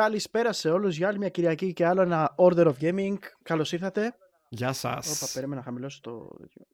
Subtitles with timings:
[0.00, 3.16] Καλησπέρα σε όλους για άλλη μια Κυριακή και άλλο ένα Order of Gaming.
[3.42, 4.16] Καλώς ήρθατε.
[4.48, 5.32] Γεια Όπα, σας.
[5.32, 6.28] περίμενα να χαμηλώσω το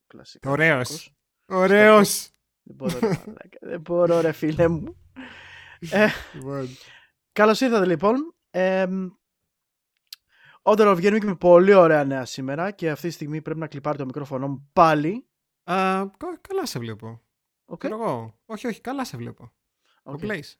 [0.06, 0.50] κλασικό.
[0.50, 1.14] Ωραίος.
[1.46, 2.30] Ωραίος.
[2.62, 3.58] Δεν μπορώ, ρε, μαλάκα.
[3.60, 4.96] Δεν μπορώ ρε φίλε μου.
[5.90, 6.68] Ε, Λοιπόν,
[7.32, 8.34] καλώς ήρθατε λοιπόν.
[8.50, 8.87] Ε,
[10.62, 13.98] Order of Gaming με πολύ ωραία νέα σήμερα και αυτή τη στιγμή πρέπει να κλιπάρει
[13.98, 15.27] το μικρόφωνο μου πάλι.
[15.64, 15.75] α,
[16.16, 17.23] κα- καλά σε βλέπω.
[17.64, 17.79] Οκ.
[17.79, 18.39] Ξέρω εγώ.
[18.46, 19.52] Όχι, όχι, καλά σε βλέπω.
[20.02, 20.20] Οκ.
[20.20, 20.52] Το plays.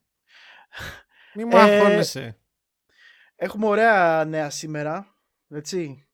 [1.35, 2.37] Μη μου Ε, αγχώνεσαι.
[3.43, 5.17] Έχουμε ωραία νέα σήμερα.
[5.49, 6.07] Έτσι.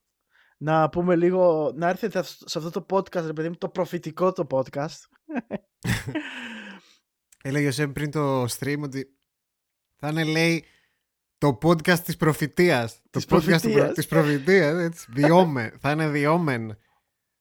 [0.58, 4.46] Να πούμε λίγο, να έρθετε σε αυτό το podcast, ρε παιδί μου, το προφητικό το
[4.50, 4.96] podcast.
[7.42, 9.18] Έλεγε ο Σεμ πριν το stream ότι
[9.96, 10.64] θα είναι, λέει,
[11.38, 13.02] το podcast της προφητείας.
[13.10, 13.92] Της το podcast προφητείας.
[13.92, 15.06] της προφητείας, έτσι.
[15.14, 15.78] The Omen.
[15.78, 16.78] θα είναι The Omen.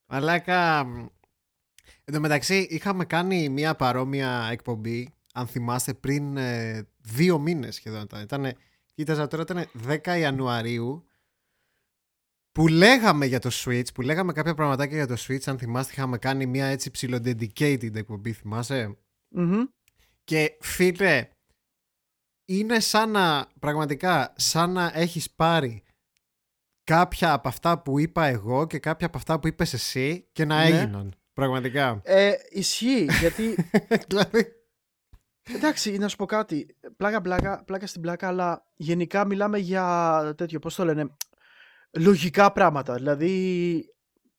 [0.06, 0.80] Μαλάκα.
[2.04, 8.08] Εν τω μεταξύ, είχαμε κάνει μια παρόμοια εκπομπή, αν θυμάστε, πριν ε, δύο μήνες σχεδόν.
[8.22, 8.54] Ήταν.
[9.00, 11.08] Ήτανε, κοίταζα τώρα, ήταν 10 Ιανουαρίου,
[12.52, 16.18] που λέγαμε για το Switch, που λέγαμε κάποια πραγματάκια για το Switch, αν θυμάστε, είχαμε
[16.18, 18.98] κάνει μια έτσι ψηλο-dedicated εκπομπή, θυμάσαι;
[19.30, 19.64] Μμμ.
[20.24, 21.30] Και φίλε,
[22.46, 25.84] είναι σαν να, πραγματικά, σαν να έχεις πάρει
[26.84, 30.56] κάποια από αυτά που είπα εγώ και κάποια από αυτά που είπες εσύ και να
[30.70, 30.78] Ναι.
[30.78, 31.14] έγιναν.
[31.34, 32.02] Πραγματικά.
[32.04, 33.56] Ε, ισχύει, γιατί
[34.08, 34.57] δηλαδή,
[35.56, 36.76] Εντάξει, να σου πω κάτι.
[36.98, 41.08] Πλάκα, πλάκα, πλάκα στην πλάκα, αλλά γενικά μιλάμε για τέτοιο, πώς το λένε,
[42.00, 42.94] λογικά πράγματα.
[42.96, 43.86] Δηλαδή,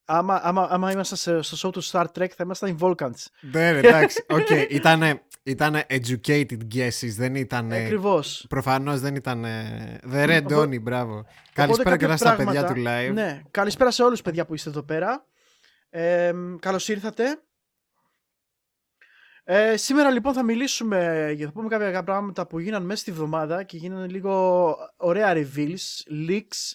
[0.05, 3.25] άμα, άμα, άμα ήμασταν σε- στο show του Star Trek, θα ήμασταν οι Vulcans.
[3.41, 4.25] ναι, ρε, εντάξει.
[4.29, 7.73] Οκ, ήτανε, ήτανε educated guesses, δεν ήταν.
[7.73, 8.47] Ακριβώς.
[8.49, 9.45] Προφανώς δεν ήταν.
[10.13, 11.25] The Red Οπό- Donny, μπράβο.
[11.53, 13.11] Καλησπέρα και στα παιδιά του live.
[13.13, 15.25] Ναι, καλησπέρα σε όλους παιδιά που είστε εδώ πέρα.
[15.91, 17.39] Ε, καλώς ήρθατε.
[19.51, 23.63] Ε, σήμερα λοιπόν θα μιλήσουμε, για θα πούμε κάποια πράγματα που γίνανε μέσα στη βδομάδα
[23.63, 26.73] και γίνανε λίγο ωραία reveals, leaks.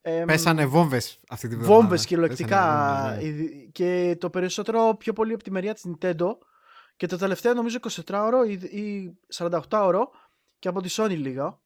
[0.00, 1.80] εμ, Πέσανε βόμβες αυτή τη βδομάδα.
[1.80, 3.28] βόμβες κυριολεκτικά Πέσανε βόμβες, ναι.
[3.28, 6.28] ειδι- και το περισσότερο πιο πολύ από τη μεριά της Nintendo
[6.96, 10.10] και το τελευταίο νομίζω 24 ώρο ή, ή 48 ώρο
[10.58, 11.62] και από τη Sony λίγο.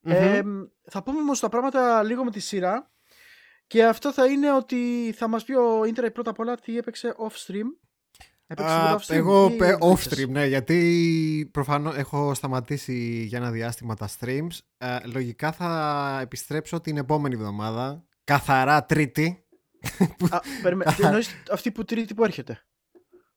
[0.00, 0.12] Μμμ.
[0.14, 2.90] Εμ, θα πούμε όμως τα πράγματα λίγο με τη σειρά
[3.66, 7.14] και αυτό θα είναι ότι θα μας πει ο Ίντερνετ πρώτα απ' όλα τι έπαιξε
[7.18, 7.66] off stream.
[8.56, 11.96] Έπαιξε Α, τίποτα off stream εγώ ή πε- δεν off έπαιξες; stream, ναι, γιατί προφανώς
[11.96, 14.58] έχω σταματήσει για ένα διάστημα τα streams.
[14.78, 19.44] Ε, λογικά θα επιστρέψω την επόμενη εβδομάδα, καθαρά τρίτη.
[20.30, 22.64] Α, περιμέ- τι εννοείς αυτή που τρίτη που έρχεται;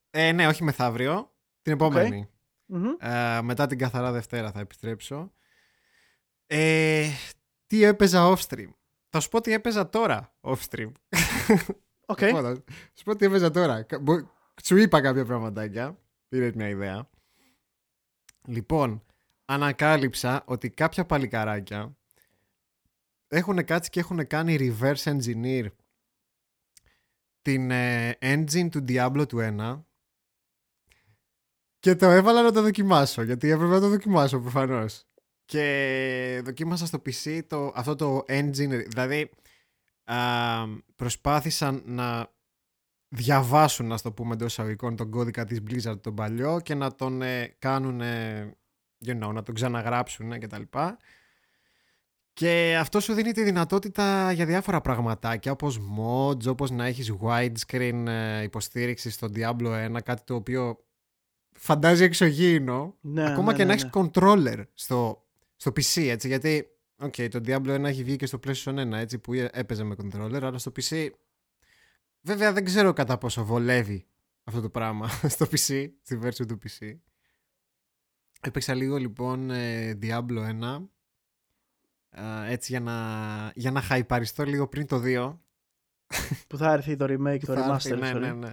[0.09, 2.29] Ε, ναι, όχι μεθαύριο, την επόμενη.
[2.65, 2.85] Μμμ.
[2.99, 5.31] Ε, μετά την καθαρά Δευτέρα θα επιστρέψω.
[6.47, 7.07] Ε,
[7.67, 8.69] τι έπαιζα off stream.
[9.09, 10.91] Θα σου πω τι έπαιζα τώρα off stream.
[12.05, 12.21] Οκ.
[12.25, 12.53] Λοιπόν, θα
[12.93, 13.85] σου πω τι έπαιζα τώρα.
[14.57, 15.99] Κα- μπο- Σου είπα κάποια πραγματάκια.
[16.27, 17.09] Πήρε μια ιδέα.
[18.47, 19.03] Λοιπόν,
[19.45, 21.97] ανακάλυψα ότι κάποια παλικαράκια
[23.27, 25.67] έχουν κάτσει και έχουν κάνει reverse engineer
[27.41, 29.83] την ε, engine του Diablo του 1
[31.79, 35.03] και το έβαλα να το δοκιμάσω γιατί έπρεπε να το δοκιμάσω προφανώς
[35.45, 39.29] και δοκίμασα στο PC το, αυτό το engine δηλαδή
[40.03, 40.17] α,
[40.95, 42.35] προσπάθησαν να
[43.09, 47.21] διαβάσουν, να το πούμε εντό εισαγωγικών, τον κώδικα της Blizzard τον παλιό και να τον
[47.21, 48.55] ε, κάνουν, ε,
[49.05, 50.97] you know, να τον ξαναγράψουν και τα λοιπά.
[52.33, 58.05] Και αυτό σου δίνει τη δυνατότητα για διάφορα πραγματάκια όπως mods, όπως να έχεις widescreen
[58.07, 60.85] ε, υποστήριξη στο Diablo 1, κάτι το οποίο
[61.51, 62.97] φαντάζει εξωγήινο.
[63.01, 63.81] Ναι, Ακόμα ναι, και ναι, να ναι.
[63.81, 65.25] έχεις controller στο,
[65.55, 66.67] στο PC, έτσι, γιατί
[67.01, 70.39] okay, το Diablo 1 έχει βγει και στο PlayStation 1, έτσι, που έπαιζε με controller,
[70.41, 71.09] αλλά στο PC
[72.27, 74.05] βέβαια δεν ξέρω κατά πόσο βολεύει
[74.43, 76.91] αυτό το πράγμα στο PC, στη version του PC.
[78.41, 80.85] Έπαιξα λίγο λοιπόν ε, Diablo 1,
[82.09, 82.93] ε, έτσι για να,
[83.55, 85.37] για να χαϊπαριστώ λίγο πριν το 2.
[86.47, 87.97] Που θα έρθει το remake, το Θα έρθει, remaster.
[87.99, 88.19] ναι, sorry.
[88.19, 88.49] ναι, ναι.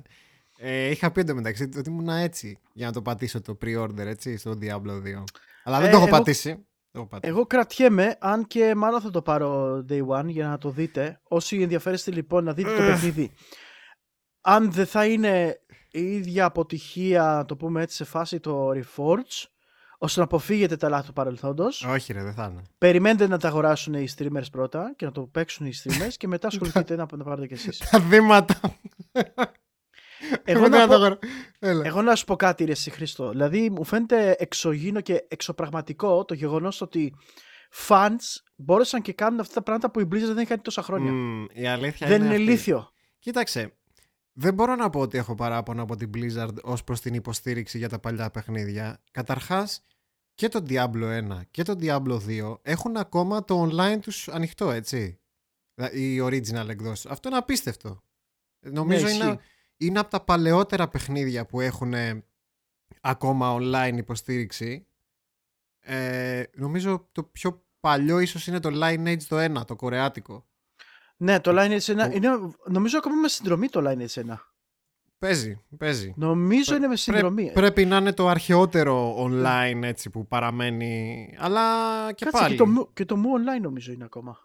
[0.59, 4.59] Ε, είχα πει εντωμεταξύ ότι ήμουν έτσι για να το πατήσω το pre-order έτσι στο
[4.61, 5.25] Diablo 2.
[5.65, 6.55] Αλλά δεν Ε, το έχω εγώ- πατήσει.
[6.91, 7.33] Το έχω πατήσει.
[7.33, 11.21] Εγώ κρατιέμαι, αν και μάλλον θα το πάρω day one για να το δείτε.
[11.23, 12.87] Όσοι ενδιαφέρεστε λοιπόν να δείτε το Ugh.
[12.87, 13.31] παιχνίδι,
[14.47, 15.61] αν δεν θα είναι
[15.91, 19.47] η ίδια αποτυχία, να το πούμε έτσι, σε φάση το Reforge,
[19.99, 22.63] ώστε να αποφύγετε τα λάθη του παρελθόντος, Όχι ρε, δεν θα είναι.
[22.79, 26.47] περιμένετε να τα αγοράσουν οι streamers πρώτα και να το παίξουν οι streamers και μετά
[26.47, 27.79] ασχοληθείτε να, να πάρετε κι εσείς.
[27.91, 28.61] Τα βήματα.
[30.45, 31.19] Εγώ Μετά να, το πω, αγορά-
[31.59, 31.87] Έλα.
[31.87, 33.31] εγώ να σου πω κάτι ρε εσύ Χριστό.
[33.31, 37.15] Δηλαδή μου φαίνεται εξωγήινο και εξωπραγματικό το γεγονός ότι
[37.89, 41.13] fans μπόρεσαν και κάνουν αυτά τα πράγματα που η Blizzard δεν έχει κάνει τόσα χρόνια.
[41.13, 42.43] Μμμ, η αλήθεια δεν είναι αυτή.
[42.43, 42.89] ηλίθιο.
[43.19, 43.75] Κοίταξε,
[44.37, 47.89] δεν μπορώ να πω ότι έχω παράπονο από την Blizzard ως προς την υποστήριξη για
[47.89, 49.03] τα παλιά παιχνίδια.
[49.11, 49.83] Καταρχάς,
[50.35, 55.19] και το Diablo 1 και το Diablo 2 έχουν ακόμα το online τους ανοιχτό, έτσι.
[55.93, 57.07] Οι original εκδόσεις.
[57.07, 58.03] Αυτό είναι απίστευτο.
[58.67, 59.39] Νομίζω Ναι, είναι, ισχύει.
[59.77, 61.95] είναι από τα παλαιότερα παιχνίδια που έχουν
[63.01, 64.87] ακόμα online υποστήριξη.
[65.81, 70.47] Ε, νομίζω το πιο παλιό ίσως είναι το Lineage το 1, το κορεάτικο.
[71.17, 72.29] Ναι, το Lineage 1 Το- είναι,
[72.67, 74.39] νομίζω ακόμα με συνδρομή το Lineage 1.
[75.19, 76.13] Παίζει, παίζει.
[76.17, 77.43] Νομίζω Πρέ- είναι με συνδρομή.
[77.43, 81.35] Πρέ- πρέπει να είναι το αρχαιότερο online έτσι που παραμένει.
[81.39, 82.57] Αλλά και Κάτσε, πάλι.
[82.57, 83.27] και το, Mu- και το Mu
[83.59, 84.39] Online νομίζω είναι ακόμα.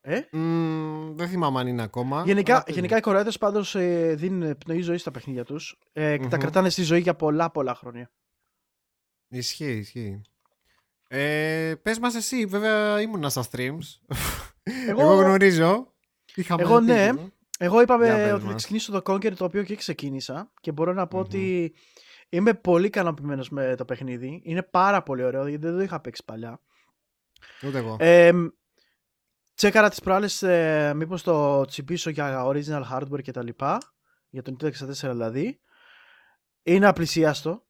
[0.00, 2.22] Ε; Μμμ, δεν θυμάμαι αν είναι ακόμα.
[2.26, 2.80] Γενικά, αλλά παίζει.
[2.80, 5.78] γενικά οι κορεάτες πάντως ε, δίνουν πνοή ζωή στα παιχνίδια τους.
[5.92, 6.40] Ε, και Τα Μμμ.
[6.40, 8.10] κρατάνε στη ζωή για πολλά πολλά χρόνια.
[9.28, 10.20] Ισχύει, ισχύει.
[11.08, 13.78] Ε, πες μας εσύ, βέβαια ήμουνα στα streams.
[14.62, 15.94] Εγώ, Εγώ- γνωρίζω.
[16.34, 17.10] Είχαμε Εγώ πει ναι.
[17.10, 17.30] λίγο.
[17.58, 18.54] Εγώ Για είπαμε πες ότι θα μας.
[18.54, 21.24] ξεκινήσω το Conquer το οποίο και ξεκίνησα και μπορώ να πω Μμμ.
[21.24, 21.74] ότι
[22.28, 24.40] είμαι πολύ ικανοποιημένος με το παιχνίδι.
[24.44, 26.60] Είναι πάρα πολύ ωραίο γιατί δεν το είχα παίξει παλιά.
[27.66, 27.96] Ούτε εγώ.
[28.00, 28.32] Ε,
[29.54, 33.78] τσέκαρα τις προάλλες ε, μήπως το τσιμπήσω για original hardware και τα λοιπά.
[34.30, 35.60] Για το Nintendo 64 δηλαδή.
[36.62, 37.66] Είναι απλησίαστο.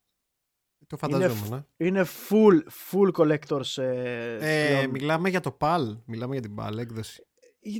[0.91, 1.67] Το φανταζόμουν.
[1.77, 1.87] ε.
[1.87, 2.61] Είναι full,
[2.91, 3.77] full collectors.
[3.83, 4.91] Ε, Ε, πλέον.
[4.91, 5.97] μιλάμε για το PAL.
[6.05, 7.27] Μιλάμε για την PAL έκδοση.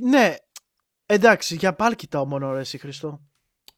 [0.09, 0.35] Ναι,
[1.05, 3.21] εντάξει, για πάλι κοιτάω μόνο ρε εσύ Χριστό.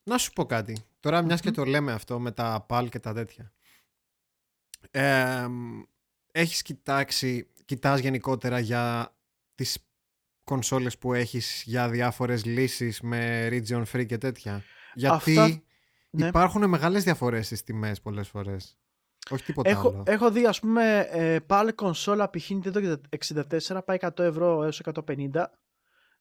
[0.03, 0.77] Να σου πω κάτι.
[0.99, 1.55] Τώρα μιας και Μμμ.
[1.55, 3.53] το λέμε αυτό με τα PAL και τα τέτοια.
[4.91, 5.47] Ε,
[6.31, 9.15] έχεις κοιτάξει, κοιτάς γενικότερα για
[9.55, 9.77] τις
[10.43, 14.63] κονσόλες που έχεις για διάφορες λύσεις με region free και τέτοια;
[14.93, 15.61] Γιατί Αυτά-
[16.09, 16.27] ναι.
[16.27, 18.77] υπάρχουν μεγάλες διαφορές στις τιμές πολλές φορές.
[19.29, 20.03] Όχι τίποτα Έχω, άλλο.
[20.07, 22.49] έχω δει ας πούμε ε, πάλι κονσόλα π.χ.
[22.49, 22.95] Nintendo
[23.69, 24.95] 64 πάει 100 ευρώ έως 150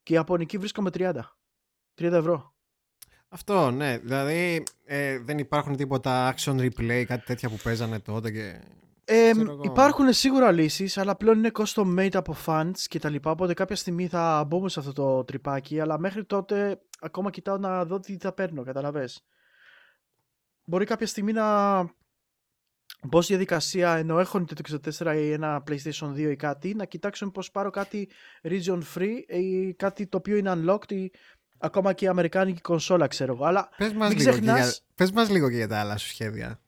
[0.03, 1.13] και η Ιαπωνική βρίσκω με 30.
[2.01, 2.55] 30 ευρώ.
[3.29, 3.99] Αυτό, ναι.
[3.99, 8.61] Δηλαδή ε, δεν υπάρχουν τίποτα action replay, κάτι τέτοια που παίζανε τότε και...
[9.05, 9.63] Ε, Ξέρω εγώ.
[9.65, 13.77] υπάρχουν σίγουρα λύσεις, αλλά πλέον είναι custom made από fans και τα λοιπά, οπότε κάποια
[13.77, 18.17] στιγμή θα μπούμε σε αυτό το τρυπάκι, αλλά μέχρι τότε ακόμα κοιτάω να δω τι
[18.17, 19.25] θα παίρνω, καταλαβες.
[20.65, 21.79] Μπορεί κάποια στιγμή να
[23.03, 24.55] μπω στη διαδικασία, ενώ έχω το
[24.99, 28.09] 64 ή ένα PlayStation 2 ή κάτι, να κοιτάξω πως πάρω κάτι
[28.43, 31.11] region free ή κάτι το οποίο είναι unlocked ή
[31.59, 33.45] ακόμα και η αμερικάνικη κονσόλα, ξέρω εγώ.
[33.45, 35.97] Αλλά Πες μας, Μην λίγο και για, ξεχνάς- πες μας λίγο και για τα άλλα
[35.97, 36.61] σου σχέδια.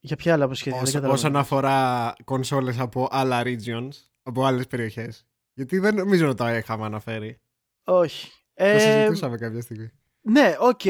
[0.00, 1.12] για ποια άλλα σχέδια, δεν Όσο- καταλαβαίνω.
[1.28, 3.88] όσον αφορά κονσόλες από άλλα regions,
[4.22, 5.26] από άλλες περιοχές.
[5.54, 7.40] Γιατί δεν νομίζω να τα είχαμε αναφέρει.
[7.84, 8.26] Όχι.
[8.54, 9.90] Το Ε, συζητούσαμε κάποια στιγμή.
[10.20, 10.80] Ναι, οκ.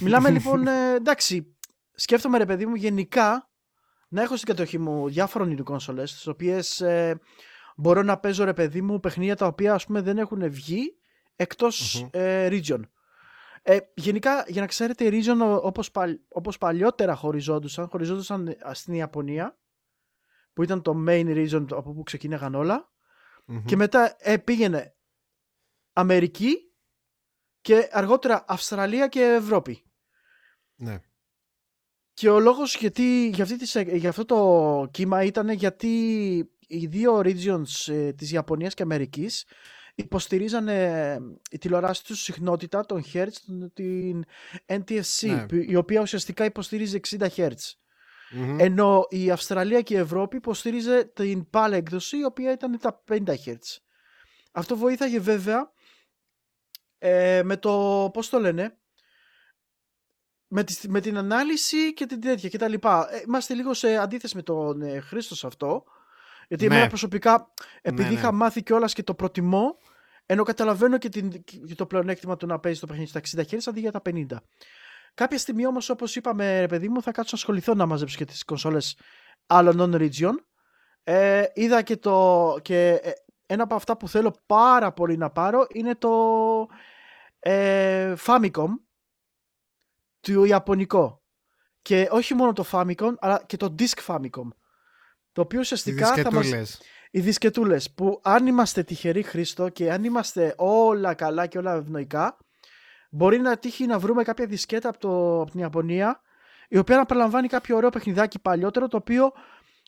[0.00, 1.56] Μιλάμε λοιπόν, ε, εντάξει,
[1.94, 3.45] σκέφτομαι ρε παιδί μου γενικά
[4.08, 7.20] να έχω στην κατοχή μου διάφορων είδου κόνσολες, τις οποίες ε,
[7.76, 10.96] μπορώ να παίζω ρε παιδί μου παιχνίδια τα οποία ας πούμε δεν έχουν βγει
[11.36, 12.08] εκτός Μμμ.
[12.12, 12.80] ε, region.
[13.62, 18.56] Ε, γενικά, για να ξέρετε, οι region ο- όπως, παλ- όπως παλιότερα χωριζόντουσαν, χωριζόντουσαν ε,
[18.72, 19.58] στην Ιαπωνία,
[20.52, 22.90] που ήταν το main region από που ξεκίναγαν όλα,
[23.44, 23.64] Μμμ.
[23.64, 24.96] και μετά ε, πήγαινε
[25.92, 26.56] Αμερική
[27.60, 29.82] και αργότερα Αυστραλία και Ευρώπη.
[30.76, 30.98] Ναι.
[32.16, 35.88] Και ο λόγος γιατί, για, αυτή τη, για αυτό το κύμα ήταν γιατί
[36.66, 39.44] οι δύο regions ε, της Ιαπωνίας και Αμερικής
[39.94, 41.18] υποστηρίζανε ε,
[41.50, 44.24] η τηλεοράση τους συχνότητα των Hertz, τον- την
[44.66, 45.46] NTSC, Ναι.
[45.46, 47.52] που- η οποία ουσιαστικά υποστηρίζει 60 Hz.
[48.30, 48.58] Μμμ.
[48.60, 53.34] Ενώ η Αυστραλία και η Ευρώπη υποστήριζε την PAL έκδοση, η οποία ήταν τα 50
[53.44, 53.56] Hz.
[54.52, 55.72] Αυτό βοήθαγε βέβαια
[56.98, 58.76] ε, με το, πώς το λένε,
[60.48, 63.08] με, τη, με την ανάλυση και την τέτοια και τα λοιπά.
[63.10, 65.84] Ε, είμαστε λίγο σε αντίθεση με τον ε, Χρήστος σε αυτό.
[66.48, 66.74] Γιατί Ναι.
[66.74, 68.14] εμένα προσωπικά, επειδή Ναι, ναι.
[68.14, 69.78] είχα μάθει κιόλας και το προτιμώ,
[70.26, 73.58] ενώ καταλαβαίνω και, την, και το πλεονέκτημα του να παίζει το παιχνίδι στα 60 Hz
[73.66, 74.26] αντί για τα 50.
[75.14, 78.24] Κάποια στιγμή όμως όπως είπαμε ρε παιδί μου θα κάτσω να ασχοληθώ να μαζέψω και
[78.24, 78.98] τις κονσόλες
[79.46, 80.34] άλλων non-region.
[81.02, 83.10] Ε, είδα και το και ε,
[83.46, 86.10] ένα από αυτά που θέλω πάρα πολύ να πάρω είναι το
[87.38, 88.68] ε, Famicom
[90.34, 91.22] του Ιαπωνικό.
[91.82, 94.48] Και όχι μόνο το Famicom αλλά και το Disc Famicom.
[95.32, 96.80] Το οποίο Οι ουσιαστικά θα μας, δισκετούλες.
[97.10, 102.36] οι δισκετούλες που αν είμαστε τυχεροί Χρήστο και αν είμαστε όλα καλά και όλα ευνοϊκά
[103.10, 106.20] μπορεί να τύχει να βρούμε κάποια δισκέτα από, το, από την Ιαπωνία
[106.68, 109.32] η οποία να περιλαμβάνει κάποιο ωραίο παιχνιδάκι παλιότερο το οποίο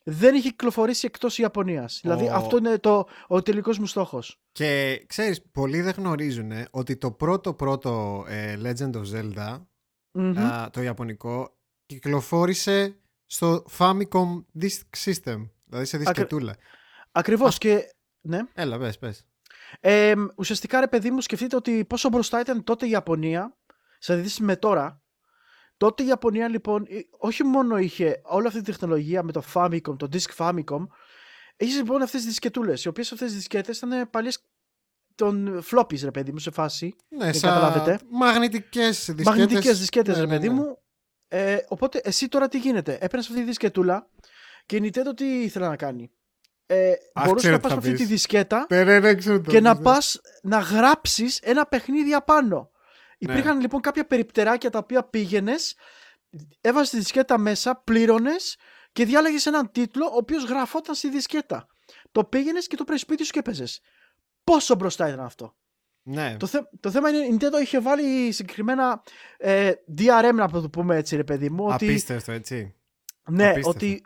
[0.04, 1.98] δεν είχε κυκλοφορήσει εκτός Ιαπωνίας.
[2.02, 4.40] Δηλαδή Ο- αυτό είναι το, ο τελικός μου στόχος.
[4.52, 9.66] Και ξέρεις, πολλοί δεν γνωρίζουν ότι το πρώτο πρώτο ε, Legend of Zelda,
[10.20, 10.38] Μμμ.
[10.38, 11.56] α, το ιαπωνικό,
[11.86, 12.96] κυκλοφόρησε
[13.26, 15.48] στο Famicom Disk System.
[15.64, 16.56] Δηλαδή σε δισκετούλα.
[17.12, 17.92] Ακριβώς και...
[18.20, 18.40] Ναι.
[18.54, 19.26] Έλα, πες, πες.
[19.80, 23.56] Ε, ουσιαστικά ρε παιδί μου σκεφτείτε ότι πόσο μπροστά ήταν τότε η Ιαπωνία
[23.98, 25.02] σε αντίθεση με τώρα
[25.78, 29.98] Τότε η Ιαπωνία λοιπόν ε, όχι μόνο είχε όλη αυτή τη τεχνολογία με το Famicom,
[29.98, 30.86] το Disk Famicom,
[31.56, 34.44] έχεις λοιπόν αυτές τις δισκετούλες, οι οποίες αυτές τις δισκέτες ήταν παλιές
[35.18, 36.96] των floppies ρε παιδί μου σε φάση.
[37.08, 37.98] Ναι, σαν καταλάβετε.
[38.10, 39.24] μαγνητικές δισκέτες.
[39.24, 40.54] Μαγνητικές δισκέτες Ναι, ρε ναι, παιδί ναι.
[40.54, 40.78] μου.
[41.28, 44.08] Ε, οπότε εσύ τώρα τι γίνεται; Έπαιρνες αυτή τη δισκετούλα
[44.66, 46.10] και η Nintendo τι ήθελε να κάνει;
[46.66, 48.00] Ε, Αχ, μπορούσες ξέρω να τι πας θα με αυτή πεις.
[48.00, 49.80] τη δισκέτα Ναι, ναι, ναι, ξέρω το και να ναι.
[49.82, 52.70] πας να γράψεις ένα παιχνίδι απάνω.
[53.18, 53.32] Ναι.
[53.32, 55.76] Υπήρχαν λοιπόν κάποια περιπτεράκια τα οποία πήγαινες,
[56.60, 58.56] έβαζες τη δισκέτα μέσα, πλήρωνες
[58.92, 61.66] και διάλεγες έναν τίτλο ο οποίος γραφόταν στη δισκέτα.
[62.12, 63.80] Το πήγαινες και το πήρες σπίτι σου και έπαιζες.
[64.50, 65.54] Πόσο μπροστά ήταν αυτό.
[66.02, 66.36] Ναι.
[66.36, 69.02] Το, θε- το θέμα είναι η Nintendo είχε βάλει συγκεκριμένα
[69.36, 71.64] ε, DRM, να το πούμε έτσι, ρε παιδί μου.
[71.64, 72.74] Ότι, Απίστευτο, έτσι.
[73.30, 73.68] ναι, απίστευτο.
[73.70, 74.02] ότι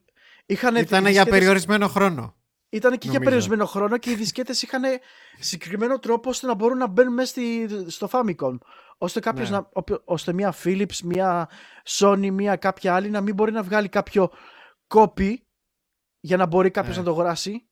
[0.46, 0.76] είχαν.
[0.76, 2.36] Ήταν για περιορισμένο χρόνο.
[2.68, 3.24] Ήταν και για νομίζω.
[3.24, 4.82] περιορισμένο χρόνο και οι δισκέτες είχαν
[5.38, 8.58] συγκεκριμένο τρόπο ώστε να μπορούν να μπαίνουν μέσα στη, στο Famicom.
[8.98, 9.56] Ώστε, κάποιος Ναι.
[9.56, 11.48] να, οποιο- ώστε μια Philips, μια
[11.88, 14.30] Sony, μια κάποια άλλη να μην μπορεί να βγάλει κάποιο
[14.94, 15.34] copy
[16.20, 17.02] για να μπορεί κάποιος Ναι.
[17.02, 17.66] να το αγοράσει.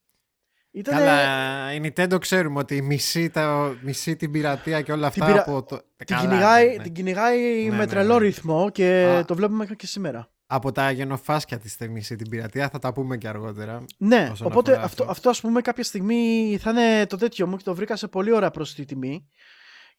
[0.73, 5.41] Ήταν Καλά, η Nintendo ξέρουμε ότι μισεί, τα, μισεί την πειρατεία και όλα αυτά πειρα-
[5.41, 5.77] από το...
[5.97, 6.83] την, Καλά, κυνηγάει, ναι, ναι.
[6.83, 8.25] την κυνηγάει Ναι, με ναι, τρελό ναι.
[8.25, 9.25] ρυθμό και Α.
[9.25, 10.31] το βλέπουμε και σήμερα.
[10.47, 13.85] Από τα γενοφάσκια της τη μισεί την πειρατεία θα τα πούμε και αργότερα.
[13.99, 15.13] Ναι, όσον οπότε αφορά αυτό, αυτό.
[15.13, 18.33] αυτό ας πούμε κάποια στιγμή θα είναι το τέτοιο μου και το βρήκα σε πολύ
[18.33, 19.27] ωραία προσιτή τιμή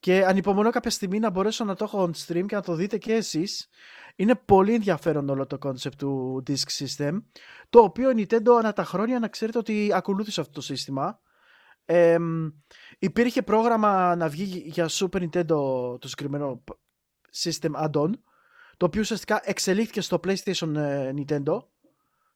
[0.01, 2.97] και ανυπομονώ κάποια στιγμή να μπορέσω να το έχω on stream και να το δείτε
[2.97, 3.67] και εσείς.
[4.15, 7.21] Είναι πολύ ενδιαφέρον όλο το concept του Disk System
[7.69, 11.19] το οποίο η Nintendo ανά τα χρόνια να ξέρετε ότι ακολούθησε αυτό το σύστημα.
[11.85, 12.17] Ε,
[12.99, 15.45] υπήρχε πρόγραμμα να βγει για Super Nintendo
[15.99, 16.63] το συγκεκριμένο
[17.33, 18.09] system add-on
[18.77, 21.59] το οποίο ουσιαστικά εξελίχθηκε στο PlayStation ε, Nintendo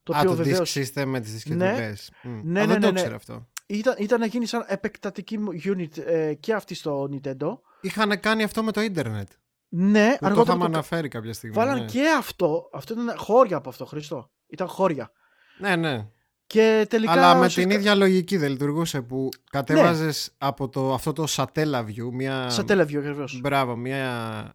[0.03, 2.11] το Α, οποίο το βεβαίως disk system με τις δισκετουλές.
[2.23, 2.41] Μμ.
[2.43, 2.99] Ναι, Α, ναι, δεν ναι, το ναι.
[2.99, 3.47] ξέρω αυτό.
[3.65, 7.57] Ήταν, ήταν να γίνει σαν επεκτατική μου unit ε, και αυτή στο Nintendo.
[7.81, 9.29] Είχαν κάνει αυτό με το ίντερνετ.
[9.69, 10.77] Ναι, Που το αργότερα είχαμε το...
[10.77, 11.55] αναφέρει κάποια στιγμή.
[11.55, 11.85] βάλαν ναι.
[11.85, 12.69] και αυτό.
[12.73, 14.31] Αυτό ήταν χώρια από αυτό, Χριστό.
[14.47, 15.11] Ήταν χώρια.
[15.59, 16.07] ναι, ναι.
[16.47, 17.11] Και τελικά.
[17.11, 21.85] Αλλά με ουσιαστικά- την ίδια λογική δεν λειτουργούσε που κατέβαζες από το, αυτό το Satella
[21.85, 22.49] View μια...
[22.49, 23.39] Σαν τέλεβιο ακριβώς.
[23.41, 24.53] Μπράβο, μια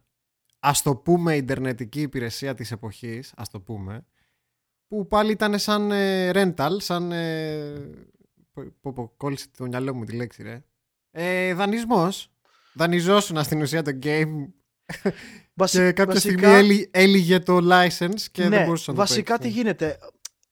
[0.59, 4.05] ας το πούμε ιντερνετική υπηρεσία της εποχής, ας το πούμε,
[4.87, 7.11] που πάλι ήταν σαν ε, rental, σαν...
[7.11, 7.73] Ε,
[8.63, 10.63] πω, πω, πω, κόλλησε το μυαλό μου τη λέξη, ρε.
[11.11, 12.31] Ε, δανεισμός.
[12.73, 14.47] Δανειζόσουν στην ουσία το game
[15.65, 19.41] και κάποια στιγμή έλυ- έλυγε το license και ναι, δεν μπορούσες να το βασικά τι
[19.41, 19.57] παίξει.
[19.57, 19.97] γίνεται.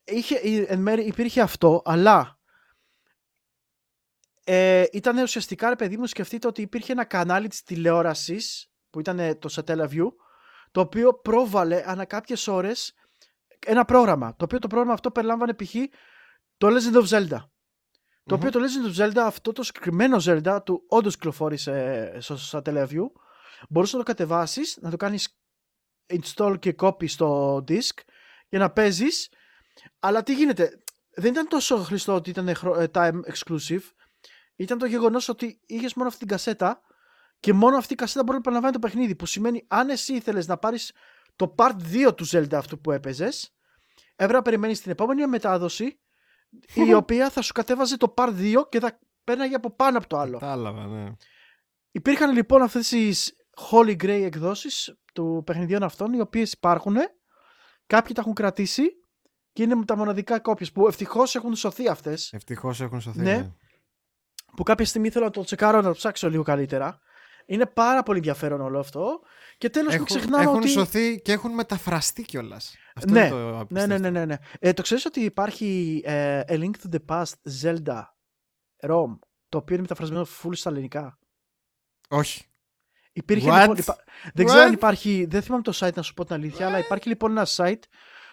[0.03, 0.35] Είχε,
[0.67, 2.39] εν μέρει υπήρχε αυτό, αλλά
[4.43, 9.19] ε, ήταν ουσιαστικά, ρε παιδί μου, σκεφτείτε ότι υπήρχε ένα κανάλι της τηλεόρασης που ήταν
[9.19, 10.07] ε, το Satella View,
[10.71, 12.93] το οποίο πρόβαλε ανά κάποιες ώρες
[13.65, 15.75] ένα πρόγραμμα, το οποίο το πρόγραμμα αυτό περιλάμβανε π.χ.
[16.57, 17.45] το Legend of Zelda.
[18.29, 18.48] Το Μμμ.
[18.48, 23.05] οποίο το Legend of Zelda, αυτό το συγκεκριμένο Zelda, του όντως κυκλοφόρησε στο Satella View,
[23.69, 25.39] μπορούσες να το κατεβάσεις, να το κάνεις
[26.07, 27.98] install και copy στο disk
[28.50, 29.29] για να παίζεις.
[30.00, 30.83] Αλλά τι γίνεται
[31.15, 33.81] δεν ήταν τόσο χρηστό ότι ήταν χρο- ε, time exclusive.
[34.55, 36.81] Ήταν το γεγονός ότι είχες μόνο αυτή την κασέτα
[37.39, 40.48] και μόνο αυτή η κασέτα μπορεί να επαναλαμβάνει το παιχνίδι που σημαίνει αν εσύ ήθελες
[40.48, 40.91] να πάρεις
[41.36, 41.75] το part
[42.07, 43.53] 2 του Zelda αυτού που έπαιζες
[44.12, 46.00] έπρεπε να περιμένεις την επόμενη μετάδοση
[46.74, 50.18] η οποία θα σου κατέβαζε το part 2 και θα πέρναγε από πάνω από το
[50.18, 51.12] άλλο Κατάλαβα, ναι.
[51.91, 53.34] Υπήρχαν λοιπόν αυτές τις
[53.72, 56.96] Holy Grail εκδόσεις του παιχνιδιών αυτών οι οποίες υπάρχουν
[57.86, 58.84] κάποιοι τα έχουν κρατήσει
[59.53, 63.20] και είναι τα μοναδικά κόπιες που ευτυχώς έχουν σωθεί αυτές Ευτυχώς έχουν σωθεί.
[63.20, 63.38] Ναι.
[63.38, 63.51] ναι.
[64.56, 67.00] που κάποια στιγμή θέλω να το τσεκάρω να το ψάξω λίγο καλύτερα
[67.50, 69.20] είναι πάρα πολύ ενδιαφέρον όλο αυτό
[69.58, 72.75] και τέλος μην Έχουν, ξεχνάμε έχουν ότι σωθεί και έχουν μεταφραστεί κιόλας.
[72.96, 73.98] Αυτό Ναι, είναι το ναι, ναι, απίστευτο.
[73.98, 74.36] ναι, ναι, ναι.
[74.60, 78.01] Ε, το ξέρεις ότι υπάρχει ε, A Link to the Past Zelda
[78.88, 81.20] ROM το οποίο είναι μεταφρασμένο full στα ελληνικά;
[82.10, 82.44] Όχι.
[83.12, 83.60] Υπήρχε What?
[83.60, 83.75] λοιπόν.
[83.77, 84.03] υπά-
[84.34, 84.74] Δεν ξέρω αν What?
[84.74, 85.25] υπάρχει.
[85.29, 87.79] Δεν θυμάμαι το site να σου πω την αλήθεια, αλλά υπάρχει λοιπόν ένα site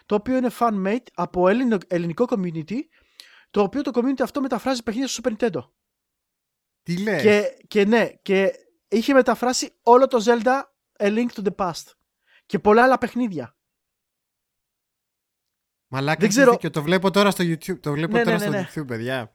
[0.07, 2.79] το οποίο είναι fan-made από ελληνο- ελληνικό community.
[3.51, 5.69] Το οποίο το community αυτό μεταφράζει παιχνίδια στο Super Nintendo.
[6.83, 8.53] Τι λες; Και, και ναι, και
[8.88, 10.62] είχε μεταφράσει όλο το Zelda
[10.99, 11.85] A Link to the Past.
[12.47, 13.57] Και πολλά άλλα παιχνίδια.
[15.88, 16.71] Μαλάκα δεν έχεις ξέρω- δίκιο.
[16.71, 17.81] Το βλέπω τώρα στο YouTube.
[17.81, 19.33] Το βλέπω Ναι, τώρα ναι, στο ναι, YouTube, παιδιά.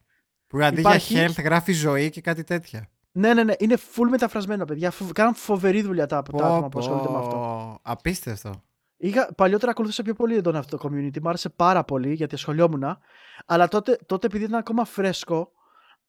[0.48, 2.90] Που αντί Υπάρχει- για health γράφει ζωή και κάτι τέτοια.
[3.12, 3.54] Ναι, ναι, ναι.
[3.60, 4.92] Είναι full μεταφρασμένο, παιδιά.
[4.92, 7.30] Φοβ- Κάναν φοβερή δουλειά τα, τα άτομα που ασχολούνται με αυτό.
[7.36, 7.80] πω.
[7.82, 8.64] Απίστευτο.
[8.98, 11.20] Είχα, παλιότερα ακολούθησα πιο πολύ έντονα αυτό το community.
[11.22, 12.98] Μου άρεσε πάρα πολύ γιατί ασχολιόμουν.
[13.46, 15.52] Αλλά τότε, τότε επειδή ήταν ακόμα φρέσκο,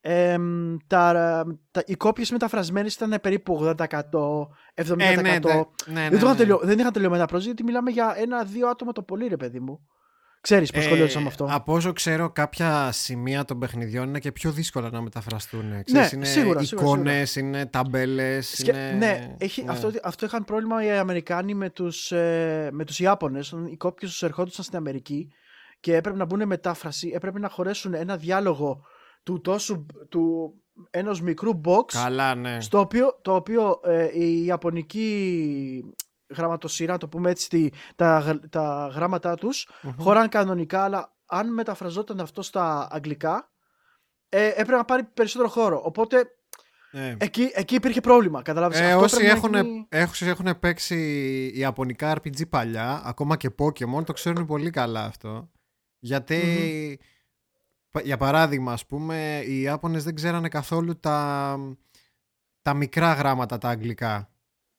[0.05, 1.13] εμ, τα,
[1.71, 3.85] τα, οι κόπιες μεταφρασμένες ήταν περίπου 80%, 70%.
[4.75, 6.37] Ε, ναι, ναι, ναι, δεν, ναι, το είχαν ναι.
[6.37, 9.87] τελειω, δεν είχαν τελειωμένα project γιατί μιλάμε για ένα-δύο άτομα το πολύ, ρε παιδί μου.
[10.41, 11.47] Ξέρεις πώς σχολιάζω με αυτό.
[11.51, 15.69] Από όσο ξέρω, κάποια σημεία των παιχνιδιών είναι και πιο δύσκολα να μεταφραστούν.
[15.69, 18.49] Ναι, Ξέρεις, είναι σίγουρα, εικόνες, είναι ταμπέλες.
[18.49, 18.93] Σκε- Είναι...
[18.93, 23.53] Ναι, έχει, Αυτό, αυτό είχαν πρόβλημα οι Αμερικάνοι με τους, ε, με τους Ιάπωνες.
[23.53, 25.33] όταν Οι κόπιες τους ερχόντουσαν στην Αμερική
[25.81, 28.85] και έπρεπε να μπουν μετάφραση, έπρεπε να χωρέσουν ένα διάλογο
[29.23, 30.55] του τόσου, του
[30.91, 32.61] ενός μικρού box Καλά, ναι.
[32.61, 35.95] στο οποίο, το οποίο ε, η Ιαπωνική
[36.37, 39.93] γραμματοσυρά, το πούμε έτσι, τη- τα, γ- τα γράμματά τους Μμμ.
[39.99, 43.51] χωράνε κανονικά, αλλά αν μεταφραζόταν αυτό στα αγγλικά,
[44.29, 45.81] ε, έπρεπε να πάρει περισσότερο χώρο.
[45.85, 46.31] Οπότε
[46.91, 47.17] Ναι.
[47.19, 48.43] εκεί, εκεί υπήρχε πρόβλημα.
[48.43, 48.81] Καταλάβεις.
[48.81, 50.97] Ε, Αυτό όσοι, πρέπει να έχουν, γίνει- όσοι έχουν παίξει
[51.55, 55.51] Ιαπωνικά RPG παλιά, ακόμα και Pokemon, το ξέρουν πολύ καλά αυτό.
[55.99, 56.37] Γιατί,
[57.01, 57.07] πα-
[58.03, 61.59] για παράδειγμα, ας πούμε, οι Ιάπωνες δεν ξέρανε καθόλου τα,
[62.63, 64.33] τα μικρά γράμματα τα αγγλικά.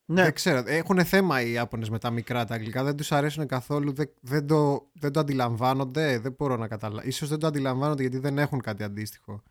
[0.05, 3.47] Ναι, Δεν ξέρω, έχουν θέμα οι Ιάπωνες με τα μικρά τα αγγλικά, δεν τους αρέσουν
[3.47, 7.07] καθόλου, δεν, δεν, το, δεν το αντιλαμβάνονται, δεν μπορώ να καταλάβω.
[7.07, 9.43] Ίσως δεν το αντιλαμβάνονται γιατί δεν έχουν κάτι αντίστοιχο.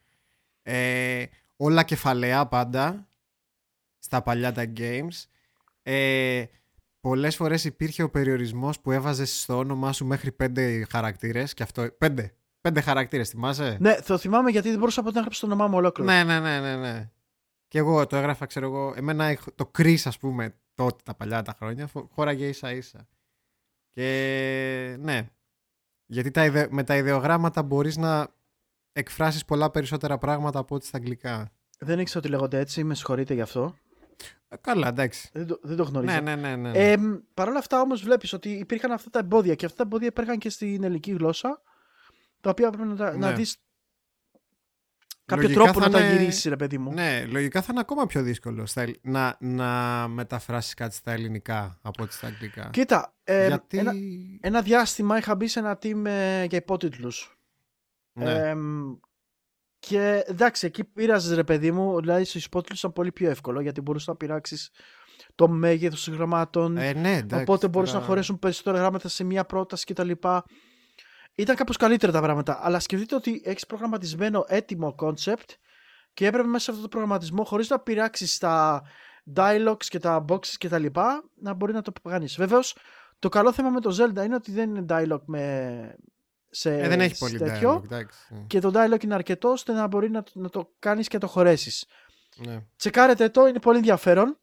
[0.62, 1.24] Ε,
[1.56, 3.08] όλα κεφαλαία πάντα,
[3.98, 5.24] στα παλιά τα games.
[5.82, 6.44] Ε,
[7.00, 11.90] πολλές φορές υπήρχε ο περιορισμός που έβαζες στο όνομά σου μέχρι πέντε χαρακτήρες και αυτό,
[11.98, 15.66] πέντε, πέντε χαρακτήρες, θυμάσαι; ναι, το θυμάμαι γιατί δεν μπορούσα ποτέ να γράψω το όνομά
[15.68, 16.12] μου ολόκληρο.
[16.12, 17.10] Ναι, ναι, ναι, ναι, ναι.
[17.68, 18.92] Και εγώ το έγραφα, ξέρω εγώ.
[18.96, 23.08] Εμένα έχ- το Chris, ας πούμε, τότε τα παλιά τα χρόνια, φο- χώραγε ίσα ίσα.
[23.90, 25.28] Και ναι.
[26.06, 28.28] Γιατί τα ιδε- με τα ιδεογράμματα μπορείς να
[28.92, 31.52] εκφράσεις πολλά περισσότερα πράγματα από ό,τι στα αγγλικά.
[31.78, 33.76] Δεν ήξερα ότι λέγονται έτσι, με συγχωρείτε γι' αυτό.
[34.48, 35.30] Ε, καλά, εντάξει.
[35.32, 36.20] Δεν το, δεν το γνωρίζω.
[36.20, 36.70] Ναι, ναι, ναι.
[36.70, 36.90] ναι.
[36.90, 36.96] Ε,
[37.34, 40.38] Παρ' όλα αυτά όμως βλέπεις ότι υπήρχαν αυτά τα εμπόδια και αυτά τα εμπόδια υπήρχαν
[40.38, 41.62] και στην ελληνική γλώσσα
[42.42, 43.34] τα οποία πρέπει να, τα- να Ναι.
[43.34, 43.56] δεις
[45.24, 46.92] κάποιο Λογικά τρόπο θα να τα είναι- γυρίσεις ρε παιδί μου.
[46.92, 51.78] ναι, λογικά θα είναι ακόμα πιο δύσκολο στα ελλ- να, να μεταφράσεις κάτι στα ελληνικά
[51.82, 52.68] από ό,τι στα αγγλικά.
[52.72, 53.78] Κοίτα, ε, Γιατί...
[53.78, 53.92] ένα,
[54.40, 57.36] ένα διάστημα είχα μπει σε ένα team ε, για υπότιτλους.
[58.12, 58.32] Ναι.
[58.48, 58.94] Εμ,
[59.78, 63.80] και εντάξει, εκεί πήραζε ρε παιδί μου, δηλαδή στους υπότιτλους ήταν πολύ πιο εύκολο γιατί
[63.80, 64.70] μπορούσες να πειράξεις
[65.34, 66.76] το μέγεθος των γραμμάτων.
[66.76, 70.10] Ε, ναι, εντάξει, οπότε μπορούσες τώρα- να χωρέσουν περισσότερα γράμματα σε μία πρόταση κτλ.
[71.34, 72.58] Ήταν κάπως καλύτερα τα πράγματα.
[72.62, 75.48] Αλλά σκεφτείτε ότι έχεις προγραμματισμένο έτοιμο concept
[76.14, 78.82] και έπρεπε μέσα σε αυτό το προγραμματισμό, χωρίς να πειράξεις τα
[79.34, 80.86] dialogues και τα boxes κτλ.,
[81.34, 82.36] να μπορεί να το κάνεις.
[82.36, 82.76] Βεβαίως,
[83.18, 85.94] το καλό θέμα με το Zelda είναι ότι δεν είναι dialogue με.
[86.54, 87.74] Σε, Ε, δεν έχει σε πολύ τέτοιο.
[87.76, 88.44] dialogue, εντάξει.
[88.46, 91.26] Και το dialogue είναι αρκετό ώστε να μπορεί να, να το κάνεις και να το
[91.26, 91.86] χωρέσεις.
[92.36, 92.64] Ναι.
[92.76, 94.38] Τσεκάρετε το, είναι πολύ ενδιαφέρον.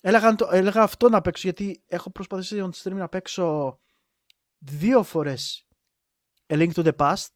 [0.00, 3.78] Έλεγα, να το- έλεγα αυτό να παίξω γιατί έχω προσπαθήσει on stream να παίξω
[4.58, 5.66] δύο φορές
[6.52, 7.26] A Link to the Past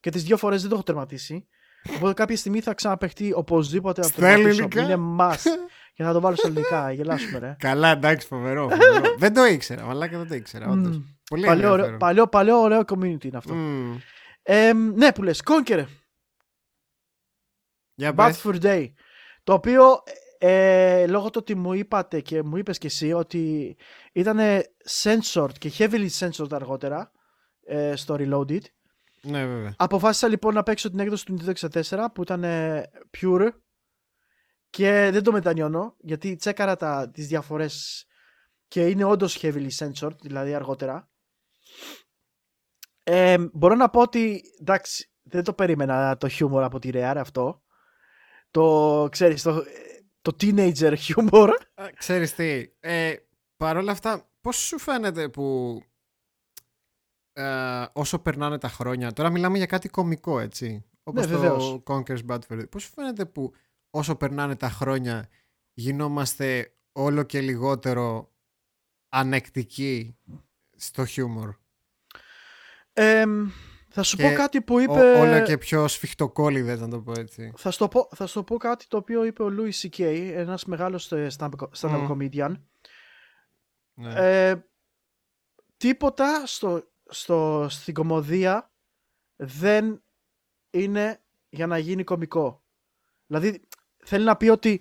[0.00, 1.48] και τις δύο φορές δεν το έχω τερματίσει.
[1.96, 4.48] Οπότε κάποια στιγμή θα ξαναπαιχτεί οπωσδήποτε να το Στα τερματίσω.
[4.48, 5.46] ελληνικά; Είναι must.
[5.94, 6.92] και θα το βάλω στα ελληνικά.
[6.92, 7.56] Γελάσουμε ρε.
[7.58, 8.68] Καλά, εντάξει, φοβερό.
[8.68, 9.14] φοβερό.
[9.18, 10.68] δεν το ήξερα, μαλάκα δεν το ήξερα.
[10.68, 10.96] Όντως.
[10.96, 11.02] Μμ.
[11.30, 11.98] Πολύ παλιό, ωραίο, ενδιαφέρον.
[11.98, 13.54] παλιό, παλιό ωραίο community είναι αυτό.
[13.54, 13.96] Μμ.
[14.42, 15.84] Ε, ναι που λες, Conquer.
[17.94, 18.42] Για Bad πες.
[18.44, 18.92] for Day.
[19.44, 20.02] Το οποίο
[20.38, 23.76] ε, λόγω του ότι μου είπατε και μου είπες και εσύ ότι
[24.12, 24.38] ήταν
[25.02, 27.12] censored και heavily censored αργότερα
[27.66, 28.60] ε, στο Reloaded.
[29.22, 29.74] Ναι, βέβαια.
[29.76, 33.48] Αποφάσισα λοιπόν να παίξω την έκδοση του Nintendo 64 που ήταν ε, pure
[34.70, 38.06] και δεν το μετανιώνω γιατί τσέκαρα τα, τις διαφορές
[38.68, 41.08] και είναι όντως heavily censored, δηλαδή αργότερα.
[43.02, 47.62] Ε, μπορώ να πω ότι εντάξει, δεν το περίμενα το humor από τη Rare αυτό.
[48.50, 49.64] Το, ξέρεις, το,
[50.22, 51.50] το teenager humor.
[51.74, 53.14] Α, Ξέρεις τι, ε,
[53.56, 55.78] παρόλα αυτά, πώς σου φαίνεται που
[57.36, 61.82] ε, όσο περνάνε τα χρόνια, τώρα μιλάμε για κάτι κωμικό, έτσι, όπως Ναι, το βεβαίως.
[61.86, 62.70] Conker's Bad Fur Day.
[62.70, 63.52] Πώς σου φαίνεται που
[63.90, 65.28] όσο περνάνε τα χρόνια
[65.72, 68.32] γινόμαστε όλο και λιγότερο
[69.08, 70.16] ανεκτικοί
[70.76, 71.54] στο χιούμορ;
[72.92, 73.24] Ε,
[73.88, 75.12] θα σου Και πω κάτι που Ό- είπε...
[75.20, 77.52] όλο και πιο σφιχτοκόλληδες, να το πω έτσι.
[77.56, 80.00] Θα σου, το πω, θα σου το πω κάτι το οποίο είπε ο Louis C.K.,
[80.34, 82.12] ένας μεγάλος ε, stand-up stand-up Μμ.
[82.12, 82.54] comedian.
[83.94, 84.12] Ναι.
[84.50, 84.64] Ε,
[85.76, 88.70] τίποτα στο, στο, στην κομμωδία
[89.36, 90.02] δεν
[90.70, 92.62] είναι για να γίνει κωμικό.
[93.26, 93.62] Δηλαδή
[94.04, 94.80] θέλει να πει ότι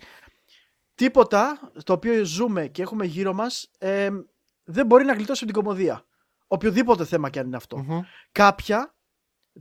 [0.95, 4.09] τίποτα το οποίο ζούμε και έχουμε γύρω μας ε,
[4.63, 6.05] δεν μπορεί να γλιτώσει από την κομμωδία.
[6.47, 7.77] Οποιοδήποτε θέμα και αν είναι αυτό.
[7.77, 8.01] Μμμ.
[8.31, 8.95] Κάποια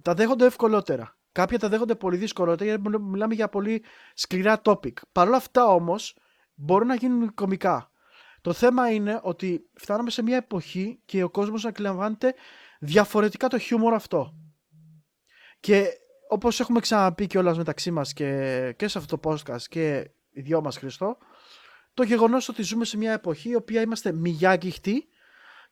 [0.03, 1.16] τα δέχονται ευκολότερα.
[1.33, 4.92] Κάποια τα δέχονται πολύ δυσκολότερα γιατί μιλ- μιλάμε για πολύ σκληρά topic.
[5.12, 6.16] Παρ' όλα αυτά όμως
[6.55, 7.90] μπορούν να γίνουν κομικά.
[8.42, 12.35] Το θέμα είναι ότι φτάνουμε σε μια εποχή και ο κόσμος αντιλαμβάνεται
[12.81, 14.35] διαφορετικά το χιούμορ αυτό.
[15.61, 15.87] Και
[16.28, 20.61] όπως έχουμε ξαναπεί κιόλας μεταξύ μας και, και σε αυτό το podcast και οι δυο
[20.61, 21.16] μας Χριστό,
[21.94, 24.38] το γεγονός ότι ζούμε σε μια εποχή η οποία είμαστε μη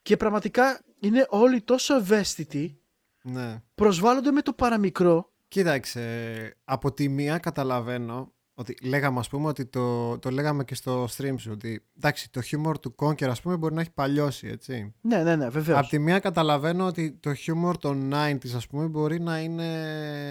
[0.03, 2.81] και πραγματικά είναι όλοι τόσο ευαίσθητοι
[3.23, 3.63] Ναι.
[3.75, 5.33] προσβάλλονται με το παραμικρό.
[5.49, 11.09] Κοίταξε, από τη μία καταλαβαίνω ότι λέγαμε ας πούμε ότι το, το λέγαμε και στο
[11.17, 14.95] stream σου ότι εντάξει το χιούμορ του Conker ας πούμε μπορεί να έχει παλιώσει έτσι.
[15.01, 15.79] Ναι, ναι, ναι, βεβαίως.
[15.79, 19.67] Από τη μία καταλαβαίνω ότι το χιούμορ των 90s ας πούμε μπορεί να είναι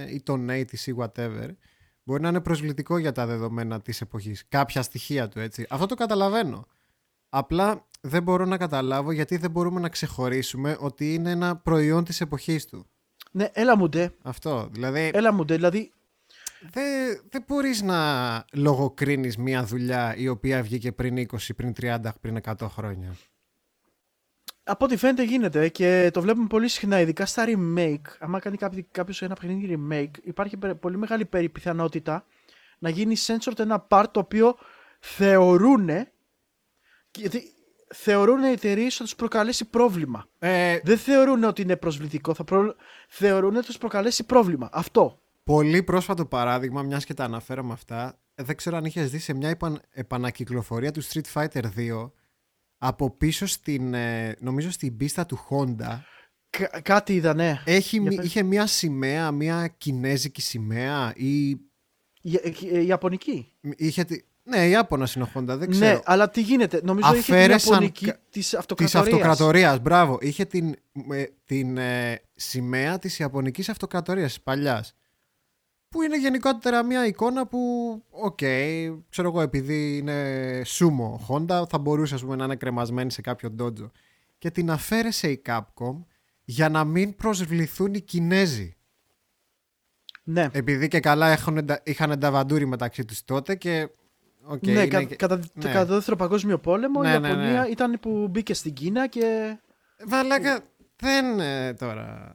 [0.10, 1.50] ή των 80s ή whatever
[2.04, 4.46] μπορεί να είναι προσβλητικό για τα δεδομένα της εποχής.
[4.48, 5.66] Κάποια στοιχεία του έτσι.
[5.70, 6.68] Αυτό το καταλαβαίνω.
[7.30, 12.22] Απλά δεν μπορώ να καταλάβω γιατί δεν μπορούμε να ξεχωρίσουμε ότι είναι ένα προϊόν της
[12.22, 12.86] εποχής του.
[13.32, 14.70] Ναι, έλα μου ντε, Αυτό.
[14.72, 15.92] Δηλαδή έλα μου ντε, δηλαδή
[16.62, 22.38] δεν δεν μπορείς να λογοκρίνεις μια δουλειά η οποία βγήκε πριν 20, πριν 30, πριν
[22.44, 23.16] 100 χρόνια.
[24.64, 28.02] από ό,τι φαίνεται γίνεται και το βλέπουμε πολύ συχνά, ειδικά στα remake.
[28.20, 32.26] Άμα κάνει κάποιο κάποιος ένα παιχνίδι remake, υπάρχει πε- πολύ μεγάλη περι- πιθανότητα
[32.80, 34.58] να γίνει censored ένα part το οποίο
[35.00, 35.90] θεωρούν.
[37.18, 37.44] Γιατί
[37.94, 40.26] θεωρούν οι εταιρείες ότι τους προκαλέσει πρόβλημα.
[40.40, 42.76] Ε, Δεν θεωρούν ότι είναι προσβλητικό, θα προ...
[43.08, 44.70] θεωρούν ότι τους προκαλέσει πρόβλημα.
[44.72, 45.22] Αυτό.
[45.54, 49.34] Πολύ πρόσφατο παράδειγμα, μιας και τα αναφέραμε αυτά, ε, δεν ξέρω αν είχες δει σε
[49.34, 52.12] μια επαν- επανακυκλοφορία του Street Fighter 2
[52.78, 56.00] από πίσω στην, ε, νομίζω στην πίστα του Honda
[56.50, 57.62] Κα- κάτι είδα, ναι.
[57.66, 58.26] έχει, Για μη- πες.
[58.26, 61.58] είχε μια σημαία, μια κινέζικη σημαία ή Η,
[62.22, 63.54] η- η Ιαπωνική.
[63.78, 65.94] είχε, τη- ναι Ιάπωνας είναι ο Honda, δεν ξέρω.
[65.96, 66.82] Ναι, αλλά τι γίνεται.
[66.84, 69.08] Νομίζω είχε την Αφαίρεσαν Ιαπωνική κα- της Της αυτοκρατορίας.
[69.08, 70.18] αυτοκρατορίας, μπράβο.
[70.22, 70.76] Είχε την,
[71.12, 74.94] ε, την ε, σημαία της Ιαπωνικής αυτοκρατορίας, της παλιάς.
[75.90, 77.60] Που είναι γενικότερα μια εικόνα που,
[78.10, 78.38] οκ,
[79.10, 83.56] ξέρω εγώ, επειδή είναι sumo Honda, θα μπορούσε ας πούμε, να είναι κρεμασμένη σε κάποιο
[83.60, 83.90] dojo.
[84.38, 86.04] Και την αφαίρεσε η Capcom
[86.44, 88.74] για να μην προσβληθούν οι Κινέζοι.
[90.24, 93.90] Ναι, Επειδή και καλά έχουν, εντα- είχαν νταβαντούρι μεταξύ τους τότε και...
[94.44, 95.72] οκ, ναι, είναι κα- και- κατά, ναι.
[95.72, 97.68] κατά το δεύτερο παγκόσμιο πόλεμο Ναι, η ναι, Ιαπωνία ναι.
[97.68, 99.58] ήταν που μπήκε στην Κίνα και...
[100.08, 100.60] Μαλάκα,
[100.96, 102.34] δεν ε, τώρα...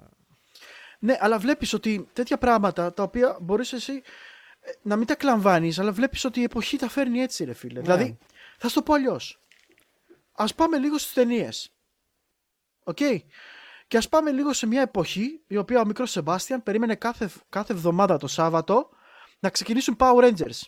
[1.04, 4.02] Ναι, αλλά βλέπεις ότι τέτοια πράγματα τα οποία μπορείς εσύ
[4.60, 7.56] ε, να μην τα εκλαμβάνεις, αλλά βλέπεις ότι η εποχή τα φέρνει έτσι ρε Ναι.
[7.56, 7.80] φίλε.
[7.80, 8.18] Δηλαδή,
[8.58, 9.40] θα σου το πω αλλιώς.
[10.32, 11.72] Ας πάμε λίγο στις ταινίες.
[12.84, 12.98] Οκ.
[13.86, 17.72] Και ας πάμε λίγο σε μια εποχή η οποία ο μικρός Σεμπάστιαν περίμενε κάθε, κάθε
[17.72, 18.90] εβδομάδα το Σάββατο
[19.38, 20.60] να ξεκινήσουν Power Rangers.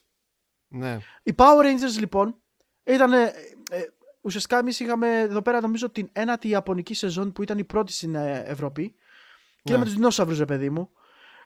[0.69, 0.99] Ναι.
[1.23, 2.41] Οι Power Rangers λοιπόν
[2.85, 3.13] ήταν.
[3.13, 3.25] Ε,
[3.71, 3.83] ε,
[4.21, 8.15] ουσιαστικά εμείς είχαμε εδώ πέρα νομίζω την ένατη Ιαπωνική σεζόν που ήταν η πρώτη στην
[8.15, 8.97] ε, Ευρώπη.
[9.67, 9.79] Και Ναι.
[9.79, 10.91] είδαμε τους δεινόσαυρους, ρε παιδί μου.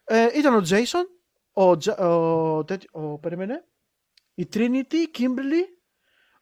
[0.04, 1.04] Ε, ήταν ο Jason,
[1.52, 3.64] ο, Τζα- ο, τέτοι- ο, περίμενε,
[4.34, 5.64] η Trinity, η Kimberly,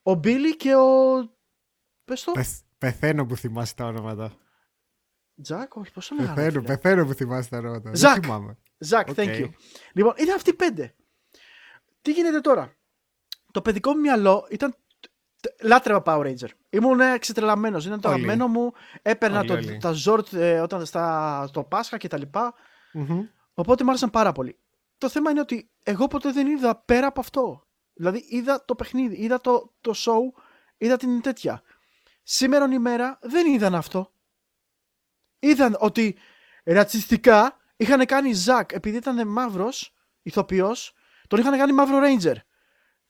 [0.02, 0.86] ο Billy και ο.
[2.04, 2.32] Πες το.
[2.32, 4.36] Πεθ- πεθαίνω που θυμάσαι τα όνοματα.
[5.42, 6.34] Τζακ, όχι, πόσο μεγάλο.
[6.34, 6.74] Πεθαίνω, φίλε.
[6.74, 7.90] πεθαίνω που θυμάσαι τα όνοματα.
[7.94, 8.12] Ζακ.
[8.14, 8.58] Δεν θυμάμαι.
[8.78, 9.14] Ζακ, Οκ.
[9.16, 9.50] thank you.
[9.92, 10.94] Λοιπόν, ήταν αυτοί οι πέντε.
[12.02, 12.76] Τι γίνεται τώρα;
[13.52, 14.74] Το παιδικό μου μυαλό ήταν.
[15.40, 16.48] Τ- Λάτρευα Power Ranger.
[16.70, 17.86] Ήμουν ξετρελαμένος.
[17.86, 18.16] Ήταν το Όλοι.
[18.16, 18.72] αγαπημένο μου.
[19.02, 19.78] Έπαιρνα Όλοι, το, όλοι.
[19.78, 22.54] τα zords ε, όταν στα, στο Πάσχα και τα λοιπά.
[22.92, 23.24] Μμμ.
[23.54, 24.58] Οπότε μου άρεσαν πάρα πολύ.
[24.98, 27.66] Το θέμα είναι ότι εγώ ποτέ δεν είδα πέρα από αυτό.
[27.94, 30.40] Δηλαδή είδα το παιχνίδι, είδα το, το show,
[30.76, 31.62] είδα την τέτοια.
[32.22, 34.12] Σήμερα ημέρα δεν είδαν αυτό.
[35.38, 36.18] Είδαν ότι
[36.64, 40.94] ρατσιστικά είχαν κάνει Ζακ, επειδή ήταν μαύρος ηθοποιός,
[41.28, 42.34] τον είχαν κάνει μαύρο Ranger.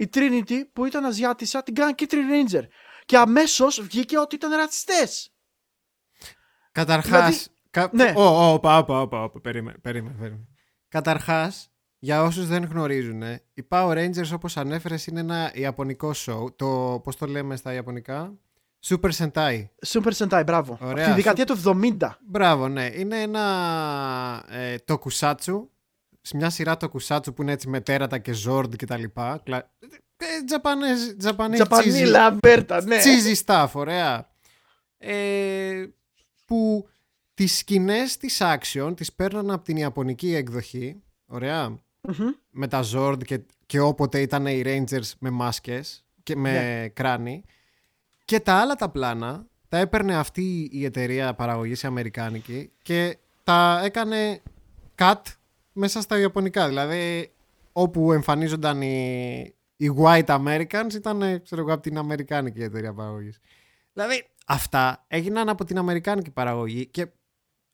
[0.01, 2.63] Η Trinity που ήταν Αζιάτισσα την κάνανε κίτρινη Ranger.
[3.05, 5.33] Και αμέσως βγήκε ότι ήταν ρατσιστές.
[6.73, 7.11] Καταρχάς...
[7.11, 8.13] Δηλαδή- κα- ναι.
[8.17, 10.47] Ω, ω, όπα, όπα, όπα, όπα, περίμενε, περίμενε, περίμενε.
[10.89, 13.23] Καταρχάς, για όσους δεν γνωρίζουν,
[13.55, 16.57] οι Power Rangers όπως ανέφερες είναι ένα ιαπωνικό show.
[16.57, 18.33] Το, πώς το λέμε στα ιαπωνικά;
[18.87, 19.65] Super Sentai.
[19.87, 20.79] Super Sentai, μπράβο.
[20.81, 22.09] Ωραία, Από τη δεκαετία του 70.
[22.27, 22.91] Μπράβο, ναι.
[22.95, 25.67] Είναι ένα ε, tokusatsu.
[26.29, 29.41] Σε μια σειρά tokusatsu που είναι έτσι με τέρατα και ζόρντ και τα λοιπά.
[29.45, 29.57] Κλα...
[30.17, 32.97] Ε, Japanese, Japanese cheesy- Τζαπανίλα, Μπέρτα, ναι.
[33.03, 34.29] cheesy stuff, ωραία.
[34.99, 35.85] Ε,
[36.45, 36.89] που
[37.35, 42.29] τις σκηνές της action τις παίρναν από την ιαπωνική εκδοχή, ωραία, Μμμ.
[42.51, 46.89] με τα Zord και, και όποτε ήταν οι Rangers με μάσκες και με Ναι.
[46.89, 47.45] κράνη
[48.25, 53.81] και τα άλλα τα πλάνα τα έπαιρνε αυτή η εταιρεία παραγωγής η αμερικάνικη και τα
[53.85, 54.43] έκανε
[54.99, 55.21] cut
[55.79, 57.33] μέσα στα ιαπωνικά δηλαδή
[57.73, 63.39] όπου εμφανίζονταν οι, οι white Americans ήταν ξέρω εγώ από την αμερικάνικη εταιρεία παραγωγής
[63.93, 67.07] δηλαδή αυτά έγιναν από την αμερικάνικη παραγωγή και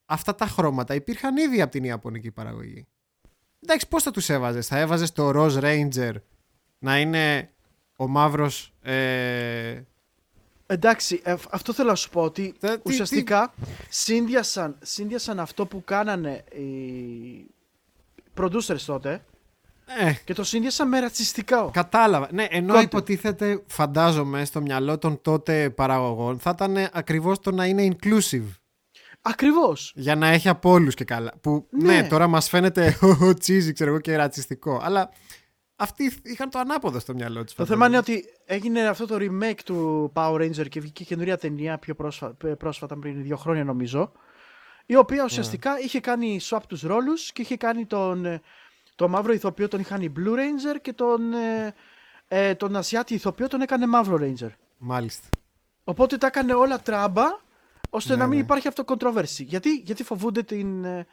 [0.07, 2.87] αυτά τα χρώματα υπήρχαν ήδη από την ιαπωνική παραγωγή
[3.67, 6.13] Εντάξει, πώς θα τους έβαζες; Θα έβαζες το Rose Ranger
[6.79, 7.51] να είναι
[7.97, 8.73] ο μαύρος...
[8.83, 9.83] Ε...
[10.67, 13.55] Εντάξει, ε, αυτό θέλω να σου πω ότι Τα- τι- ουσιαστικά
[13.89, 17.54] σύνδυασαν, σύνδυασαν αυτό που κάνανε οι
[18.41, 19.25] producers τότε
[20.01, 21.69] ε, και το σύνδυασαν με ρατσιστικά.
[21.73, 22.29] κατάλαβα.
[22.33, 22.83] Ναι, ενώ Content.
[22.83, 28.45] υποτίθεται, φαντάζομαι, στο μυαλό των τότε παραγωγών θα ήταν ακριβώς το να είναι inclusive.
[29.23, 29.93] Ακριβώς.
[29.97, 31.33] Για να έχει από όλους και καλά.
[31.41, 32.09] Που ναι, Ναι.
[32.09, 32.99] τώρα μας φαίνεται
[33.39, 34.81] τσίζι, ξέρω εγώ, και ρατσιστικό.
[34.83, 35.11] Αλλά
[35.77, 37.55] αυτοί είχαν το ανάποδο στο μυαλό τους.
[37.55, 41.79] Το θέμα είναι ότι έγινε αυτό το remake του Power Ranger και βγήκε καινούρια ταινία
[41.79, 44.13] πιο πρόσφατα, πρόσφατα πριν δύο χρόνια νομίζω.
[44.87, 48.41] Η οποία ουσιαστικά είχε κάνει swap τους ρόλους και είχε κάνει τον, ε,
[48.95, 51.75] το μαύρο ηθοποιό τον είχαν οι Blue Ranger και τον, ε,
[52.29, 54.51] ε, τον Ασιάτη ηθοποιό τον έκανε μαύρο Ranger.
[54.79, 55.29] Μάλιστα.
[55.85, 57.25] Οπότε τα έκανε όλα τράμπα
[57.91, 58.45] ώστε Ναι, να μην ναι.
[58.45, 59.45] υπάρχει αυτό controversy.
[59.45, 61.07] Γιατί, γιατί φοβούνται την, ε,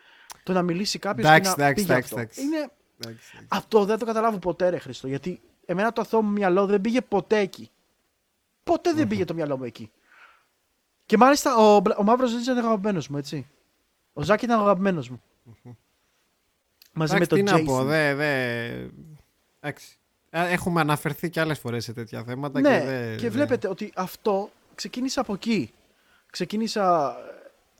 [0.43, 2.19] το να μιλήσει κάποιος και Εντάξει, να εντάξει, πει γι' εντάξει, αυτό.
[2.19, 2.41] εντάξει.
[2.41, 3.47] Είναι, Εντάξει, εντάξει.
[3.49, 5.07] αυτό δεν το καταλάβω ποτέ, ρε Χριστό.
[5.07, 7.71] Γιατί εμένα το αθώο μου μυαλό δεν πήγε ποτέ εκεί.
[8.63, 9.91] Ποτέ δεν πήγε το μυαλό μου εκεί.
[11.05, 13.47] Και μάλιστα ο, μπλα- ο μαύρος δεν ήταν αγαπημένος μου, έτσι.
[14.13, 15.21] Ο Ζάκη ήταν αγαπημένος μου.
[16.93, 17.85] Μαζί με Εντάξει, τον τι να πω, Jason.
[17.85, 18.67] δε, δε...
[19.59, 19.97] Εντάξει.
[20.29, 22.59] Ε, Έχουμε αναφερθεί και άλλες φορές σε τέτοια θέματα.
[22.59, 25.73] Ναι, και, δε, και δε- βλέπετε ότι αυτό ξεκίνησε από εκεί.
[26.29, 27.15] Ξεκίνησα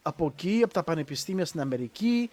[0.02, 2.30] από εκεί, από τα πανεπιστήμια στην Αμερική.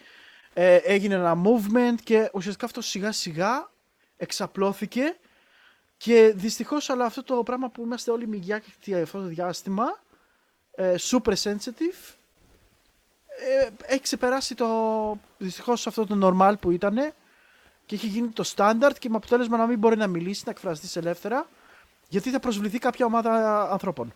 [0.54, 3.70] Ε, έγινε ένα movement και ουσιαστικά αυτό σιγά σιγά
[4.16, 5.16] εξαπλώθηκε
[5.96, 9.84] και δυστυχώς αλλά αυτό το πράγμα που είμαστε όλοι μυγιάκητοι αυτό το διάστημα
[10.74, 12.17] ε, super sensitive ε,
[13.86, 14.66] έχει ξεπεράσει το
[15.38, 17.12] δυστυχώς αυτό το normal που ήταν
[17.86, 20.96] και έχει γίνει το standard και με αποτέλεσμα να μην μπορεί να μιλήσει, να εκφραστείς
[20.96, 21.46] ελεύθερα
[22.08, 24.14] γιατί θα προσβληθεί κάποια ομάδα ανθρώπων.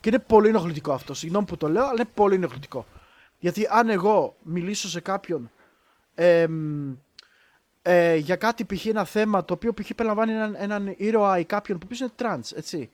[0.00, 1.14] Και είναι πολύ ενοχλητικό αυτό.
[1.14, 2.86] Συγγνώμη που το λέω, αλλά είναι πολύ ενοχλητικό.
[3.38, 5.50] Γιατί αν εγώ μιλήσω σε κάποιον
[6.14, 6.92] εμ,
[7.82, 8.86] ε, για κάτι π.χ.
[8.86, 9.90] ένα θέμα το οποίο π.χ.
[9.94, 12.90] περιλαμβάνει έναν, έναν ήρωα ή κάποιον που είναι τρανς, έτσι.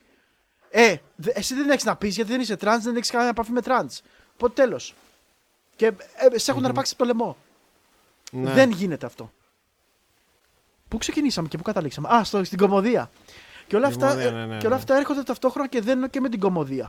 [0.71, 3.53] Ε, δε- εσύ δεν έχεις να πεις γιατί δεν είσαι τρανς, δεν έχεις καμία επαφή
[3.53, 4.01] με τρανς.
[4.35, 4.95] Οπότε τέλος.
[5.81, 5.93] Και
[6.33, 7.37] ε, σε έχουν αρπάξει το λαιμό.
[8.33, 8.53] Ναι.
[8.53, 9.33] Δεν γίνεται αυτό.
[10.89, 13.11] Πού ξεκινήσαμε και πού καταλήξαμε; Α, στο, στην κομμωδία.
[13.67, 14.81] Και όλα, αυτά, Κομμωδία, ε, ναι, ναι, και όλα ναι.
[14.81, 16.87] αυτά έρχονται ταυτόχρονα και δένουν και με την κομμωδία.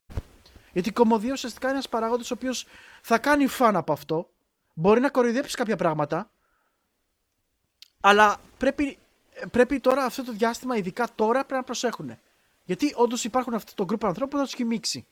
[0.73, 2.65] Γιατί η κομμωδία ουσιαστικά είναι ένας παράγοντας ο οποίος
[3.01, 4.29] θα κάνει φαν από αυτό.
[4.73, 6.31] Μπορεί να κοροϊδέψει κάποια πράγματα.
[7.99, 8.97] Αλλά πρέπει,
[9.51, 12.17] πρέπει τώρα αυτό το διάστημα, ειδικά τώρα, πρέπει να προσέχουν.
[12.63, 15.05] Γιατί όντως υπάρχουν αυτό το γκρουπ ανθρώπων που θα τους χυμίξει.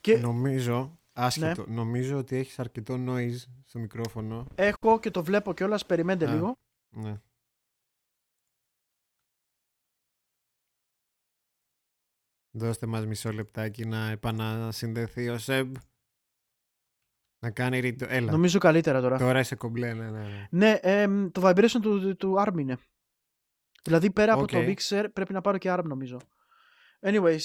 [0.00, 4.46] Και Νομίζω, άσχετο, νομίζω ότι έχεις αρκετό noise στο μικρόφωνο.
[4.54, 6.34] έχω και το βλέπω κιόλας, περιμένετε Α.
[6.34, 6.58] λίγο.
[6.90, 7.20] Ναι.
[12.56, 15.72] Δώστε μας μισό λεπτάκι να επανασυνδεθεί ο Σεμ.
[17.38, 18.06] Να κάνει ρίτο.
[18.08, 18.32] Έλα.
[18.32, 19.18] Νομίζω καλύτερα τώρα.
[19.18, 20.22] Τώρα είσαι κομπλέ, ναι, ναι.
[20.22, 20.48] ναι.
[20.50, 22.78] Ναι, εμ, το vibration του, του, του ARM είναι.
[23.82, 24.50] Δηλαδή πέρα από Οκ.
[24.50, 26.20] το mixer πρέπει να πάρω και arm νομίζω.
[27.00, 27.40] Anyways.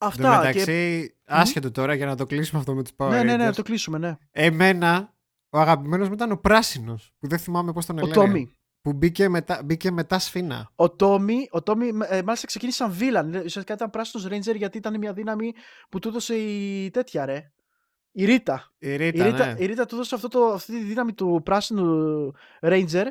[0.00, 0.36] Εν τω Αυτά.
[0.36, 1.14] μεταξύ, Και...
[1.24, 3.46] άσχετο τώρα για να το κλείσουμε αυτό με τους Power Ναι, ναι, ναι, Rangers.
[3.46, 4.16] να το κλείσουμε, ναι.
[4.30, 5.14] Εμένα,
[5.50, 8.14] ο αγαπημένος μου ήταν ο πράσινος, που δεν θυμάμαι πώς τον Ο έλεγαν.
[8.14, 8.52] Τόμι.
[8.82, 10.70] Που μπήκε μετά, μπήκε μετά σφήνα.
[10.74, 13.28] Ο Τόμι, ο Τόμι ε, μάλιστα ξεκίνησε σαν villain.
[13.34, 15.52] Ουσιαστικά ήταν πράσινος Ranger γιατί ήταν μια δύναμη
[15.88, 17.52] που του έδωσε η τέτοια ρε.
[18.12, 18.72] Η Ρίτα.
[18.78, 19.54] Η Η Ρίτα, Ρίτα, ναι.
[19.58, 22.86] η Ρίτα του έδωσε αυτό το, αυτή τη δύναμη του πράσινου Ranger.
[22.90, 23.10] Και,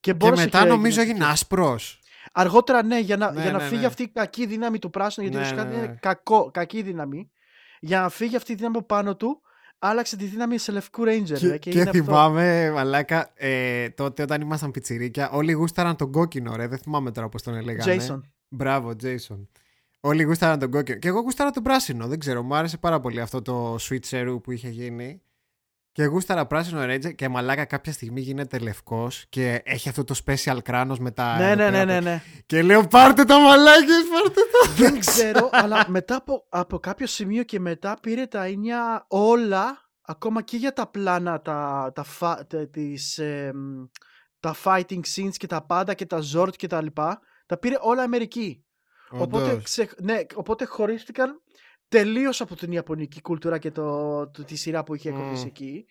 [0.00, 2.00] Και μπόρεσε μετά νομίζω έγινε- έγινε άσπρος.
[2.32, 3.86] Αργότερα, ναι, για να, Ναι, για να ναι, φύγει ναι.
[3.86, 5.86] αυτή η κακή δύναμη του πράσινου, γιατί Ναι, ουσιαστικά ναι, ναι.
[5.86, 7.30] είναι κακό, κακή δύναμη.
[7.80, 9.40] Για να φύγει αυτή η δύναμη από πάνω του,
[9.78, 11.38] άλλαξε τη δύναμη σε λευκού Ranger.
[11.38, 12.04] Και, ρε, και και είναι αυτό.
[12.04, 16.66] θυμάμαι, μαλάκα, ε, τότε όταν ήμασταν πιτσιρίκια, όλοι γούσταραν τον κόκκινο, ρε.
[16.66, 17.96] Δεν θυμάμαι τώρα πώς τον έλεγανε.
[18.08, 18.20] Jason.
[18.48, 19.46] Μπράβο, Jason.
[20.00, 20.98] Όλοι γούσταραν τον κόκκινο.
[20.98, 22.06] Και εγώ γούσταρα τον πράσινο.
[22.06, 25.22] Δεν ξέρω, μου άρεσε πάρα πολύ αυτό το switcheroo που είχε γίνει.
[25.94, 30.58] Και γούσταρα πράσινο Ranger και μαλάκα κάποια στιγμή γίνεται λευκός και έχει αυτό το special
[30.64, 31.36] κράνος με τα.
[31.38, 32.22] Ναι, εδώ ναι, πέρα ναι, που- ναι, ναι.
[32.46, 34.70] Και λέω πάρτε τα μαλάκες, πάρτε τα.
[34.82, 40.42] Δεν ξέρω, αλλά μετά από, από κάποιο σημείο και μετά πήρε τα ίνια όλα, ακόμα
[40.42, 43.84] και για τα πλάνα, τα, τα, φα- τα, τις, εμ,
[44.40, 48.02] τα fighting scenes και τα πάντα και τα Zord και τα λοιπά, τα πήρε όλα
[48.02, 48.64] Αμερική.
[49.10, 49.62] Οπότε, Όντως.
[49.64, 51.40] ξε, ναι, οπότε χωρίστηκαν
[51.98, 55.18] τελείως από την Ιαπωνική κουλτούρα και το, το, τη σειρά που είχε Μμμ.
[55.18, 55.86] κολλήσει εκεί.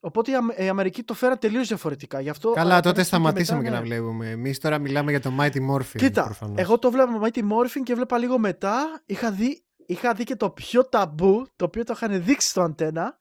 [0.00, 2.20] Οπότε η, Αμ- η Αμερική το φέρα τελείως διαφορετικά.
[2.20, 3.94] Γι' αυτό, Καλά, από τότε ένα σημείο σταματήσαμε και μετά, να ναι.
[3.94, 4.30] βλέπουμε.
[4.30, 5.96] Εμείς τώρα μιλάμε για το Mighty Morphin.
[5.96, 6.54] Κοίτα, προφανώς.
[6.58, 9.02] εγώ το βλέπα με Mighty Morphin και βλέπα λίγο μετά.
[9.06, 13.18] Είχα δει, είχα δει και το πιο ταμπού, το οποίο το είχαν δείξει στο αντένα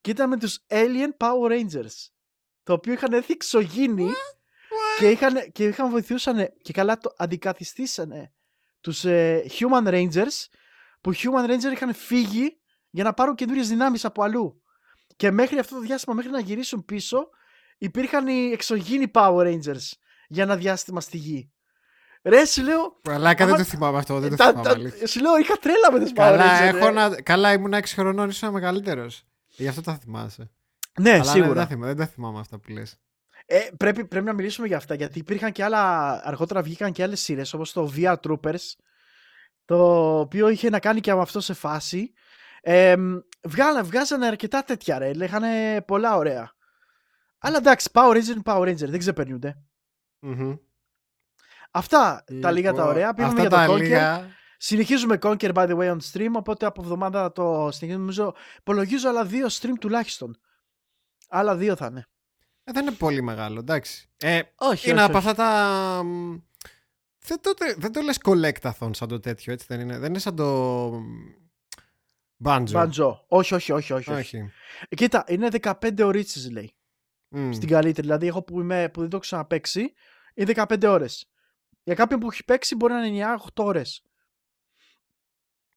[0.00, 1.96] και ήταν με τους Alien Power Rangers.
[2.62, 4.08] Το οποίο είχαν έρθει εξωγήινοι
[4.98, 8.32] και είχαν, και είχαν βοηθούσαν και καλά το αντικαθιστήσανε
[8.80, 10.46] τους ε, Human Rangers
[11.02, 12.60] που Human Ranger είχαν φύγει
[12.90, 14.62] για να πάρουν καινούριες δυνάμεις από αλλού.
[15.16, 17.28] Και μέχρι αυτό το διάστημα, μέχρι να γυρίσουν πίσω,
[17.78, 19.90] υπήρχαν οι εξωγήινοι Power Rangers
[20.28, 21.52] για ένα διάστημα στη γη.
[22.24, 23.00] Ρε, σου λέω.
[23.04, 24.68] Μαλάκα δεν άμα- το θυμάμαι αυτό, δεν το τα- θυμάμαι.
[24.68, 25.06] τα- αλήθεια.
[25.06, 26.74] σου λέω, είχα τρέλα με του Power Καλά, Rangers.
[26.74, 26.90] έχω ρε.
[26.92, 27.22] να...
[27.22, 29.24] Καλά, ήμουν 6 χρονών, ήσουν μεγαλύτερος.
[29.48, 30.50] Γι' αυτό τα θυμάσαι.
[31.00, 31.46] Ναι, Αλλά σίγουρα.
[31.52, 32.96] Δεν, τα θυμάμαι, δεν τα θυμάμαι αυτά που λες.
[33.46, 36.10] Ε, πρέπει, πρέπει να μιλήσουμε για αυτά γιατί υπήρχαν και άλλα.
[36.26, 38.64] Αργότερα βγήκαν και άλλες σειρές όπως το VR Troopers.
[39.64, 42.12] Το οποίο είχε να κάνει και με αυτό σε φάση.
[42.60, 42.94] Ε,
[43.42, 46.52] βγάλα, βγάζανε αρκετά τέτοια ρε, λέγανε πολλά ωραία.
[47.38, 49.62] Αλλά εντάξει, Power Ranger είναι Power Ranger, δεν ξεπερνιούνται.
[50.18, 50.54] Μμμ.
[51.70, 53.14] Αυτά τα λίγα τα Λοιπόν, ωραία.
[53.14, 53.78] Πήγαμε αυτά για το τα Conquer.
[53.82, 54.26] λίγα.
[54.56, 57.96] Συνεχίζουμε Conquer by the way on stream, οπότε από εβδομάδα θα το συνεχίζουμε.
[57.96, 60.36] Νομίζω, υπολογίζω άλλα δύο stream τουλάχιστον.
[61.28, 62.06] Άλλα δύο θα είναι.
[62.64, 64.10] Ε, δεν είναι πολύ μεγάλο, εντάξει.
[64.16, 65.28] Ε, Όχι, είναι όχι, από όχι.
[65.28, 66.02] αυτά τα.
[67.22, 69.98] Μ, Δεν το, δεν το λες collectathon σαν το τέτοιο, έτσι δεν είναι.
[69.98, 70.90] Δεν είναι σαν το.
[72.44, 72.64] Banjo.
[72.72, 73.24] Μπαντζό.
[73.28, 74.18] Όχι, όχι, όχι, όχι, όχι.
[74.36, 74.36] Όχι.
[74.88, 76.74] Ε, Κοίτα, είναι 15 ωρίτσες λέει.
[77.28, 77.52] Μμ.
[77.52, 78.06] Στην καλύτερη.
[78.06, 79.92] Δηλαδή, εγώ που, είμαι, που δεν το έχω ξαναπέξει,
[80.34, 81.26] είναι 15 ώρες.
[81.82, 84.02] Για κάποιον που έχει παίξει μπορεί να είναι 9-8 ώρες.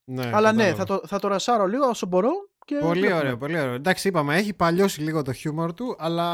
[0.04, 0.76] Ναι, Αλλά ναι, κατάλαβα.
[0.76, 2.30] θα το, θα το ρασάρω λίγο όσο μπορώ.
[2.64, 3.18] Και Πολύ βλέπουμε.
[3.20, 3.74] ωραίο, πολύ ωραίο.
[3.74, 6.24] Εντάξει, είπαμε, έχει παλιώσει λίγο το χιούμορ του, αλλά.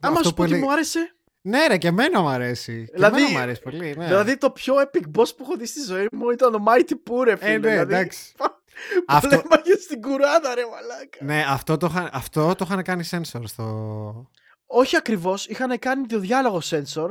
[0.00, 2.84] Άμα σου πω ότι έλεγε- μου άρεσε, Ναι, ρε, και εμένα μου αρέσει.
[2.84, 3.94] Και Δηλαδή- εμένα μου αρέσει πολύ.
[3.96, 4.06] Ναι.
[4.06, 7.24] δηλαδή το πιο epic boss που έχω δει στη ζωή μου ήταν ο Mighty Poo,
[7.24, 7.50] ρε φίλε.
[7.50, 8.32] ε, ναι, δηλαδή, εντάξει.
[9.06, 11.18] Αυτό- Πολέμαγε στην κουράδα, ρε μαλάκα.
[11.24, 14.30] Ναι, αυτό το, είχα- αυτό το είχαν κάνει sensor στο.
[14.66, 17.08] Όχι ακριβώς, είχαν κάνει το διάλογο sensor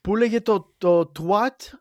[0.00, 1.74] που έλεγε το, το twat,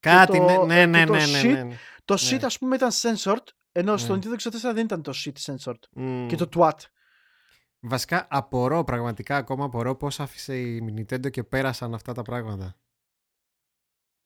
[0.00, 1.76] Κάτι, το- ναι, ναι, και ναι, το ναι, shit ναι, ναι.
[2.04, 2.36] το Ναι.
[2.36, 4.18] shit ας πούμε ήταν censored, ενώ στο Ναι.
[4.24, 5.78] Nintendo 64 δεν ήταν το shit censored.
[5.90, 6.26] Μμ.
[6.26, 6.70] Και το twat.
[7.88, 12.76] Βασικά απορώ, πραγματικά ακόμα απορώ πώς άφησε η Nintendo και πέρασαν αυτά τα πράγματα.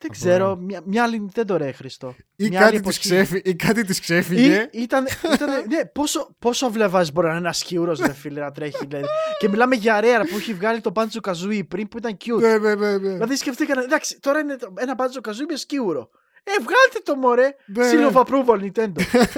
[0.03, 0.31] Δεν Απορώ.
[0.33, 2.14] ξέρω, μια, μια άλλη Nintendo ρε Χριστό.
[2.37, 3.25] Ή Μια άλλη κάτι, της εποχή.
[3.25, 3.51] ξέφυ...
[3.51, 4.68] ή κάτι της ξέφυγε.
[4.73, 8.51] Ή, ήταν, ήταν, ναι, πόσο, πόσο βλεβάς μπορεί να είναι ένας σκιούρος ρε φίλε να
[8.51, 8.87] τρέχει.
[8.87, 9.07] Δηλαδή.
[9.38, 12.40] και μιλάμε για Rare που έχει βγάλει το Banjo Kazooie πριν που ήταν cute.
[12.40, 13.12] ναι, ναι, ναι, ναι.
[13.12, 16.11] Δηλαδή σκεφτήκανε, εντάξει, τώρα είναι το- ένα Banjo Kazooie με σκιούρο.
[16.44, 17.55] Ε, βγάλτε το μωρέ.
[17.66, 18.09] Ναι, Seal ναι.
[18.12, 19.01] of approval Nintendo.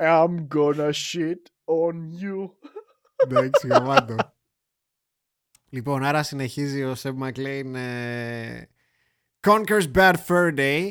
[0.00, 2.50] I'm gonna shit on you.
[3.16, 4.16] Εντάξει, γαμάτο.
[5.68, 8.62] λοιπόν, άρα συνεχίζει ο Seb McLean ε,
[9.40, 10.90] Conquers Bad Fur Day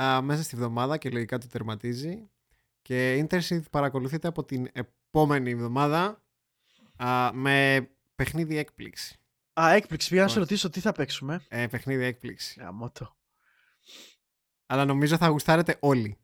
[0.00, 2.30] α, μέσα στη βδομάδα και λογικά το τερματίζει.
[2.82, 6.22] Και Interseed παρακολουθείτε από την επόμενη εβδομάδα
[6.96, 9.20] α, με παιχνίδι έκπληξη.
[9.60, 10.08] Α, έκπληξη.
[10.08, 10.40] Πήγα να σε Όχι.
[10.40, 12.60] ρωτήσω τι θα παίξουμε; Ε, παιχνίδι έκπληξη.
[12.60, 13.16] Γαμώ το.
[14.66, 16.18] Αλλά νομίζω θα γουστάρετε όλοι.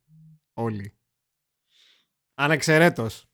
[0.54, 0.94] Όλοι.
[2.34, 3.28] Ανεξαιρέτως.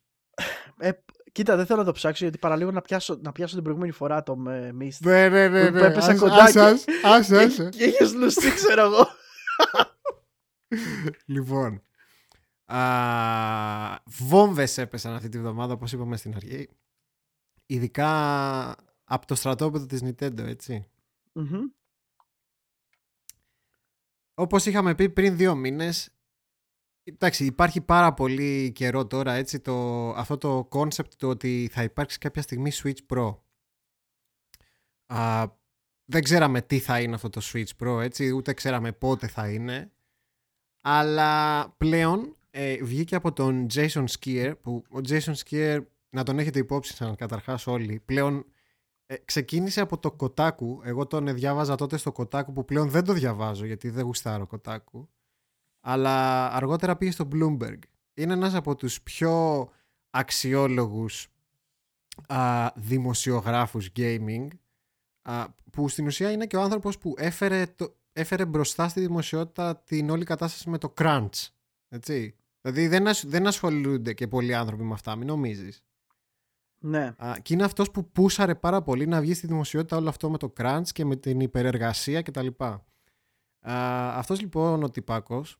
[0.78, 0.90] Ε,
[1.32, 4.22] κοίτα, δεν θέλω να το ψάξω γιατί παραλίγο να πιάσω, να πιάσω την προηγούμενη φορά
[4.22, 4.96] το με Mist.
[5.00, 5.66] Ναι, ναι, ναι.
[5.70, 5.86] Που ναι.
[5.86, 7.68] έπεσα Ας- κοντά ας- και- ας- άσε, Και, άσε.
[7.68, 9.06] και είχες λουστεί, ξέρω εγώ.
[11.26, 11.82] Λοιπόν.
[12.64, 12.78] Α,
[14.04, 16.68] βόμβες έπεσαν αυτή τη βδομάδα, όπως είπαμε στην αρχή.
[17.66, 18.10] Ειδικά
[19.04, 20.86] από το στρατόπεδο της Nintendo, έτσι.
[21.32, 21.60] Μμμ.
[24.34, 26.10] Όπως είχαμε πει πριν δύο μήνες,
[27.12, 32.18] εντάξει, υπάρχει πάρα πολύ καιρό τώρα, έτσι, το, αυτό το concept του ότι θα υπάρξει
[32.18, 33.36] κάποια στιγμή Switch Pro.
[35.06, 35.46] Α,
[36.04, 39.92] δεν ξέραμε τι θα είναι αυτό το Switch Pro, έτσι, ούτε ξέραμε πότε θα είναι.
[40.82, 46.58] Αλλά πλέον ε, βγήκε από τον Jason Skier, που ο Jason Skier, να τον έχετε
[46.58, 48.44] υπόψη σαν καταρχάς όλοι, πλέον
[49.06, 50.84] ε, ξεκίνησε από το Kotaku.
[50.84, 54.46] Εγώ τον ε, διάβαζα τότε στο Kotaku που πλέον δεν το διαβάζω γιατί δεν γουστάρω
[54.50, 55.06] Kotaku.
[55.80, 57.78] Αλλά αργότερα πήγε στο Bloomberg.
[58.14, 59.68] Είναι ένας από τους πιο
[60.10, 61.28] αξιόλογους
[62.26, 64.48] α, δημοσιογράφους gaming
[65.22, 69.76] α, που στην ουσία είναι και ο άνθρωπος που έφερε, το, έφερε μπροστά στη δημοσιότητα
[69.76, 71.48] την όλη κατάσταση με το crunch.
[71.88, 72.34] Έτσι.
[72.60, 75.84] Δηλαδή δεν, ασ- δεν ασχολούνται και πολλοί άνθρωποι με αυτά, μην νομίζεις.
[76.84, 77.14] Ναι.
[77.16, 80.38] Α, και είναι αυτός που πούσαρε πάρα πολύ να βγει στη δημοσιότητα όλο αυτό με
[80.38, 82.46] το crunch και με την υπερεργασία κτλ.
[82.58, 82.78] Α,
[84.18, 85.56] αυτός λοιπόν ο τυπάκος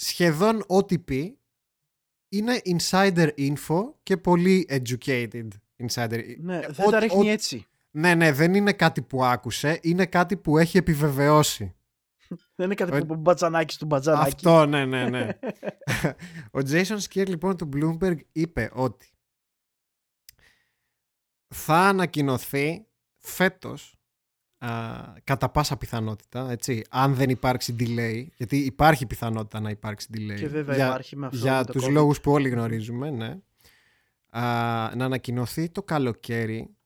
[0.00, 1.38] σχεδόν ό,τι πει
[2.28, 5.48] είναι insider info και πολύ educated
[5.86, 6.56] insider ναι.
[6.58, 7.66] Ε, Δεν ό- τα ρίχνει ό- έτσι.
[7.90, 11.72] Ναι, ναι, δεν είναι κάτι που άκουσε, είναι κάτι που έχει επιβεβαιώσει.
[12.54, 14.28] Δεν είναι κάτι Ε, που που μπατζανάκι του μπατζανάκι.
[14.34, 15.38] Αυτό, ναι, ναι, ναι.
[16.56, 19.10] Ο Jason Skier λοιπόν του Bloomberg είπε ότι
[21.54, 23.97] θα ανακοινωθεί φέτος
[24.58, 24.68] α,
[25.24, 30.36] κατά πάσα πιθανότητα, έτσι, αν δεν υπάρξει delay, γιατί υπάρχει πιθανότητα να υπάρξει delay.
[30.38, 31.38] Και βέβαια για, υπάρχει με αυτό.
[31.38, 31.90] για με το τους COVID.
[31.90, 33.38] λόγους που όλοι γνωρίζουμε, ναι.
[34.30, 34.42] Α,
[34.96, 36.76] να ανακοινωθεί το καλοκαίρι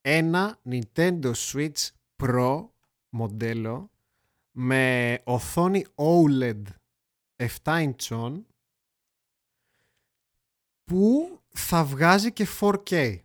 [0.00, 1.88] ένα Nintendo Switch
[2.22, 2.68] Pro
[3.08, 3.90] μοντέλο
[4.50, 6.62] με οθόνη OLED
[7.36, 8.42] 7 inch
[10.84, 13.18] που θα βγάζει και 4K.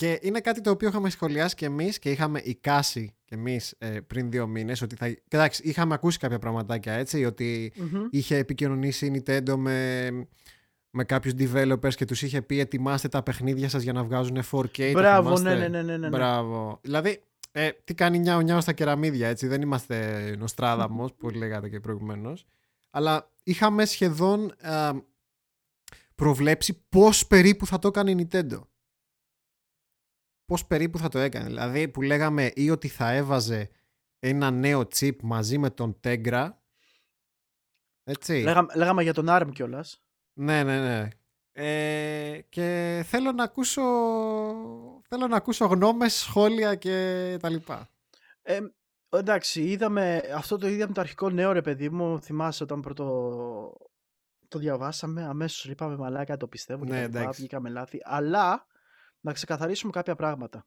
[0.00, 4.00] Και είναι κάτι το οποίο είχαμε σχολιάσει και εμείς και είχαμε εικάσει και εμείς ε,
[4.00, 5.16] πριν δύο μήνες ότι θα...
[5.28, 8.06] Εντάξει, είχαμε ακούσει κάποια πραγματάκια έτσι, ότι Μμμ.
[8.10, 10.08] είχε επικοινωνήσει η Nintendo με,
[10.90, 14.92] με κάποιους developers και τους είχε πει ετοιμάστε τα παιχνίδια σας για να βγάζουν 4K.
[14.92, 16.08] τα Μπράβο, θυμάστε;» ναι, ναι, ναι, ναι, ναι.
[16.08, 16.78] Μπράβο.
[16.82, 17.22] Δηλαδή,
[17.52, 19.46] ε, τι κάνει νιάου νιάου στα κεραμίδια, έτσι.
[19.46, 22.46] Δεν είμαστε Νοστράδαμος, που λέγατε και προηγουμένως.
[22.90, 24.90] Αλλά είχαμε σχεδόν ε,
[26.14, 28.60] προβλέψει πώς περίπου θα το έκανε η Nintendo.
[30.50, 31.46] Πώς περίπου θα το έκανε.
[31.46, 33.70] Δηλαδή που λέγαμε ή ότι θα έβαζε
[34.18, 36.48] ένα νέο chip μαζί με τον Tegra.
[38.04, 38.42] Έτσι.
[38.42, 40.02] Λέγαμε, λέγαμε για τον ARM κιόλας.
[40.32, 41.08] Ναι, ναι, ναι.
[41.52, 43.82] Ε, και θέλω να ακούσω
[45.08, 47.88] θέλω να ακούσω γνώμες, σχόλια και τα λοιπά.
[48.42, 48.60] Ε,
[49.08, 53.04] εντάξει, είδαμε, αυτό το είδαμε το αρχικό νέο ρε παιδί μου, θυμάσαι όταν πρώτο
[54.48, 57.40] το διαβάσαμε, αμέσως είπαμε μαλάκα το πιστεύω και Ναι, τα λοιπά, εντάξει.
[57.40, 58.68] βγήκαμε λάθη, αλλά
[59.20, 60.66] να ξεκαθαρίσουμε κάποια πράγματα.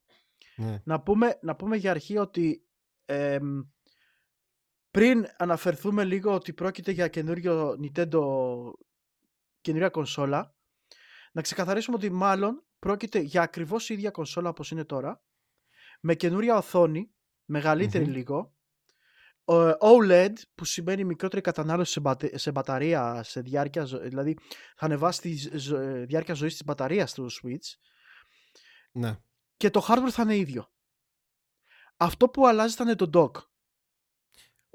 [0.56, 0.82] Ναι.
[0.86, 2.66] Να πούμε, να πούμε για αρχή ότι
[3.06, 3.62] εμ,
[4.92, 8.22] πριν αναφερθούμε λίγο ότι πρόκειται για καινούριο Nintendo
[9.62, 10.56] καινούρια κονσόλα,
[11.32, 15.24] να ξεκαθαρίσουμε ότι μάλλον πρόκειται για ακριβώς η ίδια κονσόλα όπως είναι τώρα,
[16.02, 17.12] με καινούρια οθόνη,
[17.46, 18.12] μεγαλύτερη Μμμ.
[18.14, 18.56] λίγο,
[19.44, 24.38] ο- OLED που σημαίνει μικρότερη κατανάλωση σε, μπατε- σε μπαταρία, σε διάρκεια, ζω- δηλαδή
[24.76, 27.76] θα ανεβάσει τη ζ- ζω- ε, διάρκεια ζωής της μπαταρίας του Switch
[28.94, 29.18] ναι.
[29.58, 30.72] και το hardware θα είναι ίδιο.
[31.98, 33.42] Αυτό που αλλάζει θα είναι το dock.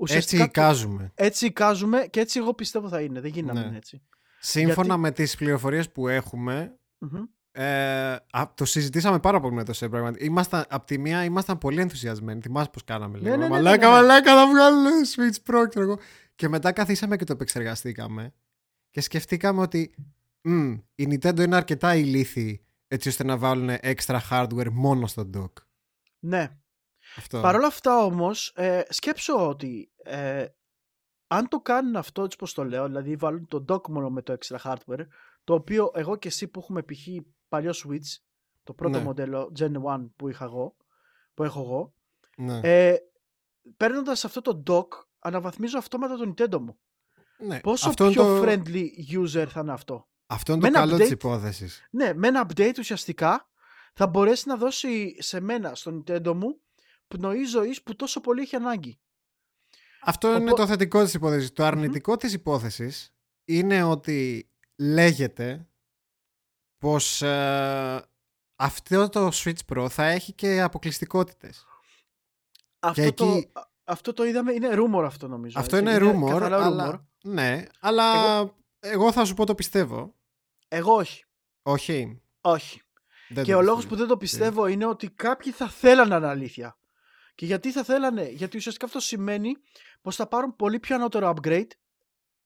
[0.08, 1.12] Έτσι το- εικάζουμε.
[1.14, 3.20] έτσι εικάζουμε και έτσι εγώ πιστεύω θα είναι.
[3.20, 3.58] Δεν γίνει να Ναι.
[3.58, 4.02] μην είναι έτσι.
[4.40, 7.22] Σύμφωνα Γιατί- με τις πληροφορίες που έχουμε, Μμμ.
[7.50, 9.90] ε, α, το συζητήσαμε πάρα πολύ με το Σeb.
[9.90, 10.24] πραγματικά.
[10.24, 12.40] Ήμασταν, απ' τη μία ήμασταν πολύ ενθουσιασμένοι.
[12.40, 13.18] Θυμάσαι πώς κάναμε.
[13.18, 13.36] Ναι, λίγο.
[13.36, 14.00] ναι, ναι, μαλάκα, ναι, ναι.
[14.00, 15.98] μαλάκα, θα βγάλουν Switch Pro, ξέρω εγώ.
[16.34, 18.34] Και μετά καθίσαμε και το επεξεργαστήκαμε.
[18.90, 19.94] Και σκεφτήκαμε ότι
[20.42, 25.52] μμ, η Nintendo είναι αρκετά ηλίθιη έτσι ώστε να βάλουν έξτρα hardware μόνο στο dock.
[26.18, 26.58] Ναι.
[27.16, 27.40] Αυτό.
[27.40, 30.46] Παρ' όλα αυτά όμως, ε, σκέψω ότι ε,
[31.26, 34.36] αν το κάνουν αυτό έτσι πως το λέω, δηλαδή βάλουν το dock μόνο με το
[34.40, 35.06] extra hardware,
[35.44, 37.06] το οποίο εγώ και εσύ που έχουμε π.χ.
[37.48, 38.16] παλιό Switch,
[38.62, 39.04] το πρώτο Ναι.
[39.04, 40.76] μοντέλο Gen 1 που είχα εγώ,
[41.34, 41.94] που έχω εγώ,
[42.36, 42.60] Ναι.
[42.62, 42.96] ε,
[43.76, 46.78] παίρνοντας αυτό το dock, αναβαθμίζω αυτόματα το Nintendo μου.
[47.38, 47.60] ναι.
[47.60, 48.86] Πόσο αυτό είναι πιο το, friendly
[49.18, 51.86] user θα είναι αυτό; Αυτό είναι με το ένα καλό update- της υπόθεσης.
[51.90, 53.48] Ναι, με ένα update ουσιαστικά
[53.94, 56.60] θα μπορέσει να δώσει σε μένα, στο Nintendo μου,
[57.08, 59.00] πνοή ζωής που τόσο πολύ έχει ανάγκη.
[60.02, 61.52] Αυτό είναι Οπό- το θετικό της υπόθεσης.
[61.52, 63.14] Το αρνητικό της υπόθεσης
[63.44, 65.68] είναι ότι λέγεται
[66.78, 68.02] πως ε,
[68.56, 71.66] αυτό το Switch Pro θα έχει και αποκλειστικότητες.
[72.78, 73.26] Αυτό, εκεί- το,
[73.60, 75.58] α- αυτό το είδαμε, είναι rumor αυτό νομίζω.
[75.60, 78.38] Αυτό έτσι, είναι rumor, καθαρά αλλά, ναι, αλλά
[78.78, 79.12] εγώ...
[79.12, 80.16] θα σου πω το πιστεύω.
[80.68, 81.24] Εγώ όχι.
[81.62, 82.20] Όχι.
[82.40, 82.82] όχι.
[83.28, 83.94] Δεν και το ο λόγος πιστεύω.
[83.94, 86.78] που δεν το πιστεύω είναι ότι κάποιοι θα θέλανε να είναι αλήθεια.
[87.34, 89.52] Και γιατί θα θέλανε, γιατί ουσιαστικά αυτό σημαίνει
[90.02, 91.66] πως θα πάρουν πολύ πιο ανώτερο upgrade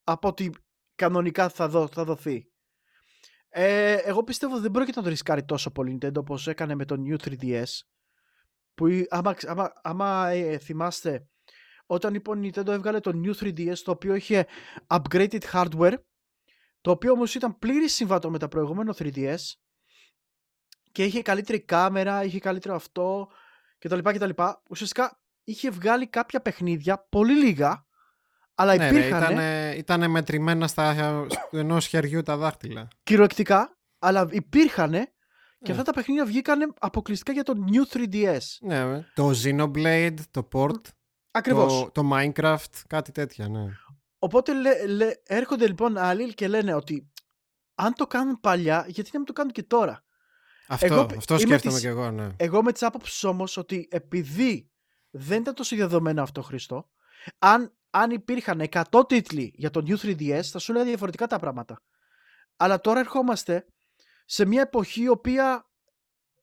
[0.03, 0.53] από ότι
[0.95, 2.47] κανονικά θα, δω, θα δοθεί.
[3.49, 6.95] Ε, εγώ πιστεύω δεν πρόκειται να το ρισκάρει τόσο πολύ Nintendo όπως έκανε με το
[7.07, 7.63] New 3DS
[8.73, 11.27] που η- άμα, ξ- άμα, άμα ε, θυμάστε
[11.85, 14.47] όταν λοιπόν η Nintendo έβγαλε το New 3DS το οποίο είχε
[14.87, 15.93] upgraded hardware
[16.83, 19.35] το οποίο όμως ήταν πλήρης συμβατό με τα προηγούμενο 3DS
[20.91, 23.29] και είχε καλύτερη κάμερα, είχε καλύτερο αυτό
[23.79, 23.99] κτλ.
[23.99, 24.29] κτλ.
[24.69, 27.85] Ουσιαστικά είχε βγάλει κάποια παιχνίδια, πολύ λίγα,
[28.55, 32.87] αλλά Ναι, ρε, υπήρχαν ήτανε, ήτανε μετρημένα στα ενός χεριού τα δάχτυλα.
[33.03, 34.99] κυριολεκτικά, αλλά υπήρχαν και
[35.59, 35.71] Ναι.
[35.71, 38.37] αυτά τα παιχνίδια βγήκαν αποκλειστικά για το New 3DS.
[38.61, 39.11] Ναι, με.
[39.13, 40.81] το Xenoblade, το Port,
[41.31, 41.73] Ακριβώς.
[41.91, 43.65] το, το Minecraft, κάτι τέτοια, ναι.
[44.23, 47.11] Οπότε λέ- λέ- έρχονται λοιπόν άλλοι και λένε ότι
[47.75, 50.03] αν το κάνουν παλιά, γιατί να μην το κάνουν και τώρα;
[50.67, 52.29] Αυτό, Εγώ αυτό είμαι σκέφτομαι της- κι εγώ, ναι.
[52.37, 54.71] Εγώ με τι άποψει όμως ότι επειδή
[55.09, 56.89] δεν ήταν τόσο διαδεδομένο αυτό Χριστό,
[57.39, 61.81] αν, αν υπήρχαν 100 τίτλοι για το New 3DS, θα σου λέει διαφορετικά τα πράγματα.
[62.57, 63.65] Αλλά τώρα ερχόμαστε
[64.25, 65.69] σε μια εποχή η οποία,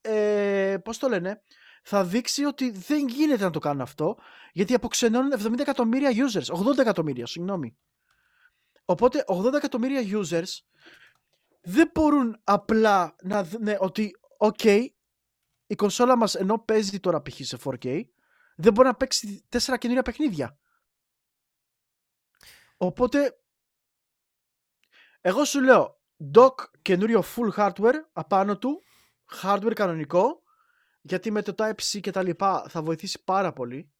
[0.01, 1.43] ε, πώς το λένε,
[1.83, 4.19] θα δείξει ότι δεν γίνεται να το κάνουν αυτό,
[4.53, 7.77] γιατί αποξενώνουν 70 εκατομμύρια users, 80 εκατομμύρια, συγγνώμη.
[8.85, 10.59] Οπότε 80 εκατομμύρια users
[11.61, 14.65] δεν μπορούν απλά να δουν ότι, οκ,
[15.67, 17.37] η κονσόλα μας ενώ παίζει τώρα π.χ.
[17.41, 18.03] σε 4K,
[18.57, 20.59] δεν μπορεί να παίξει τέσσερα καινούργια παιχνίδια.
[22.77, 23.41] Οπότε,
[25.21, 26.01] εγώ σου λέω,
[26.35, 28.83] dock καινούριο full hardware απάνω του,
[29.43, 30.43] hardware κανονικό,
[31.01, 33.93] γιατί με το Type-C και τα λοιπά θα βοηθήσει πάρα πολύ.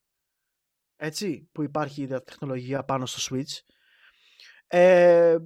[0.97, 3.59] Έτσι, που υπάρχει η τεχνολογία πάνω στο Switch.
[4.67, 5.37] Ε,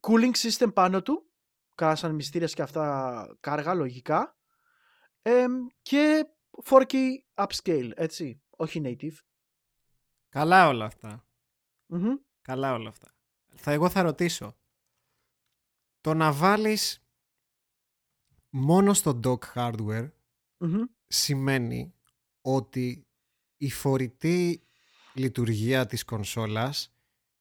[0.00, 1.30] cooling system πάνω του,
[1.74, 4.36] κάνα σαν μυστήρες και αυτά κάργα, λογικά.
[5.22, 5.46] Ε,
[5.82, 6.24] και
[6.64, 6.94] 4K
[7.34, 9.16] upscale, έτσι, όχι native.
[10.28, 11.26] Καλά όλα αυτά.
[11.86, 12.14] Μμμ.
[12.42, 13.14] Καλά όλα αυτά.
[13.54, 14.56] Θα, εγώ θα ρωτήσω.
[16.00, 17.06] Το να βάλεις
[18.50, 20.10] μόνο στο dock hardware
[20.58, 20.82] Μμμ.
[21.06, 21.94] σημαίνει
[22.40, 23.06] ότι
[23.56, 24.62] η φορητή
[25.14, 26.94] λειτουργία της κονσόλας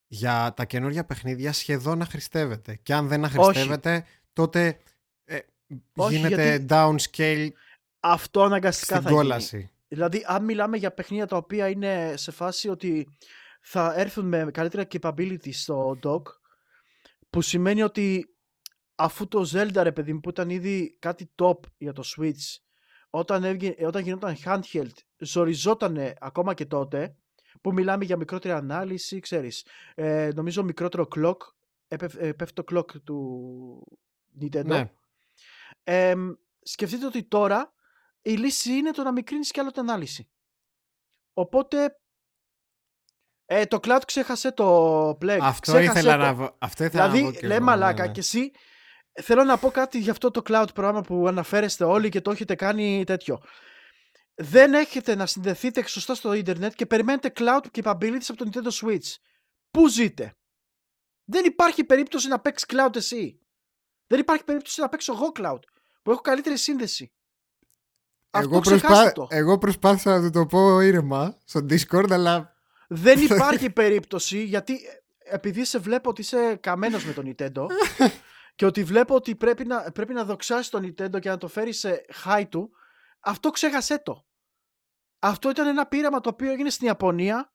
[0.08, 2.76] για τα καινούργια παιχνίδια σχεδόν αχρηστεύεται.
[2.84, 4.80] Και αν δεν αχρηστεύεται, τότε
[5.26, 5.40] ε,
[5.96, 7.50] Όχι, γίνεται γιατί downscale
[8.00, 9.22] Αυτό αναγκαστικά στην θα γίνει.
[9.22, 9.72] κόλαση.
[9.88, 13.08] Δηλαδή, αν μιλάμε για παιχνίδια τα οποία είναι σε φάση ότι
[13.62, 16.22] θα έρθουν με καλύτερα capability στο dock,
[17.30, 18.36] που σημαίνει ότι
[18.96, 22.58] αφού το Zelda, ρε παιδί μου, που ήταν ήδη κάτι top για το Switch,
[23.16, 27.16] όταν, έβγε, όταν γινόταν handheld, ζοριζότανε ακόμα και τότε,
[27.62, 31.38] που μιλάμε για μικρότερη ανάλυση, ξέρεις, ε, νομίζω μικρότερο clock,
[31.88, 34.00] έπεφ- ε, πέφτει το clock του
[34.42, 34.66] Nintendo.
[34.66, 34.92] Ναι.
[35.84, 37.74] Εμ, σκεφτείτε ότι τώρα
[38.22, 40.30] η λύση είναι το να μικρύνεις κι άλλο την ανάλυση.
[41.34, 41.98] Οπότε
[43.46, 45.38] ε, το cloud ξέχασε το Plague.
[45.42, 46.24] Αυτό ξέχασε ήθελα, το.
[46.24, 48.14] να, βω- αυτό ήθελα να Δηλαδή, πω και λέει εγώ, μαλάκα ναι, ναι.
[48.14, 48.52] και εσύ
[49.22, 52.56] θέλω να πω κάτι για αυτό το cloud πρόγραμμα που αναφέρεστε όλοι και το έχετε
[52.56, 53.42] κάνει τέτοιο.
[54.36, 59.16] Δεν έχετε να συνδεθείτε σωστά στο ίντερνετ και περιμένετε cloud capabilities από το Nintendo Switch.
[59.72, 60.36] Πού ζείτε;
[61.24, 63.40] Δεν υπάρχει περίπτωση να παίξεις cloud εσύ.
[64.08, 65.60] Δεν υπάρχει περίπτωση να παίξω εγώ cloud
[66.02, 67.12] που έχω καλύτερη σύνδεση.
[68.30, 69.12] Αυτό Εγώ, ξεχάστε προσπά...
[69.12, 69.28] το.
[69.30, 72.56] εγώ προσπάθησα να του το πω ήρεμα στο Discord, αλλά
[72.88, 77.68] Δεν υπάρχει περίπτωση γιατί ε, επειδή σε βλέπω ότι είσαι καμένος με το Nintendo
[78.56, 81.80] και ότι βλέπω ότι πρέπει να, πρέπει να δοξάσεις το Nintendo και να το φέρεις
[81.80, 82.72] σε high του,
[83.20, 84.28] αυτό ξέχασέ το.
[85.20, 87.54] Αυτό ήταν ένα πείραμα το οποίο έγινε στην Ιαπωνία.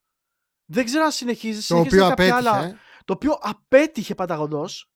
[0.65, 1.67] Δεν ξέρω αν συνεχίζεις.
[1.67, 2.59] το συνεχίζεις οποίο κάποια απέτυχε.
[2.59, 4.93] άλλα, το οποίο απέτυχε παταγωδώς.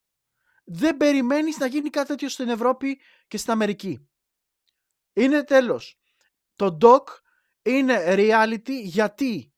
[0.65, 4.09] Δεν περιμένεις να γίνει κάτι τέτοιο στην Ευρώπη και στην Αμερική.
[5.13, 6.01] Είναι τέλος.
[6.55, 7.03] Το doc
[7.63, 9.55] είναι reality γιατί;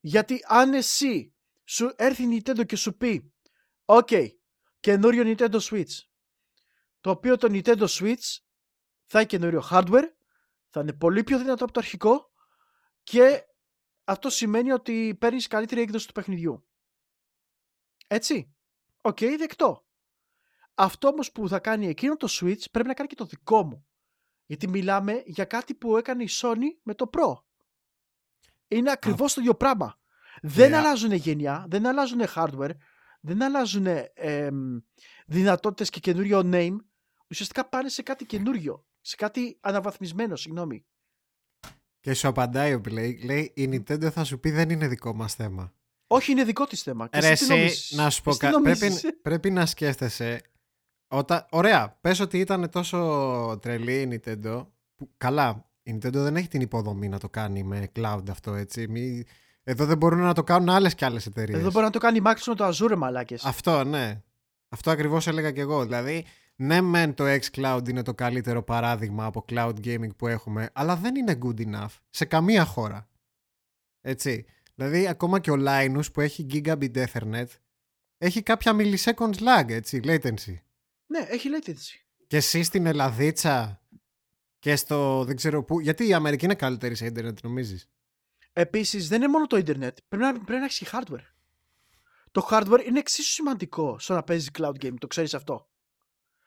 [0.00, 3.34] Γιατί αν εσύ σου έρθει η Nintendo και σου πει
[3.84, 4.08] «OK,
[4.80, 5.98] καινούριο Nintendo Switch»,
[7.00, 8.38] το οποίο το Nintendo Switch
[9.06, 10.08] θα έχει καινούριο hardware,
[10.68, 12.32] θα είναι πολύ πιο δυνατό από το αρχικό
[13.02, 13.44] και
[14.04, 16.66] αυτό σημαίνει ότι παίρνεις καλύτερη έκδοση του παιχνιδιού.
[18.06, 18.54] Έτσι.
[19.02, 19.84] Οκ, δεκτό.
[20.74, 23.86] Αυτό όμως που θα κάνει εκείνο το Switch πρέπει να κάνει και το δικό μου.
[24.46, 27.42] Γιατί μιλάμε για κάτι που έκανε η Sony με το Pro.
[28.68, 29.98] Είναι ακριβώς το ίδιο πράγμα.
[30.42, 30.76] Δεν Ναι.
[30.76, 32.70] αλλάζουν γενιά, δεν αλλάζουν hardware,
[33.20, 34.48] δεν αλλάζουν ε,
[35.26, 36.76] δυνατότητες και καινούριο name.
[37.30, 40.84] Ουσιαστικά πάνε σε κάτι καινούριο, σε κάτι αναβαθμισμένο, συγγνώμη.
[42.00, 45.34] Και σου απαντάει ο Blake, λέει η Nintendo θα σου πει δεν είναι δικό μας
[45.34, 45.74] θέμα.
[46.06, 47.08] Όχι, είναι δικό της θέμα.
[47.08, 48.62] Και Ρε εσύ τι εσύ, νομίζεις; να σου πω Εσύ τι κάτι.
[48.62, 50.40] Πρέπει, νομίζεις; πρέπει να σκέφτεσαι.
[51.08, 54.66] Όταν, ωραία, πες ότι ήταν τόσο τρελή η Nintendo.
[54.94, 58.88] Που, καλά, η Nintendo δεν έχει την υποδομή να το κάνει με cloud αυτό έτσι.
[58.88, 59.24] Μη,
[59.70, 61.58] εδώ δεν μπορούν να το κάνουν άλλες και άλλες εταιρείες.
[61.58, 63.44] Εδώ μπορεί να το κάνει η Microsoft με το Azure, μαλάκες.
[63.44, 64.22] Αυτό, ναι.
[64.68, 65.84] Αυτό ακριβώς έλεγα και εγώ.
[65.84, 66.24] Δηλαδή,
[66.56, 71.14] ναι μεν το xCloud είναι το καλύτερο παράδειγμα από cloud gaming που έχουμε, αλλά δεν
[71.14, 73.08] είναι good enough σε καμία χώρα.
[74.00, 74.44] Έτσι.
[74.74, 77.46] Δηλαδή, ακόμα και ο Linus που έχει gigabit ethernet
[78.18, 80.56] έχει κάποια milliseconds lag, έτσι, latency.
[81.06, 82.24] Ναι, έχει latency.
[82.26, 83.80] Και εσύ στην Ελλαδίτσα
[84.58, 85.80] και στο δεν ξέρω πού.
[85.80, 87.88] Γιατί η Αμερική είναι καλύτερη σε ίντερνετ, νομίζεις;
[88.52, 89.98] Επίσης, δεν είναι μόνο το ίντερνετ.
[90.08, 91.24] Πρέπει να, πρέπει να έχεις hardware.
[92.32, 94.94] Το hardware είναι εξίσου σημαντικό στο να παίζεις cloud game.
[94.98, 95.68] Το ξέρεις αυτό.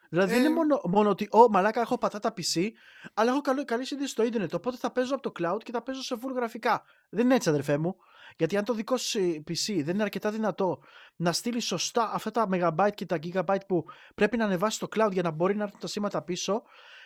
[0.09, 0.45] Δηλαδή δεν Ε.
[0.45, 2.69] είναι μόνο, μόνο ότι «Ω, μαλάκα, έχω πατάτα PC,
[3.13, 5.81] αλλά έχω καλό, καλή σύνδεση στο ίντερνετ, οπότε θα παίζω από το cloud και θα
[5.81, 6.83] παίζω σε full γραφικά».
[7.09, 7.95] Δεν είναι έτσι, αδερφέ μου.
[8.37, 10.79] Γιατί αν το δικό σου PC δεν είναι αρκετά δυνατό
[11.15, 13.85] να στείλει σωστά αυτά τα megabyte και τα gigabyte που
[14.15, 16.63] πρέπει να ανεβάσεις στο cloud για να μπορεί να έρθουν τα σήματα πίσω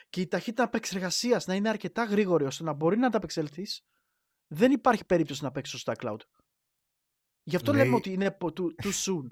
[0.10, 3.66] και η ταχύτητα επεξεργασίας να είναι αρκετά γρήγορη ώστε να μπορεί να ανταπεξελθεί,
[4.48, 6.18] δεν υπάρχει περίπτωση να παίξει σωστά cloud.
[7.44, 9.28] Γι' αυτό Λέει- λέμε ότι είναι πο- too, too soon.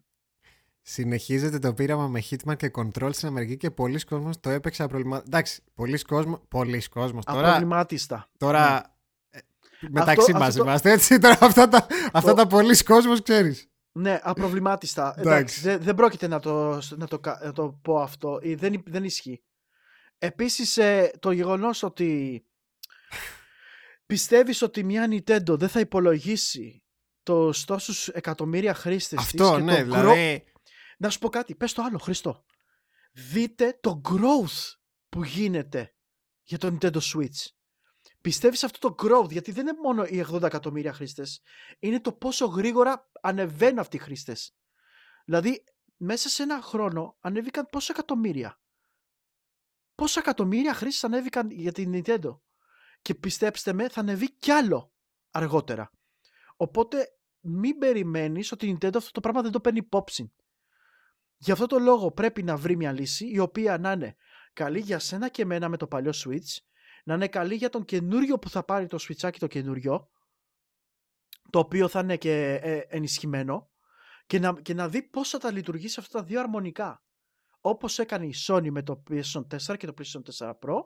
[0.82, 5.28] Συνεχίζεται το πείραμα με Hitman και Control στην Αμερική και πολλοί κόσμος το έπαιξε απροβληματικά.
[5.28, 7.26] Εντάξει, πολλοί κόσμος, πολλοί κόσμος.
[7.26, 8.30] Τώρα, Απροβλημάτιστα.
[8.38, 8.96] τώρα
[9.30, 9.40] ε,
[9.90, 11.20] μεταξύ Αυτό- μας αυτό το- είμαστε έτσι.
[11.20, 13.70] Τώρα αυτά τα, αυτά τα πολλοί κόσμος ξέρεις.
[13.92, 15.08] Ναι, απροβλημάτιστα.
[15.18, 15.28] Εντάξει.
[15.28, 18.40] Εντάξει, δεν, δεν πρόκειται να το, να το, κα- να το πω αυτό.
[18.44, 19.42] Ε, Δεν, δεν ισχύει.
[20.18, 22.44] Επίσης, ε, το γεγονός ότι
[24.06, 26.84] πιστεύεις ότι μια Nintendo δεν θα υπολογίσει
[27.24, 30.44] το τόσους εκατομμύρια χρήστες της Αυτό και ναι, το gro- δηλαδή.
[30.98, 32.46] Να σου πω κάτι, πες το άλλο, Χριστό.
[33.14, 34.74] Δείτε το growth
[35.10, 35.96] που γίνεται
[36.44, 37.48] για το Nintendo Switch.
[38.22, 41.42] Πιστεύεις αυτό το growth, γιατί δεν είναι μόνο οι 80 εκατομμύρια χρήστες,
[41.80, 44.56] είναι το πόσο γρήγορα ανεβαίνουν αυτοί οι χρήστες.
[45.26, 45.64] Δηλαδή,
[45.98, 48.60] μέσα σε ένα χρόνο ανέβηκαν πόσα εκατομμύρια.
[49.96, 52.40] Πόσα εκατομμύρια χρήστες ανέβηκαν για την Nintendo;
[53.06, 54.94] Και πιστέψτε με, θα ανεβεί κι άλλο
[55.32, 55.92] αργότερα.
[56.56, 57.08] Οπότε,
[57.40, 60.34] μην περιμένεις ότι η Nintendo αυτό το πράγμα δεν το παίρνει υπόψη.
[61.38, 64.16] Γι' αυτό το λόγο πρέπει να βρει μια λύση η οποία να είναι
[64.54, 66.58] καλή για σένα και εμένα με το παλιό Switch,
[67.04, 70.10] να είναι καλή για τον καινούριο που θα πάρει το σουιτσάκι το καινούριο,
[71.50, 73.70] το οποίο θα είναι και ε, ενισχυμένο,
[74.26, 77.04] και να, και να δει πώς θα τα λειτουργήσει αυτά τα δύο αρμονικά.
[77.60, 80.80] Όπως έκανε η Sony με το PlayStation 4 και το PlayStation 4 Pro,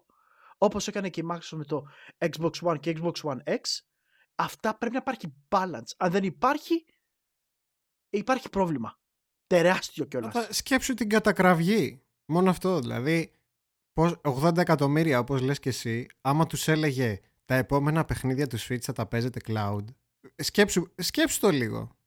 [0.62, 1.88] όπως έκανε και η Microsoft με το
[2.18, 3.60] Xbox One και Xbox One X,
[4.36, 5.92] αυτά πρέπει να υπάρχει balance.
[5.98, 6.86] Αν δεν υπάρχει,
[8.10, 9.00] υπάρχει πρόβλημα.
[9.48, 10.48] Τεράστιο κιόλας.
[10.50, 12.04] Σκέψου την κατακραυγή.
[12.26, 12.80] Μόνο αυτό.
[12.80, 13.32] Δηλαδή,
[13.94, 18.94] 80 εκατομμύρια, όπως λες και εσύ, άμα τους έλεγε τα επόμενα παιχνίδια του Switch θα
[18.94, 19.86] τα παίζετε cloud.
[20.36, 21.98] Σκέψου, σκέψου το λίγο.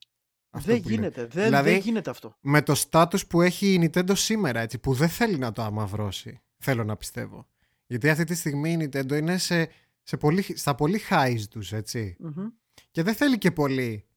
[0.49, 1.25] δεν γίνεται.
[1.25, 2.37] Δεν, δηλαδή, δεν γίνεται αυτό.
[2.39, 6.41] Με το status που έχει η Nintendo σήμερα, έτσι, που δεν θέλει να το αμαυρώσει.
[6.57, 7.47] Θέλω να πιστεύω.
[7.85, 9.69] Γιατί αυτή τη στιγμή η Nintendo είναι σε,
[10.03, 12.17] σε πολύ, στα πολύ highs τους, ετσι
[12.91, 14.07] Και δεν θέλει και πολύ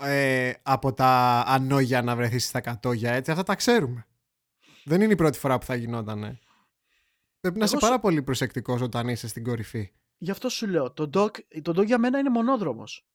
[0.00, 3.30] ε, από τα ανώγια να βρεθείς στα κατόγια, έτσι.
[3.30, 4.06] Αυτά τα ξέρουμε.
[4.84, 6.38] Δεν είναι η πρώτη φορά που θα γινόταν.
[7.40, 9.92] Πρέπει να είσαι πάρα πολύ προσεκτικός όταν είσαι στην κορυφή.
[10.18, 13.08] Γι' αυτό σου λέω, το dock, το dock για μένα είναι μονόδρομος.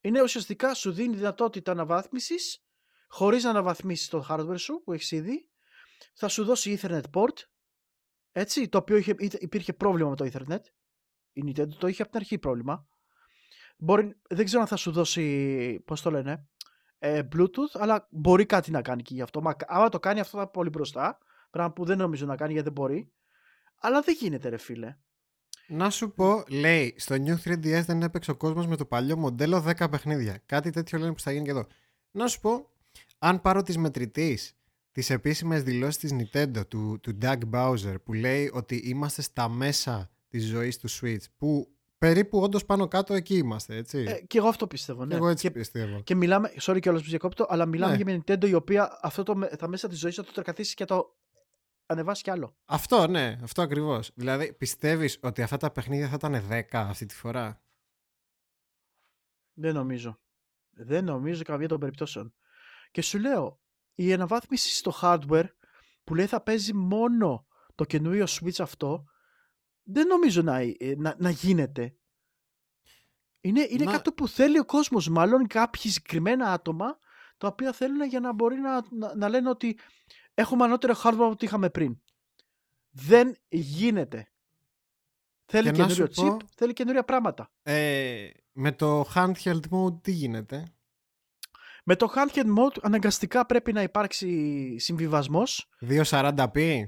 [0.00, 2.64] Είναι ουσιαστικά σου δίνει δυνατότητα αναβάθμισης
[3.08, 5.48] χωρίς να αναβαθμίσεις το hardware σου που έχεις ήδη.
[6.14, 7.36] Θα σου δώσει Ethernet port,
[8.36, 10.60] έτσι, το οποίο είχε, υπήρχε πρόβλημα με το Ethernet.
[11.32, 12.86] Η Nintendo το είχε από την αρχή πρόβλημα.
[13.76, 16.48] Μπορεί, δεν ξέρω αν θα σου δώσει, πώς το λένε,
[16.98, 19.42] ε, Bluetooth, αλλά μπορεί κάτι να κάνει και γι' αυτό.
[19.42, 21.18] Μα, άμα το κάνει αυτό θα πολύ μπροστά,
[21.50, 23.12] πράγμα που δεν νομίζω να κάνει γιατί δεν μπορεί.
[23.80, 24.96] Αλλά δεν γίνεται ρε φίλε.
[25.66, 29.64] Να σου πω, λέει, στο New 3DS δεν έπαιξε ο κόσμος με το παλιό μοντέλο
[29.66, 30.42] 10 παιχνίδια.
[30.46, 31.66] Κάτι τέτοιο λένε που θα γίνει και εδώ.
[32.10, 32.70] Να σου πω,
[33.18, 34.56] αν πάρω τη μετρητής
[34.94, 40.10] τις επίσημες δηλώσεις της Nintendo του, του Doug Bowser που λέει ότι είμαστε στα μέσα
[40.28, 43.98] της ζωής του Switch που περίπου όντως πάνω κάτω εκεί είμαστε, έτσι.
[43.98, 45.04] Ε, και εγώ αυτό πιστεύω.
[45.04, 45.14] Ναι.
[45.14, 46.02] εγώ έτσι και, πιστεύω.
[46.02, 48.02] Και μιλάμε, sorry κιόλας που διακόπτω, αλλά μιλάμε ναι.
[48.02, 50.84] για μια Nintendo η οποία αυτό το, τα μέσα της ζωής θα το τερκαθίσει και
[50.84, 51.16] το
[51.86, 52.56] ανεβάσει κι άλλο.
[52.64, 54.10] Αυτό, ναι, αυτό ακριβώς.
[54.14, 57.62] Δηλαδή, πιστεύεις ότι αυτά τα παιχνίδια θα ήταν 10 αυτή τη φορά;
[59.54, 60.18] Δεν νομίζω.
[60.70, 62.34] Δεν νομίζω καμία των περιπτώσεων.
[62.90, 63.62] Και σου λέω,
[63.94, 65.48] η αναβάθμιση στο hardware
[66.04, 69.04] που λέει θα παίζει μόνο το καινούριο Switch αυτό,
[69.82, 71.96] δεν νομίζω να, ε, να, να γίνεται.
[73.40, 76.98] Είναι, είναι κάτι που θέλει ο κόσμος, μάλλον κάποιοι συγκεκριμένα άτομα,
[77.38, 79.78] τα οποία θέλουν για να μπορεί να, να, να λένε ότι
[80.34, 82.00] έχουμε ανώτερο hardware από ό,τι είχαμε πριν.
[82.90, 84.28] Δεν γίνεται.
[85.46, 87.50] Θέλει και καινούριο chip, θέλει καινούρια πράγματα.
[87.62, 90.74] Ε, με το handheld mode τι γίνεται;
[91.86, 95.68] Με το handheld mode αναγκαστικά πρέπει να υπάρξει συμβιβασμός.
[95.88, 96.82] 240p.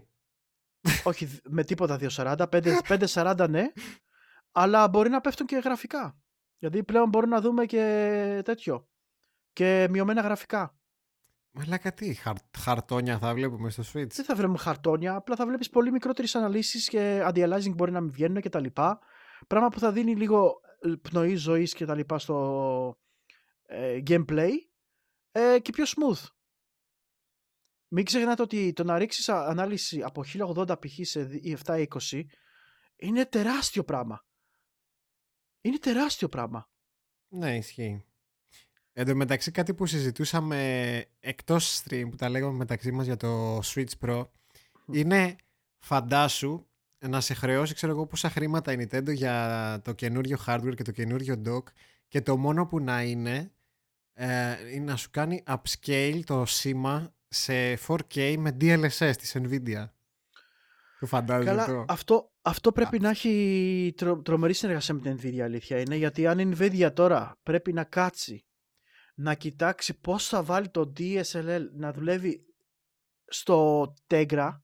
[1.04, 2.36] Όχι με τίποτα 240,
[3.06, 3.64] 540 ναι.
[4.52, 6.18] Αλλά μπορεί να πέφτουν και γραφικά.
[6.58, 8.88] Γιατί πλέον μπορούμε να δούμε και τέτοιο.
[9.52, 10.78] Και μειωμένα γραφικά.
[11.50, 15.70] Μαλάκα τι, χαρ, χαρτόνια θα βλέπουμε στο Switch; Δεν θα βλέπουμε χαρτόνια, απλά θα βλέπεις
[15.70, 18.98] πολύ μικρότερες αναλύσεις και anti-aliasing μπορεί να μην βγαίνουν και τα λοιπά.
[19.46, 22.98] Πράγμα που θα δίνει λίγο ε, πνοή ζωής και τα λοιπά στο
[23.66, 24.50] ε, gameplay
[25.36, 26.24] ε, και πιο smooth.
[27.88, 30.24] Μην ξεχνάτε ότι το να ρίξεις ανάλυση από
[30.56, 30.92] 1080 π.χ.
[31.00, 32.22] σε 720
[32.96, 34.24] είναι τεράστιο πράγμα.
[35.60, 36.70] Είναι τεράστιο πράγμα.
[37.28, 38.04] Ναι, ισχύει.
[38.92, 43.58] Εν τω μεταξύ κάτι που συζητούσαμε εκτός stream που τα λέγαμε μεταξύ μας για το
[43.58, 44.26] Switch Pro
[44.92, 45.36] είναι
[45.78, 46.66] φαντάσου
[46.98, 50.92] να σε χρεώσει ξέρω εγώ πόσα χρήματα η Nintendo για το καινούριο hardware και το
[50.92, 51.64] καινούριο dock
[52.08, 53.55] και το μόνο που να είναι
[54.18, 59.88] ε, είναι να σου κάνει upscale το σήμα σε 4K με DLSS της Nvidia.
[61.00, 65.78] Το φαντάζεσαι Καλά, αυτό, αυτό πρέπει να έχει τρο, τρομερή συνεργασία με την Nvidia αλήθεια
[65.78, 68.46] είναι γιατί αν η Nvidia τώρα πρέπει να κάτσει
[69.14, 72.46] να κοιτάξει πώς θα βάλει το DSLL να δουλεύει
[73.26, 74.60] στο Tegra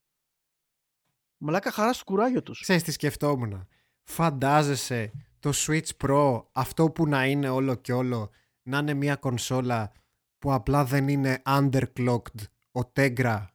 [1.36, 2.60] μαλάκα χαράς στο κουράγιο τους.
[2.60, 3.68] Ξέρεις τι σκεφτόμουν;
[4.02, 8.30] Φαντάζεσαι το Switch Pro αυτό που να είναι όλο και όλο
[8.62, 9.92] να είναι μια κονσόλα
[10.38, 12.40] που απλά δεν είναι underclocked
[12.72, 13.46] ο Tegra.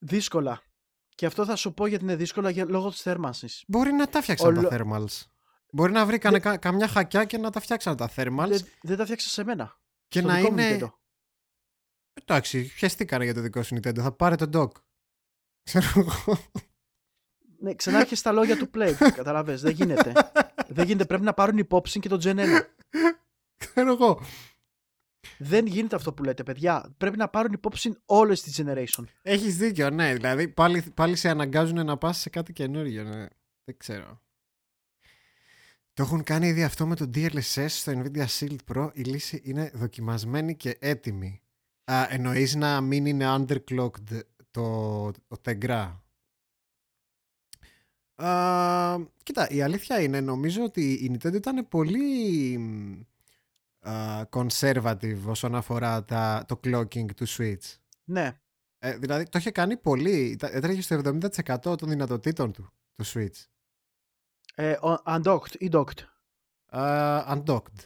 [0.00, 0.62] Δύσκολα.
[1.14, 3.64] Και αυτό θα σου πω γιατί είναι δύσκολα για, λόγω της θέρμανσης.
[3.66, 5.22] Μπορεί να τα φτιάξαν τα thermals.
[5.72, 6.18] Μπορεί να βρει
[6.58, 8.46] καμιά χακιά και να τα φτιάξαν τα thermals.
[8.48, 9.80] Δεν, δεν τα φτιάξαν σε μένα.
[10.08, 10.92] Και να είναι.
[12.14, 13.98] Εντάξει, πιαστήκανε για το δικό σου Nintendo.
[13.98, 14.70] Θα πάρε το dock.
[15.62, 16.38] Ξέρω εγώ.
[17.58, 18.92] Ναι, ξανά έχει τα λόγια του Play.
[19.14, 20.12] Καταλαβες, δεν γίνεται.
[20.68, 21.04] δεν γίνεται.
[21.04, 22.60] Πρέπει να πάρουν υπόψη και το Gen 1.
[23.56, 24.20] Ξέρω εγώ.
[25.38, 26.94] Δεν γίνεται αυτό που λέτε, παιδιά.
[26.96, 29.04] Πρέπει να πάρουν υπόψη όλες τις generation.
[29.22, 30.14] Έχεις δίκιο, ναι.
[30.14, 33.04] Δηλαδή πάλι, πάλι σε αναγκάζουν να πας σε κάτι καινούριο.
[33.04, 33.26] Ναι.
[33.64, 34.22] Δεν ξέρω.
[35.92, 38.90] Το έχουν κάνει ήδη αυτό με το DLSS στο Nvidia Shield Pro.
[38.92, 41.42] Η λύση είναι δοκιμασμένη και έτοιμη.
[41.84, 45.98] Α, εννοείς να μην είναι underclocked το, το Tegra;
[48.14, 52.58] Α, κοίτα, η αλήθεια είναι, νομίζω ότι η Nintendo ήταν πολύ
[53.88, 57.76] α, conservative όσον αφορά τα, το clocking του Switch.
[58.04, 58.38] Ναι.
[58.78, 60.36] Ε, δηλαδή, το είχε κάνει πολύ.
[60.36, 63.44] Τα- Έτρεχε στο 70% των δυνατοτήτων του, το Switch.
[64.54, 66.00] Ε, ο- undocked ή docked.
[66.66, 67.78] Α, undocked.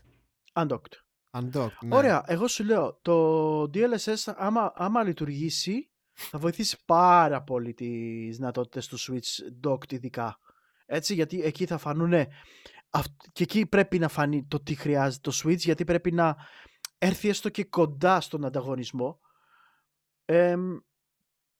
[0.53, 0.94] Undocked.
[1.30, 1.96] Undocked, ναι.
[1.96, 8.86] Ωραία, εγώ σου λέω, το DLSS άμα, άμα λειτουργήσει θα βοηθήσει πάρα πολύ τις δυνατότητες
[8.86, 10.38] του Switch docked ειδικά.
[10.86, 12.12] Έτσι, γιατί εκεί θα φανούν
[13.32, 16.36] και εκεί πρέπει να φανεί το τι χρειάζεται το Switch γιατί πρέπει να
[16.99, 19.20] έρθει έστω και κοντά στον ανταγωνισμό.
[20.24, 20.76] Εμ,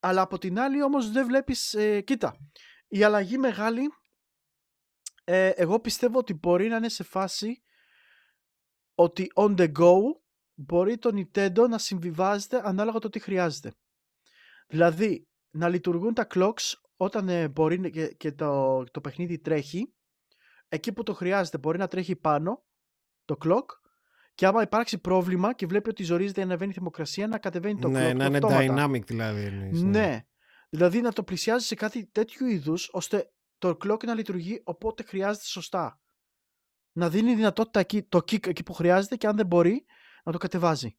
[0.01, 2.37] αλλά από την άλλη όμως δεν βλέπεις, ε, κοίτα,
[2.89, 3.89] η αλλαγή μεγάλη
[5.25, 7.63] ε, εγώ πιστεύω ότι μπορεί να είναι σε φάση
[8.95, 9.95] ότι on the go
[10.55, 13.75] μπορεί το Nintendo να συμβιβάζεται ανάλογα το τι χρειάζεται.
[14.69, 19.95] Δηλαδή, να λειτουργούν τα clocks όταν ε, μπορεί και, και το, το παιχνίδι τρέχει,
[20.69, 22.65] εκεί που το χρειάζεται μπορεί να τρέχει πάνω
[23.25, 23.65] το clock
[24.35, 27.89] και άμα υπάρξει πρόβλημα και βλέπει ότι ζορίζεται ή ανεβαίνει η θερμοκρασία να κατεβαίνει το
[27.89, 28.87] ναι, clock να είναι αυτόματα.
[28.87, 29.45] dynamic δηλαδή.
[29.45, 30.27] εννοείς, Ναι.
[30.69, 35.45] Δηλαδή να το πλησιάζει σε κάτι τέτοιου είδους ώστε το clock να λειτουργεί οπότε χρειάζεται
[35.45, 36.01] σωστά.
[36.93, 39.85] Να δίνει δυνατότητα εκεί, το kick εκεί που χρειάζεται και αν δεν μπορεί
[40.25, 40.99] να το κατεβάζει.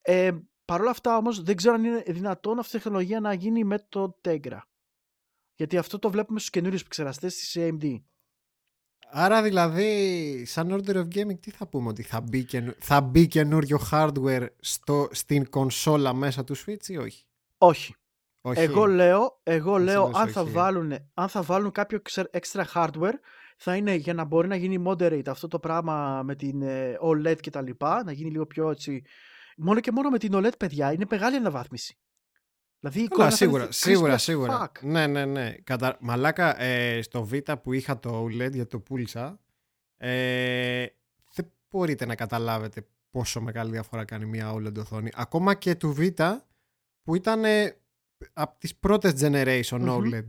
[0.00, 0.30] Ε,
[0.64, 3.86] Παρ' όλα αυτά όμως δεν ξέρω αν είναι δυνατόν αυτή η τεχνολογία να γίνει με
[3.88, 4.58] το Tegra.
[5.54, 8.02] Γιατί αυτό το βλέπουμε στους καινούριους επεξεργαστές της AMD.
[9.16, 12.74] Άρα δηλαδή, σαν order of gaming, τι θα πούμε, ότι θα μπει, καινου...
[12.78, 15.08] θα μπει καινούριο hardware στο...
[15.10, 17.26] στην κονσόλα μέσα του Switch ή όχι;
[17.58, 17.94] Όχι.
[18.40, 18.60] όχι.
[18.60, 20.50] Εγώ λέω, εγώ Εσύ λέω λες αν, θα όχι.
[20.50, 23.18] βάλουν, αν θα βάλουν κάποιο ξε- extra hardware
[23.56, 27.36] θα είναι για να μπορεί να γίνει moderate αυτό το πράγμα με την ε, OLED
[27.40, 29.02] και τα λοιπά, να γίνει λίγο πιο έτσι.
[29.56, 31.98] Μόνο και μόνο με την OLED, παιδιά, είναι μεγάλη αναβάθμιση.
[32.88, 34.64] Δηλαδή η Καλά, εικόνα σίγουρα, φαίνεται σίγουρα, crispy as σίγουρα.
[34.72, 34.80] fuck.
[34.82, 35.50] Ναι, ναι, ναι.
[35.64, 35.96] Κατα...
[36.00, 37.32] Μαλάκα, ε, στο Β
[37.62, 39.40] που είχα το OLED γιατί το πούλησα,
[39.96, 40.86] ε,
[41.34, 45.10] δεν μπορείτε να καταλάβετε πόσο μεγάλη διαφορά κάνει μια OLED οθόνη.
[45.14, 46.00] Ακόμα και του Β
[47.02, 47.76] που ήταν ε,
[48.32, 49.88] από τις πρώτες generation Μμμ.
[50.14, 50.28] OLED.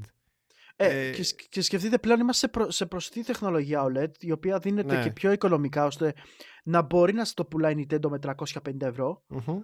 [0.78, 4.32] Ε, Ε, και, σκ- και σκεφτείτε πλέον είμαστε σε, προ, σε προσιτή τεχνολογία OLED η
[4.32, 5.04] οποία δίνεται Ναι.
[5.04, 6.14] και πιο οικονομικά ώστε
[6.64, 9.24] να μπορεί να στο πουλάει η Nintendo με 350 ευρώ.
[9.28, 9.60] μμμ.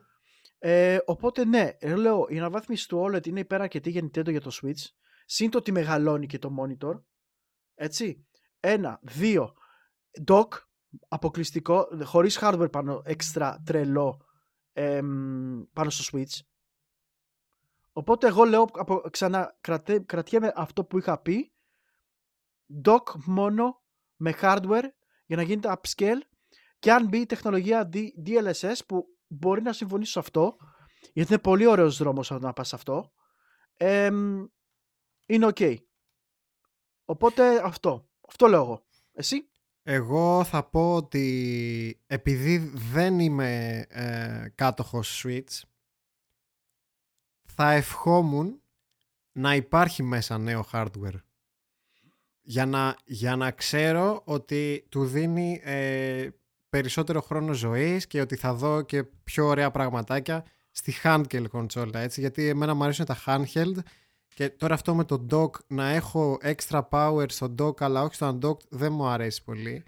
[0.64, 4.52] Ε, οπότε ναι, εγώ λέω η αναβάθμιση του OLED είναι υπεραρκετή για Nintendo για το
[4.62, 4.86] Switch.
[5.26, 7.02] Συν το ότι μεγαλώνει και το monitor.
[7.76, 8.28] Έτσι.
[8.60, 9.00] Ένα.
[9.02, 9.54] Δύο.
[10.28, 10.48] Dock.
[11.08, 11.88] Αποκλειστικό.
[12.04, 13.02] Χωρίς hardware πάνω.
[13.06, 14.26] Extra τρελό.
[14.74, 16.40] εμ, πάνω στο Switch.
[17.92, 21.54] Οπότε εγώ λέω απο, ξανά κρατέ, κρατιέμαι αυτό που είχα πει.
[22.86, 23.84] Dock μόνο
[24.16, 24.90] με hardware
[25.26, 26.22] για να γίνεται upscale
[26.80, 30.58] και αν μπει η τεχνολογία D- DLSS που μπορεί να συμφωνήσω σε αυτό
[31.14, 33.12] γιατί είναι πολύ ωραίος δρόμος να πας σε αυτό.
[33.78, 34.46] Εμ,
[35.26, 35.76] είναι ok.
[37.06, 38.86] Οπότε αυτό αυτό λέω εγώ.
[39.12, 39.50] Εσύ;
[39.84, 45.62] Εγώ θα πω ότι επειδή δεν είμαι ε, κάτοχος Switch
[47.46, 48.64] θα ευχόμουν
[49.32, 51.22] να υπάρχει μέσα νέο hardware.
[52.42, 56.30] Για να, για να ξέρω ότι του δίνει ε,
[56.72, 62.20] περισσότερο χρόνο ζωής και ότι θα δω και πιο ωραία πραγματάκια στη handheld κονσόλα έτσι.
[62.20, 63.78] Γιατί εμένα μου αρέσουν τα handheld
[64.34, 68.38] και τώρα αυτό με το dock να έχω extra power στο dock αλλά όχι στο
[68.42, 69.84] undocked δεν μου αρέσει πολύ.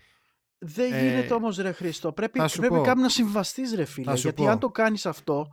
[0.57, 2.11] Δεν Ε, γίνεται όμως ρε Χρήστο.
[2.11, 2.81] Πρέπει, θα σου πρέπει πω.
[2.81, 4.09] κάπου να συμβαστείς ρε φίλε.
[4.09, 4.49] Θα σου γιατί πω.
[4.49, 5.47] αν το κάνεις αυτό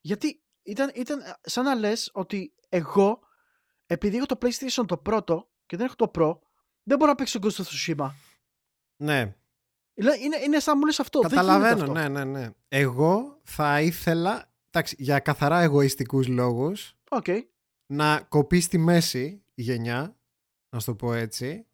[0.00, 3.20] γιατί ήταν, ήταν σαν να λες ότι εγώ
[3.86, 6.38] επειδή έχω το PlayStation το πρώτο και δεν έχω το Pro
[6.82, 8.10] δεν μπορώ να παίξω Ghost of Tsushima.
[8.96, 9.34] Ναι
[9.94, 11.92] είναι, είναι, είναι σαν να μου λες αυτό δεν γίνεται Καταλαβαίνω, αυτό.
[11.92, 12.50] ναι, ναι, ναι.
[12.68, 17.26] Εγώ θα ήθελα, εντάξει, για καθαρά εγωιστικούς λόγους, Οκ.
[17.86, 20.16] να κοπεί στη μέση η γενιά,
[20.70, 21.66] να σου το πω έτσι,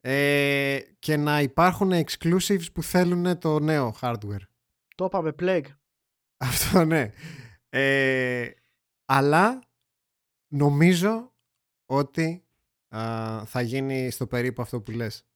[0.00, 4.42] ε, και να υπάρχουν exclusives που θέλουν το νέο hardware.
[4.94, 5.66] το είπαμε Plague
[6.36, 7.12] Αυτό ναι.
[7.68, 8.50] Ε,
[9.04, 9.62] αλλά
[10.48, 11.32] νομίζω
[11.86, 12.44] ότι
[12.96, 15.27] α, θα γίνει στο περίπου αυτό που λες.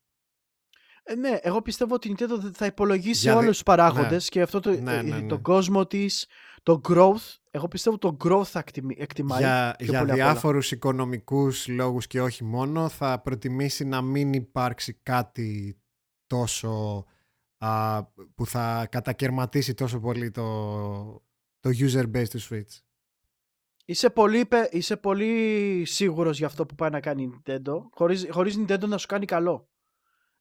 [1.05, 4.42] Ε, ναι, εγώ πιστεύω ότι η Nintendo θα υπολογίσει Για όλους δι- τους παράγοντες και
[4.42, 5.26] αυτό το, Ναι, ε, ναι, ναι.
[5.26, 6.26] τον κόσμο της,
[6.62, 7.36] το growth.
[7.50, 9.38] Εγώ πιστεύω το growth θα εκτιμη- εκτιμάει.
[9.40, 10.26] για πιο για πολύ απ' όλα.
[10.30, 15.78] διάφορους οικονομικούς λόγους και όχι μόνο θα προτιμήσει να μην υπάρξει κάτι
[16.26, 17.05] τόσο
[17.59, 18.03] α,
[18.34, 20.42] που θα κατακαιρματίσει τόσο πολύ το,
[21.61, 22.80] το user base του Switch.
[23.84, 28.26] Είσαι πολύ, πε- είσαι πολύ σίγουρος για αυτό που πάει να κάνει η Nintendo, χωρίς,
[28.30, 29.68] χωρίς Nintendo να σου κάνει καλό.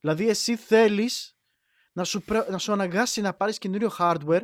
[0.02, 1.36] Δηλαδή εσύ θέλεις
[1.94, 4.42] να σου, πρέ- να σου αναγκάσει να πάρεις καινούριο hardware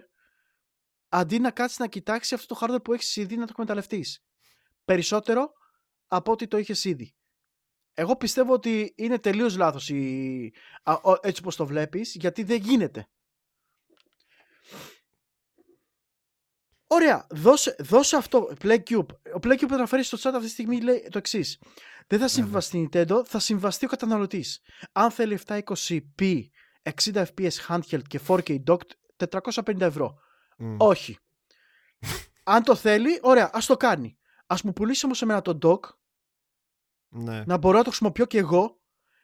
[1.10, 4.26] αντί να κάτσεις να κοιτάξεις αυτό το hardware που έχεις ήδη να το εκμεταλλευτείς.
[4.86, 5.52] Περισσότερο
[6.08, 7.16] από ό,τι το είχες ήδη.
[7.94, 10.52] Εγώ πιστεύω ότι είναι τελείως λάθος η...
[10.84, 13.08] α, ο- έτσι όπως το βλέπεις, γιατί δεν γίνεται.
[16.88, 18.50] Ωραία, δώσε, δώσε αυτό.
[18.62, 19.06] Plague Cube.
[19.36, 21.60] Ο Plague Cube αναφέρει στο chat αυτή τη στιγμή λέει το εξής.
[22.08, 24.62] Δεν θα συμβαστεί η Nintendo, θα συμβαστεί ο καταναλωτής.
[24.92, 26.42] Αν θέλει 720p,
[27.04, 30.18] 60 fps handheld και 4K docked, 450 ευρώ.
[30.58, 30.76] Μμ.
[30.80, 31.18] Όχι.
[32.44, 34.18] Αν το θέλει, ωραία, ας το κάνει.
[34.48, 35.80] Ας μου πουλήσει όμως εμένα το dock,
[37.10, 37.44] Ναι.
[37.46, 38.82] να μπορώ να το χρησιμοποιώ και εγώ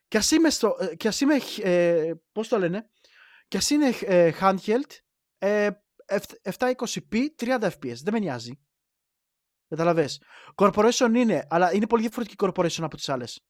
[0.07, 2.89] και ας είμαι, στο, ε, και ας είμαι ε, πώς το λένε,
[3.47, 4.89] και ας είναι ε, handheld
[5.37, 7.95] ε, εφ- 720p 30 fps.
[8.03, 8.59] Δεν με νοιάζει.
[9.67, 10.21] Καταλαβες.
[10.55, 13.45] Corporation είναι, αλλά είναι πολύ διαφορετική corporation από τις άλλες.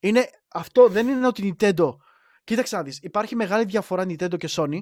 [0.00, 1.96] Είναι, αυτό δεν είναι ότι η Nintendo...
[2.44, 4.78] Κοίταξε να δεις, υπάρχει μεγάλη διαφορά Nintendo και Sony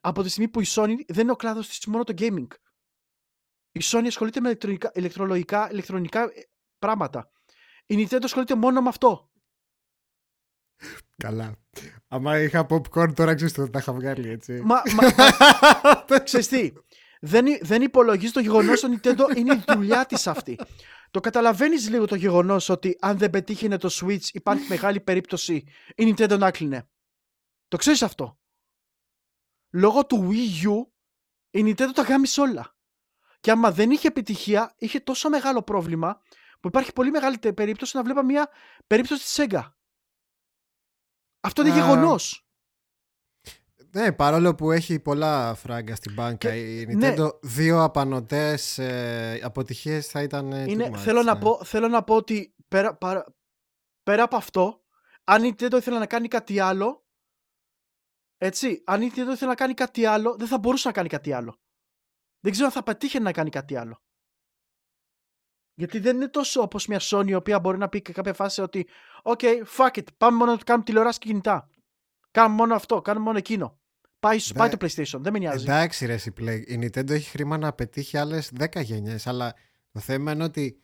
[0.00, 2.46] από τη στιγμή που η Sony δεν είναι ο κλάδος της μόνο το gaming.
[3.72, 7.30] Η Sony ασχολείται με ηλεκτρονικά, ηλεκτρολογικά, ηλεκτρονικά ε, πράγματα.
[7.86, 9.30] Η Nintendo ασχολείται μόνο με αυτό.
[11.16, 11.54] Καλά.
[12.08, 14.52] Άμα είχα popcorn τώρα ξέρεις το τα είχα βγάλει έτσι.
[14.64, 16.72] Μα, μα, ξέρεις τι,
[17.20, 20.58] δεν, υ- δεν υπολογίζει το γεγονός ότι η Nintendo είναι η δουλειά της αυτή.
[21.10, 25.64] Το καταλαβαίνεις λίγο το γεγονός ότι αν δεν πετύχαινε το Switch υπάρχει μεγάλη περίπτωση
[25.96, 26.88] η Nintendo να κλείνε.
[27.68, 28.38] Το ξέρεις αυτό;
[29.70, 30.86] Λόγω του Wii U
[31.50, 32.74] η Nintendo τα γάμισε όλα.
[33.40, 36.20] Και άμα δεν είχε επιτυχία, είχε τόσο μεγάλο πρόβλημα
[36.60, 38.48] που υπάρχει πολύ μεγάλη τε- περίπτωση να βλέπα μια
[38.86, 39.70] περίπτωση της Sega.
[41.46, 42.40] Αυτό είναι Α, γεγονός.
[43.90, 47.14] Ναι, παρόλο που έχει πολλά φράγκα στην μπάνκα, Και- η ναι.
[47.16, 51.40] Nintendo δύο απανοτές ε, αποτυχίες θα ήταν ε, Είναι, too much, θέλω, να ναι.
[51.40, 53.34] πω, θέλω να πω ότι πέρα, παρα-
[54.02, 54.84] πέρα από αυτό,
[55.24, 57.06] αν η Nintendo ήθελε να κάνει κάτι άλλο,
[58.36, 61.32] έτσι, αν η Nintendo ήθελε να κάνει κάτι άλλο, δεν θα μπορούσε να κάνει κάτι
[61.32, 61.60] άλλο.
[62.40, 64.02] Δεν ξέρω αν θα πετύχει να κάνει κάτι άλλο.
[65.78, 68.60] Γιατί δεν είναι τόσο όπως μια Sony η οποία μπορεί να πει και κάποια φάση
[68.60, 68.86] ότι
[69.22, 69.42] «Ok,
[69.76, 71.68] fuck it, πάμε μόνο να κάνουμε τηλεοράση και κινητά.
[72.30, 73.78] Κάνουμε μόνο αυτό, κάνουμε μόνο εκείνο.
[74.20, 74.58] Πάει, Ναι.
[74.58, 75.64] πάει το PlayStation, δεν με νοιάζει».
[75.64, 76.62] Εντάξει ρε εσύ, Play.
[76.66, 79.54] η Nintendo έχει χρήμα να πετύχει άλλες 10 γενιές αλλά
[79.92, 80.80] το θέμα είναι ότι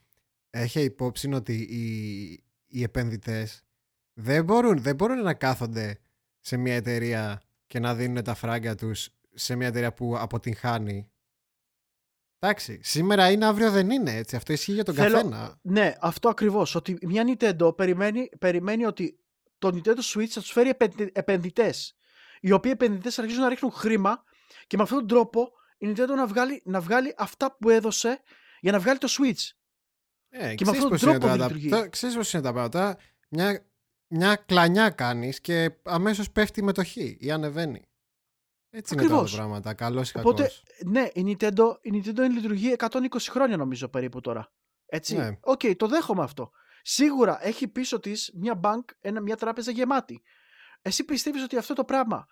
[0.50, 1.84] έχει υπόψη ότι οι,
[2.66, 3.62] οι επενδυτές
[4.12, 5.98] δεν μπορούν, δεν μπορούν να κάθονται
[6.40, 11.10] σε μια εταιρεία και να δίνουν τα φράγκα τους σε μια εταιρεία που αποτυγχάνει.
[12.44, 14.36] Εντάξει, σήμερα είναι, αύριο δεν είναι έτσι.
[14.36, 15.58] Αυτό ισχύει για τον Θέλω- καθένα.
[15.62, 16.74] Ναι, αυτό ακριβώς.
[16.74, 19.18] Ότι μια Nintendo περιμένει, περιμένει ότι
[19.58, 21.96] το Nintendo Switch θα τους φέρει επενδυ- επενδυτές.
[22.40, 24.22] Οι οποίοι επενδυτές αρχίζουν να ρίχνουν χρήμα
[24.66, 28.20] και με αυτόν τον τρόπο η Nintendo να βγάλει, να βγάλει αυτά που έδωσε
[28.60, 29.50] για να βγάλει το Switch.
[30.28, 31.68] Ε, Και με ξέρεις αυτόν τον πώς είναι τρόπο τώρα τα- λειτουργεί.
[31.68, 32.98] τώρα- Ξέρεις πώς είναι τα πράγματα.
[33.28, 33.66] Μια,
[34.06, 37.82] μια κλανιά κάνεις και αμέσως πέφτει η μετοχή ή ανεβαίνει.
[38.74, 39.30] Έτσι είναι τώρα Ακριβώς.
[39.30, 39.74] τα πράγματα.
[39.74, 40.62] Καλός ή Οπότε, κακός.
[40.84, 42.98] ναι, η Nintendo, η Nintendo λειτουργεί 120
[43.30, 44.52] χρόνια νομίζω περίπου τώρα.
[44.86, 45.16] Έτσι.
[45.16, 45.38] Ναι.
[45.40, 46.50] Οκ, το δέχομαι αυτό.
[46.82, 50.22] Σίγουρα έχει πίσω της μια bank, ένα, μια τράπεζα γεμάτη.
[50.82, 52.26] Εσύ πιστεύεις ότι αυτό το πράγμα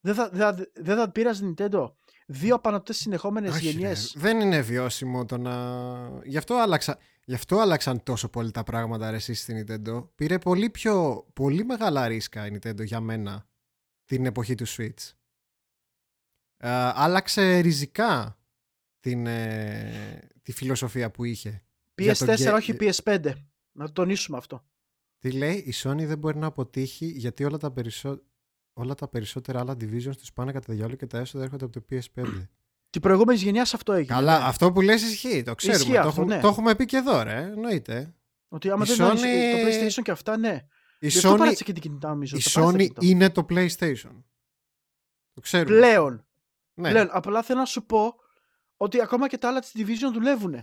[0.00, 1.92] δεν θα, δεν θα, δεν θα πήραζε Nintendo;
[2.26, 4.14] Δύο απανοτές συνεχόμενες Όχι, ρε, γενιές.
[4.16, 5.52] δεν είναι βιώσιμο το να...
[6.24, 6.98] Γι' αυτό, άλλαξα...
[7.24, 10.08] Γι' αυτό άλλαξαν τόσο πολύ τα πράγματα ρε, εσείς στην Nintendo.
[10.14, 11.26] Πήρε πολύ πιο...
[11.32, 13.48] Πολύ μεγάλα ρίσκα η Nintendo για μένα
[14.04, 15.10] την εποχή του Switch.
[16.58, 18.38] Ε, άλλαξε ριζικά
[19.00, 21.62] την, ε, τη φιλοσοφία που είχε.
[21.96, 23.32] για τον PS4 γκέ- όχι PS5.
[23.72, 24.64] Να το τονίσουμε αυτό.
[25.18, 28.22] Τι λέει, η Sony δεν μπορεί να αποτύχει γιατί όλα τα, περισσο...
[28.72, 31.84] όλα τα περισσότερα άλλα divisions τους πάνε κατά διάλογο και τα έσοδα έρχονται από το
[31.90, 32.24] PS5.
[32.90, 34.14] Την προηγούμενη γενιά αυτό έγινε.
[34.14, 34.44] Καλά, ναι.
[34.44, 35.80] αυτό που λες ισχύει, το ξέρουμε.
[35.80, 36.40] Ισχύει το, αυτό, έχουμε, ναι.
[36.40, 38.14] το έχουμε πει και εδώ, ρε, εννοείται.
[38.48, 40.66] Ότι άμα η δεν είναι Sony- το PlayStation και αυτά, ναι.
[40.98, 42.36] Η Γι' αυτό Sony, παράτησε και την κινητά νομίζω.
[42.36, 43.06] η το παράτησε Sony την κινητά.
[43.06, 44.22] είναι το PlayStation.
[45.32, 45.76] Το ξέρουμε.
[45.76, 46.25] Πλέον.
[46.78, 46.90] Ναι.
[46.90, 47.08] Πλέον.
[47.10, 48.14] Απλά θέλω να σου πω
[48.76, 50.54] ότι ακόμα και τα άλλα της Division δουλεύουν.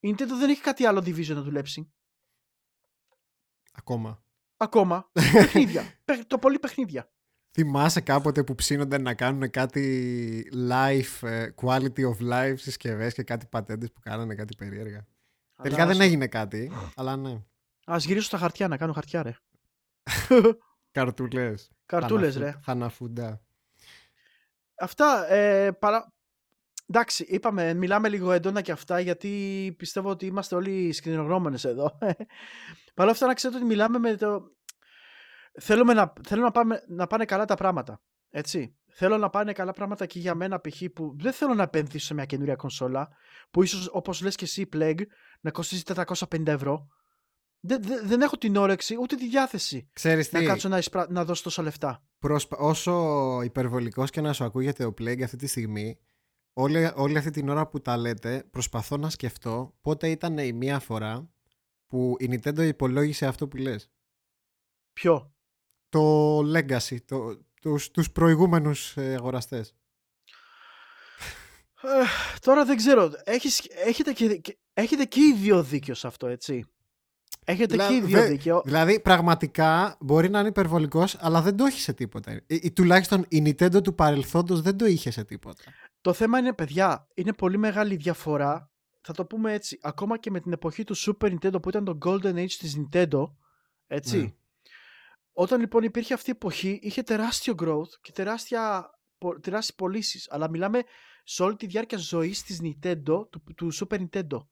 [0.00, 1.92] Η Nintendo δεν έχει κάτι άλλο Division να δουλέψει.
[3.72, 4.22] Ακόμα.
[4.56, 5.10] Ακόμα.
[5.32, 5.82] παιχνίδια.
[6.04, 7.10] Παι- το πολύ παιχνίδια.
[7.50, 13.46] Θυμάσαι κάποτε που ψήνονταν να κάνουν κάτι life, ε, quality of life συσκευές και κάτι
[13.46, 15.06] πατέντες που κάνανε κάτι περίεργα.
[15.62, 17.42] Τελικά Αλλά δεν ας- έγινε κάτι, αλλά ναι.
[17.86, 19.36] Ας γυρίσω στα χαρτιά να κάνω χαρτιά ρε.
[20.90, 21.70] Καρτούλες.
[21.86, 22.60] Καρτούλες Χαναφου- ρε.
[22.64, 23.42] Χαναφούντα.
[24.80, 25.32] Αυτά.
[25.32, 26.12] Ε, παρα...
[26.86, 31.98] Εντάξει, είπαμε, μιλάμε λίγο έντονα και αυτά γιατί πιστεύω ότι είμαστε όλοι σκηνογνώμονες εδώ.
[32.94, 34.42] Παρ' όλα αυτά να ξέρετε ότι μιλάμε με το...
[35.60, 38.02] Θέλουμε να, θέλω να, πάμε, να πάνε καλά τα πράγματα.
[38.30, 38.76] Έτσι.
[38.90, 40.82] Θέλω να πάνε καλά πράγματα και για μένα π.χ.
[40.94, 43.08] που δεν θέλω να επενδύσω σε μια καινούρια κονσόλα
[43.50, 45.02] που ίσως όπως λες και εσύ Plague
[45.40, 46.88] να κοστίζει 450 ευρώ.
[47.60, 51.06] Δεν, δεν, δεν έχω την όρεξη ούτε τη διάθεση Ξέρεις να τι, κάτσω να, εισπρα...
[51.10, 52.02] να δώσω τόσα λεφτά.
[52.18, 55.98] προσπα- όσο υπερβολικός και να σου ακούγεται ο Plague αυτή τη στιγμή,
[56.52, 60.78] όλη, όλη αυτή την ώρα που τα λέτε, προσπαθώ να σκεφτώ πότε ήταν η μία
[60.78, 61.30] φορά
[61.86, 63.90] που η Nintendo υπολόγισε αυτό που λες.
[64.92, 65.34] Ποιο;
[65.88, 69.74] Το legacy, το, τους, τους προηγούμενους ε, αγοραστές.
[71.82, 71.88] Ε,
[72.40, 73.10] τώρα δεν ξέρω.
[73.24, 76.64] Έχεις, έχετε, και, και- έχετε και οι δύο δίκιο σε αυτό, έτσι.
[77.50, 78.62] Έχετε Δηλα- και οι δύο δε- δίκιο.
[78.64, 82.32] Δηλαδή, πραγματικά μπορεί να είναι υπερβολικός, αλλά δεν το έχει σε τίποτα.
[82.32, 85.62] Ή, ή τουλάχιστον η Nintendo του παρελθόντος δεν το είχε σε τίποτα.
[86.00, 88.70] Το θέμα είναι, παιδιά, είναι πολύ μεγάλη διαφορά.
[89.00, 89.78] Θα το πούμε έτσι.
[89.82, 93.22] Ακόμα και με την εποχή του Super Nintendo που ήταν το Golden Age της Nintendo.
[93.86, 94.18] Έτσι.
[94.18, 94.32] Ναι.
[95.32, 100.30] Όταν λοιπόν υπήρχε αυτή η εποχή, είχε τεράστιο growth και τεράστια, πο- τεράστιες πωλήσεις.
[100.30, 100.82] Αλλά μιλάμε
[101.24, 104.46] σε όλη τη διάρκεια ζωής της Nintendo, του, του Super Nintendo.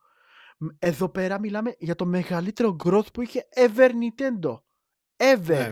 [0.57, 4.61] Μ, Εδώ πέρα μιλάμε για το μεγαλύτερο growth που είχε ever Nintendo.
[5.17, 5.47] Ever.
[5.47, 5.65] Ναι.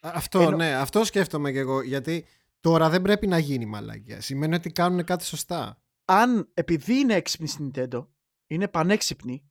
[0.00, 1.82] Α- Αυτό, Ενώ- ναι, αυτό σκέφτομαι και εγώ.
[1.82, 2.26] Γιατί
[2.60, 4.20] τώρα δεν πρέπει να γίνει μαλακία.
[4.20, 5.78] Σημαίνει ότι κάνουν κάτι σωστά.
[6.04, 8.06] αν επειδή είναι έξυπνη στην Nintendo,
[8.46, 9.50] είναι πανέξυπνη,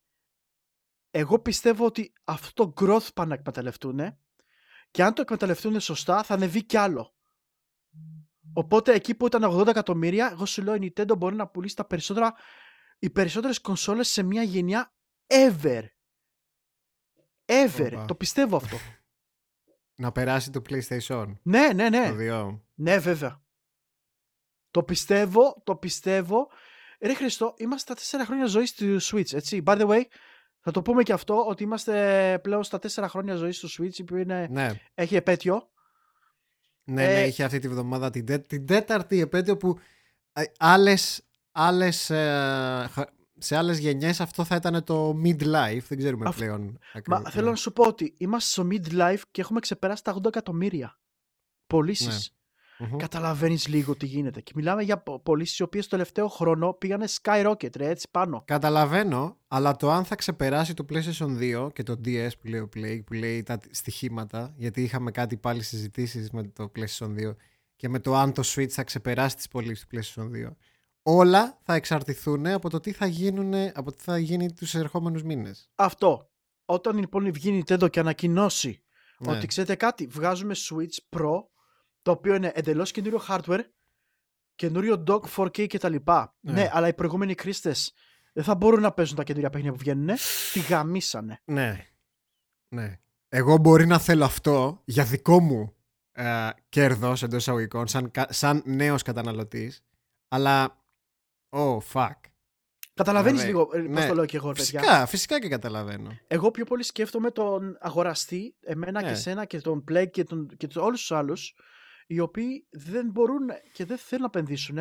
[1.11, 3.99] εγώ πιστεύω ότι αυτό το growth πάνε να εκμεταλλευτούν
[4.91, 7.15] και αν το εκμεταλλευτούν σωστά θα ανεβεί κι άλλο.
[8.53, 11.85] Οπότε εκεί που ήταν 80 εκατομμύρια, εγώ σου λέω η Nintendo μπορεί να πουλήσει τα
[11.85, 12.33] περισσότερα,
[12.99, 14.93] οι περισσότερες κονσόλες σε μια γενιά
[15.27, 15.81] ever.
[17.45, 17.89] Ever.
[17.93, 18.05] Οπα.
[18.05, 18.77] Το πιστεύω αυτό.
[19.95, 21.33] Να περάσει το PlayStation.
[21.43, 22.09] ναι, ναι, ναι.
[22.09, 22.59] Το 2.
[22.73, 23.41] Ναι, βέβαια.
[24.71, 26.47] Το πιστεύω, το πιστεύω.
[26.99, 29.63] Ρε Χριστό, είμαστε στα 4 χρόνια ζωής του Switch, έτσι.
[29.65, 30.01] By the way,
[30.59, 34.15] θα το πούμε και αυτό, ότι είμαστε πλέον στα 4 χρόνια ζωής του Switch, που
[34.15, 34.69] είναι, Ναι.
[34.93, 35.71] έχει επέτειο.
[36.83, 39.79] Ναι, ναι, Ε, είχε αυτή τη βδομάδα την, τέ- την τέταρτη επέτειο που
[40.33, 45.81] ε, άλλες, άλλες, ε, χα- σε άλλες γενιές αυτό θα ήταν το midlife.
[45.87, 46.61] Δεν ξέρουμε Αυ- πλέον.
[46.61, 47.33] Μα ακριβώς.
[47.33, 50.99] θέλω να σου πω ότι είμαστε στο midlife και έχουμε ξεπεράσει τα 80 εκατομμύρια
[51.67, 52.07] πωλήσεις.
[52.07, 52.87] Ναι.
[52.87, 52.97] Μμμ.
[52.97, 54.41] Καταλαβαίνεις λίγο τι γίνεται.
[54.41, 58.43] Και μιλάμε για πωλήσεις οι οποίες το τελευταίο χρόνο πήγανε skyrocket, ρε, έτσι πάνω.
[58.45, 62.69] Καταλαβαίνω, αλλά το αν θα ξεπεράσει το PlayStation 2 και το DS που λέει ο
[62.75, 67.35] Play, που λέει τα στοιχήματα, γιατί είχαμε κάτι πάλι συζητήσεις με το PlayStation 2
[67.75, 70.55] και με το αν το Switch θα ξεπεράσει τις πωλήσεις του PlayStation 2,
[71.03, 75.69] όλα θα εξαρτηθούν από το τι θα, γίνουν, από τι θα γίνει τους ερχόμενους μήνες.
[75.75, 76.29] Αυτό.
[76.65, 78.83] Όταν λοιπόν βγει η Nintendo και ανακοινώσει
[79.19, 79.31] Ναι.
[79.31, 81.31] ότι ξέρετε κάτι, βγάζουμε Switch Pro,
[82.01, 83.63] το οποίο είναι εντελώς καινούριο hardware,
[84.55, 85.95] καινούριο dock 4K κτλ.
[86.39, 86.51] Ναι.
[86.53, 86.69] Ναι.
[86.73, 87.93] αλλά οι προηγούμενοι χρήστες
[88.33, 90.09] δεν θα μπορούν να παίζουν τα καινούργια παιχνίδια που βγαίνουν.
[90.53, 91.41] Τη γαμίσανε.
[91.45, 91.87] Ναι.
[92.67, 92.99] ναι.
[93.29, 95.75] Εγώ μπορεί να θέλω αυτό για δικό μου
[96.11, 99.83] ε, κέρδος εντός εισαγωγικών, σαν, κα- σαν νέος καταναλωτής,
[100.27, 100.81] αλλά...
[101.53, 102.11] Oh, fuck.
[102.93, 103.55] Καταλαβαίνεις Βέβαια.
[103.55, 104.07] λίγο ε, πώς Ναι.
[104.07, 104.79] το λέω και εγώ, παιδιά.
[104.79, 106.09] Φυσικά, φυσικά και καταλαβαίνω.
[106.27, 109.07] Εγώ πιο πολύ σκέφτομαι τον αγοραστή, εμένα Ναι.
[109.07, 111.55] και σένα και τον Plague και, τον, και τους, όλους τους άλλους,
[112.07, 114.77] οι οποίοι δεν μπορούν και δεν θέλουν να επενδύσουν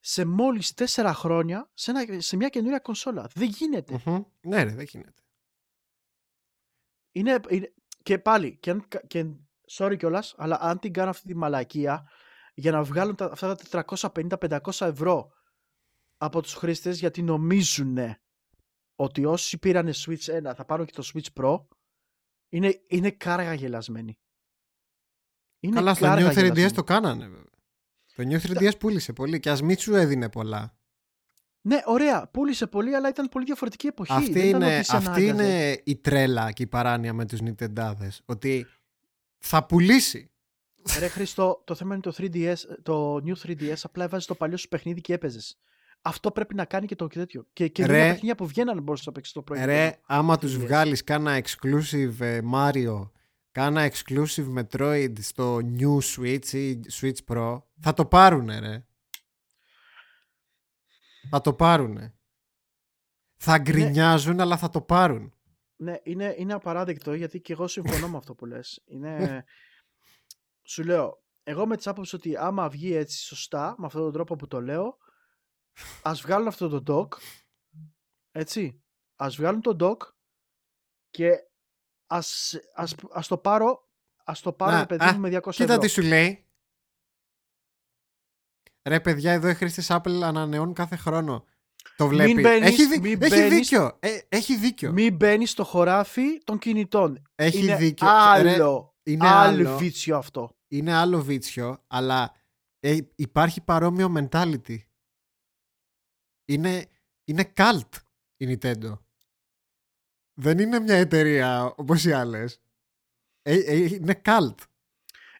[0.00, 3.28] σε μόλις τέσσερα χρόνια σε, ένα, σε μια καινούρια κονσόλα.
[3.34, 4.00] Δεν γίνεται.
[4.04, 4.22] Μμμ.
[4.40, 5.22] Ναι, ρε, δεν γίνεται.
[7.12, 9.24] Είναι, είναι- και πάλι, και, αν, κα- και,
[9.78, 12.08] sorry κιόλας, αλλά αν την κάνω αυτή τη μαλακία
[12.54, 15.28] για να βγάλουν τα, αυτά τα 450-500 ευρώ
[16.18, 17.98] από τους χρήστες γιατί νομίζουν
[18.96, 21.60] ότι όσοι πήρανε Switch 1 θα πάρουν και το Switch Pro
[22.48, 24.18] είναι, είναι κάργα γελασμένοι.
[25.60, 26.70] Είναι Καλά, στο κάργα New 3DS γελασμένοι.
[26.70, 27.44] το κάνανε, βέβαια.
[28.14, 30.72] Το New 3DS πούλησε πολύ και ας μην σου έδινε πολλά.
[31.60, 34.12] Ναι, ωραία, πούλησε πολύ, αλλά ήταν πολύ διαφορετική εποχή.
[34.12, 35.44] Αυτή, Δεν ήταν είναι, ότι σε αυτή ανάγκαζε.
[35.44, 38.18] είναι η τρέλα και η παράνοια με τους Nintendάδες.
[38.24, 38.66] Ότι
[39.38, 40.30] θα πουλήσει.
[40.98, 44.68] Ρε Χριστό, το θέμα είναι το 3DS, το New 3DS απλά έβαζε το παλιό σου
[44.68, 45.58] παιχνίδι και έπαιζες.
[46.02, 47.46] Αυτό πρέπει να κάνει και το τέτοιο.
[47.52, 47.92] Και, και Ρε.
[47.92, 49.78] λίγα παιχνίδια που βγαίνανε μπορούσες να παίξεις το προηγούμενο.
[49.78, 50.58] Ρε, άμα τους 3DS.
[50.58, 53.10] βγάλεις κάνα exclusive ε, Mario,
[53.52, 58.86] κάνα exclusive Metroid στο New Switch ή Switch Pro, θα το πάρουνε, ρε.
[61.30, 62.14] Θα το πάρουνε.
[63.36, 65.32] Θα γκρινιάζουν, αλλά θα το πάρουν.
[65.76, 68.82] Ναι, είναι, είναι απαράδεκτο γιατί και εγώ συμφωνώ με αυτό που λες.
[68.86, 69.44] Είναι...
[70.70, 74.36] Σου λέω, εγώ με τις άποψη ότι άμα βγει έτσι σωστά, με αυτόν τον τρόπο
[74.36, 74.98] που το λέω,
[76.02, 77.18] ας βγάλουν αυτό το dock,
[78.30, 78.82] έτσι,
[79.16, 80.08] ας βγάλουν το dock
[81.10, 81.30] και
[82.06, 83.88] ας, ας, ας το πάρω,
[84.24, 85.78] ας το πάρω Να, ρε παιδί α, μου με 200 Κοίτα ευρώ.
[85.78, 86.42] τι σου λέει.
[88.88, 91.44] Ρε παιδιά, εδώ οι χρήστες Apple ανανεώνουν κάθε χρόνο.
[91.96, 92.40] Το βλέπει.
[92.40, 93.54] μπαίνεις, έχει, δι- μην έχει μπαίνεις.
[93.54, 93.96] δίκιο.
[94.00, 94.92] Ε, έχει δίκιο.
[94.92, 97.22] Μην μπαίνεις στο χωράφι των κινητών.
[97.34, 98.06] Έχει είναι δίκιο.
[98.10, 99.76] Άλλο, Ρε, είναι άλλο άλλο.
[99.76, 100.56] βίτσιο αυτό.
[100.68, 102.34] είναι άλλο βίτσιο, αλλά
[102.80, 104.76] ε, υπάρχει παρόμοιο mentality.
[106.48, 106.86] Είναι,
[107.24, 107.88] είναι cult
[108.36, 108.98] η Nintendo.
[110.34, 112.60] Δεν είναι μια εταιρεία όπως οι άλλες.
[113.42, 114.54] Ε, ε, είναι cult.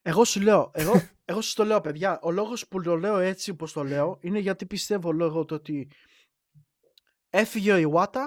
[0.02, 3.50] Εγώ σου λέω, εγώ, εγώ σου το λέω παιδιά, ο λόγος που το λέω έτσι
[3.50, 5.90] όπως το λέω είναι γιατί πιστεύω λόγω του ότι
[7.30, 8.26] έφυγε ο Ιwata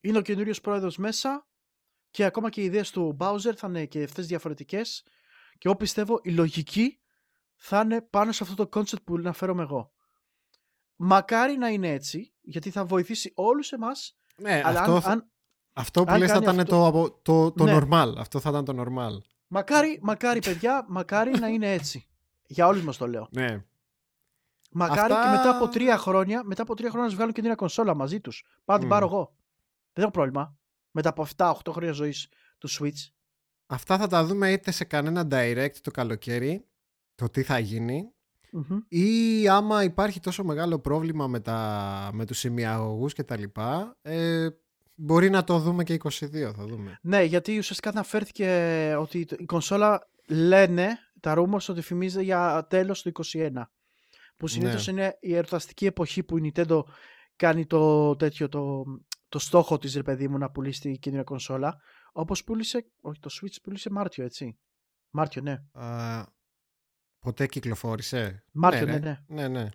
[0.00, 1.46] είναι ο καινούριος πρόεδρος μέσα
[2.10, 5.02] και ακόμα και οι ιδέες του Bowser θα είναι και αυτές διαφορετικές
[5.58, 7.00] και εγώ πιστεύω η λογική
[7.56, 9.92] θα είναι πάνω σε αυτό το concept που αναφέρομαι εγώ.
[11.00, 15.30] Μακάρι να είναι έτσι, γιατί θα βοηθήσει όλους εμάς, Ναι, αλλά αυτό, αν, θα- αν-
[15.72, 17.78] αυτό που αν λες θα κάνει ήταν αυτό- το, απο- το, το Ναι.
[17.80, 18.14] normal.
[18.18, 19.18] Αυτό θα ήταν το normal.
[19.46, 22.06] μακάρι, μακάρι παιδιά, μακάρι να είναι έτσι.
[22.46, 23.28] Για όλους μας το λέω.
[23.30, 23.64] Ναι.
[24.70, 27.54] Μακάρι Αυτά- και μετά από τρία χρόνια, μετά από τρία χρόνια να βγάλουν και την
[27.54, 28.44] κονσόλα μαζί τους.
[28.64, 28.90] Πάω να την Μμ.
[28.90, 29.34] πάρω εγώ.
[29.92, 30.56] Δεν έχω πρόβλημα.
[30.90, 32.28] Μετά από 7-8 χρόνια ζωής
[32.58, 33.10] του Switch.
[33.66, 36.66] Αυτά θα τα δούμε είτε σε κανένα direct το καλοκαίρι,
[37.14, 38.12] το τι θα γίνει,
[38.52, 38.78] Μμμ.
[38.88, 44.48] ή άμα υπάρχει τόσο μεγάλο πρόβλημα με, τα, με τους σημειαγωγούς και τα λοιπά, ε,
[44.94, 46.98] μπορεί να το δούμε και 22, θα δούμε.
[47.02, 50.88] Ναι, γιατί ουσιαστικά αναφέρθηκε ότι το- η κονσόλα λένε
[51.20, 53.70] τα rumors ότι φημίζεται για τέλος του 21.
[54.36, 54.92] Που συνήθως Ναι.
[54.92, 56.80] είναι η ερωταστική εποχή που η Nintendo
[57.36, 58.84] κάνει το τέτοιο, το,
[59.28, 61.76] το στόχο της ρε παιδί μου να πουλήσει την καινούργια κονσόλα.
[62.12, 64.58] Όπως πούλησε, όχι το Switch πούλησε Μάρτιο έτσι.
[65.10, 65.52] Μάρτιο ναι.
[65.72, 66.24] Α,
[67.18, 68.98] ποτέ κυκλοφόρησε; Μάρτιο ναι, ρε.
[68.98, 69.18] ναι.
[69.26, 69.68] ναι, ναι.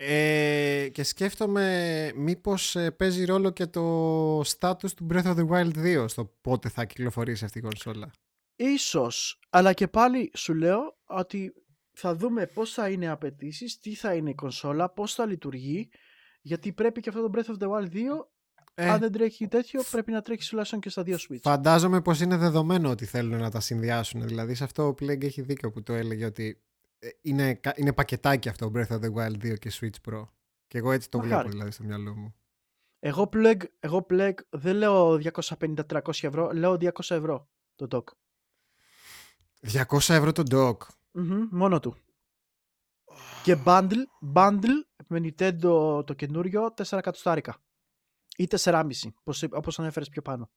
[0.00, 6.02] Ε, και σκέφτομαι μήπως ε, παίζει ρόλο και το status του Breath of the Wild
[6.02, 8.10] 2 στο πότε θα κυκλοφορήσει αυτή η κονσόλα.
[8.56, 11.52] Ίσως, αλλά και πάλι σου λέω ότι
[11.92, 15.88] θα δούμε πώς θα είναι οι απαιτήσεις, τι θα είναι η κονσόλα, πώς θα λειτουργεί,
[16.40, 17.98] γιατί πρέπει και αυτό το Breath of the Wild 2,
[18.80, 21.38] Ε, αν δεν τρέχει τέτοιο, πρέπει να τρέχει τουλάχιστον και στα δύο Switch.
[21.40, 24.26] Φαντάζομαι πως είναι δεδομένο ότι θέλουν να τα συνδυάσουν.
[24.26, 26.62] Δηλαδή σε αυτό ο Plague έχει δίκιο που το έλεγε ότι
[26.98, 30.28] ε, είναι, κα- είναι πακετάκι αυτό Breath of the Wild 2 και Switch Pro.
[30.66, 31.34] Και εγώ έτσι το Μακάρι.
[31.34, 32.34] βλέπω δηλαδή στο μυαλό μου.
[32.98, 38.04] Εγώ Plague, εγώ Plague δεν λέω 250-300 ευρώ, λέω 200 ευρώ το dock.
[39.72, 40.86] 200 ευρώ το dock.
[41.12, 41.96] Μμμ, μόνο του.
[43.42, 44.04] Και bundle,
[44.34, 47.56] bundle με Nintendo το καινούριο 4 εκατοστάρικα.
[48.40, 48.84] Ή 4,5,
[49.14, 50.50] όπως, όπως ανέφερες πιο πάνω.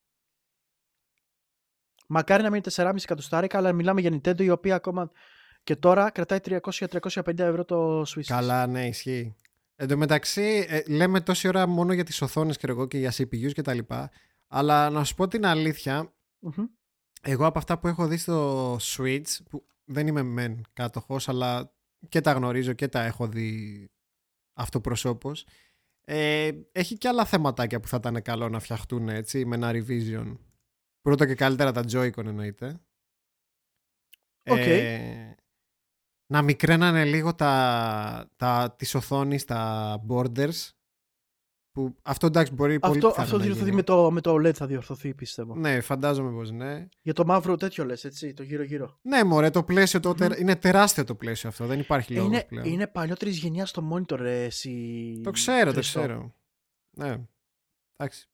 [2.07, 5.11] Μακάρι να μην είναι 4,5 εκατοστάρικα, αλλά μιλάμε για Nintendo η οποία ακόμα
[5.63, 8.13] και τώρα κρατάει 300-350 ευρώ το Switch.
[8.13, 8.27] της.
[8.27, 9.35] Καλά, ναι, ισχύει.
[9.75, 13.11] Εν τω μεταξύ, ε, λέμε τόση ώρα μόνο για τις οθόνες και εγώ και για
[13.11, 14.11] CPUs και τα λοιπά.
[14.47, 16.65] Αλλά να σου πω την αλήθεια, Μμμ.
[17.21, 21.73] εγώ από αυτά που έχω δει στο Switch, που δεν είμαι μεν κάτοχος, αλλά
[22.09, 23.89] και τα γνωρίζω και τα έχω δει
[24.53, 25.45] αυτοπροσώπως,
[26.13, 30.37] ε, έχει και άλλα θεματάκια που θα ήταν καλό να φτιαχτούν έτσι, με ένα revision.
[31.01, 32.81] Πρώτα και καλύτερα τα Joy-Con εννοείται.
[34.45, 34.57] Οκ.
[34.57, 35.35] Ε,
[36.31, 40.69] να μικραίνανε λίγο τα, τα, της οθόνης, τα borders,
[41.71, 43.75] που αυτό εντάξει μπορεί πολύ Αυτό, πιθανό αυτό να διορθωθεί γίνει.
[43.75, 45.55] με το, με το OLED θα διορθωθεί πιστεύω.
[45.55, 46.87] Ναι, φαντάζομαι πως ναι.
[47.01, 48.99] Για το μαύρο τέτοιο λες έτσι, το γύρω γύρω.
[49.01, 50.15] Ναι, μωρέ, το πλαίσιο το Μμμ.
[50.17, 51.65] τερ- είναι τεράστιο το πλαίσιο αυτό.
[51.65, 52.65] Δεν υπάρχει λόγος είναι, πλέον.
[52.65, 55.19] είναι παλιότερης γενιάς στο monitor ρε, εσύ.
[55.23, 55.99] Το ξέρω, το Χριστό.
[55.99, 56.33] ξέρω.
[56.91, 57.17] Ναι.
[57.97, 58.25] Εντάξει.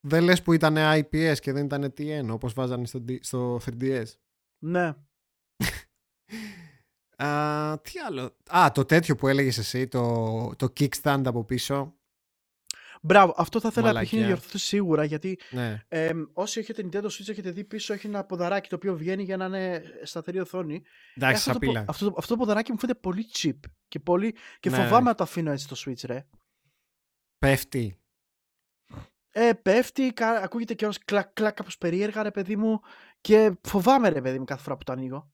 [0.00, 4.04] Δεν λες που ήταν IPS και δεν ήταν TN όπως βάζανε στο, D- στο 3DS.
[4.58, 4.94] Ναι.
[7.26, 8.36] Α, τι άλλο.
[8.50, 11.92] Α, το τέτοιο που έλεγες εσύ, το, το kickstand από πίσω.
[13.02, 14.20] Μπράβο, αυτό θα ήθελα να Μαλακιά.
[14.20, 15.82] να διορθωθεί σίγουρα γιατί Ναι.
[15.88, 19.36] ε, όσοι έχετε Nintendo Switch έχετε δει πίσω έχει ένα ποδαράκι το οποίο βγαίνει για
[19.36, 20.74] να είναι σταθερή οθόνη.
[20.74, 20.80] Ε,
[21.14, 21.84] Εντάξει, αυτό, το, πο- σαπίλα.
[21.88, 24.76] αυτό, το- αυτό το ποδαράκι μου φαίνεται πολύ cheap και, πολύ, και Ναι.
[24.76, 26.26] φοβάμαι να το αφήνω έτσι στο Switch ρε.
[27.38, 27.98] Πέφτει.
[29.30, 32.80] Ε, πέφτει, κα- ακούγεται και ως κλακ κλακ κάπως περίεργα ρε παιδί μου
[33.20, 35.32] και φοβάμαι ρε παιδί μου κάθε φορά που το ανοίγω.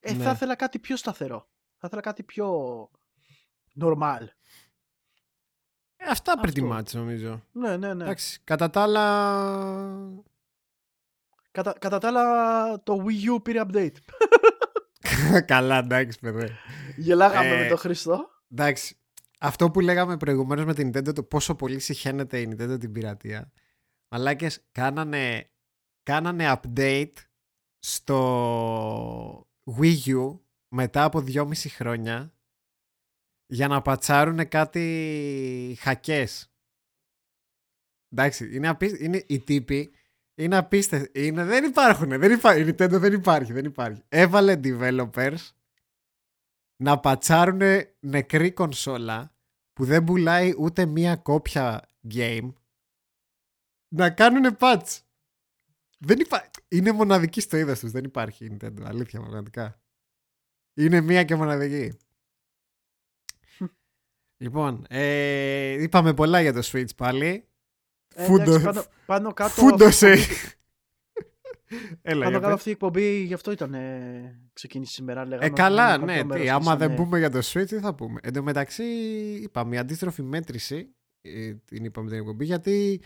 [0.00, 0.22] Ε, Ναι.
[0.24, 1.48] θα ήθελα κάτι πιο σταθερό.
[1.76, 2.50] Θα ήθελα κάτι πιο
[3.80, 4.20] normal.
[6.06, 6.42] Ε, αυτά Αυτό.
[6.44, 7.42] pretty much νομίζω.
[7.52, 8.04] Ναι, ναι, ναι.
[8.04, 9.04] Εντάξει, κατά τα άλλα...
[11.50, 13.96] Κατά, κατά τα άλλα το Wii U πήρε update.
[15.46, 16.48] Καλά, εντάξει, παιδί.
[16.96, 18.28] Γελάγαμε Ε, με τον Χριστό.
[18.52, 18.96] Εντάξει,
[19.40, 23.52] αυτό που λέγαμε προηγουμένως με την Nintendo, το πόσο πολύ συχαίνεται η Nintendo την πειρατεία.
[24.08, 25.50] Μαλάκες, κάνανε,
[26.02, 27.12] κάνανε update
[27.78, 29.46] στο
[29.78, 30.38] Wii U
[30.68, 32.34] μετά από δυόμιση χρόνια
[33.52, 36.52] για να πατσάρουν κάτι χακές.
[38.08, 38.96] Εντάξει, είναι, απί...
[39.00, 39.92] είναι οι τύποι
[40.34, 41.26] είναι απίστευτοι.
[41.26, 41.44] Είναι...
[41.44, 42.08] Δεν υπάρχουν.
[42.08, 42.62] Δεν υπάρχει.
[42.62, 43.52] Η Nintendo δεν υπάρχει.
[43.52, 44.02] Δεν υπάρχει.
[44.08, 45.50] Έβαλε developers
[46.76, 47.60] να πατσάρουν
[48.00, 49.34] νεκρή κονσόλα
[49.72, 52.52] που δεν πουλάει ούτε μία κόπια game
[53.88, 54.98] να κάνουν patch.
[55.98, 56.50] Δεν υπά...
[56.68, 57.90] Είναι μοναδική στο είδος τους.
[57.90, 58.82] Δεν υπάρχει η Nintendo.
[58.82, 59.80] Αλήθεια, πραγματικά.
[60.74, 61.98] Είναι μία και μοναδική.
[64.42, 67.44] Λοιπόν, ε, είπαμε πολλά για το Switch πάλι.
[68.14, 70.12] Ε, Φούντο- εντάξει, πάνω, πάνω κάτω Φούντωσε.
[70.12, 70.30] αυτό
[72.02, 72.52] Έλα, Αν για το κάνω πες.
[72.54, 75.24] αυτή η εκπομπή, γι' αυτό ήταν ε, ξεκίνησε σήμερα.
[75.26, 76.12] Λέγαμε, Ε, καλά, ότι ναι.
[76.12, 76.96] κάποιο μέρος Τι, άμα δεν κλείσανε.
[77.08, 78.20] πούμε για το Switch, τι θα πούμε.
[78.22, 78.84] Εν τω μεταξύ,
[79.42, 83.00] είπαμε, η αντίστροφη μέτρηση, ε, την είπαμε την εκπομπή, γιατί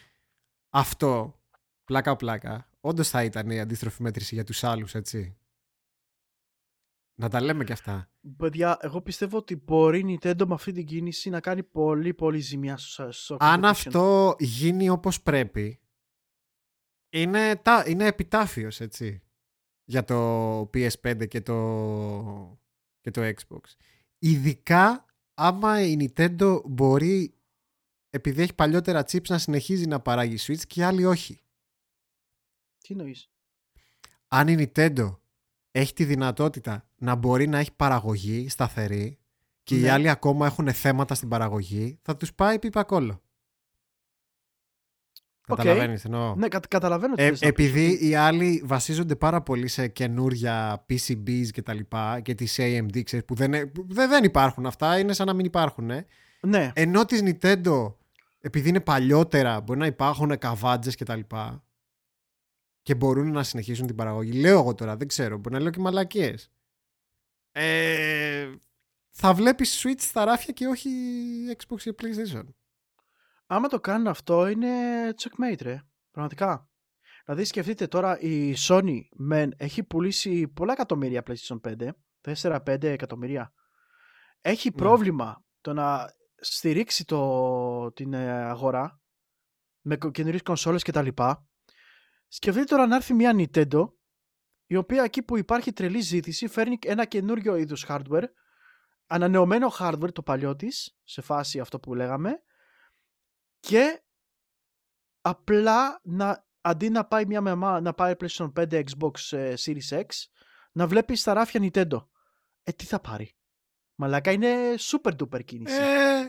[0.71, 1.41] αυτό,
[1.85, 5.37] πλάκα-πλάκα, όντως θα ήταν η αντίστροφη μέτρηση για τους άλλους, έτσι.
[7.19, 8.11] Να τα λέμε και αυτά.
[8.37, 12.39] Παιδιά, εγώ πιστεύω ότι μπορεί η Nintendo με αυτή την κίνηση να κάνει πολύ πολύ
[12.39, 13.65] ζημιά στο, στο Αν competition.
[13.65, 15.81] αυτό γίνει όπως πρέπει,
[17.09, 19.23] είναι, τα, είναι επιτάφιος, έτσι,
[19.85, 22.59] για το PS5 και το,
[23.01, 23.61] και το Xbox.
[24.19, 27.35] Ειδικά άμα η Nintendo μπορεί,
[28.11, 31.41] επειδή έχει παλιότερα chips, να συνεχίζει να παράγει Switch και οι άλλοι όχι.
[32.79, 33.31] Τι εννοείς;
[34.29, 35.19] Αν η Nintendo
[35.71, 39.19] έχει τη δυνατότητα να μπορεί να έχει παραγωγή σταθερή
[39.63, 39.91] και οι Ναι.
[39.91, 43.21] άλλοι ακόμα έχουν θέματα στην παραγωγή, θα τους πάει πίπα κώλο.
[45.49, 45.57] Οκ.
[45.57, 46.35] Καταλαβαίνεις τι εννοώ.
[46.35, 49.69] Ναι, κα- καταλαβαίνω τι Ε, θες να πεις, επειδή ότι- οι άλλοι βασίζονται πάρα πολύ
[49.69, 54.09] σε καινούρια PCBs και τα λοιπά και τις AMD ξέρεις, που δεν, ε- που δεν,
[54.09, 55.91] δεν υπάρχουν αυτά, είναι σαν να μην υπάρχουν.
[55.91, 56.07] Ε.
[56.41, 57.95] Ναι, Ενώ της Nintendo,
[58.41, 61.65] επειδή είναι παλιότερα, μπορεί να υπάρχουν καβάτζες και τα λοιπά
[62.83, 64.33] και μπορούν να συνεχίσουν την παραγωγή.
[64.41, 66.51] Λέω εγώ τώρα, δεν ξέρω, μπορεί να λέω και μαλακίες.
[67.59, 68.55] Ε,
[69.11, 70.91] θα βλέπεις Switch στα ράφια και όχι
[71.57, 72.45] Xbox και PlayStation.
[73.47, 74.69] άμα το κάνουν αυτό είναι
[75.11, 75.83] checkmate ρε.
[76.11, 76.69] Πραγματικά.
[77.25, 81.89] Δηλαδή σκεφτείτε τώρα η Sony μεν έχει πουλήσει πολλά εκατομμύρια PlayStation 5.
[82.43, 83.53] 4-5 εκατομμύρια.
[84.41, 84.75] Έχει Ναι.
[84.75, 89.01] πρόβλημα το να στηρίξει το, την ε, αγορά
[89.81, 91.47] με καινούριες κονσόλες και τα λοιπά.
[92.29, 93.89] Σκεφτείτε τώρα να έρθει μια Nintendo
[94.67, 98.25] η οποία εκεί που υπάρχει τρελή ζήτηση φέρνει ένα καινούριο είδους hardware
[99.07, 102.43] ανανεωμένο hardware το παλιό της σε φάση αυτό που λέγαμε
[103.61, 104.03] και
[105.21, 110.05] απλά να, αντί να πάει μια μεμά να πάει PlayStation 5 Xbox ε, Series X
[110.73, 112.07] να βλέπει στα ράφια Nintendo
[112.63, 113.37] ε τι θα πάρει;
[113.95, 116.29] Μαλάκα είναι super duper κίνηση Ε,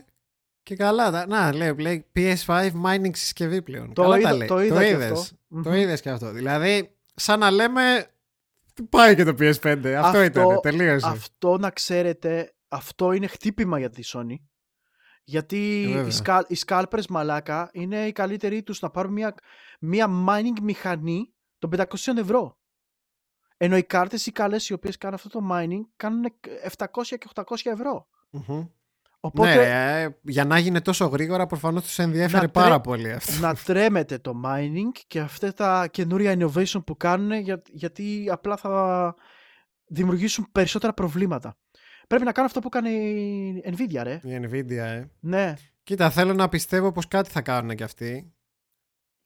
[0.62, 1.10] και καλά.
[1.10, 3.94] τα- Να, λέει, λέει PS5 mining συσκευή πλέον.
[3.94, 4.48] Το καλά είδα- τα λέει.
[4.48, 5.10] το είδα και είδες.
[5.10, 5.36] αυτό.
[5.62, 5.72] Το Μμμ.
[5.72, 6.30] είδες και αυτό.
[6.30, 8.10] Δηλαδή, σαν να λέμε.
[8.90, 9.94] Πάει και το PS5.
[9.94, 10.60] Αυτό, Αυτό- ήταν.
[10.60, 11.08] Τελείωσε.
[11.08, 14.34] αυτό να ξέρετε αυτό είναι χτύπημα για τη Sony
[15.24, 16.06] γιατί Ε, βέβαια.
[16.06, 19.34] οι, σκάλ, οι scalpers μαλάκα είναι οι καλύτεροι τους να πάρουν μια,
[19.80, 22.58] μια mining μηχανή των 500 ευρώ.
[23.56, 26.24] Ενώ οι κάρτες οι καλές οι οποίες κάνουν αυτό το mining κάνουν
[26.76, 28.08] 700 και 800 ευρώ.
[28.30, 28.66] Μμμ.
[29.20, 32.80] Οπότε Ναι, ρε, ε, για να γίνει τόσο γρήγορα προφανώς τους ενδιέφερε Να πάρα τρέ-
[32.82, 33.32] πολύ αυτό.
[33.40, 39.14] να τρέμετε το mining και αυτά τα καινούρια innovation που κάνουν για, γιατί απλά θα
[39.86, 41.56] δημιουργήσουν περισσότερα προβλήματα.
[42.06, 42.90] Πρέπει να κάνω αυτό που κάνει
[43.64, 44.20] η Nvidia, ρε.
[44.22, 45.04] Η Nvidia, ε.
[45.20, 45.54] Ναι.
[45.82, 48.32] Κοίτα, θέλω να πιστεύω πως κάτι θα κάνουν κι αυτοί.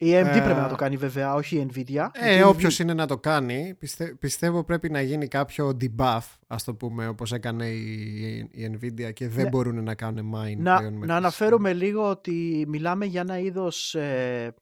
[0.05, 2.09] Η AMD Ε, πρέπει να το κάνει βέβαια, όχι η Nvidia.
[2.12, 5.77] Ε, Γιατί η όποιος Nvi- είναι να το κάνει, πιστε- πιστεύω πρέπει να γίνει κάποιο
[5.81, 9.49] debuff, ας το πούμε, όπως έκανε η, η Nvidia και δεν Ναι.
[9.49, 13.39] μπορούν να κάνουν mine Να, πλέον με να τις- αναφέρουμε λίγο ότι μιλάμε για ένα
[13.39, 14.55] είδος ε,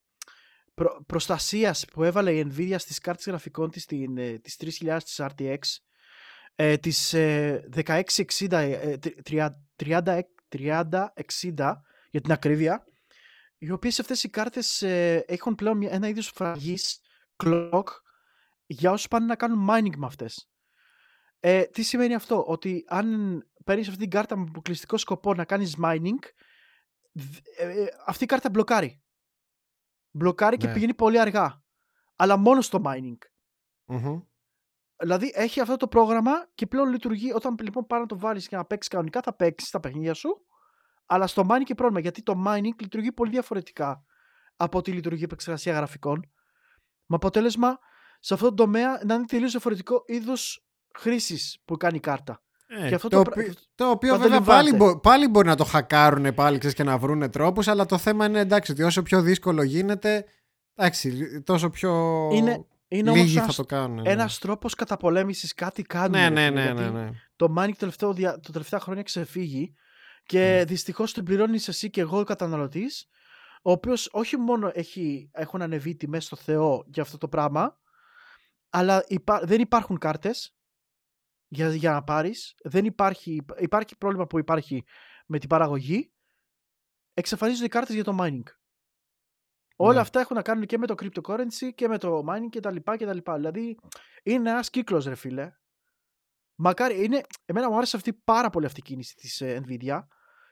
[0.75, 5.21] προ, προστασίας που έβαλε η Nvidia στις κάρτες γραφικών της, την, ε, τις 3000 της
[5.21, 5.59] RTX
[6.55, 12.85] ε, τις ε, 1660 ε, τρι- τρια- 30 3060 για την ακρίβεια
[13.63, 17.01] οι οποίες αυτές οι κάρτες ε, έχουν πλέον μια- ένα είδος φραγής
[17.45, 17.83] clock
[18.67, 20.51] για όσους πάνε να κάνουν mining με αυτές.
[21.41, 23.07] Ε, τι σημαίνει αυτό, ότι αν
[23.65, 26.19] παίρνεις αυτή την κάρτα με αποκλειστικό σκοπό να κάνεις mining,
[27.13, 29.03] δ- ε, ε, αυτή η κάρτα μπλοκάρει.
[30.11, 30.73] Μπλοκάρει και Ναι.
[30.73, 31.63] πηγαίνει πολύ αργά.
[32.17, 33.19] Αλλά μόνο στο mining.
[33.85, 34.21] Μμμ.
[34.97, 38.57] Δηλαδή έχει αυτό το πρόγραμμα και πλέον λειτουργεί όταν λοιπόν πάει να το βάλεις και
[38.57, 40.47] να παίξεις κανονικά θα παίξεις τα παιχνίδια σου.
[41.13, 44.05] Αλλά στο mining και πρόβλημα γιατί το mining λειτουργεί πολύ διαφορετικά
[44.57, 46.31] από ό,τι λειτουργεί η επεξεργασία γραφικών.
[47.07, 47.79] Με αποτέλεσμα
[48.21, 50.65] σε αυτό το τομέα να είναι τελείως διαφορετικό είδος
[50.99, 52.43] χρήσης που κάνει η κάρτα.
[52.67, 54.45] Ε, Και αυτό το, το πρα- οποι- το οποίο παντελημβάνεται.
[54.45, 57.87] βέβαια πάλι, μπο- πάλι μπορεί να το χακάρουν πάλι ξέρεις, και να βρούνε τρόπους αλλά
[57.87, 60.25] το θέμα είναι εντάξει ότι όσο πιο δύσκολο γίνεται
[60.75, 61.91] εντάξει τόσο πιο
[62.33, 64.03] Είναι- Είναι όμως λίγοι θα ένας, το κάνουν.
[64.03, 64.11] ναι.
[64.11, 66.11] ένας τρόπος καταπολέμησης κάτι κάνουν.
[66.11, 67.11] ναι, ρε ναι, φίλε, ναι, ναι, γιατί ναι.
[67.37, 69.75] Το mining το τελευταίο, δια- το τελευταία χρόνια ξεφύγει
[70.31, 70.65] και Ναι.
[70.65, 73.09] δυστυχώς την πληρώνεις εσύ και εγώ ο καταναλωτής
[73.63, 77.79] ο οποίος όχι μόνο έχει, έχουν ανεβεί τιμές στο Θεό για αυτό το πράγμα
[78.71, 80.57] αλλά υπά- δεν υπάρχουν κάρτες
[81.49, 84.85] για, για να πάρεις δεν υπάρχει, υπάρχει πρόβλημα που υπάρχει
[85.27, 86.13] με την παραγωγή
[87.15, 88.43] εξαφανίζονται οι κάρτες για το mining
[89.77, 90.01] Όλα Ναι.
[90.01, 92.97] αυτά έχουν να κάνουν και με το cryptocurrency και με το mining και τα λοιπά
[92.97, 93.35] και τα λοιπά.
[93.37, 93.79] Δηλαδή
[94.23, 95.53] είναι ένας κύκλος ρε φίλε.
[96.55, 100.01] Μακάρι, είναι, εμένα μου άρεσε αυτή πάρα πολύ αυτή η κίνηση της ε, Nvidia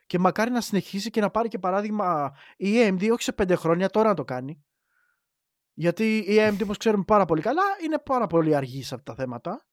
[0.08, 3.88] και μακάρι να συνεχίσει και να πάρει και παράδειγμα η AMD όχι σε πέντε χρόνια
[3.88, 4.62] τώρα να το κάνει.
[5.72, 9.22] Γιατί η AMD, όπως ξέρουμε πάρα πολύ καλά, είναι πάρα πολύ αργής σε αυτά τα
[9.22, 9.66] θέματα.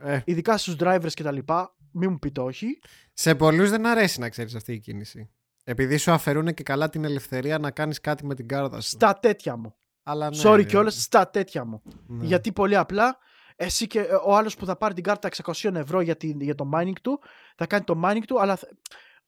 [0.00, 1.76] Ε, Ειδικά στους drivers και τα λοιπά.
[1.92, 2.78] Μην μου πείτε όχι.
[3.12, 5.30] σε πολλούς δεν αρέσει να ξέρεις αυτή η κίνηση.
[5.64, 8.88] Επειδή σου αφαιρούν και καλά την ελευθερία να κάνεις κάτι με την κάρτα σου.
[8.88, 9.74] Στα τέτοια μου.
[10.02, 10.62] Αλλά ναι, Sorry ρε.
[10.64, 11.82] κιόλας, στα τέτοια μου.
[12.06, 12.24] Ναι.
[12.26, 13.18] Γιατί πολύ απλά,
[13.56, 16.54] εσύ και ε, ο άλλος που θα πάρει την κάρτα 600 ευρώ για, την, για
[16.54, 17.20] το mining του,
[17.56, 18.68] θα κάνει το mining του, αλλά θα-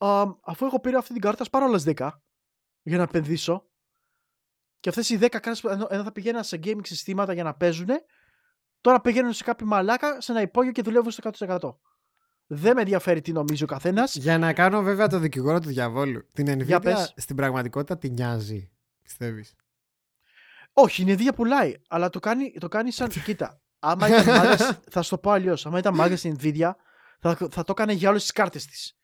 [0.07, 2.11] α, αφού εγώ πήρα αυτή την κάρτα, ας πάρω άλλες 10
[2.83, 3.65] για να επενδύσω.
[4.81, 7.55] Και αυτές οι 10 κάρτες που ενώ, ενώ θα πηγαίναν σε gaming συστήματα για να
[7.55, 7.89] παίζουν,
[8.81, 11.79] τώρα πηγαίνουν σε κάποιο μαλάκα, σε ένα υπόγειο και δουλεύουν στο 100%.
[12.47, 14.15] Δεν με ενδιαφέρει τι νομίζει ο καθένας.
[14.15, 16.27] Για να κάνω βέβαια το δικηγόρο του διαβόλου.
[16.33, 17.15] Την Για Nvidia πες.
[17.17, 18.71] στην πραγματικότητα τη νοιάζει.
[19.03, 19.55] Πιστεύεις;
[20.73, 23.09] Όχι, η Nvidia πουλάει, αλλά το κάνει, το κάνει σαν.
[23.25, 25.67] Κοίτα, άμα ήταν μάγας, θα σου το πω αλλιώς.
[25.67, 26.71] Άμα ήταν μάγκα στην Nvidia,
[27.21, 29.00] θα, θα το έκανε για όλες τις κάρτες της.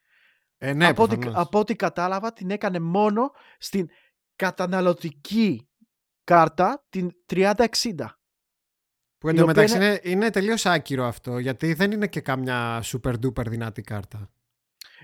[0.59, 1.47] Ε, ναι, από, ό,τι, προφανώς.
[1.47, 3.89] από ό,τι κατάλαβα, την έκανε μόνο στην
[4.37, 5.69] καταναλωτική
[6.25, 8.19] κάρτα, την 3060.
[9.19, 12.83] Που η οποία εντωμεταξύ είναι- είναι, είναι τελείως άκυρο αυτό, γιατί δεν είναι και κάμια
[12.85, 14.31] super duper δυνατή κάρτα.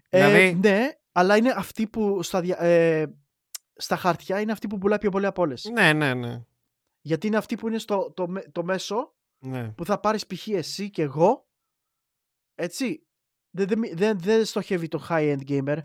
[0.08, 3.14] Ε, Δηλαδή- ναι, αλλά είναι αυτή που στα, δια- ε,
[3.74, 5.64] στα χαρτιά είναι αυτή που πουλάει πιο πολύ από όλες.
[5.64, 6.42] Ναι, ναι, ναι.
[7.00, 9.68] Γιατί είναι αυτή που είναι στο το, με- το μέσο ναι.
[9.72, 10.48] που θα πάρεις π.χ.
[10.48, 11.48] εσύ και εγώ,
[12.54, 13.06] έτσι,
[13.54, 15.78] δεν, δεν, δεν, δεν στοχεύει το high-end gamer.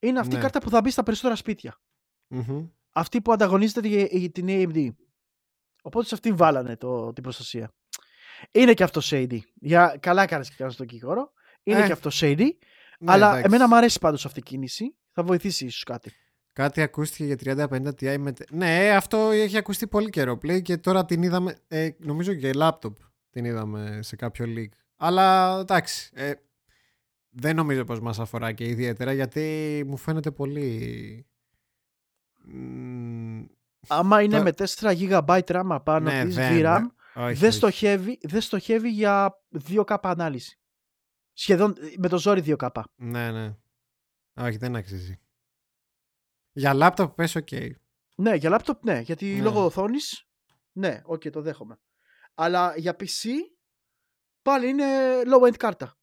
[0.00, 0.42] Είναι αυτή η Ναι.
[0.42, 1.80] κάρτα που θα μπει στα περισσότερα σπίτια.
[2.28, 2.66] Μμμ.
[2.92, 4.88] Αυτή που ανταγωνίζεται τη- η- την AMD.
[5.82, 7.74] Οπότε σε αυτήν βάλανε το, την προστασία.
[8.50, 9.38] Είναι και αυτό shady.
[9.54, 11.32] Για, καλά κάνεις και κάνεις τον κύκορο.
[11.62, 11.86] Είναι Ε.
[11.86, 12.48] και αυτό shady.
[13.00, 13.44] Ναι, αλλά εντάξει.
[13.46, 14.96] εμένα μου αρέσει πάντως αυτή η κίνηση.
[15.12, 16.12] Θα βοηθήσει ίσως κάτι.
[16.52, 18.32] Κάτι ακούστηκε για 3050 Ti με...
[18.32, 22.50] τε- Ναι, αυτό έχει ακουστεί πολύ καιρό πλέον και τώρα την είδαμε, ε, νομίζω και
[22.54, 22.92] laptop
[23.30, 24.68] την είδαμε σε κάποιο leak.
[25.00, 26.32] Αλλά εντάξει, ε,
[27.28, 31.26] δεν νομίζω πως μας αφορά και ιδιαίτερα γιατί μου φαίνεται πολύ...
[32.44, 33.44] Μ,
[33.88, 34.64] Άμα είναι Το- με 4
[34.98, 36.80] GB RAM απάνω Ναι, της δεν, VRAM,
[37.14, 37.56] όχι, δεν, όχι.
[37.56, 39.34] στοχεύει, δεν στοχεύει για
[39.68, 40.58] 2K ανάλυση.
[41.32, 42.82] Σχεδόν ε, με το ζόρι 2K.
[42.94, 43.56] Ναι, ναι.
[44.34, 45.20] Όχι, δεν αξίζει.
[46.52, 47.70] Για laptop πες ok.
[48.16, 49.42] Ναι, για laptop ναι, γιατί Ναι.
[49.42, 50.26] λόγω οθόνης.
[50.72, 51.78] Ναι, οκ, το δέχομαι.
[52.34, 53.28] Αλλά για PC
[54.48, 54.84] πάλι είναι
[55.26, 55.96] low end κάρτα.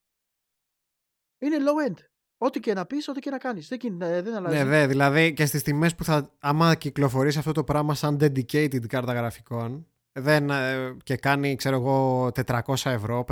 [1.40, 1.96] Είναι low end.
[2.38, 3.68] Ό,τι και να πεις, ό,τι και να κάνεις.
[3.68, 4.56] Δεν, κιν- ε, δεν αλλάζει.
[4.58, 8.88] Ναι, δε, δηλαδή και στις τιμές που θα, άμα κυκλοφορήσει αυτό το πράγμα σαν dedicated
[8.88, 12.62] κάρτα γραφικών δεν, ε, και κάνει, ξέρω εγώ, 400
[12.92, 13.26] ευρώ,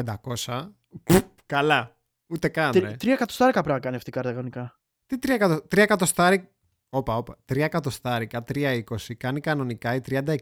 [0.46, 0.70] 500,
[1.46, 1.98] καλά.
[2.28, 2.80] Ούτε καν, ρε.
[2.80, 4.80] Τρι- Τρία εκατοστάρικα πρέπει να κάνει αυτή η κάρτα κανονικά.
[5.06, 6.50] Τι 3 εκατο- 3 εκατοστάρι...
[6.90, 7.38] Όπα, όπα.
[7.46, 8.84] 3 εκατοστάρικα, 320,
[9.18, 10.36] κάνει κανονικά η 3060.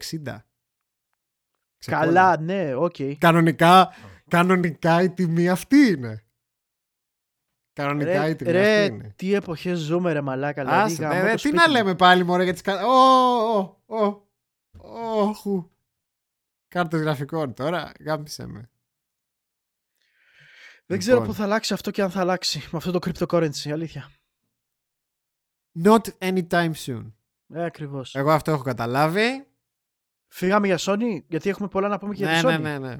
[1.85, 2.95] Καλά, ναι, οκ.
[3.17, 3.89] Κανονικά,
[4.31, 6.23] κανονικά η τιμή αυτή είναι.
[7.73, 9.13] Κανονικά Ρε, η τιμή ρε, αυτή είναι.
[9.15, 10.63] τι εποχές ζούμε, ρε μαλάκα.
[10.63, 11.71] Δηλαδή, Άσε, γαμώ δε, το δε, τι σπίτι να μου.
[11.71, 12.85] λέμε πάλι μωρέ για τις κα...
[12.85, 14.25] Ω, ω, ω,
[15.21, 15.71] όχου.
[16.67, 18.69] Κάρτες γραφικών τώρα, γάμησέ με.
[20.85, 21.31] Δεν ξέρω Λοιπόν.
[21.31, 24.11] πού θα αλλάξει αυτό και αν θα αλλάξει με αυτό το cryptocurrency, αλήθεια.
[25.83, 27.11] Not anytime soon.
[27.53, 28.15] Ε, ακριβώς.
[28.15, 29.47] Εγώ αυτό έχω καταλάβει.
[30.27, 32.61] Φύγαμε για Sony, γιατί έχουμε πολλά να πούμε και για ναι, τη Sony.
[32.61, 32.97] ναι, ναι, ναι.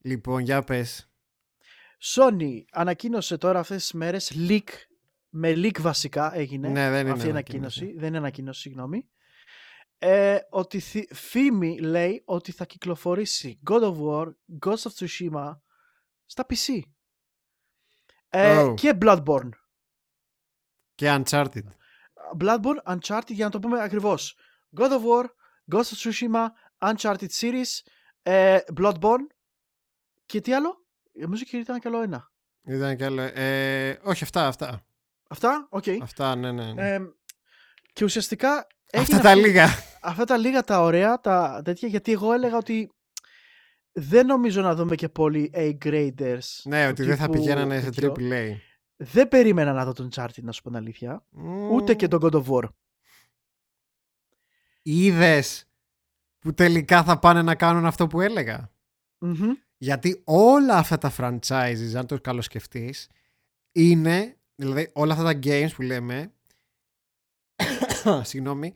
[0.00, 1.10] Λοιπόν, για πες.
[2.14, 4.68] Sony ανακοίνωσε τώρα αυτές τις μέρες leak,
[5.28, 9.08] με leak βασικά έγινε Ναι, δεν είναι αυτή η ανακοίνωση, δεν είναι ανακοίνωση, συγγνώμη,
[9.98, 14.26] ε, ότι θυ- φήμη λέει ότι θα κυκλοφορήσει God of War,
[14.66, 15.58] Ghost of Tsushima
[16.24, 16.80] στα PC.
[18.28, 18.74] Ε, Oh.
[18.76, 19.48] Και Bloodborne.
[20.94, 21.64] Και Uncharted.
[22.38, 24.36] Bloodborne, Uncharted, για να το πούμε ακριβώς.
[24.76, 25.24] God of War,
[25.72, 26.46] Ghost of Tsushima,
[26.78, 27.80] Uncharted Series,
[28.22, 29.26] ε, Bloodborne
[30.26, 32.32] και τι άλλο; Νομίζω και ήταν κι άλλο ένα.
[32.62, 33.22] Ήταν κι άλλο.
[33.22, 34.84] Ε, όχι, αυτά, αυτά.
[35.28, 35.84] Αυτά, οκ.
[36.02, 36.72] Αυτά, ναι, ναι.
[36.72, 36.90] ναι.
[36.94, 36.98] Ε,
[37.92, 39.68] και ουσιαστικά αυτά έγινε τα αυτή- λίγα.
[40.02, 42.90] αυτά τα λίγα τα ωραία, τα τέτοια, γιατί εγώ έλεγα ότι
[43.92, 46.60] δεν νομίζω να δούμε και πολλοί A-graders.
[46.64, 48.14] ναι, του ότι δεν θα τύπου πηγαίνανε σε τέτοιο.
[48.18, 48.52] AAA.
[48.96, 51.24] Δεν περίμενα να δω τον Uncharted, να σου πω την αλήθεια.
[51.70, 52.68] Ούτε και τον God of War.
[54.82, 55.69] Είδες
[56.40, 58.70] που τελικά θα πάνε να κάνουν αυτό που έλεγα.
[59.18, 59.52] Μμμ.
[59.78, 63.08] Γιατί όλα αυτά τα franchises, αν το καλοσκεφτείς,
[63.72, 66.32] είναι, δηλαδή όλα αυτά τα games που λέμε,
[68.22, 68.72] συγγνώμη,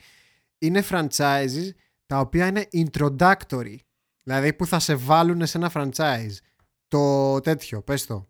[0.59, 1.71] είναι franchises
[2.07, 3.77] τα οποία είναι introductory.
[4.23, 6.37] Δηλαδή που θα σε βάλουν σε ένα franchise.
[6.89, 8.29] Το τέτοιο, πες το.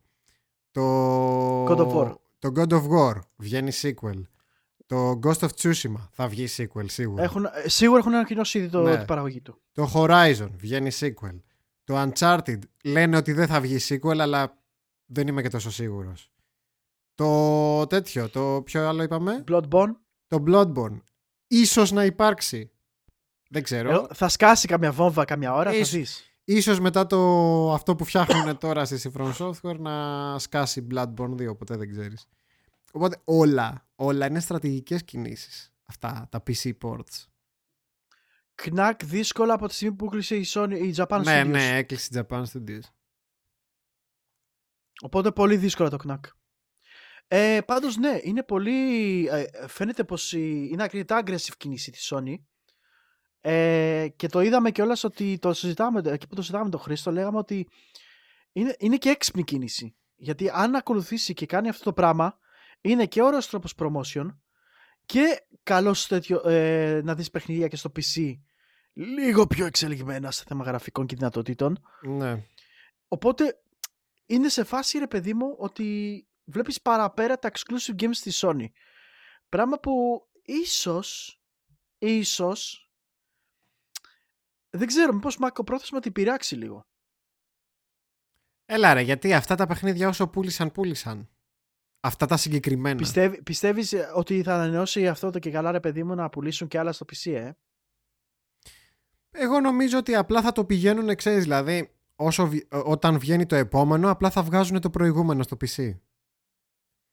[0.70, 2.15] Το God of War.
[2.39, 4.23] Το God of War βγαίνει sequel.
[4.86, 7.23] Το Ghost of Tsushima θα βγει sequel σίγουρα.
[7.23, 8.97] Έχουν, ε, σίγουρα έχουν ανακοινώσει ήδη το, Ναι.
[8.97, 9.61] την παραγωγή του.
[9.73, 11.40] Το Horizon βγαίνει sequel.
[11.85, 14.59] Το Uncharted λένε ότι δεν θα βγει sequel, αλλά
[15.06, 16.32] δεν είμαι και τόσο σίγουρος.
[17.15, 19.94] Το τέτοιο, το ποιο άλλο είπαμε; Bloodborne.
[20.27, 21.01] Το Bloodborne.
[21.47, 22.70] ίσως να υπάρξει.
[23.51, 23.90] Δεν ξέρω.
[23.90, 26.28] Εγώ- θα σκάσει καμιά βόμβα καμιά ώρα, θα Ίσ- δεις.
[26.44, 27.19] Ίσως μετά το
[27.73, 32.27] αυτό που φτιάχνουν τώρα στη From Software να σκάσει Bloodborne 2, ποτέ δεν ξέρεις.
[32.95, 35.73] Οπότε όλα, όλα είναι στρατηγικές κινήσεις.
[35.85, 37.25] Αυτά, τα PC ports.
[38.55, 41.47] Κνακ δύσκολα από τη στιγμή που κλείσε η, Sony, η Japan ναι, Studios.
[41.49, 42.81] ναι, έκλεισε η Japan Studios.
[45.03, 46.25] Οπότε πολύ δύσκολα το κνακ.
[47.29, 49.27] Ε, πάντως ναι, είναι πολύ...
[49.27, 52.35] ε, φαίνεται πως η- είναι αρκετά aggressive κίνηση της Sony.
[53.41, 57.12] Ε, και το είδαμε κιόλας ότι το συζητάμε, εκεί που το συζητάμε με τον Χρήστο,
[57.12, 57.69] λέγαμε ότι
[58.53, 59.97] είναι, είναι και έξυπνη κίνηση.
[60.16, 62.39] Γιατί αν ακολουθήσει και κάνει αυτό το πράγμα,
[62.85, 64.27] είναι και ωραίος τρόπος promotion
[65.06, 68.39] και καλός τέτοιο, ε, να δεις παιχνίδια και στο PC
[68.93, 71.86] λίγο πιο εξελιγμένα σε θέμα γραφικών και δυνατοτήτων.
[72.02, 72.44] Ναι.
[73.09, 73.61] Οπότε
[74.27, 78.66] είναι σε φάση ρε παιδί μου ότι βλέπεις παραπέρα τα exclusive games στη Sony.
[79.48, 81.40] Πράγμα που ίσως,
[81.98, 82.90] ίσως,
[84.70, 86.86] δεν ξέρω μήπως μακροπρόθεσμα την πειράξει λίγο.
[88.66, 91.28] Έλα ρε, γιατί αυτά τα παιχνίδια όσο πούλησαν, πούλησαν.
[92.06, 92.97] Αυτά τα συγκεκριμένα.
[92.97, 96.68] Πιστεύει, πιστεύεις ε, ότι θα ανανεώσει αυτό το και καλά ρε παιδί μου να πουλήσουν
[96.68, 97.51] και άλλα στο PC, ε;
[99.31, 103.55] Εγώ νομίζω ότι απλά θα το πηγαίνουν, ξέρεις, δηλαδή, όσο, βγ- ε, όταν βγαίνει το
[103.55, 105.98] επόμενο, απλά θα βγάζουν το προηγούμενο στο PC.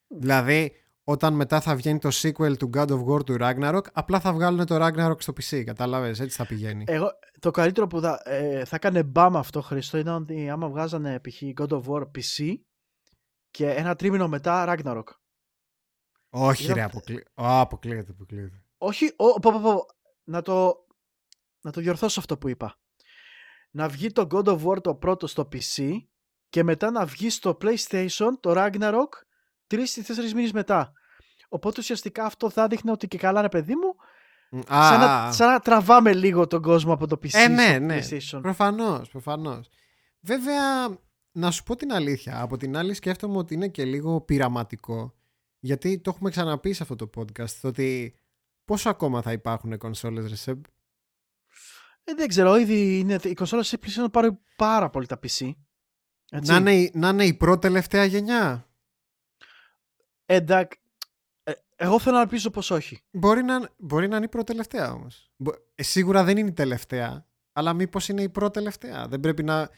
[0.07, 0.71] Δηλαδή,
[1.03, 4.65] όταν μετά θα βγαίνει το sequel του God of War του Ragnarok, απλά θα βγάλουν
[4.65, 6.83] το Ragnarok στο PC, κατάλαβες, έτσι θα πηγαίνει.
[6.87, 11.19] Εγώ, το καλύτερο που θα, ε, θα έκανε μπαμ αυτό Χριστό ήταν ότι άμα βγάζανε
[11.19, 11.41] π.χ.
[11.61, 12.55] God of War PC
[13.51, 15.03] και ένα τρίμηνο μετά Ragnarok.
[16.29, 17.25] Όχι ήταν- ρε, αποκλεί...
[17.35, 18.63] Ω, αποκλείεται, αποκλείεται.
[18.77, 19.85] Όχι, ο, πω, πω, πω,
[20.23, 20.75] να, το,
[21.61, 22.79] να το διορθώσω αυτό που είπα.
[23.71, 25.95] Να βγει το God of War το πρώτο στο PC
[26.49, 29.07] και μετά να βγει στο PlayStation το Ragnarok
[29.67, 30.91] τρεις ή τέσσερις μήνες μετά.
[31.49, 33.95] Οπότε ουσιαστικά αυτό θα δείχνει ότι και καλά ρε παιδί μου,
[34.73, 35.31] Α, σαν, α, να, α.
[35.31, 37.99] σαν να τραβάμε λίγο τον κόσμο από το PC Ε, ναι, στο ναι.
[37.99, 38.41] PlayStation.
[38.41, 39.69] Προφανώς, προφανώς.
[40.21, 40.87] Βέβαια,
[41.31, 45.15] να σου πω την αλήθεια, από την άλλη σκέφτομαι ότι είναι και λίγο πειραματικό,
[45.59, 48.15] γιατί το έχουμε ξαναπεί σε αυτό το podcast, το ότι
[48.65, 50.63] πόσο ακόμα θα υπάρχουν κονσόλες Ρεσέμπ.
[52.03, 55.51] Ε, δεν ξέρω, ήδη είναι, οι κονσόλες σε πλησιάζουν πάρα, πάρα πολύ τα PC.
[56.33, 56.51] Έτσι.
[56.51, 58.69] Να είναι, η- να είναι η πρώτη τελευταία γενιά;
[60.25, 60.79] Εντάξει,
[61.43, 63.01] ε, εγώ θέλω να ελπίζω πως όχι.
[63.11, 65.31] Μπορεί να, μπορεί να είναι η πρώτη τελευταία όμως.
[65.35, 69.07] Μπο- ε, σίγουρα δεν είναι η τελευταία, αλλά μήπως είναι η πρώτη τελευταία.
[69.07, 69.69] Δεν πρέπει να...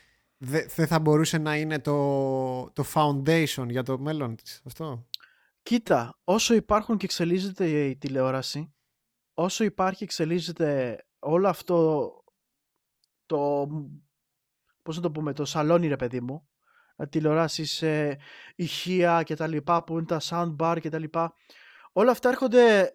[0.44, 5.08] δε- Δεν θα μπορούσε να είναι το, το foundation για το μέλλον της αυτό;
[5.64, 8.74] Κοίτα, όσο υπάρχουν και εξελίσσεται η τηλεόραση,
[9.34, 12.10] όσο υπάρχει και εξελίσσεται όλο αυτό
[13.26, 13.68] το,
[14.82, 16.48] πώς να το πούμε, το σαλόνι ρε παιδί μου,
[16.96, 18.18] ε, τηλεοράσεις, ε,
[18.56, 21.34] ηχεία και τα λοιπά που είναι τα soundbar και τα λοιπά,
[21.92, 22.94] όλα αυτά έρχονται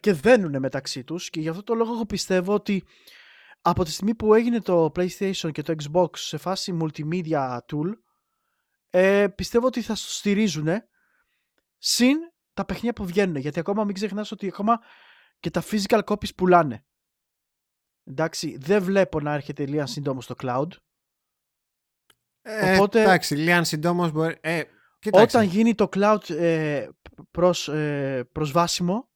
[0.00, 2.84] και δένουν μεταξύ τους και γι' αυτό το λόγο εγώ πιστεύω ότι
[3.60, 7.92] από τη στιγμή που έγινε το PlayStation και το Xbox σε φάση multimedia tool
[8.90, 10.68] ε, πιστεύω ότι θα στο στηρίζουν
[11.78, 12.16] συν
[12.52, 14.78] τα παιχνίδια που βγαίνουν γιατί ακόμα μην ξεχνάς ότι ακόμα
[15.40, 16.86] και τα physical copies πουλάνε
[18.04, 20.68] εντάξει δεν βλέπω να έρχεται λίγα σύντομο στο cloud
[22.42, 24.38] Ε, Οπότε- εντάξει, Λίαν συντόμω μπορεί.
[24.40, 24.62] Ε,
[24.98, 25.36] κοίταξε.
[25.36, 26.88] όταν γίνει το cloud ε,
[27.30, 29.07] προς, ε, προσβάσιμο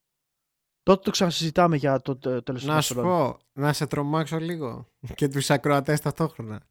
[0.83, 3.31] τότε το ξανασυζητάμε για το τε- τέλος των Να σου κονσολών.
[3.33, 6.63] πω, να σε τρομάξω λίγο και τους ακροατές ταυτόχρονα.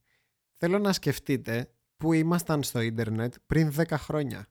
[0.58, 4.48] Θέλω να σκεφτείτε που ήμασταν στο ίντερνετ πριν 10 χρόνια.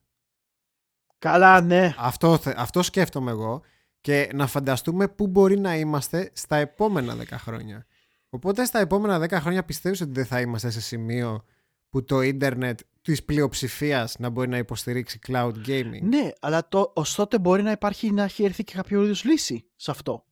[1.18, 3.62] καλά ναι Αυτό, θε- αυτό σκέφτομαι εγώ
[4.00, 7.86] και να φανταστούμε πού μπορεί να είμαστε στα επόμενα 10 χρόνια.
[8.28, 11.44] Οπότε στα επόμενα 10 χρόνια πιστεύεις ότι δεν θα είμαστε σε σημείο
[11.88, 16.00] που το ίντερνετ της πλειοψηφίας να μπορεί να υποστηρίξει cloud gaming.
[16.02, 19.70] Ναι, αλλά το, ως τότε μπορεί να υπάρχει να έχει έρθει και κάποιο είδους λύση
[19.76, 20.24] σε αυτό.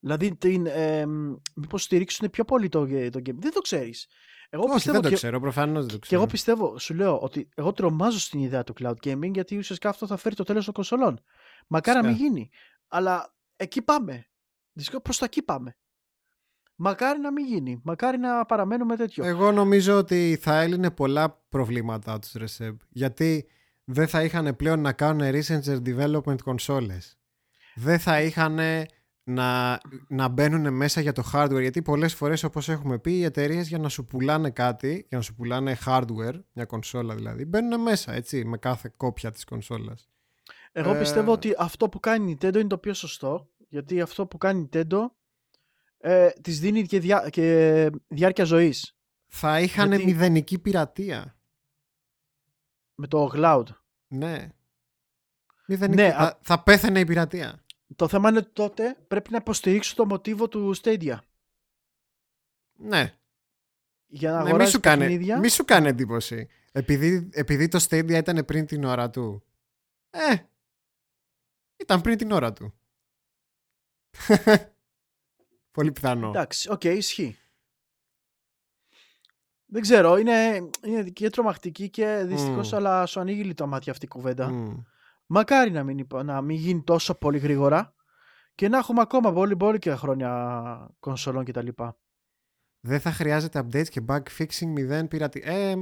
[0.00, 1.06] Δηλαδή, την, ε,
[1.54, 3.34] μήπως στηρίξουν πιο πολύ το, το game.
[3.34, 4.06] Δεν το ξέρεις.
[4.52, 6.20] Εγώ Όχι, πιστεύω δεν το και, ξέρω, προφανώς δεν το και ξέρω.
[6.20, 10.06] εγώ πιστεύω, σου λέω, ότι εγώ τρομάζω στην ιδέα του cloud gaming γιατί ουσιαστικά αυτό
[10.06, 11.20] θα φέρει το τέλος των κονσολών.
[11.66, 12.32] Μακάρι να μην Φυσικά.
[12.32, 12.50] γίνει.
[12.88, 14.26] Αλλά εκεί πάμε.
[14.72, 15.76] Δυστυχώς προς τα εκεί πάμε.
[16.82, 17.80] Μακάρι να μην γίνει.
[17.84, 19.24] Μακάρι να παραμένουμε τέτοιο.
[19.24, 23.46] Εγώ νομίζω ότι θα έλυνε πολλά προβλήματά τους Ρεσέμπ γιατί
[23.84, 27.18] δεν θα είχαν πλέον να κάνουν research and development κονσόλες.
[27.74, 28.58] Δεν θα είχαν
[29.22, 33.68] να, να μπαίνουν μέσα για το hardware γιατί πολλές φορές όπως έχουμε πει οι εταιρείες
[33.68, 38.12] για να σου πουλάνε κάτι, για να σου πουλάνε hardware, μια κονσόλα δηλαδή, μπαίνουν μέσα
[38.12, 40.08] έτσι με κάθε κόπια της κονσόλας.
[40.72, 43.48] Εγώ Ε, πιστεύω ότι αυτό που κάνει η Nintendo είναι το πιο σωστό.
[43.68, 44.98] Γιατί αυτό που κάνει η Nintendo
[46.02, 48.96] ε, της δίνει και, διά, και διάρκεια ζωής.
[49.26, 51.38] Θα είχαν Γιατί- μηδενική πειρατεία.
[52.94, 53.64] Με το cloud.
[54.06, 54.48] Ναι.
[55.66, 56.02] Μηδενική.
[56.02, 57.64] Ναι, θα, θα πέθανε η πειρατεία.
[57.96, 61.18] Το θέμα είναι ότι τότε πρέπει να υποστηρίξω το μοτίβο του Stadia.
[62.72, 63.18] Ναι.
[64.06, 65.38] Για να ναι μη, αγοράσεις σου κάνει, παιχνίδια.
[65.38, 66.48] μη σου κάνει εντύπωση.
[66.72, 69.44] Επειδή, επειδή το Stadia ήταν πριν την ώρα του.
[70.10, 70.36] Ε,
[71.76, 72.74] ήταν πριν την ώρα του.
[75.70, 76.28] Πολύ πιθανό.
[76.28, 77.36] Εντάξει, οκ, ισχύει.
[79.72, 82.76] Δεν ξέρω, είναι, είναι και τρομακτική και δυστυχώς Μμ.
[82.76, 84.48] αλλά σου ανοίγει λίγο τα μάτια αυτή η κουβέντα.
[84.50, 84.76] Μμ.
[85.26, 87.94] Μακάρι να μην, υπο- να μην γίνει τόσο πολύ γρήγορα
[88.54, 91.68] και να έχουμε ακόμα πολύ πολύ και χρόνια κονσολών κτλ.
[92.80, 95.42] Δεν θα χρειάζεται updates και bug fixing, μηδέν πειρατη...
[95.44, 95.74] Ε,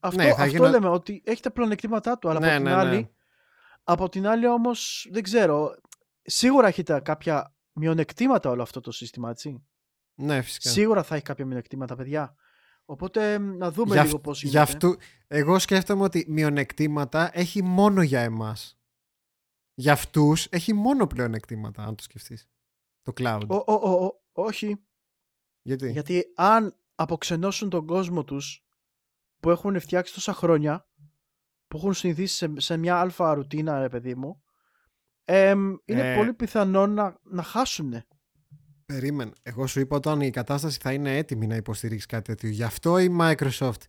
[0.00, 2.64] Αυτό, Ναι, θα αυτό γίνω- λέμε ότι έχει τα πλεονεκτήματά του, αλλά ναι, από την
[2.64, 3.08] ναι, άλλη, ναι.
[3.84, 5.74] από την άλλη όμως δεν ξέρω.
[6.22, 9.66] Σίγουρα έχει τα κάποια μειονεκτήματα όλο αυτό το σύστημα, έτσι.
[10.14, 10.68] Ναι, φυσικά.
[10.70, 12.34] Σίγουρα θα έχει κάποια μειονεκτήματα, παιδιά.
[12.84, 14.72] Οπότε να δούμε Για, λίγο αυ- πώς για γίνεται.
[14.86, 14.96] αυτού,
[15.26, 18.78] εγώ σκέφτομαι ότι μειονεκτήματα έχει μόνο για εμάς.
[19.74, 22.48] Για αυτούς έχει μόνο πλεονεκτήματα, αν το σκεφτείς.
[23.02, 23.42] Το cloud.
[23.48, 24.84] Ο, ο, ο, ο, όχι,
[25.62, 28.66] Γιατί; γιατί αν αποξενώσουν τον κόσμο τους
[29.40, 30.88] που έχουν φτιάξει τόσα χρόνια,
[31.66, 34.42] που έχουν συνηθίσει σε, σε μια αλφα ρουτίνα, ρε παιδί μου,
[35.24, 36.16] εμ, είναι Ε.
[36.16, 37.94] πολύ πιθανό να, να χάσουν.
[38.86, 39.30] Περίμενε.
[39.42, 42.48] Εγώ σου είπα όταν η κατάσταση θα είναι έτοιμη να υποστηρίξει κάτι τέτοιο.
[42.48, 43.80] Γι' αυτό η Microsoft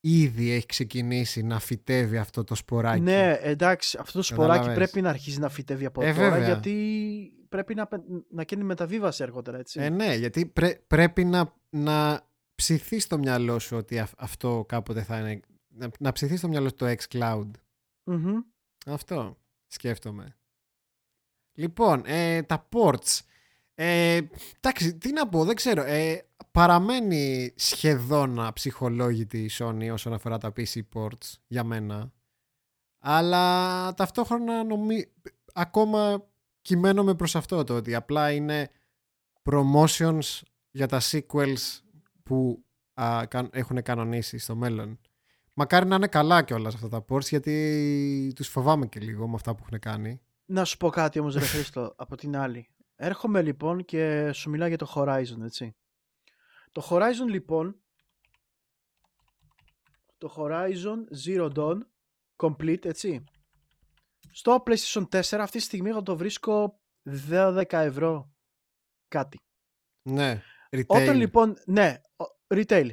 [0.00, 3.00] ήδη έχει ξεκινήσει να φυτεύει αυτό το σποράκι.
[3.00, 4.76] Ναι, εντάξει, αυτό το σποράκι Καταλαβες.
[4.76, 6.46] πρέπει να αρχίσει να φυτεύει από Ε, τώρα, βέβαια.
[6.46, 8.00] γιατί πρέπει να, πε-
[8.30, 9.80] να κάνει μεταβίβαση αργότερα, έτσι.
[9.80, 15.02] Ε, ναι, γιατί πρέ- πρέπει να, να ψηθεί στο μυαλό σου ότι αυ- αυτό κάποτε
[15.02, 15.40] θα είναι.
[15.68, 17.50] Να, να ψηθεί στο μυαλό σου το xCloud.
[18.04, 18.36] Μμμ.
[18.86, 19.36] Αυτό
[19.66, 20.36] σκέφτομαι.
[21.56, 23.20] Λοιπόν, ε, τα ports.
[23.74, 24.20] Ε,
[24.60, 25.82] εντάξει, τι να πω, δεν ξέρω.
[25.82, 32.12] Ε, παραμένει σχεδόν αψυχολόγητη η Sony όσον αφορά τα PC ports για μένα.
[32.98, 35.04] Αλλά ταυτόχρονα νομί...
[35.52, 36.26] ακόμα
[36.60, 38.70] κυμαίνομαι προς αυτό το ότι απλά είναι
[39.42, 41.80] promotions για τα sequels
[42.22, 42.64] που
[43.00, 45.00] α, κα- έχουν κανονίσει στο μέλλον.
[45.52, 49.54] Μακάρι να είναι καλά κιόλας αυτά τα ports γιατί τους φοβάμαι και λίγο με αυτά
[49.54, 50.20] που έχουν κάνει.
[50.46, 52.68] Να σου πω κάτι όμως, ρε Χρήστο, από την άλλη.
[52.96, 55.76] Έρχομαι λοιπόν και σου μιλάω για το Horizon, έτσι.
[56.72, 57.80] Το Horizon λοιπόν,
[60.18, 61.78] το Horizon Zero Dawn
[62.36, 63.24] Complete, έτσι.
[64.30, 66.80] Στο PlayStation 4 αυτή τη στιγμή εγώ το βρίσκω
[67.30, 68.32] 10 ευρώ
[69.08, 69.38] κάτι.
[70.02, 70.84] Ναι, retail.
[70.86, 72.90] Όταν λοιπόν, ναι, ο- retail.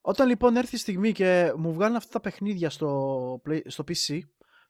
[0.00, 4.20] Όταν λοιπόν έρθει η στιγμή και μου βγάλουν αυτά τα παιχνίδια στο, play, στο PC,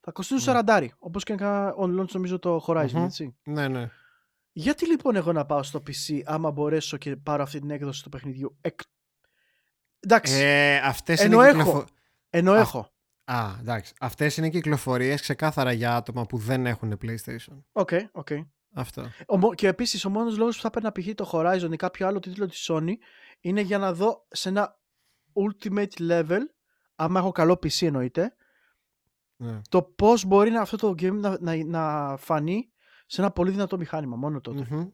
[0.01, 0.61] θα κοστίζουν Μμ.
[0.67, 3.05] 40, όπως και έκανα on launch νομίζω το Horizon, Μμμ.
[3.05, 3.37] έτσι.
[3.45, 3.91] Ναι, ναι.
[4.53, 8.09] Γιατί λοιπόν εγώ να πάω στο PC άμα μπορέσω και πάρω αυτή την έκδοση του
[8.09, 8.57] παιχνιδιού.
[8.61, 8.81] Εκ...
[10.01, 11.59] Εντάξει, Ε, αυτές Ενώ είναι έχω.
[11.59, 11.85] κυκλοφο-
[12.31, 12.93] ενώ α- έχω.
[13.25, 13.95] Α, εντάξει.
[14.01, 17.63] Αυτές είναι κυκλοφορίες ξεκάθαρα για άτομα που δεν έχουν PlayStation.
[17.73, 18.29] OK, OK.
[18.75, 19.11] Αυτό.
[19.27, 21.15] Ο μο- Και επίσης ο μόνος λόγος που θα έπαιρνα π.χ.
[21.15, 22.93] το Horizon ή κάποιο άλλο τίτλο της Sony
[23.41, 24.79] είναι για να δω σε ένα
[25.33, 26.39] ultimate level,
[26.95, 28.35] άμα έχω καλό PC εννοείται,
[29.43, 29.61] Ναι.
[29.69, 32.69] το πώς μπορεί να, αυτό το game να, να, να φανεί
[33.07, 34.17] σε ένα πολύ δυνατό μηχάνημα.
[34.17, 34.67] Μόνο τότε.
[34.71, 34.87] Μμμ.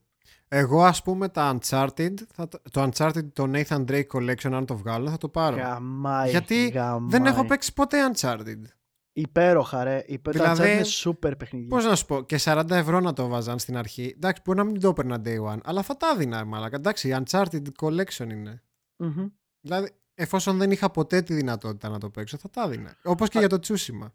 [0.48, 4.76] Εγώ ας πούμε τα Uncharted, θα, το- το Uncharted το Nathan Drake Collection αν το
[4.76, 5.56] βγάλω θα το πάρω.
[5.56, 6.30] Γαμάει.
[6.30, 7.08] Γιατί γαμάει.
[7.10, 8.60] Δεν έχω παίξει ποτέ Uncharted.
[9.12, 10.04] Υπέροχα, ρε.
[10.06, 10.52] Υπέροχα.
[10.54, 10.86] Δηλαδή, Δηλαδή, είναι
[11.28, 11.66] super παιχνίδι.
[11.66, 14.12] Πώς να σου πω, και 40 ευρώ να το βάζαν στην αρχή.
[14.16, 16.76] Εντάξει, μπορεί να μην το έπαιρνα day one, αλλά θα τα έδινα, μαλάκα.
[16.76, 18.62] Εντάξει, η Uncharted Collection είναι.
[18.96, 19.26] Μμμ.
[19.60, 22.96] Δηλαδή, εφόσον δεν είχα ποτέ τη δυνατότητα να το παίξω, θα τα έδινα.
[23.04, 24.10] Όπως και Α- για το Tsushima.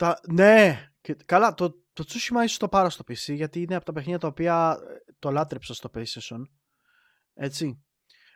[0.00, 0.20] Τα...
[0.32, 1.14] Ναι, και...
[1.14, 4.28] καλά, το, το Tsushima ίσως το πάρω στο PC γιατί είναι από τα παιχνίδια τα
[4.28, 6.42] οποία ε, το λάτρεψα στο PlayStation.
[7.34, 7.82] Έτσι.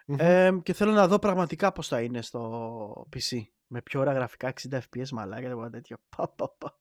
[0.06, 0.16] Μμμ.
[0.18, 3.38] Ε, και θέλω να δω πραγματικά πώς θα είναι στο PC.
[3.66, 5.96] Με πιο ωραία γραφικά 60 FPS μαλάκα τίποτα τέτοιο.
[6.16, 6.78] Πα, πα, πα.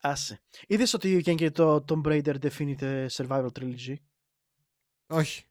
[0.00, 0.40] Άσε.
[0.66, 3.94] Είδες ότι βγαίνει και το Tomb Raider Definitive Survival Trilogy;
[5.06, 5.44] Όχι.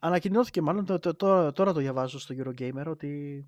[0.00, 3.44] Ανακοινώθηκε μάλλον, το, το, το- τώρα το διαβάζω στο Eurogamer, ότι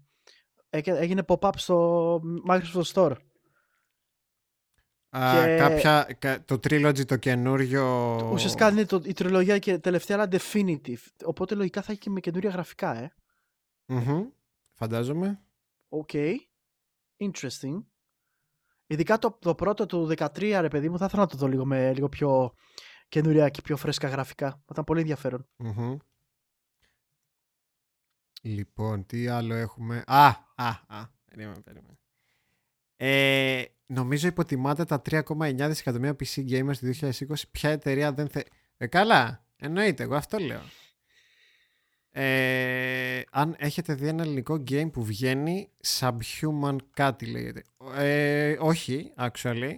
[0.71, 3.17] έκαι- έγινε pop-up στο Microsoft Store.
[5.11, 8.15] Α, Και- κάποια, κα- το Trilogy το καινούριο...
[8.33, 11.03] Ουσιαστικά είναι το, η τριλογία και τελευταία, αλλά definitive.
[11.25, 13.13] Οπότε λογικά θα έχει και με καινούρια γραφικά, ε.
[13.87, 14.23] Μμμ.
[14.75, 15.41] Φαντάζομαι.
[15.89, 16.11] ΟΚ.
[17.19, 17.85] Interesting.
[18.87, 21.65] Ειδικά το, το πρώτο του 13, ρε παιδί μου, θα ήθελα να το δω λίγο
[21.65, 22.55] με λίγο πιο
[23.09, 24.51] καινούρια και πιο φρέσκα γραφικά.
[24.51, 25.49] Θα ήταν πολύ ενδιαφέρον.
[25.57, 25.97] Μμμ.
[28.43, 31.05] Λοιπόν, τι άλλο έχουμε; Α, α, α.
[31.25, 31.99] Περίμενε, περίμενε.
[33.03, 37.11] Ε, νομίζω υποτιμάται τα 3,9 δισεκατομμύρια PC gamers του 2020.
[37.51, 38.41] Ποια εταιρεία δεν θε...
[38.77, 39.45] Ε, καλά.
[39.57, 40.61] Εννοείται, εγώ αυτό λέω.
[42.11, 47.65] Ε, αν έχετε δει ένα ελληνικό game που βγαίνει Subhuman κάτι λέγεται.
[47.97, 49.73] Ε, όχι, actually.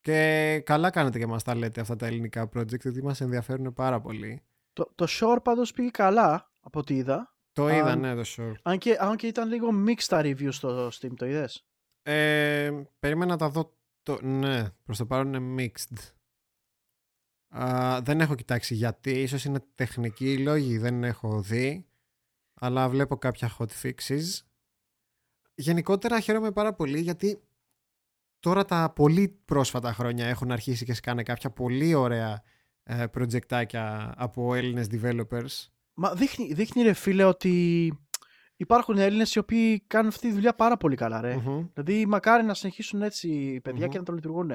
[0.00, 4.00] Και καλά κάνετε και μας τα λέτε αυτά τα ελληνικά project, γιατί μας ενδιαφέρουν πάρα
[4.00, 4.42] πολύ.
[4.72, 7.34] Το, το Shore πάντως πήγε καλά, από ό,τι είδα.
[7.52, 8.54] Το Αν- είδα, ναι, το short.
[8.62, 11.66] Αν και, αν και ήταν λίγο mixed τα reviews στο Steam, το είδες;
[12.06, 13.76] Ε, περίμενα να τα δω.
[14.02, 14.18] Το...
[14.22, 15.96] Ναι, προς το παρόν είναι mixed.
[17.48, 19.22] Α, δεν έχω κοιτάξει γιατί.
[19.22, 21.86] Ίσως είναι τεχνικοί οι λόγοι, δεν έχω δει.
[22.54, 24.42] Αλλά βλέπω κάποια hot fixes.
[25.54, 27.42] Γενικότερα χαίρομαι πάρα πολύ γιατί
[28.40, 32.42] τώρα τα πολύ πρόσφατα χρόνια έχουν αρχίσει και σκάνε κάποια πολύ ωραία
[32.82, 35.68] ε, προτζεκτάκια από Έλληνες developers.
[35.94, 37.92] Μα δείχνει, δείχνει ρε φίλε ότι
[38.56, 41.36] υπάρχουν Έλληνες οι οποίοι κάνουν αυτή τη δουλειά πάρα πολύ καλά ρε.
[41.36, 41.66] Μμμ.
[41.74, 43.90] Δηλαδή μακάρι να συνεχίσουν έτσι οι παιδιά Μμμ.
[43.92, 44.52] και να το λειτουργούν.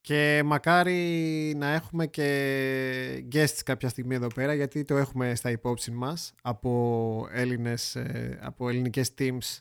[0.00, 5.90] Και μακάρι να έχουμε και guests κάποια στιγμή εδώ πέρα γιατί το έχουμε στα υπόψη
[5.90, 9.58] μας από, Έλληνες, ε, από ελληνικές teams,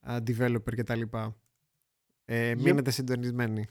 [0.00, 1.00] ε, developer κτλ.
[2.24, 2.56] Ε, Yep.
[2.58, 3.66] Μείνετε συντονισμένοι.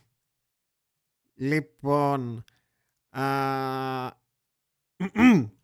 [1.34, 2.44] Λοιπόν,
[3.10, 3.22] α,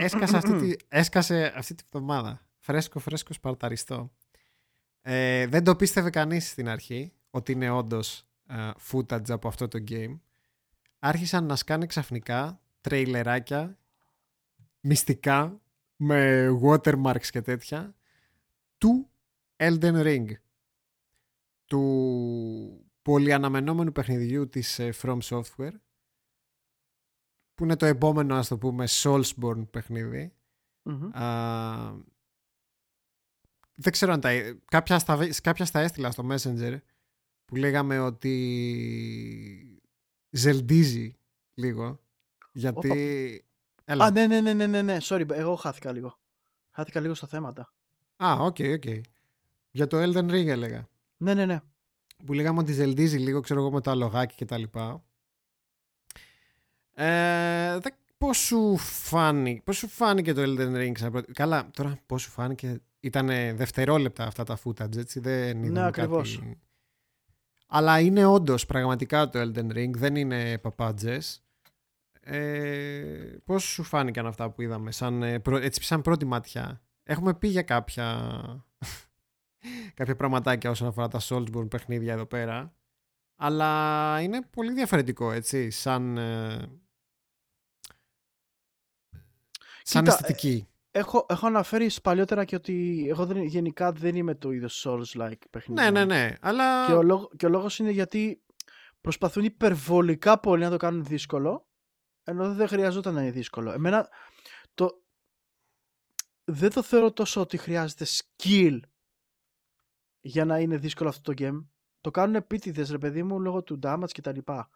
[0.00, 2.46] έσκασε, αυτή τη, έσκασε αυτή τη βδομάδα.
[2.58, 4.10] Φρέσκο, φρέσκο, σπαρταριστό.
[5.02, 9.84] Ε, δεν το πίστευε κανείς στην αρχή ότι είναι όντως ε, footage από αυτό το
[9.88, 10.18] game.
[10.98, 13.78] Άρχισαν να σκάνε ξαφνικά τρέιλεράκια
[14.80, 15.60] μυστικά
[15.96, 17.94] με watermarks και τέτοια
[18.78, 19.10] του
[19.56, 20.26] Elden Ring
[21.64, 25.74] του πολυαναμενόμενου παιχνιδιού της ε, From Software
[27.58, 30.32] που είναι το επόμενο ας το πούμε Soulsborne παιχνίδι
[30.82, 31.16] Μμμ.
[31.16, 31.94] Α,
[33.74, 34.30] δεν ξέρω αν τα...
[34.64, 36.78] Κάποια στα, κάποια στα έστειλα στο Messenger
[37.44, 39.82] που λέγαμε ότι
[40.30, 41.18] ζελντίζει
[41.54, 42.00] λίγο
[42.52, 43.44] γιατί...
[43.84, 44.04] Έλα.
[44.04, 44.96] Α, ναι, ναι, ναι, ναι, ναι, ναι.
[45.02, 46.18] Sorry, εγώ χάθηκα λίγο.
[46.70, 47.72] Χάθηκα λίγο στα θέματα.
[48.16, 48.84] Α, ΟΚ, ΟΚ.
[49.70, 50.88] Για το Elden Ring έλεγα.
[51.16, 51.60] Ναι, ναι, ναι.
[52.24, 55.04] Που λέγαμε ότι ζελντίζει λίγο, ξέρω εγώ, με το αλογάκι και τα λοιπά.
[57.00, 61.98] Ε, δε- πώς, σου φάνηκε, πώς σου φάνηκε το Elden Ring σαν πρώτη- Καλά, τώρα
[62.06, 62.80] πώς σου φάνηκε.
[63.00, 63.26] Ήταν
[63.56, 65.20] δευτερόλεπτα αυτά τα footage, έτσι.
[65.20, 66.38] Δεν είδαμε ακριβώς.
[66.38, 66.58] κάτι...
[67.66, 71.42] Αλλά είναι όντως πραγματικά το Elden Ring, δεν είναι παπάντζες.
[72.20, 76.82] Ε, πώς σου φάνηκαν αυτά που είδαμε, σαν, ε, πρω- έτσι, σαν πρώτη ματιά.
[77.02, 78.16] Έχουμε πει για κάποια,
[79.94, 82.72] κάποια πραγματάκια όσον αφορά τα Soulsborne παιχνίδια εδώ πέρα.
[83.36, 86.68] Αλλά είναι πολύ διαφορετικό, έτσι, σαν, ε,
[89.88, 90.68] σαν Κοίτα, αισθητική.
[90.90, 95.80] Έχω, έχω αναφέρει παλιότερα και ότι εγώ δεν, γενικά δεν είμαι το είδος Souls-like παιχνίδι.
[95.80, 96.86] Ναι, ναι, ναι, αλλά...
[96.86, 98.42] Και ο, λόγο, και ο λόγος είναι γιατί
[99.00, 101.66] προσπαθούν υπερβολικά πολύ να το κάνουν δύσκολο
[102.24, 103.72] ενώ δεν χρειαζόταν να είναι δύσκολο.
[103.72, 104.08] Εμένα
[104.74, 105.02] το...
[106.44, 108.78] δεν το θεωρώ τόσο ότι χρειάζεται skill
[110.20, 111.64] για να είναι δύσκολο αυτό το game.
[112.00, 114.68] Το κάνουν επίτηδες ρε παιδί μου λόγω του damage και τα λοιπά.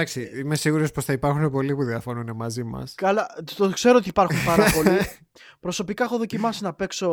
[0.00, 2.94] Εντάξει, είμαι σίγουρος πως θα υπάρχουν πολλοί που διαφωνούν μαζί μας.
[2.94, 4.98] Καλά, το ξέρω ότι υπάρχουν πάρα πολλοί.
[5.60, 7.10] Προσωπικά έχω δοκιμάσει να παίξω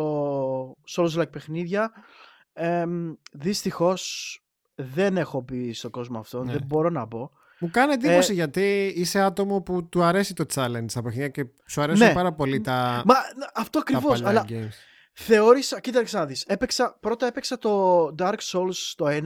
[0.95, 1.91] Souls-like παιχνίδια.
[2.53, 2.83] Ε,
[3.31, 4.37] Δυστυχώς
[4.75, 6.43] δεν έχω μπει στον κόσμο αυτό.
[6.43, 6.51] Ναι.
[6.51, 7.31] Δεν μπορώ να πω.
[7.59, 11.45] Μου κάνει εντύπωση Ε, γιατί είσαι άτομο που του αρέσει το challenge στα παιχνίδια και
[11.65, 12.13] σου αρέσουν Ναι.
[12.13, 13.15] πάρα πολύ τα, Μα
[13.53, 14.21] αυτό τα ακριβώς.
[14.21, 14.73] παλιά Αλλά games.
[15.13, 15.79] θεώρησα.
[15.79, 16.43] Κοίταξε να δεις.
[16.47, 19.21] Έπαιξα, πρώτα έπαιξα το Dark Souls το 1.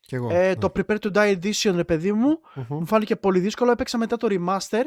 [0.00, 0.28] Κι εγώ.
[0.30, 0.56] Ε, ναι.
[0.56, 2.40] το Prepare to Die Edition, ρε παιδί μου.
[2.54, 2.64] Μμμ.
[2.68, 3.70] Μου φάνηκε πολύ δύσκολο.
[3.70, 4.84] Έπαιξα μετά το Remaster.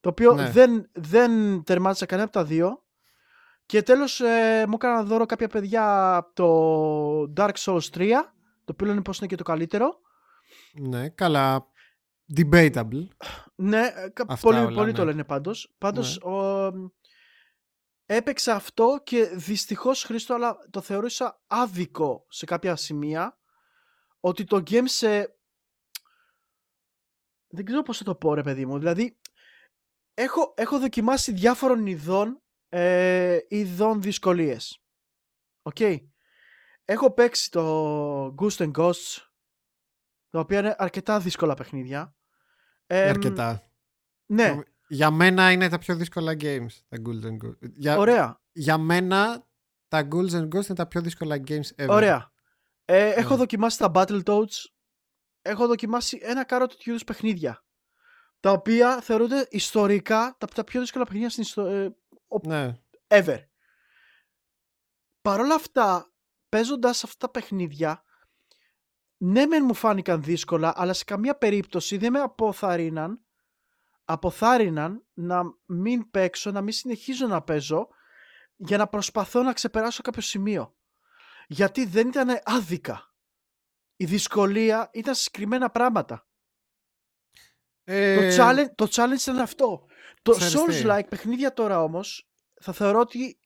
[0.00, 0.50] Το οποίο Ναι.
[0.50, 2.84] δεν, δεν τερμάτισα κανένα από τα δύο.
[3.66, 8.10] Και τέλος ε, μου έκανα δώρο κάποια παιδιά από το Dark Souls 3.
[8.64, 10.00] Το οποίο λένε πως είναι και το καλύτερο.
[10.80, 11.66] Ναι, καλά.
[12.36, 13.08] Debatable.
[13.54, 14.96] Ναι, ε, κα- Αυτά πολύ, όλα, πολύ ναι.
[14.96, 15.74] το λένε πάντως.
[15.78, 16.70] Πάντως ο,
[18.06, 23.38] έπαιξα αυτό και δυστυχώς Χρήστο αλλά το θεωρήσα άδικο σε κάποια σημεία
[24.26, 25.38] ότι το game σε...
[27.48, 28.78] Δεν ξέρω πώς θα το πω ρε παιδί μου.
[28.78, 29.18] Δηλαδή
[30.14, 34.82] έχω, έχω δοκιμάσει διάφορων ειδών ε, ειδών δυσκολίες.
[35.62, 35.76] ΟΚ.
[36.84, 39.18] Έχω παίξει το Ghosts 'n Goblins
[40.30, 42.16] τα οποία είναι αρκετά δύσκολα παιχνίδια.
[42.86, 43.70] Εμ, αρκετά.
[44.26, 44.58] Ναι,
[44.88, 46.72] Για μένα είναι τα πιο δύσκολα games.
[46.88, 47.70] Τα Ghouls and Ghosts.
[47.72, 48.40] Για, ωραία.
[48.52, 49.48] για μένα
[49.88, 51.88] τα Ghouls and Ghosts είναι τα πιο δύσκολα games ever.
[51.88, 52.34] Ωραία.
[52.88, 53.36] Ε, έχω Ναι.
[53.36, 54.64] δοκιμάσει τα Battletoads.
[55.42, 57.64] Έχω δοκιμάσει ένα κάρο τέτοιου είδους παιχνίδια.
[58.40, 61.96] Τα οποία θεωρούνται ιστορικά τα, τα πιο δύσκολα παιχνίδια στην ιστορία.
[62.42, 62.72] Ναι.
[63.08, 63.38] ever.
[65.22, 66.12] Παρ' όλα αυτά,
[66.48, 68.04] παίζοντας αυτά τα παιχνίδια,
[69.16, 73.20] ναι, μεν μου φάνηκαν δύσκολα, αλλά σε καμία περίπτωση δεν με αποθαρρύναν,
[74.04, 77.88] αποθάρρυναν να μην παίξω, να μην συνεχίζω να παίζω
[78.56, 80.75] για να προσπαθώ να ξεπεράσω κάποιο σημείο.
[81.46, 83.10] Γιατί δεν ήταν άδικα.
[83.96, 86.26] η δυσκολία ήταν σε συγκεκριμένα πράγματα.
[87.84, 89.86] Ε, Το, challenge, το challenge ήταν αυτό.
[90.22, 90.82] Το Ξέρεις τι.
[90.84, 92.28] Souls-like παιχνίδια τώρα όμως
[92.60, 93.38] θα θεωρώ ότι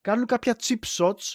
[0.00, 1.34] κάνουν κάποια chip shots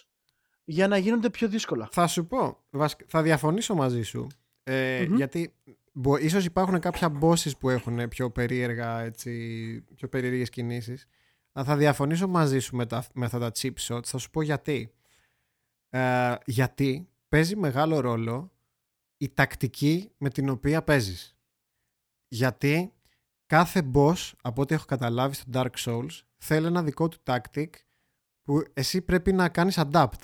[0.64, 1.88] για να γίνονται πιο δύσκολα.
[1.92, 4.28] Θα σου πω, βασ- θα διαφωνήσω μαζί σου,
[4.64, 5.16] ε, Μμμ.
[5.16, 5.54] γιατί
[5.92, 9.32] μπο, ίσως υπάρχουν κάποια bosses που έχουν πιο περίεργα, έτσι,
[9.96, 11.06] πιο περίεργες κινήσεις.
[11.52, 14.04] Αλλά θα διαφωνήσω μαζί σου με, τα, με αυτά τα chip shots.
[14.06, 14.94] Θα σου πω γιατί.
[15.90, 18.52] Ε, γιατί παίζει μεγάλο ρόλο
[19.18, 21.38] η τακτική με την οποία παίζεις.
[22.28, 22.94] Γιατί
[23.46, 27.70] κάθε boss, από ό,τι έχω καταλάβει στο Dark Souls, θέλει ένα δικό του tactic
[28.42, 30.22] που εσύ πρέπει να κάνεις adapt.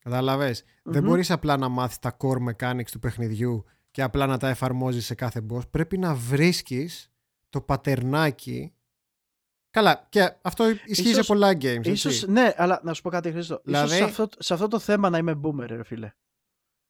[0.00, 1.08] Καταλαβες; Δεν Μμμ.
[1.08, 5.14] μπορείς απλά να μάθεις τα core mechanics του παιχνιδιού και απλά να τα εφαρμόζεις σε
[5.14, 5.70] κάθε boss.
[5.70, 7.12] Πρέπει να βρίσκεις
[7.48, 8.74] το πατερνάκι.
[9.72, 11.64] Καλά, και αυτό ισχύει σε Ίσως- πολλά games.
[11.76, 11.90] έτσι.
[11.90, 13.60] Ίσως, ναι, αλλά να σου πω κάτι Χρήστο.
[13.64, 16.12] Δηλαδή- Ίσως σε αυτό, σε αυτό το θέμα να είμαι boomer, ρε φίλε.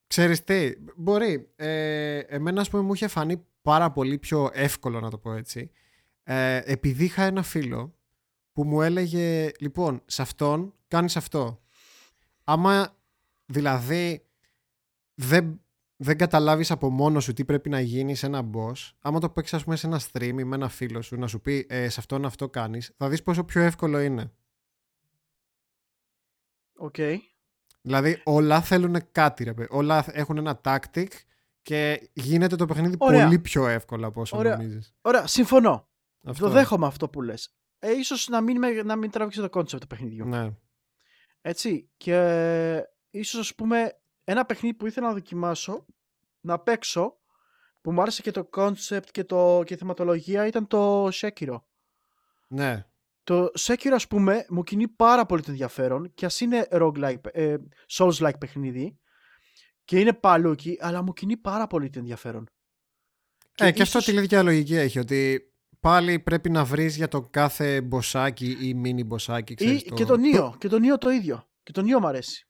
[0.07, 1.53] Ξέρεις τι, μπορεί.
[1.57, 5.71] Ε, εμένα, ας πούμε, μου είχε φανεί πάρα πολύ πιο εύκολο, να το πω έτσι.
[6.23, 7.95] Ε, επειδή είχα ένα φίλο
[8.53, 11.63] που μου έλεγε, λοιπόν, σε αυτόν κάνεις αυτό.
[12.45, 12.97] Άμα,
[13.47, 14.27] δηλαδή,
[15.15, 15.61] δεν,
[16.03, 19.55] δεν καταλάβεις από μόνος σου τι πρέπει να γίνει σε ένα boss, άμα το παίξεις,
[19.55, 22.01] ας πούμε, σε ένα stream ή με ένα φίλο σου, να σου πει, ε, σε
[22.01, 24.33] αυτόν αυτό κάνεις, θα δεις πόσο πιο εύκολο είναι.
[26.77, 26.94] ΟΚ.
[27.83, 29.69] Δηλαδή όλα θέλουν κάτι ρε παιδί.
[29.70, 31.07] Όλα έχουν ένα tactic
[31.62, 33.24] και γίνεται το παιχνίδι Ωραία.
[33.24, 34.57] πολύ πιο εύκολα από όσο Ωραία.
[34.57, 34.95] νομίζεις.
[35.01, 35.89] Ωραία, συμφωνώ.
[36.24, 36.45] Αυτό.
[36.47, 37.55] Το δέχομαι αυτό που λες.
[37.79, 40.27] Ε, ίσως να μην, με- να μην τραβήξει το concept του παιχνιδιού.
[40.27, 40.51] Ναι.
[41.41, 41.91] Έτσι.
[41.97, 45.86] Και ίσως ας πούμε ένα παιχνίδι που ήθελα να δοκιμάσω
[46.40, 47.16] να παίξω
[47.81, 51.61] που μου άρεσε και το concept και, το, και η θεματολογία ήταν το Sekiro.
[52.49, 52.86] ναι.
[53.24, 57.57] Το Sekiro ας πούμε μου κινεί πάρα πολύ το ενδιαφέρον και ας είναι roguelike, ε,
[57.93, 58.99] Souls-like παιχνίδι
[59.85, 62.47] και είναι παλούκι αλλά μου κινεί πάρα πολύ το ενδιαφέρον.
[63.55, 67.09] Και, ε, και αυτό ίσως- τη ίδια λογική έχει ότι πάλι πρέπει να βρεις για
[67.09, 69.53] το κάθε μποσάκι ή μίνι μποσάκι.
[69.53, 71.49] Ή Ξέρεις, και το Nio, και το Nio το ίδιο.
[71.62, 72.47] Και το Nio μου αρέσει.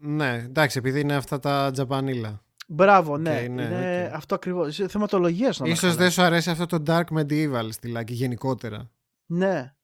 [0.00, 2.42] Ναι, εντάξει, επειδή είναι αυτά τα τζαπανίλα.
[2.68, 3.30] Μπράβο, ναι.
[3.30, 4.16] ΟΚ, ναι, είναι ΟΚ.
[4.16, 4.80] αυτό ακριβώς.
[4.88, 8.90] Θεματολογίας να Ίσως δεν σου αρέσει αυτό το dark medieval στυλάκι γενικότερα.
[9.26, 9.74] Ναι.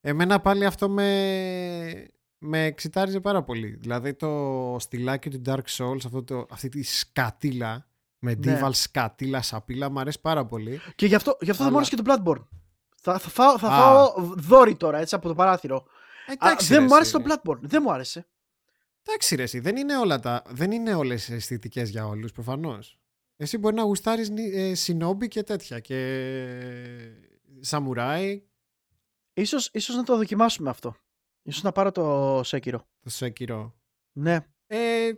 [0.00, 3.76] Εμένα πάλι αυτό με, με εξητάριζε πάρα πολύ.
[3.80, 7.86] Δηλαδή το στυλάκι του Dark Souls, αυτό το, αυτή τη σκατήλα,
[8.26, 8.72] medieval Ναι.
[8.72, 10.80] σκατήλα σαπίλα, μου αρέσει πάρα πολύ.
[10.94, 12.46] Και γι' αυτό, γι αυτό δεν μου Αλλά- άρεσε και το Bloodborne.
[13.00, 13.70] Θα, θα, φάω, θα Α.
[13.80, 15.76] φάω δόρυ τώρα, έτσι, από το παράθυρο.
[15.76, 17.26] Α, Εντάξει, δεν ρε, μου άρεσε εσύ.
[17.26, 17.58] το Bloodborne.
[17.60, 18.26] Δεν μου άρεσε.
[19.06, 22.98] Εντάξει ρε εσύ, δεν είναι, όλα τα, δεν είναι όλες οι αισθητικές για όλους προφανώς.
[23.36, 25.98] Εσύ μπορεί να γουστάρεις ε, Shinobi και τέτοια και
[27.66, 28.40] Samurai,
[29.36, 30.96] Ίσως, ίσως να το δοκιμάσουμε αυτό.
[31.42, 32.78] Ίσως να πάρω το Sekiro.
[33.00, 33.70] το Sekiro.
[34.12, 34.38] Ναι.
[34.66, 35.10] Ε,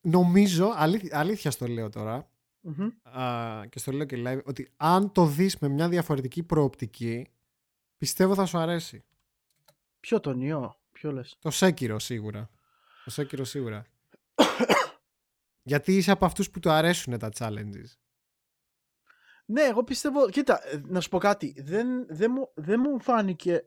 [0.00, 2.88] νομίζω, αλήθ- αλήθεια στο λέω τώρα, Μμμ.
[3.18, 7.26] α, και στο λέω και live, ότι αν το δεις με μια διαφορετική προοπτική,
[7.96, 9.02] πιστεύω θα σου αρέσει.
[10.00, 12.50] Ποιο το Nio, ποιο λες; Το Sekiro σίγουρα.
[13.04, 13.84] Το Sekiro σίγουρα.
[15.62, 17.96] Γιατί είσαι από αυτούς που του αρέσουν τα challenges;
[19.44, 20.28] Ναι, εγώ πιστεύω.
[20.30, 21.54] Κοίτα, ε, να σου πω κάτι.
[21.58, 23.66] Δεν, δεν, μου, δεν μου φάνηκε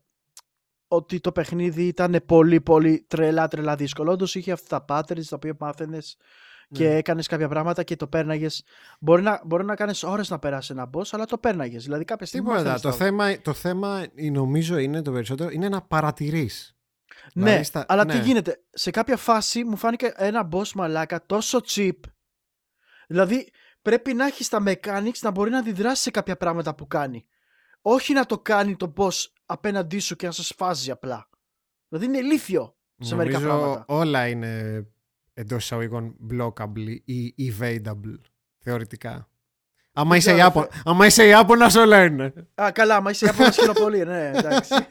[0.88, 4.12] ότι το παιχνίδι ήταν πολύ πολύ τρελά τρελά δύσκολο.
[4.12, 6.18] Όντως είχε αυτά τα patterns τα οποία μάθαινες
[6.70, 6.96] και Ναι.
[6.96, 8.64] έκανες κάποια πράγματα και το πέρναγες.
[9.00, 11.84] Μπορεί να, μπορεί να κάνεις ώρες να περάσει ένα boss, αλλά το πέρναγες.
[11.84, 12.46] Δηλαδή κάποια στιγμή.
[12.48, 12.64] Τίποτα.
[12.64, 16.75] μάθαινες Το τα- θέμα, το θέμα ε, νομίζω είναι το περισσότερο είναι να παρατηρείς.
[17.34, 18.14] Ναι, Δηλαδή στα- αλλά ναι.
[18.14, 18.62] τι γίνεται.
[18.72, 22.00] Σε κάποια φάση μου φάνηκε ένα boss μαλάκα τόσο cheap.
[23.08, 23.50] Δηλαδή
[23.82, 27.26] πρέπει να έχεις τα mechanics να μπορεί να αντιδράσεις σε κάποια πράγματα που κάνει.
[27.82, 31.30] Όχι να το κάνει το boss απέναντί σου και να σε σφάζει απλά.
[31.88, 33.86] Δηλαδή είναι ηλίθιο σε μερικά Νομίζω πράγματα.
[33.88, 34.84] όλα είναι
[35.34, 38.20] εντός εισαγωγικών blockable ή evadable
[38.58, 39.30] θεωρητικά.
[39.94, 42.34] Άμα είσαι, ξέρω, Ιάπων, άμα είσαι Ιάπωνας όλα είναι.
[42.56, 44.74] Α, καλά, μα είσαι από χειροπολί, ναι, εντάξει.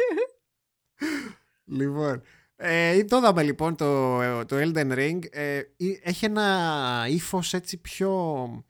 [1.64, 2.22] Λοιπόν,
[2.56, 5.18] ε, το είδαμε λοιπόν το, το Elden Ring.
[5.30, 8.64] Ε, ή- έχει ένα ύφος έτσι πιο.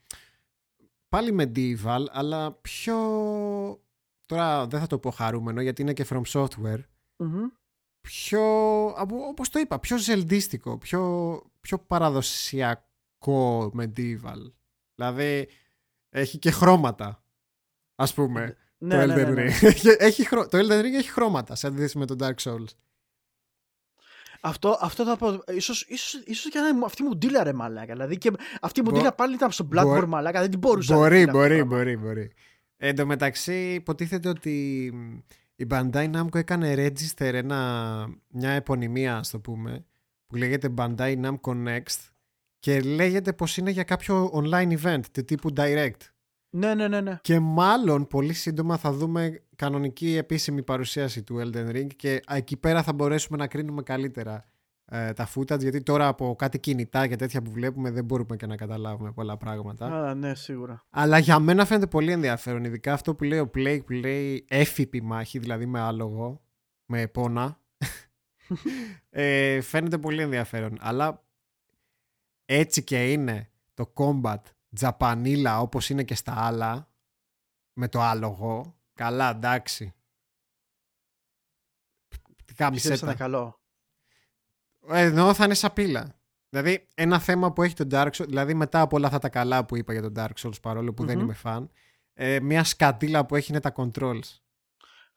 [1.08, 2.96] πάλι medieval, αλλά πιο.
[4.26, 6.80] Τώρα δεν θα το πω χαρούμενο γιατί είναι και from software.
[7.16, 7.46] Μμμ.
[8.00, 8.42] Πιο.
[8.96, 14.52] από- όπως το είπα, πιο ζελντίστικο, πιο, πιο παραδοσιακό medieval.
[14.94, 15.48] Δηλαδή
[16.08, 17.24] έχει και χρώματα.
[17.94, 18.56] Ας πούμε.
[18.86, 19.44] Ναι, το ναι, Elden ναι, ναι.
[19.60, 19.62] Ring.
[19.62, 22.64] Έχει- έχει χρω- Το Elden Ring έχει χρώματα σε αντίθεση με το Dark Souls.
[24.40, 25.42] Αυτό, αυτό θα πω.
[25.52, 27.92] Ίσως, ίσως, ίσως και να είναι αυτή μου ντύλα ρε μαλάκα.
[27.92, 28.30] Δηλαδή και
[28.60, 30.40] αυτή μου Μπο- ντύλα πάλι ήταν στο Bloodborne Μπορεί- μαλάκα.
[30.40, 30.92] Δεν την μπορούσα.
[30.94, 31.76] να Μπορεί, ντύλα αυτό το μπορεί, πράγμα.
[31.76, 32.32] μπορεί, μπορεί.
[32.76, 35.18] Εν τω μεταξύ υποτίθεται ότι μ,
[35.56, 39.84] η Bandai Namco έκανε register ένα, μια επωνυμία, ας το πούμε,
[40.26, 42.08] που λέγεται Bandai Namco Next
[42.58, 45.90] και λέγεται πως είναι για κάποιο online event του τύπου direct.
[46.56, 47.18] Ναι, ναι, ναι, ναι.
[47.22, 52.82] Και μάλλον πολύ σύντομα θα δούμε κανονική επίσημη παρουσίαση του Elden Ring και εκεί πέρα
[52.82, 54.44] θα μπορέσουμε να κρίνουμε καλύτερα
[54.84, 58.46] ε, τα footage γιατί τώρα από κάτι κινητά και τέτοια που βλέπουμε δεν μπορούμε και
[58.46, 59.86] να καταλάβουμε πολλά πράγματα.
[59.86, 60.84] Α, ναι, σίγουρα.
[60.90, 65.02] Αλλά για μένα φαίνεται πολύ ενδιαφέρον, ειδικά αυτό που λέει ο Play που λέει έφυπη
[65.02, 66.42] μάχη, δηλαδή με άλογο,
[66.86, 67.60] με πόνα.
[69.10, 70.76] ε, φαίνεται πολύ ενδιαφέρον.
[70.80, 71.24] Αλλά
[72.44, 74.40] έτσι και είναι το combat
[74.74, 76.88] τζαπανίλα όπως είναι και στα άλλα,
[77.72, 79.94] με το άλογο, καλά εντάξει.
[82.70, 83.60] Πιστεύεις θα είναι καλό;
[84.86, 86.18] Ενώ θα είναι σαπίλα.
[86.48, 89.64] Δηλαδή, ένα θέμα που έχει το Dark Souls, δηλαδή μετά από όλα αυτά τα καλά
[89.64, 91.70] που είπα για τον Dark Souls, παρόλο που δεν είμαι φαν,
[92.14, 94.38] ε, μια σκατήλα που έχει είναι τα controls.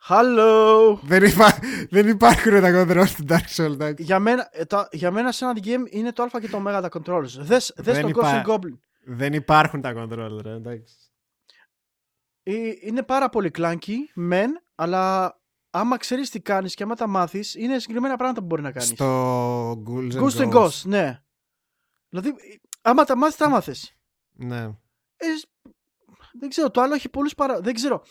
[0.10, 1.00] Hello!
[1.02, 1.60] Δεν, υπά...
[1.90, 3.72] δεν υπάρχουν τα controls του Dark Souls.
[3.72, 4.04] Εντάξει.
[4.04, 6.62] Για μένα, ε, τα, για μένα σε ένα game είναι το α και το ω
[6.62, 7.28] τα controls.
[7.40, 8.44] Δες, δες το υπά...
[8.46, 8.78] Ghost Goblin.
[9.10, 10.96] Δεν υπάρχουν τα controls, ρε, εντάξει.
[12.44, 15.36] Ε, είναι πάρα πολύ κλάνκι, μεν, αλλά
[15.70, 18.90] άμα ξέρεις τι κάνεις και άμα τα μάθεις, είναι συγκεκριμένα πράγματα που μπορεί να κάνεις.
[18.90, 20.54] Στο Ghouls and Ghost.
[20.54, 21.24] Ghost, ναι.
[22.10, 22.36] Δηλαδή,
[22.82, 23.98] άμα τα μάθεις, τα μάθες.
[24.32, 24.64] Ναι.
[25.16, 25.28] Ε,
[26.40, 27.62] δεν ξέρω, το άλλο έχει πολλούς παρα.
[27.62, 28.04] Δεν ξέρω.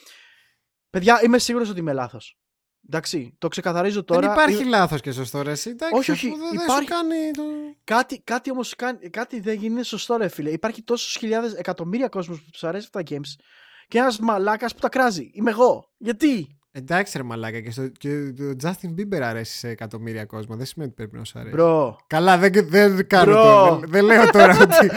[0.91, 2.39] Παιδιά, είμαι σίγουρος ότι είμαι λάθος.
[2.87, 4.21] Εντάξει, το ξεκαθαρίζω τώρα.
[4.21, 4.69] Δεν υπάρχει ε...
[4.69, 5.51] λάθος και σωστό ρε.
[5.51, 6.29] Εντάξει, όχι, όχι.
[6.29, 6.89] Δεν, υπάρχει...
[6.89, 7.43] κάνει το...
[7.85, 8.75] Κάτι, κάτι όμως
[9.11, 10.51] κάτι δεν γίνει σωστό, ρε φίλε.
[10.51, 13.43] Υπάρχει τόσους χιλιάδες εκατομμύρια κόσμος που τους αρέσει αυτά τα games
[13.89, 15.31] και ένας μαλάκας που τα κράζει.
[15.33, 15.89] Είμαι εγώ.
[15.97, 20.57] Γιατί; Εντάξει ρε μαλάκα και, στο, και το Justin Bieber αρέσει σε εκατομμύρια κόσμο.
[20.57, 21.57] Δεν σημαίνει ότι πρέπει να σου αρέσει.
[21.59, 21.95] Bro.
[22.07, 23.79] Καλά δεν, δεν κάνω το.
[23.79, 24.91] Δεν, δεν, λέω τώρα ότι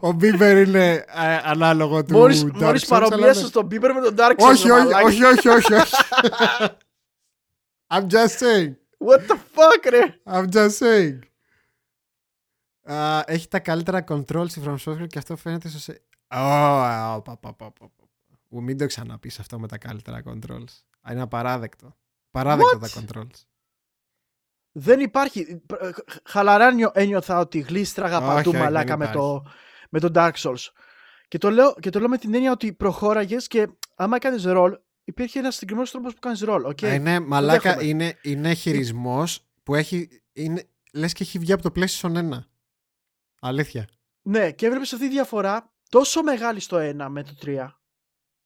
[0.00, 1.04] ο, ο Bieber είναι ε,
[1.44, 4.50] ανάλογο του μόλις, Dark Μόλις παρομοίασες στον Bieber με τον Dark Souls.
[4.50, 5.94] Όχι, όχι, όχι, όχι, όχι, όχι.
[7.92, 8.74] I'm just saying.
[8.98, 11.18] What the fuck ρε; I'm just saying.
[12.86, 15.94] Uh, έχει τα καλύτερα controls η From Software και αυτό φαίνεται στο...
[16.28, 17.88] Oh, oh, oh, oh, oh.
[18.48, 20.82] Μην το ξαναπείς αυτό με τα καλύτερα controls.
[21.10, 21.96] Είναι απαράδεκτο.
[22.30, 23.44] Παράδεκτο τα controls.
[24.72, 25.62] Δεν υπάρχει.
[26.24, 29.46] Χαλαρά ένιωθα ότι γλίστραγα παντού μαλάκα με το,
[29.90, 30.68] με το Dark Souls.
[31.28, 34.78] Και το, λέω, και το λέω με την έννοια ότι προχώραγες και άμα έκανες ρολ,
[35.10, 36.66] υπήρχε ένας συγκεκριμένος τρόπος που κάνεις ρολ.
[36.66, 36.94] Okay?
[36.94, 40.08] Είναι μαλάκα, είναι, είναι χειρισμός που έχει.
[40.32, 42.44] Είναι, λες και έχει βγει από το PlayStation 1.
[43.40, 43.88] Αλήθεια.
[44.22, 47.68] Ναι, και έβλεπες αυτή τη διαφορά τόσο μεγάλη στο 1 με το 3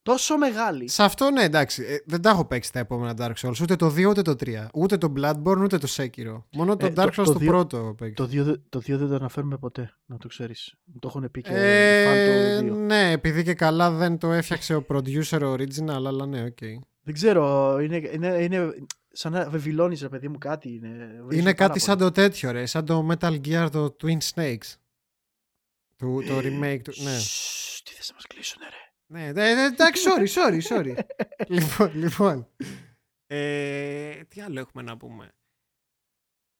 [0.05, 0.89] τόσο μεγάλη.
[0.89, 1.83] Σε αυτό ναι, εντάξει.
[1.83, 3.61] Ε, δεν τα έχω παίξει τα επόμενα Dark Souls.
[3.61, 4.67] Ούτε το 2 ούτε το 3.
[4.73, 6.43] Ούτε το Bloodborne ούτε το Sekiro.
[6.51, 8.13] Μόνο το ε, Dark Souls το, το, το πρώτο παίξει.
[8.13, 10.75] Το 2, το 2 δεν το αναφέρουμε ποτέ, να το ξέρεις.
[10.99, 12.77] Το έχουν πει και ε, το 2.
[12.77, 16.57] Ναι, επειδή και καλά δεν το έφτιαξε ο producer original, αλλά ναι, ΟΚ.
[16.61, 16.79] Okay.
[17.01, 17.77] Δεν ξέρω.
[17.79, 18.73] Είναι, είναι, είναι
[19.11, 20.69] σαν να βεβηλώνεις, ρε παιδί μου, κάτι.
[20.69, 20.97] Είναι,
[21.31, 22.65] είναι κάτι σαν το τέτοιο, ρε.
[22.65, 24.73] Σαν το Metal Gear, το Twin Snakes.
[25.95, 26.93] Το, το remake του.
[27.03, 27.17] Ναι.
[27.83, 28.84] Τι θες να μας κλείσουν, ρε.
[29.07, 30.97] Ναι, εντάξει, sorry, sorry, sorry.
[31.55, 32.47] λοιπόν, λοιπόν.
[33.27, 35.31] Ε, τι άλλο έχουμε να πούμε;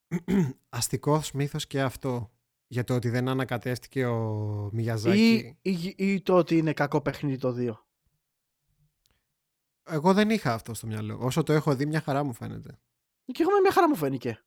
[0.69, 2.29] Αστικός μύθος και αυτό.
[2.67, 5.57] Για το ότι δεν ανακατεύτηκε ο Μιαζάκη.
[5.61, 7.73] Ή, ή, ή το ότι είναι κακό παιχνίδι το 2.
[9.83, 11.17] Εγώ δεν είχα αυτό στο μυαλό.
[11.21, 12.79] Όσο το έχω δει, μια χαρά μου φαίνεται.
[13.25, 14.43] Και εγώ μια χαρά μου φαίνηκε.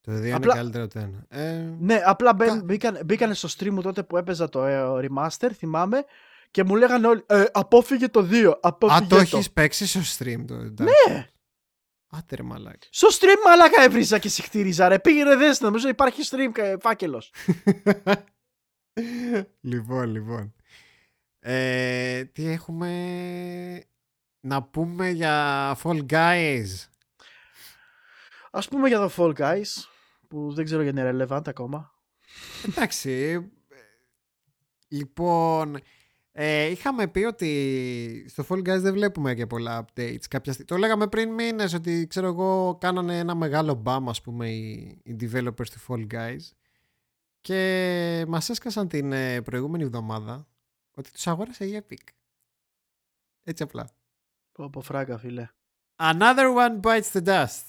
[0.00, 0.34] Το 2 απλά...
[0.34, 1.10] είναι καλύτερο το 1.
[1.28, 1.74] Ε...
[1.78, 2.34] Ναι, απλά
[2.64, 6.04] μπήκαν, μπήκαν στο stream μου τότε που έπαιζα το ε, remaster, θυμάμαι,
[6.52, 8.52] και μου λέγανε όλοι ε, απόφυγε το 2.
[8.60, 9.20] Απόφυγε Α, το, το.
[9.20, 10.54] έχεις παίξει στο stream το.
[10.82, 11.28] Ναι.
[12.10, 12.86] Άτε ρε μαλάκα.
[12.90, 14.98] Στο stream μαλάκα έβριζα και συχτήριζα ρε.
[14.98, 17.32] Πήγαινε δες νομίζω υπάρχει stream φάκελος.
[19.60, 20.54] λοιπόν, λοιπόν.
[21.40, 23.84] Ε, τι έχουμε
[24.40, 26.66] να πούμε για Fall Guys;
[28.50, 29.84] Ας πούμε για το Fall Guys
[30.28, 31.92] που δεν ξέρω γιατί είναι relevant ακόμα.
[32.68, 33.10] Εντάξει.
[33.10, 33.40] Ε,
[34.88, 35.78] λοιπόν,
[36.34, 40.26] ε, είχαμε πει ότι στο Fall Guys δεν βλέπουμε και πολλά updates.
[40.28, 45.00] Κάποια Το λέγαμε πριν μήνες ότι ξέρω εγώ κάνανε ένα μεγάλο μπαμ ας πούμε οι,
[45.04, 46.50] οι developers του Fall Guys
[47.40, 50.46] και μας έσκασαν την ε, προηγούμενη εβδομάδα
[50.94, 52.08] ότι τους αγόρασε η Epic.
[53.42, 53.90] Έτσι απλά.
[54.52, 55.48] Πω πω φράγκα φίλε.
[55.96, 57.62] Another one bites the dust.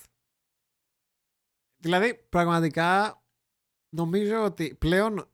[1.77, 3.21] Δηλαδή πραγματικά
[3.89, 5.32] νομίζω ότι πλέον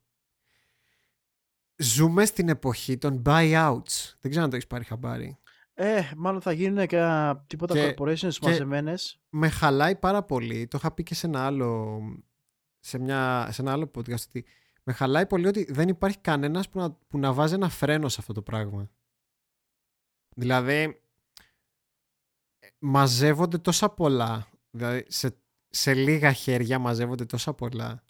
[1.81, 4.13] Ζούμε στην εποχή των buyouts.
[4.19, 5.37] Δεν ξέρω αν το έχεις πάρει χαμπάρι.
[5.73, 9.19] Ε, μάλλον θα γίνουν και τίποτα και, corporations μαζεμένες.
[9.29, 10.67] Με χαλάει πάρα πολύ.
[10.67, 11.99] Το είχα πει και σε ένα άλλο,
[12.79, 14.21] σε μια, σε ένα άλλο podcast.
[14.27, 14.45] Ότι
[14.83, 18.17] με χαλάει πολύ ότι δεν υπάρχει κανένας που να, που να βάζει ένα φρένο σε
[18.19, 18.89] αυτό το πράγμα.
[20.35, 21.01] Δηλαδή,
[22.79, 24.47] μαζεύονται τόσα πολλά.
[24.71, 25.37] Δηλαδή, σε,
[25.69, 28.03] σε λίγα χέρια μαζεύονται τόσα πολλά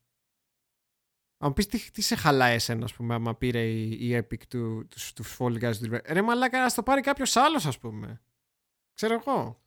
[1.41, 4.87] Αν πεις τι, τι σε χαλάει εσένα, ας πούμε, άμα πήρε η, η Epic του,
[4.87, 5.75] τους, τους Fall Guys.
[5.75, 5.99] Του...
[6.05, 8.21] Ρε μαλάκα, να το πάρει κάποιος άλλος, ας πούμε.
[8.93, 9.61] Ξέρω εγώ.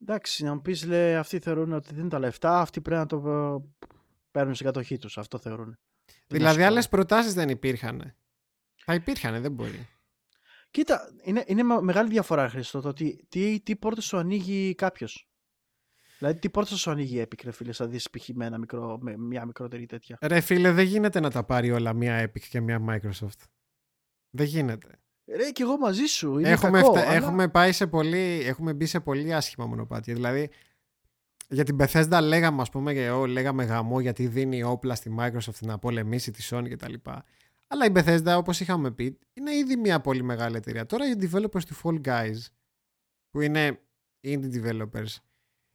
[0.00, 3.16] Εντάξει, να μου πεις, λέει, αυτοί θεωρούν ότι δίνουν τα λεφτά, αυτοί πρέπει να το
[3.16, 3.86] ε,
[4.30, 5.18] παίρνουν στην κατοχή τους.
[5.18, 5.78] Αυτό θεωρούν.
[6.26, 8.14] Δηλαδή, άλλες προτάσεις δεν υπήρχαν.
[8.74, 9.88] Θα υπήρχαν, δεν μπορεί.
[10.70, 15.28] Κοίτα, είναι, είναι μεγάλη διαφορά, Χρήστο, το ότι τι, τι πόρτες σου ανοίγει κάποιος.
[16.18, 18.28] Δηλαδή, τι πόρτα σου ανοίγει η Epic, ρε φίλε, σαν δεις π.χ.
[18.28, 21.92] με, ένα μικρό, με μια μικρότερη τέτοια; Ρε φίλε, δεν γίνεται να τα πάρει όλα
[21.92, 23.42] μια Epic και μια Microsoft.
[24.30, 24.88] Δεν γίνεται.
[25.26, 26.38] Ρε, και εγώ μαζί σου.
[26.38, 27.00] Είναι έχουμε, κακό, φτα...
[27.00, 27.12] αλλά...
[27.12, 28.42] έχουμε, πάει σε πολύ...
[28.44, 30.14] έχουμε μπει σε πολύ άσχημα μονοπάτια.
[30.14, 30.50] Δηλαδή,
[31.48, 35.60] για την Bethesda λέγαμε, ας πούμε, και ό, λέγαμε γαμό γιατί δίνει όπλα στη Microsoft
[35.60, 36.94] να πολεμήσει τη Sony κτλ.
[37.66, 40.86] Αλλά η Bethesda, όπως είχαμε πει, είναι ήδη μια πολύ μεγάλη εταιρεία.
[40.86, 42.36] Τώρα οι developers του Fall Guys,
[43.30, 43.80] που είναι
[44.24, 45.16] indie developers,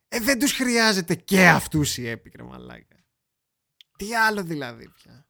[0.09, 3.05] ε, δεν τους χρειάζεται και αυτούς οι Epic, ρε μαλάκα.
[3.97, 5.27] Τι άλλο δηλαδή πια.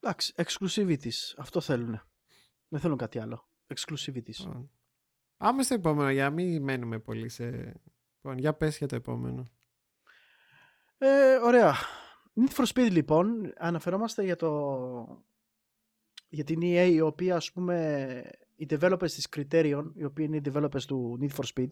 [0.00, 1.10] Εντάξει, exclusivity.
[1.36, 2.02] Αυτό θέλουν.
[2.68, 3.48] Δεν θέλουν κάτι άλλο.
[3.74, 4.62] Exclusivity.
[5.36, 7.50] Πάμε στο επόμενο, για να μην μένουμε πολύ σε...
[8.14, 9.46] Λοιπόν, για πες για το επόμενο.
[10.98, 11.74] Ε, ωραία.
[12.34, 15.26] Need for Speed λοιπόν, αναφερόμαστε για το
[16.28, 20.42] για την EA η οποία ας πούμε οι developers της Criterion οι οποίοι είναι οι
[20.44, 21.68] developers του Need for Speed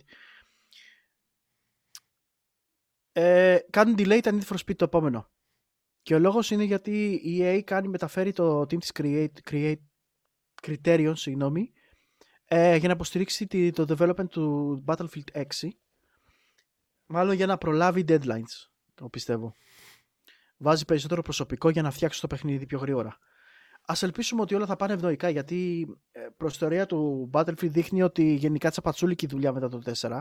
[3.18, 5.30] ε, κάνουν delay τα Need for Speed το επόμενο.
[6.02, 9.76] Και ο λόγος είναι γιατί η EA κάνει, μεταφέρει το team της Create, Create,
[10.62, 11.72] Criterion συγγνώμη,
[12.44, 15.43] ε, για να υποστηρίξει το development του Battlefield 6
[17.06, 19.52] μάλλον για να προλάβει deadlines, το πιστεύω.
[20.56, 23.18] Βάζει περισσότερο προσωπικό για να φτιάξει το παιχνίδι πιο γρήγορα.
[23.86, 28.34] Α ελπίσουμε ότι όλα θα πάνε ευνοϊκά γιατί ε, προς θεωρία του Battlefield δείχνει ότι
[28.34, 30.20] γενικά τσαπατσούλικη η δουλειά μετά το 4.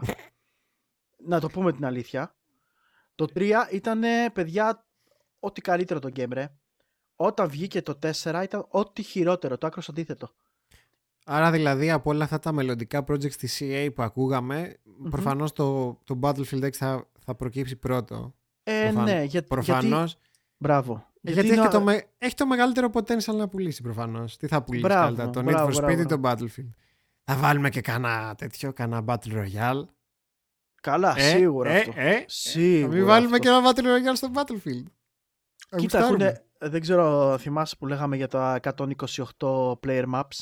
[1.31, 2.35] να το πούμε την αλήθεια.
[3.15, 4.01] Το 3 ήταν,
[4.33, 4.85] παιδιά,
[5.39, 6.51] ό,τι καλύτερο το game, ρε.
[7.15, 10.29] Όταν βγήκε το 4 ήταν ό,τι χειρότερο, το άκρος αντίθετο.
[11.25, 15.09] Άρα δηλαδή από όλα αυτά τα μελλοντικά projects της CA που ακούγαμε, mm-hmm.
[15.09, 18.35] προφανώς το, το Battlefield 6 θα, θα προκύψει πρώτο.
[18.63, 19.03] Ε, Προφαν...
[19.03, 20.11] ναι, για, προφανώς.
[20.11, 20.27] γιατί...
[20.57, 21.05] Μπράβο.
[21.21, 22.03] Γιατί, γιατί έχει, το με...
[22.17, 24.37] έχει το μεγαλύτερο potential να πουλήσει προφανώς.
[24.37, 26.69] Τι θα πουλήσει μπράβο, καλύτερα, το Need for Speed ή το Battlefield;
[27.23, 29.85] Θα βάλουμε και κάνα τέτοιο, κάνα Battle Royale.
[30.85, 31.93] Καλά, ε, σίγουρα ε, αυτό.
[31.95, 34.83] Ε, σίγουρα θα μην βάλουμε και ένα Battle Royale στο Battlefield.
[35.77, 40.37] Κοίτα, ακούνε, δεν ξέρω, θυμάσαι που λέγαμε για τα 128 player maps,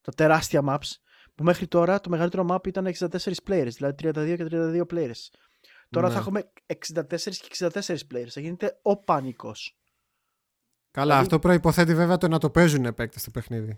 [0.00, 0.90] τα τεράστια maps,
[1.34, 3.06] που μέχρι τώρα το μεγαλύτερο map ήταν 64
[3.48, 5.20] players, δηλαδή 32 και 32 players.
[5.90, 6.12] Τώρα ναι.
[6.12, 9.78] θα έχουμε 64 και 64 players, θα γίνεται ο πανικός.
[10.90, 11.22] Καλά, δηλαδή...
[11.22, 13.76] αυτό προϋποθέτει βέβαια το να το παίζουν επέκτα στο παιχνίδι.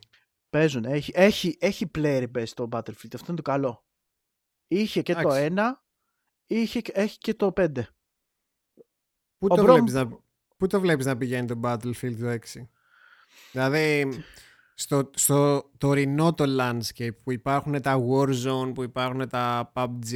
[0.51, 3.85] Παίζουν, έχει, έχει, έχει player base το Battlefield, αυτό είναι το καλό.
[4.67, 5.23] Είχε και Άξι.
[5.23, 5.85] το 1,
[6.47, 7.69] είχε, έχει και το 5.
[9.39, 9.75] Πού το, Μπρομ...
[9.75, 10.09] βλέπεις να,
[10.57, 12.39] πού το βλέπεις να πηγαίνει το Battlefield το 6?
[13.53, 14.09] Δηλαδή,
[14.75, 20.13] στο, στο τωρινό το landscape που υπάρχουν τα Warzone, που υπάρχουν τα PUBG,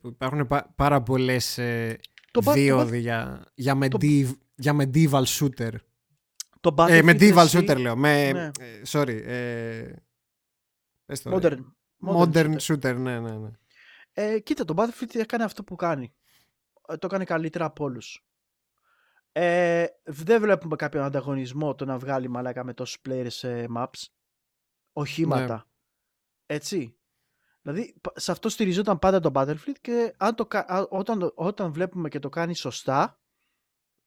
[0.00, 1.98] που υπάρχουν πά, πάρα πολλές ε,
[2.52, 3.98] δίωδοι για, για, mediev, το...
[4.54, 5.72] για medieval shooter.
[6.60, 7.58] Το ε, medieval εσύ...
[7.58, 7.96] shooter λέω.
[7.96, 8.44] Με, ναι.
[8.44, 9.22] ε, sorry.
[9.26, 9.92] Ε,
[11.24, 11.56] modern.
[12.00, 12.60] Modern, modern shooter.
[12.60, 13.50] shooter, ναι, ναι, ναι.
[14.18, 16.14] Ε, κοίτα, το Battlefield έκανε αυτό που κάνει.
[16.88, 18.24] Ε, το έκανε καλύτερα από όλους.
[19.32, 24.04] Ε, δεν βλέπουμε κάποιον ανταγωνισμό το να βγάλει μαλάκα με τόσους players σε maps.
[24.92, 25.54] Οχήματα.
[25.54, 25.62] Ναι.
[26.46, 26.96] Έτσι.
[27.62, 30.48] Δηλαδή, σε αυτό στηριζόταν πάντα το Battlefield και αν το,
[30.88, 33.20] όταν, όταν βλέπουμε και το κάνει σωστά,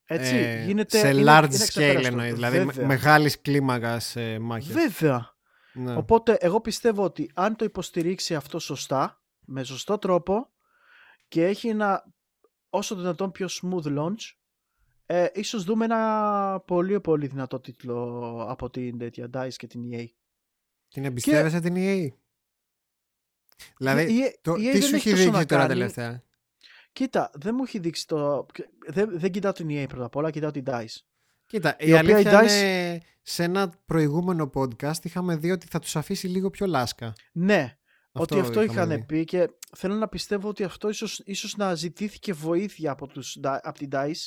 [0.06, 0.98] έτσι, ε, γίνεται...
[0.98, 2.88] Σε είναι, large είναι scale εννοείς, δηλαδή Βέβαια.
[2.88, 4.74] μεγάλης κλίμακας ε, μάχες.
[4.74, 5.38] Βέβαια.
[5.74, 5.96] Ναι.
[5.96, 9.19] Οπότε, εγώ πιστεύω ότι αν το υποστηρίξει αυτό σωστά,
[9.50, 10.50] με σωστό τρόπο
[11.28, 12.14] και έχει ένα
[12.70, 14.34] όσο δυνατόν πιο smooth launch,
[15.06, 20.06] ε, ίσως δούμε ένα πολύ πολύ δυνατό τίτλο από την τέτοια DICE και την EA.
[20.88, 21.70] Την εμπιστεύεσαι και...
[21.70, 22.08] την EA?
[23.78, 26.24] Δηλαδή, η, το, η τι σου έχει δείξει τώρα τελευταία;
[26.92, 28.46] Κοίτα, δεν μου έχει δείξει το...
[28.88, 30.96] Δεν, δεν κοιτάω την EA πρώτα απ' όλα, κοιτάω την DICE.
[31.46, 32.44] Κοίτα, η, η αλήθεια DICE...
[32.44, 37.14] είναι σε ένα προηγούμενο podcast είχαμε δει ότι θα τους αφήσει λίγο πιο λάσκα.
[37.32, 37.79] Ναι,
[38.12, 39.06] αυτό ότι αυτό είχαν δει.
[39.06, 43.78] πει και θέλω να πιστεύω ότι αυτό ίσως, ίσως να ζητήθηκε βοήθεια από, τους, από
[43.78, 44.26] την DICE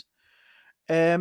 [0.85, 1.19] ε,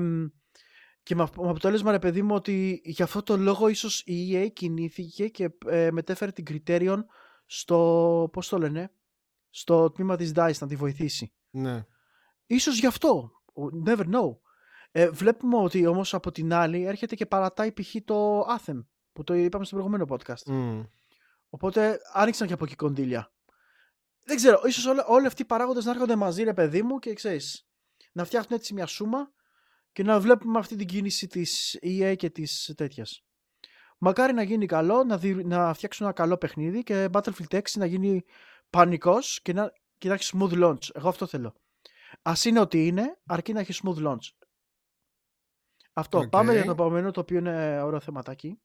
[1.03, 5.27] και με αποτέλεσμα ρε παιδί μου ότι για αυτό το λόγο ίσως η EA κινήθηκε
[5.27, 6.99] και ε, μετέφερε την Criterion
[7.45, 8.91] στο, πώς το λένε,
[9.49, 11.33] στο τμήμα της DICE να τη βοηθήσει.
[11.49, 11.85] Ναι.
[12.45, 13.31] Ίσως γι' αυτό.
[13.85, 14.37] Never know.
[14.91, 17.95] Ε, βλέπουμε ότι όμως από την άλλη έρχεται και παρατάει π.χ.
[18.05, 20.51] το Anthem που το είπαμε στο προηγούμενο podcast.
[20.51, 20.87] Mm.
[21.53, 23.33] Οπότε άνοιξαν και από εκεί κονδύλια.
[24.23, 27.13] Δεν ξέρω, ίσως όλοι, όλοι αυτοί οι παράγοντες να έρχονται μαζί ρε παιδί μου και
[27.13, 27.67] ξέρεις,
[28.11, 29.31] να φτιάχνουν έτσι μια σούμα
[29.91, 33.23] και να βλέπουμε αυτή την κίνηση της EA και της τέτοιας.
[33.97, 35.33] Μακάρι να γίνει καλό, να, δι...
[35.33, 38.23] να φτιάξουν ένα καλό παιχνίδι και Battlefield 6 να γίνει
[38.69, 40.89] πανικός και να, και να έχει smooth launch.
[40.93, 41.55] Εγώ αυτό θέλω.
[42.21, 44.29] Α είναι ό,τι είναι, αρκεί να έχει smooth launch.
[45.93, 46.17] Αυτό.
[46.17, 46.27] ΟΚ.
[46.27, 48.61] Πάμε για το επόμενο, το οποίο είναι ωραίο θεματάκι.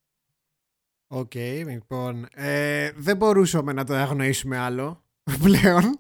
[1.06, 2.26] ΟΚ, λοιπόν.
[2.34, 5.04] Ε, δεν μπορούσαμε να το αγνοήσουμε άλλο
[5.42, 5.98] πλέον.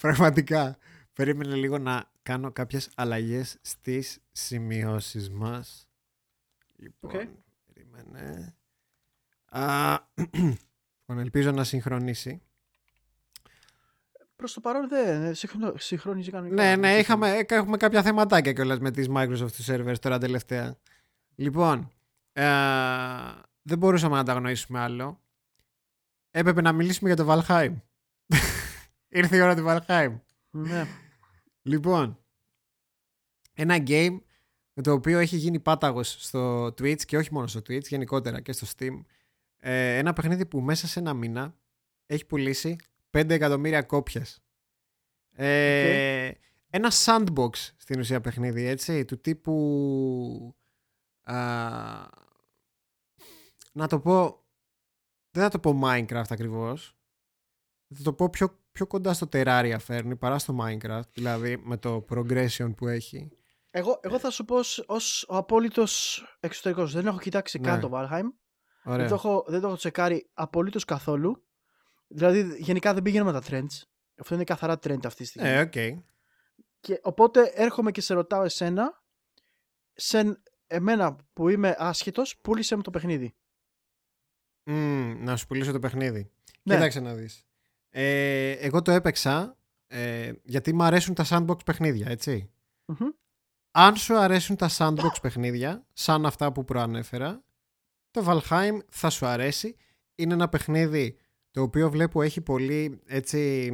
[0.00, 0.76] Πραγματικά.
[1.12, 5.88] Περίμενε λίγο να κάνω κάποιες αλλαγές στις σημειώσεις μας.
[6.76, 7.20] Λοιπόν, ΟΚ.
[7.66, 8.54] περίμενε.
[9.50, 9.98] Α,
[11.00, 12.42] λοιπόν, ελπίζω να συγχρονίσει.
[14.36, 16.62] Προς το παρόν δεν συγχρονο- συγχρονίζει κανονικά.
[16.62, 20.76] Ναι, ναι, είχαμε, έχουμε κάποια θεματάκια κιόλας με τις Microsoft τους servers τώρα τελευταία.
[21.34, 21.92] Λοιπόν,
[22.32, 22.44] ε,
[23.62, 25.20] δεν μπορούσαμε να τα αγνοήσουμε άλλο.
[26.30, 27.74] Έπρεπε να μιλήσουμε για το Valheim.
[29.08, 30.20] Ήρθε η ώρα του Valheim.
[30.50, 30.86] Ναι.
[31.62, 32.18] Λοιπόν,
[33.52, 34.20] ένα game
[34.72, 38.52] με το οποίο έχει γίνει πάταγος στο Twitch και όχι μόνο στο Twitch, γενικότερα και
[38.52, 39.00] στο Steam.
[39.56, 41.56] Ε, ένα παιχνίδι που μέσα σε ένα μήνα
[42.06, 42.76] έχει πουλήσει
[43.10, 44.42] 5 εκατομμύρια κόπιες.
[45.32, 46.30] Ε,
[46.70, 50.56] Ένα sandbox στην ουσία παιχνίδι, έτσι, του τύπου...
[51.22, 51.36] α,
[53.72, 54.44] να το πω...
[55.30, 56.96] Δεν θα το πω Minecraft ακριβώς.
[57.94, 62.04] Θα το πω πιο, πιο κοντά στο Terraria φέρνει παρά στο Minecraft, δηλαδή με το
[62.10, 63.30] progression που έχει.
[63.70, 66.92] Εγώ, εγώ θα σου πω ως- ως ο απόλυτος εξωτερικός.
[66.92, 67.80] Δεν έχω κοιτάξει καν Ναι.
[67.80, 68.24] το Valheim.
[68.84, 68.98] Ωραία.
[68.98, 71.46] Δεν το, έχω, δεν το έχω τσεκάρει απολύτως καθόλου.
[72.08, 73.82] Δηλαδή γενικά δεν πηγαίνω με τα trends.
[74.16, 75.48] Αυτό είναι καθαρά trend αυτή τη στιγμή.
[75.48, 76.02] Ε, ΟΚ.
[76.80, 79.02] Και οπότε έρχομαι και σε ρωτάω εσένα,
[79.92, 83.36] σε εμένα που είμαι άσχετος, πούλησε μου το παιχνίδι.
[84.64, 86.30] Μμμ, να σου πουλήσω το παιχνίδι.
[86.62, 86.74] Ναι.
[86.74, 87.46] Κοίταξε να δεις.
[87.90, 89.56] Ε, εγώ το έπαιξα
[89.86, 92.50] ε, γιατί μου αρέσουν τα sandbox παιχνίδια, έτσι.
[92.84, 93.08] Μμμ.
[93.70, 97.42] Αν σου αρέσουν τα sandbox παιχνίδια, σαν αυτά που προανέφερα,
[98.10, 99.76] το Valheim θα σου αρέσει.
[100.14, 101.16] Είναι ένα παιχνίδι
[101.50, 103.70] το οποίο βλέπω έχει πολύ έτσι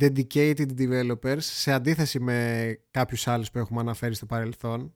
[0.00, 4.94] dedicated developers σε αντίθεση με κάποιους άλλους που έχουμε αναφέρει στο παρελθόν.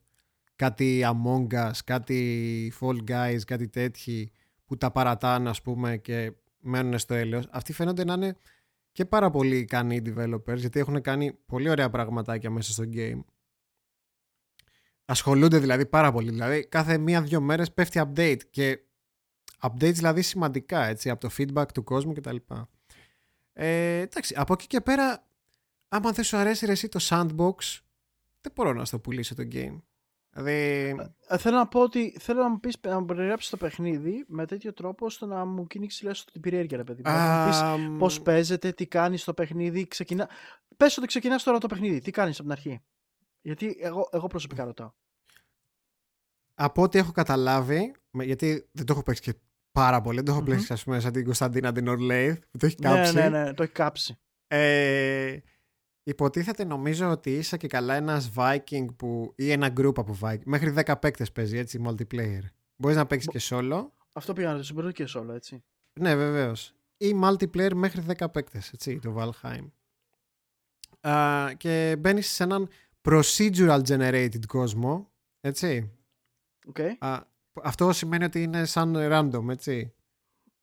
[0.57, 4.33] Κάτι Among Us, κάτι Fall Guys, κάτι τέτοιοι
[4.67, 7.49] που τα παρατάνε ας πούμε και μένουν στο έλεος.
[7.51, 8.37] Αυτοί φαίνονται να είναι
[8.93, 13.21] και πάρα πολύ ικανοί developers γιατί έχουν κάνει πολύ ωραία πραγματάκια μέσα στο game.
[15.05, 16.31] Ασχολούνται δηλαδή πάρα πολύ.
[16.31, 18.81] Δηλαδή κάθε μία-δυο μέρες πέφτει update και
[19.61, 22.37] updates δηλαδή σημαντικά έτσι από το feedback του κόσμου κτλ.
[23.53, 25.27] Ε, εντάξει, από εκεί και πέρα
[25.89, 27.81] άμα δεν σου αρέσει ρε εσύ το sandbox
[28.41, 29.81] δεν μπορώ να στο πουλήσω το game.
[30.37, 30.95] Δηλαδή...
[31.29, 34.47] Ε, Θέλω να πω ότι θέλω να μου πεις να μου περιγράψεις το παιχνίδι με
[34.47, 37.11] τέτοιο τρόπο ώστε να μου κυνήξεις λες την περιέργεια ρε παιδί μου.
[37.13, 40.29] Να μου πεις αμ, πώς παίζεται, τι κάνεις στο παιχνίδι, ξεκινά...
[40.77, 42.83] Πες ότι ξεκινάς τώρα το παιχνίδι, τι κάνεις από την αρχή.
[43.41, 44.93] Γιατί εγώ, εγώ προσωπικά ρωτάω.
[46.55, 49.35] από ό,τι έχω καταλάβει, με- γιατί δεν το έχω παίξει και
[49.73, 50.49] πάρα πολύ, δεν το έχω Μμμ.
[50.49, 53.15] παίξει ας πούμε σαν την Κωνσταντίνα την Ορλέιθ που το έχει Ναι, κάψει.
[53.15, 54.19] ναι, ναι, το έχει κάψει.
[54.47, 55.37] Ε,
[56.07, 60.43] υποτίθεται νομίζω ότι είσαι και καλά ένας Viking που, ή ένα group από Viking.
[60.45, 62.43] Μέχρι 10 παίκτες παίζει έτσι multiplayer.
[62.77, 63.87] Μπορείς να παίξεις και solo.
[64.13, 65.65] Αυτό πήγα να το συμπεριλάβω και solo, έτσι.
[66.01, 66.75] Ναι, βεβαίως.
[66.97, 69.71] Ή multiplayer μέχρι 10 παίκτες, έτσι, το Valheim.
[71.11, 72.69] Α, και μπαίνεις σε έναν
[73.03, 75.11] procedural generated κόσμο,
[75.41, 75.91] έτσι.
[76.67, 76.79] ΟΚ.
[76.99, 77.27] Α,
[77.63, 79.95] αυτό σημαίνει ότι είναι σαν random, έτσι.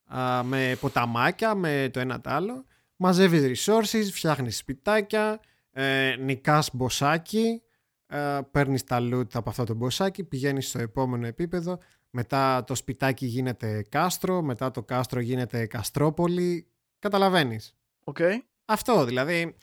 [0.05, 2.65] Α, με ποταμάκια, με το ένα το άλλο.
[3.05, 5.39] Μαζεύεις resources, φτιάχνεις σπιτάκια,
[5.71, 7.61] ε, νικάς μποσάκι,
[8.07, 11.77] ε, παίρνεις τα loot από αυτό το μποσάκι, πηγαίνεις στο επόμενο επίπεδο,
[12.09, 16.67] μετά το σπιτάκι γίνεται κάστρο, μετά το κάστρο γίνεται καστρόπολη.
[16.99, 17.75] Καταλαβαίνεις.
[18.03, 18.17] ΟΚ.
[18.65, 19.57] Αυτό δηλαδή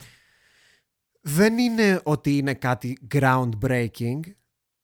[1.21, 4.19] δεν είναι ότι είναι κάτι groundbreaking.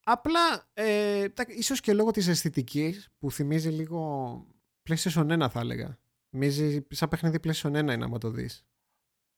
[0.04, 4.42] Απλά ε, τα- ίσως και λόγω της αισθητικής που θυμίζει λίγο
[4.90, 5.98] PlayStation 1 θα έλεγα.
[6.30, 8.66] Θυμίζει σαν παιχνίδι PlayStation 1 είναι άμα το δεις.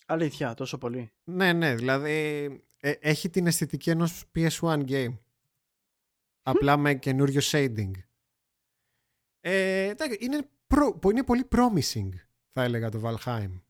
[0.05, 1.11] Αλήθεια, τόσο πολύ.
[1.23, 2.11] Ναι, ναι, δηλαδή
[2.79, 5.17] ε, έχει την αισθητική ενός PS1 game.
[6.41, 7.91] Απλά με καινούριο shading.
[9.39, 12.09] Ε, εντάξει, είναι, προ- είναι πολύ promising
[12.51, 13.61] θα έλεγα το Valheim.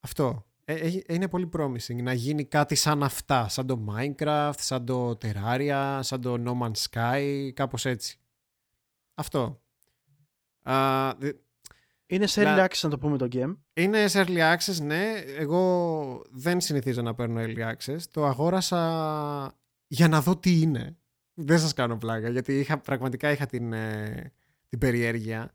[0.00, 0.46] Αυτό.
[0.64, 5.10] Ε, έχει- είναι πολύ promising να γίνει κάτι σαν αυτά, σαν το Minecraft, σαν το
[5.10, 8.18] Terraria, σαν το No Man's Sky, κάπως έτσι.
[9.14, 9.62] Αυτό.
[10.62, 11.32] Α, δε-
[12.06, 13.56] Είναι σε Να- early access να το πούμε το game.
[13.72, 15.12] είναι σε early access, ναι.
[15.26, 17.98] Εγώ δεν συνηθίζω να παίρνω early access.
[18.10, 20.96] Το αγόρασα για να δω τι είναι.
[21.34, 24.32] Δεν σας κάνω πλάκα, γιατί είχα, πραγματικά είχα την, ε,
[24.68, 25.52] την περιέργεια.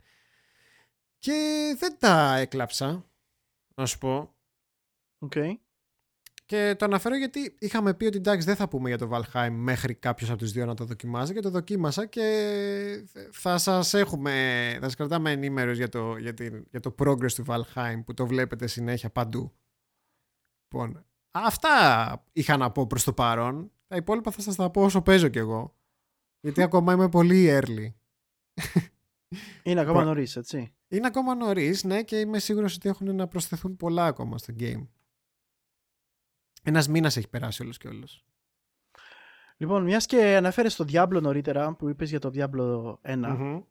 [1.19, 1.33] Και
[1.79, 3.05] δεν τα έκλαψα,
[3.75, 4.35] να σου πω.
[5.19, 5.33] ΟΚ.
[6.51, 9.93] Και το αναφέρω γιατί είχαμε πει ότι εντάξει δεν θα πούμε για το Valheim μέχρι
[9.93, 14.31] κάποιος από τους δύο να το δοκιμάζει και το δοκίμασα και θα σας έχουμε,
[14.79, 18.27] θα σας κρατάμε ενήμερους για το, για, την, για το progress του Valheim που το
[18.27, 19.53] βλέπετε συνέχεια παντού.
[20.63, 21.69] Λοιπόν, αυτά
[22.31, 23.71] είχα να πω προς το παρόν.
[23.87, 25.75] Τα υπόλοιπα θα σας τα πω όσο παίζω κι εγώ.
[26.39, 27.93] Γιατί ακόμα είμαι πολύ early.
[29.63, 30.73] Είναι ακόμα νωρίς, έτσι.
[30.87, 34.87] Είναι ακόμα νωρίς, ναι, και είμαι σίγουρος ότι έχουν να προσθεθούν πολλά ακόμα στο game.
[36.63, 38.25] Ένας μήνας έχει περάσει όλος και όλος.
[39.57, 43.23] Λοιπόν, μιας και αναφέρει το Diablo νωρίτερα που είπες για το Diablo 1.
[43.23, 43.63] Mm-hmm.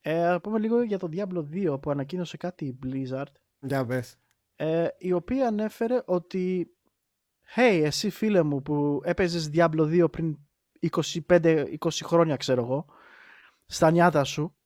[0.00, 3.32] Ε, πούμε λίγο για το Diablo 2 που ανακοίνωσε κάτι η Blizzard.
[3.60, 4.18] Για πες.
[4.56, 6.74] Ε, η οποία ανέφερε ότι
[7.56, 10.38] Hey, εσύ φίλε μου που έπαιζες Diablo 2 πριν
[11.28, 12.86] 25-20 χρόνια ξέρω εγώ
[13.66, 14.56] στα νιάτα σου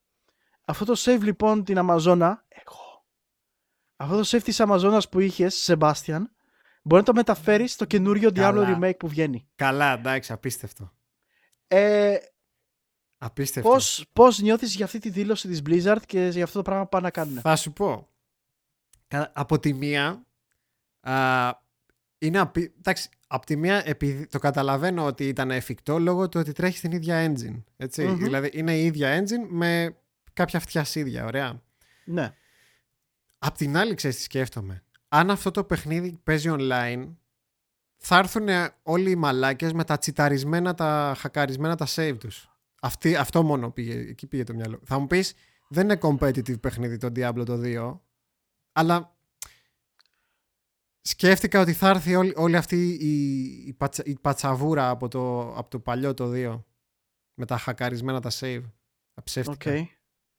[0.64, 3.06] αυτό το save λοιπόν την Αμαζόνα εγώ
[3.96, 6.34] αυτό το save της Αμαζόνας που είχες Σεμπάστιαν
[6.88, 10.92] μπορεί να το μεταφέρεις στο καινούριο Diablo Remake που βγαίνει καλά εντάξει απίστευτο
[11.66, 12.16] ε,
[13.18, 16.82] απίστευτο πώς, πώς νιώθεις για αυτή τη δήλωση της Blizzard και για αυτό το πράγμα
[16.82, 18.08] που πάνε να κάνουν θα σου πω
[19.32, 20.26] από τη μία
[21.00, 21.50] α,
[22.18, 22.74] είναι απει...
[22.78, 26.92] Εντάξει, απ' τη μία επειδή το καταλαβαίνω ότι ήταν εφικτό λόγω του ότι τρέχει στην
[26.92, 27.62] ίδια engine.
[27.76, 29.96] ετσι Δηλαδή είναι η ίδια engine με
[30.32, 31.62] κάποια φτιασίδια, ωραία.
[32.04, 32.34] Ναι.
[33.38, 34.82] Απ' την άλλη, ξέρεις τι σκέφτομαι.
[35.08, 37.14] Αν αυτό το παιχνίδι παίζει online,
[37.96, 38.48] θα έρθουν
[38.82, 42.50] όλοι οι μαλάκες με τα τσιταρισμένα, τα χακαρισμένα τα save τους.
[42.80, 44.80] Αυτή, αυτό μόνο πήγε, εκεί πήγε το μυαλό.
[44.84, 45.34] Θα μου πεις,
[45.68, 47.98] δεν είναι competitive παιχνίδι το Diablo το 2,
[48.72, 49.16] αλλά
[51.00, 55.70] σκέφτηκα ότι θα έρθει όλη, όλη αυτή η, η, πατσα, η, πατσαβούρα από το, από
[55.70, 56.62] το παλιό το 2
[57.34, 58.62] με τα χακαρισμένα τα save.
[59.14, 59.72] Αψεύτηκα.
[59.72, 59.97] Okay.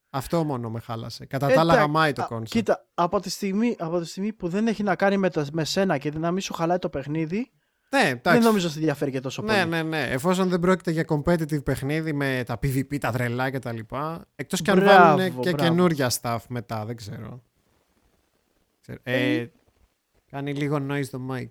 [0.10, 1.26] Αυτό μόνο με χάλασε.
[1.26, 2.52] Κατά τα άλλα γαμάει το concept.
[2.52, 5.64] Κοίτα, από τη, στιγμή, από τη στιγμή που δεν έχει να κάνει με, τα, με
[5.64, 7.52] σένα και να μην σου χαλάει το παιχνίδι,
[7.90, 9.70] ναι, δεν νομίζω ότι διαφέρει και τόσο ναι, πολύ.
[9.70, 10.08] Ναι, ναι, ναι.
[10.12, 13.80] Εφόσον δεν πρόκειται για competitive παιχνίδι με τα PvP, τα τρελά κτλ.
[14.36, 17.44] Εκτός και αν βάλουν και καινούρια stuff μετά, δεν ξέρω.
[19.04, 19.52] Ε, ε,
[20.30, 21.50] Κάνει λίγο noise το mic.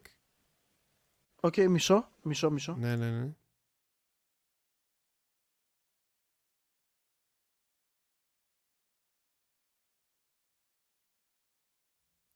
[1.40, 2.76] OK, okay, μισό, μισό, μισό.
[2.78, 3.28] Ναι, ναι, ναι.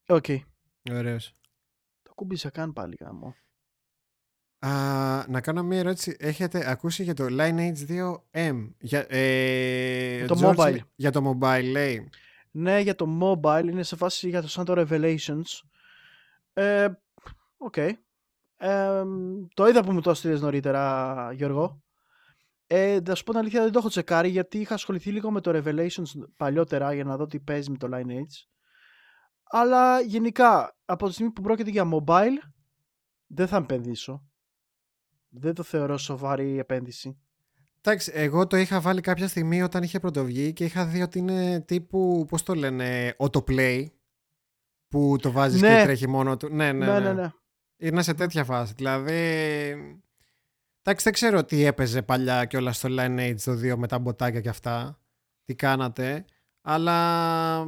[0.06, 0.24] OK.
[0.28, 0.38] Okay.
[0.90, 1.36] Ωραίος.
[2.02, 3.34] Το ακούμπησα καν πάλι γάμο.
[5.28, 6.16] να κάνω μια ερώτηση.
[6.18, 8.70] Έχετε ακούσει για το Lineage 2M.
[8.78, 10.78] Για, ε, το mobile.
[10.94, 12.08] Για το mobile λέει.
[12.50, 13.64] Ναι, για το mobile.
[13.70, 15.60] Είναι σε φάση για το σαν το Revelations.
[16.52, 16.88] Ε,
[17.56, 17.74] OK.
[17.76, 17.92] Okay.
[18.56, 19.02] Ε,
[19.54, 21.82] το είδα που μου το έστειλες νωρίτερα, Γιώργο.
[22.66, 25.40] Ε, θα σου πω την αλήθεια, δεν το έχω τσεκάρει γιατί είχα ασχοληθεί λίγο με
[25.40, 28.46] το Revelations παλιότερα για να δω τι παίζει με το Lineage.
[29.54, 32.52] Αλλά γενικά, από τη στιγμή που πρόκειται για mobile,
[33.26, 34.22] δεν θα επενδύσω.
[35.28, 37.18] Δεν το θεωρώ σοβαρή επένδυση.
[37.80, 41.60] Εντάξει, εγώ το είχα βάλει κάποια στιγμή όταν είχε πρωτοβγεί και είχα δει ότι είναι
[41.60, 43.86] τύπου, πώς το λένε, autoplay
[44.88, 45.76] που το βάζεις ναι.
[45.76, 46.48] και τρέχει μόνο του.
[46.48, 46.92] Ναι, ναι, ναι.
[46.92, 46.98] ναι.
[46.98, 47.32] ναι, ναι.
[47.76, 48.72] Είναι σε τέτοια φάση.
[48.76, 49.20] Δηλαδή.
[50.82, 54.40] Εντάξει, δεν ξέρω τι έπαιζε παλιά και όλα στο Lineage το 2 με τα μποτάκια
[54.40, 55.00] και αυτά.
[55.44, 56.24] Τι κάνατε.
[56.62, 57.66] Αλλά.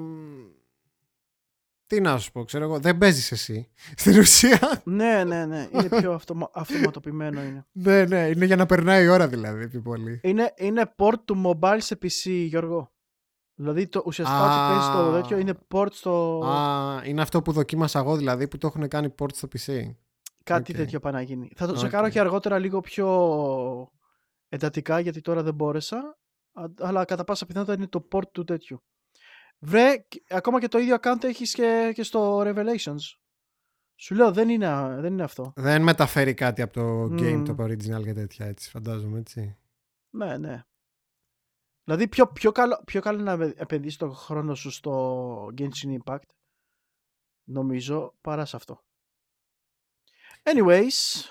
[1.86, 2.78] Τι να σου πω, ξέρω εγώ.
[2.78, 3.68] Δεν παίζεις εσύ.
[3.96, 4.82] Στην ουσία.
[4.84, 5.68] Ναι, ναι, ναι.
[5.72, 6.50] Είναι πιο αυτομα...
[6.52, 7.66] αυτοματοποιημένο είναι.
[7.72, 8.26] ναι, ναι.
[8.26, 10.20] Είναι για να περνάει η ώρα δηλαδή πιο πολύ.
[10.22, 12.92] Είναι, είναι port του mobile σε PC, Γιώργο.
[13.54, 16.44] Δηλαδή το, ουσιαστικά ότι παίζεις το τέτοιο είναι port στο.
[16.44, 19.94] Α, είναι αυτό που δοκίμασα εγώ δηλαδή που το έχουν κάνει port στο PC.
[20.44, 20.76] Κάτι okay.
[20.76, 21.50] τέτοιο πάει να γίνει.
[21.56, 21.76] Θα το okay.
[21.76, 23.08] τσεκάρω και αργότερα λίγο πιο
[24.48, 26.18] εντατικά γιατί τώρα δεν μπόρεσα.
[26.78, 28.82] Αλλά κατά πάσα πιθανότητα είναι το port του τέτοιου.
[29.58, 33.16] Βρε, ακόμα και το ίδιο account έχεις και, και στο Revelations.
[33.96, 35.52] Σου λέω δεν είναι, δεν είναι αυτό.
[35.56, 39.56] Δεν μεταφέρει κάτι από το game, το original και τέτοια έτσι φαντάζομαι έτσι.
[40.10, 40.62] Ναι, ναι.
[41.84, 46.28] Δηλαδή πιο, πιο, καλό, πιο καλό να επενδύσεις το χρόνο σου στο Genshin Impact
[47.44, 48.84] νομίζω παρά σε αυτό.
[50.42, 51.24] Anyways.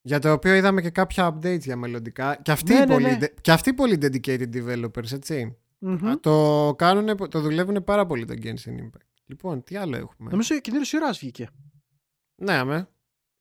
[0.00, 2.36] Για το οποίο είδαμε και κάποια updates για μελλοντικά.
[2.42, 3.26] Και αυτοί, ναι, ναι, πολύ, ναι.
[3.26, 5.58] Και αυτοί πολύ dedicated developers, έτσι.
[5.80, 6.14] Mm-hmm.
[6.20, 9.06] Το, κάνουν, το δουλεύουν πάρα πολύ το Genshin Impact.
[9.26, 11.48] Λοιπόν, τι άλλο έχουμε; Νομίζω και την ώρα βγήκε.
[12.34, 12.88] Ναι, αμέ.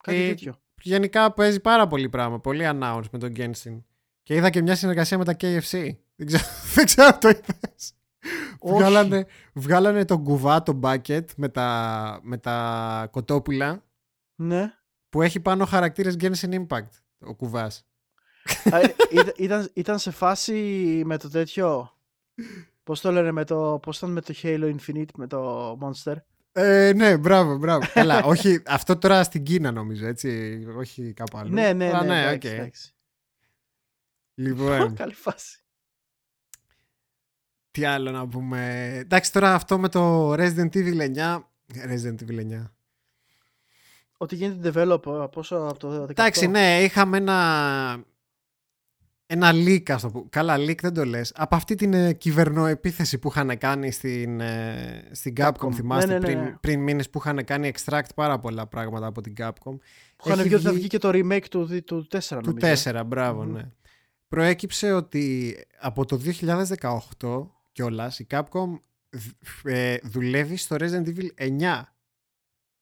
[0.03, 0.59] Κάτι ε, τέτοιο.
[0.81, 2.39] Γενικά παίζει πάρα πολύ πράγμα.
[2.39, 3.81] Πολύ announce με τον Genshin.
[4.23, 5.89] Και είδα και μια συνεργασία με τα KFC.
[6.15, 6.43] Δεν ξέρω,
[6.75, 7.93] δεν ξέρω αν το είδες.
[8.61, 13.83] Βγάλανε, βγάλανε τον κουβά, το bucket με τα, με τα κοτόπουλα.
[14.35, 14.73] Ναι.
[15.09, 16.89] Που έχει πάνω χαρακτήρες Genshin Impact.
[17.19, 17.87] Ο κουβάς.
[19.37, 20.53] ήταν, ήταν σε φάση
[21.05, 21.94] με το τέτοιο.
[22.83, 23.79] Πώς το λένε με το.
[23.81, 26.15] Πώς ήταν με το Halo Infinite με το Monster;
[26.51, 27.85] Ε, ναι, μπράβο, μπράβο.
[27.93, 31.53] Καλά, όχι, αυτό τώρα στην Κίνα νομίζω, έτσι, όχι κάπου αλλού.
[31.53, 32.53] Ναι, ναι, Αλλά ναι, ναι, εντάξει, οκ.
[32.53, 32.93] εντάξει.
[34.35, 35.59] Λοιπόν, Καλή φάση.
[37.71, 38.91] τι άλλο να πούμε.
[38.97, 41.39] Εντάξει, τώρα αυτό με το Resident Evil 9.
[41.73, 42.69] Resident Evil 9.
[44.17, 46.09] Ότι γίνεται develop πόσο από το 18.
[46.09, 48.03] Εντάξει, ναι, είχαμε ένα.
[49.27, 50.25] Ένα leak, ας το πω.
[50.29, 51.31] Καλά, leak δεν το λες.
[51.35, 55.73] Από αυτή την ε, κυβερνοεπίθεση που είχαν κάνει στην, ε, στην Capcom, Capcom.
[55.73, 56.57] θυμάστε, Ναι, ναι, ναι, πριν, ναι.
[56.61, 59.53] πριν μήνες που είχαν κάνει extract πάρα πολλά πράγματα από την Capcom.
[60.15, 62.41] Που είχαν έχει βγει ότι θα βγει- βγει και το remake του, δι- του 4
[62.43, 62.89] Του νομίζω.
[62.91, 63.51] 4, μπράβο, Μμμ.
[63.51, 63.69] ναι.
[64.27, 68.79] Προέκυψε ότι από το 2018 κιόλας η Capcom
[69.09, 71.95] δ- ε, δουλεύει στο Resident Evil 9.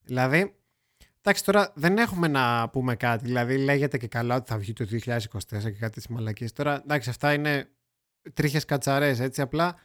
[0.04, 0.54] Δηλαδή,
[1.24, 3.24] εντάξει τώρα δεν έχουμε να πούμε κάτι.
[3.24, 6.52] Δηλαδή λέγεται και καλά ότι θα βγει το 2024 και κάτι της μαλακίες.
[6.52, 7.68] Τώρα, εντάξει, αυτά είναι
[8.34, 9.76] τρίχες κατσαρές, έτσι απλά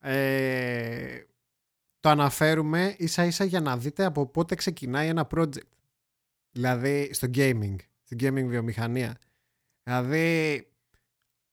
[0.00, 1.20] ε,
[2.00, 5.68] το αναφέρουμε ίσα ίσα για να δείτε από πότε ξεκινάει ένα project.
[6.50, 9.18] Δηλαδή στο gaming, στην gaming βιομηχανία.
[9.82, 10.66] Δηλαδή,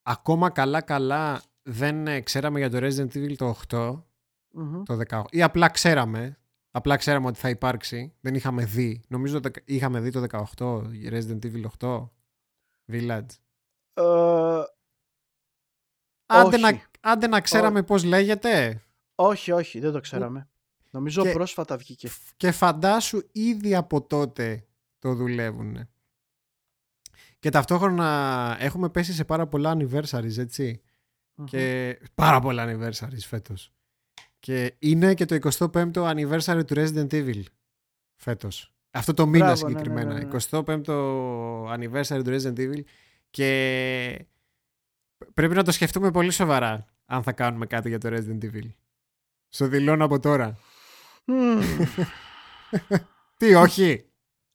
[0.02, 4.04] ακόμα καλά-καλά δεν ε, ξέραμε για το Resident Evil το 8,
[4.50, 4.84] Μμμ.
[4.84, 6.38] το 18, ή απλά ξέραμε,
[6.76, 9.04] απλά ξέραμε ότι θα υπάρξει, δεν είχαμε δει.
[9.08, 10.24] Νομίζω ότι είχαμε δει το
[10.58, 12.10] 18, Resident Evil 8,
[12.92, 13.26] Village.
[13.94, 14.64] Ε,
[16.26, 16.60] Άντε Όχι.
[16.62, 18.82] να, άντε να ξέραμε πώς λέγεται.
[19.16, 20.50] όχι, όχι, δεν το ξέραμε.
[20.90, 22.10] Νομίζω Και- πρόσφατα βγήκε.
[22.38, 24.68] Και φαντάσου ήδη από τότε
[25.00, 25.90] το δουλεύουν.
[27.40, 30.82] Και ταυτόχρονα έχουμε πέσει σε πάρα πολλά anniversaries, έτσι.
[31.36, 31.46] Μμμ.
[31.46, 33.75] Και πάρα πολλά anniversaries φέτος.
[34.46, 37.44] Και είναι και το 25ο anniversary του Resident Evil
[38.16, 38.74] φέτος.
[38.92, 40.14] Αυτό το μήνα Μπράβο, ναι, ναι, συγκεκριμένα.
[40.14, 40.38] ναι, ναι.
[40.50, 42.84] 25ο anniversary του Resident Evil
[43.30, 44.26] και
[45.34, 48.70] πρέπει να το σκεφτούμε πολύ σοβαρά αν θα κάνουμε κάτι για το Resident Evil.
[49.48, 50.58] Στο δηλώνω από τώρα.
[51.26, 51.62] Μμμ.
[53.38, 54.10] Τι, όχι;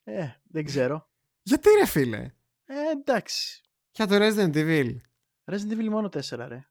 [0.04, 1.08] ε, δεν ξέρω.
[1.42, 2.30] Γιατί ρε φίλε;
[2.64, 3.62] Ε, εντάξει.
[3.90, 4.96] Για το Resident Evil.
[5.44, 6.68] Resident Evil μόνο 4, ρε.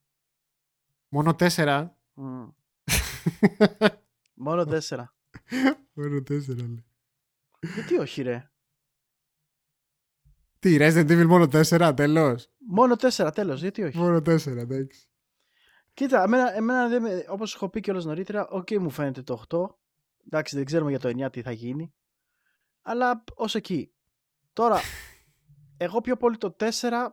[1.09, 2.47] Μόνο τέσσερα; Μμ.
[4.33, 5.03] Μόνο 4.
[5.93, 6.85] Μόνο τέσσερα λέει.
[7.75, 8.51] Γιατί όχι, ρε.
[10.59, 13.61] Τι, Resident Evil μόνο τέσσερα, τέλος; Μόνο 4, τέλος.
[13.61, 13.97] Γιατί όχι.
[13.97, 15.07] Μόνο τέσσερα, εντάξει.
[15.93, 19.77] Κοίτα, εμένα, εμένα δεν με- όπως έχω πει κιόλας νωρίτερα, οκ μου φαίνεται το 8.
[20.25, 21.93] Εντάξει, δεν ξέρουμε για το 9 τι θα γίνει.
[22.81, 23.93] Αλλά ως εκεί.
[24.53, 24.79] Τώρα,
[25.77, 27.07] εγώ πιο πολύ το 4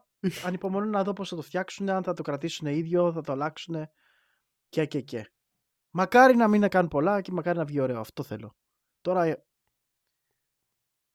[0.45, 3.89] ανυπομονώ να δω πώς θα το φτιάξουν, αν θα το κρατήσουν ίδιο, θα το αλλάξουν
[4.69, 5.31] και και και.
[5.99, 8.01] Μακάρι να μην κάνουν πολλά και μακάρι να βγει ωραίο.
[8.01, 8.57] Αυτό θέλω.
[9.01, 9.45] Τώρα, ε,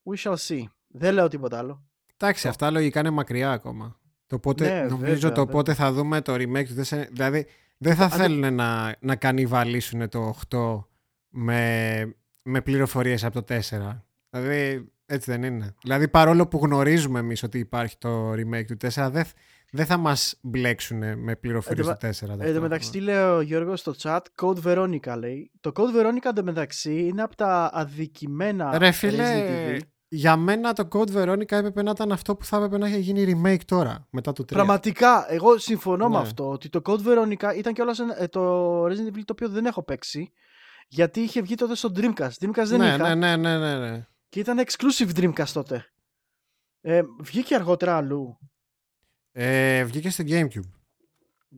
[0.09, 0.63] we shall see.
[0.87, 1.83] Δεν λέω τίποτα άλλο.
[2.17, 3.99] Εντάξει, αυτά λογικά είναι μακριά ακόμα.
[4.27, 5.45] Το πότε, Ναι, νομίζω βέβαια, το βέβαια.
[5.45, 7.07] πότε θα δούμε το remake του 4.
[7.11, 7.47] Δηλαδή,
[7.77, 10.87] δεν θα Αν- θέλουν να, να κανιβαλίσουν το 8
[11.29, 14.05] με, με πληροφορίες από το 4.
[14.29, 15.75] Δηλαδή, έτσι δεν είναι.
[15.81, 19.25] Δηλαδή, παρόλο που γνωρίζουμε εμείς ότι υπάρχει το remake του 4, δεν,
[19.72, 22.39] δεν θα μας μπλέξουν με πληροφορίες Εν του 4.
[22.39, 25.52] Εν τω μεταξύ, τι λέει ο Γιώργος στο chat, Code Veronica λέει.
[25.60, 29.45] Το Code Veronica εν τω μεταξύ είναι από τα αδικημένα Ρε Resident φίλε,
[29.77, 29.80] Evil.
[30.07, 33.41] για μένα το Code Veronica έπρεπε να ήταν αυτό που θα έπρεπε να είχε γίνει
[33.45, 34.45] remake τώρα, μετά το 3.
[34.48, 36.22] Πραγματικά, εγώ συμφωνώ με Ναι.
[36.22, 36.49] αυτό.
[36.49, 39.84] Ότι το Code Veronica ήταν κιόλας ένα- ε, το Resident Evil το οποίο δεν έχω
[39.84, 40.31] παίξει.
[40.88, 42.30] Γιατί είχε βγει τότε στο Dreamcast.
[42.41, 43.15] Dreamcast δεν ναι, είχα.
[43.15, 44.07] ναι, ναι, ναι, ναι, ναι.
[44.30, 45.85] Και ήταν exclusive Dreamcast τότε.
[46.81, 48.38] Ε, βγήκε αργότερα αλλού.
[49.31, 50.71] Ε, βγήκε στο Gamecube.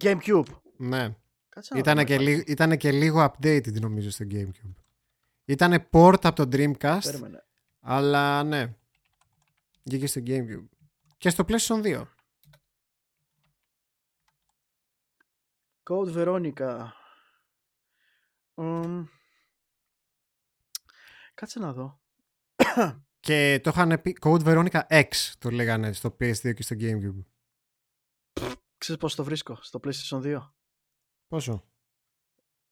[0.02, 0.46] Gamecube.
[0.78, 1.16] Ναι.
[1.50, 2.36] Κάτσε να Ήτανε δούμε και, πάλι.
[2.36, 4.76] λί- ήτανε και λίγο updated νομίζω στο Gamecube.
[5.46, 7.46] Ήτανε port από το Dreamcast, Περίμενε.
[7.80, 8.76] αλλά ναι.
[9.84, 10.68] Βγήκε στο Gamecube.
[11.18, 12.04] Και στο PlayStation 2.
[15.90, 16.86] Code Veronica.
[18.56, 19.06] Μμμ.
[21.34, 22.00] Κάτσε να δω.
[23.20, 25.08] Και το είχαν πει Code Veronica X
[25.40, 27.24] το λέγανε στο PS2 και στο Gamecube.
[28.78, 30.50] Ξέρεις πώς το βρίσκω στο PlayStation 2.
[31.28, 31.64] Πόσο;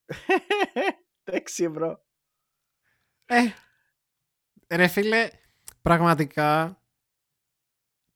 [1.24, 2.06] 6 ευρώ.
[3.26, 3.52] Ε,
[4.76, 5.30] ρε φίλε,
[5.82, 6.82] πραγματικά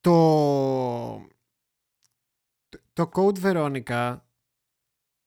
[0.01, 1.27] το,
[2.93, 4.19] το Code Veronica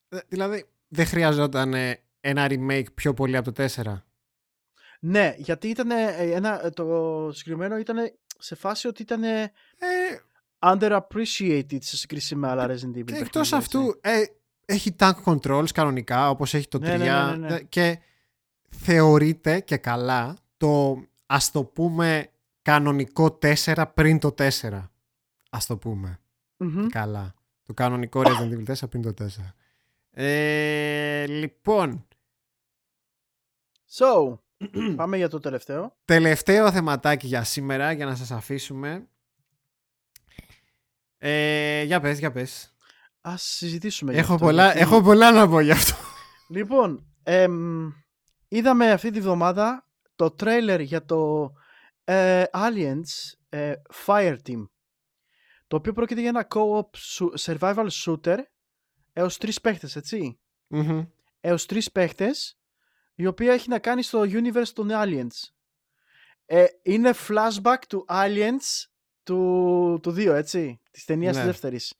[0.08, 4.02] ε, δηλαδή δεν χρειαζόταν ε, ένα remake πιο πολύ από το 4.
[5.00, 9.52] Ναι, γιατί ήταν ένα, το συγκεκριμένο ήταν σε φάση ότι ήταν Ε,
[10.58, 12.94] underappreciated σε σύγκριση με άλλα Resident Evil.
[12.94, 13.54] και παιχνίδια, εκτός έτσι.
[13.54, 14.22] αυτού ε,
[14.64, 17.60] έχει tank controls κανονικά όπως έχει το 3 Ναι, ναι, ναι, ναι, ναι.
[17.60, 17.98] και
[18.68, 22.30] θεωρείται και καλά το ας το πούμε
[22.62, 24.48] κανονικό 4 πριν το 4
[25.50, 26.18] ας το πούμε
[26.56, 26.86] Μμμ.
[26.86, 29.26] καλά το κανονικό Resident Evil 4 πριν το 4
[30.10, 32.06] ε, λοιπόν
[33.90, 34.38] So,
[34.96, 35.96] Πάμε για το τελευταίο.
[36.04, 39.08] Τελευταίο θεματάκι για σήμερα, για να σας αφήσουμε.
[41.18, 42.74] Ε, για πες, για πες.
[43.20, 45.94] Ας συζητήσουμε γι' Έχω αυτό, πολλά, γιατί- έχω πολλά να πω γι' αυτό.
[46.48, 47.88] Λοιπόν, εμ,
[48.48, 49.86] είδαμε αυτή τη βδομάδα
[50.16, 51.52] το τρέιλερ για το
[52.04, 53.72] ε, Aliens ε,
[54.06, 54.68] Fireteam
[55.66, 58.36] το οποίο πρόκειται για ένα co-op σου- survival shooter
[59.12, 60.38] έως τρεις παίχτες, έτσι.
[60.66, 61.04] Μμμ.
[61.40, 62.58] Έως τρεις παίχτες
[63.14, 65.48] η οποία έχει να κάνει στο universe των Aliens.
[66.46, 68.86] Ε, είναι flashback του Aliens
[69.28, 71.42] του, του 2, έτσι, της ταινίας Ναι.
[71.42, 71.94] της δεύτερης.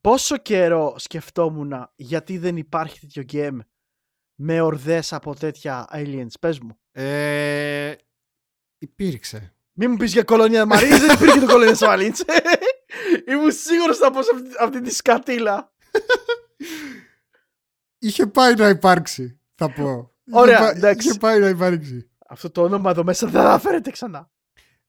[0.00, 3.58] Πόσο καιρό σκεφτόμουν γιατί δεν υπάρχει τέτοιο game
[4.34, 6.78] με ορδές από τέτοια aliens, πες μου.
[6.92, 7.94] Ε,
[8.78, 9.54] υπήρξε.
[9.72, 12.24] Μην μου πεις για κολονία Μαρίνης, δεν υπήρχε το κολονία Μαρίνης.
[13.28, 15.72] Ήμουν σίγουρος θα πω σε αυτή, αυτή τη σκατήλα.
[17.98, 20.12] Είχε πάει να υπάρξει, θα πω.
[20.32, 21.08] Ωραία, είχε, πά- εντάξει.
[21.08, 22.10] είχε πάει να υπάρξει.
[22.28, 24.30] Αυτό το όνομα εδώ μέσα δεν θα φέρετε ξανά.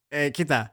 [0.08, 0.70] Ε, κοίτα,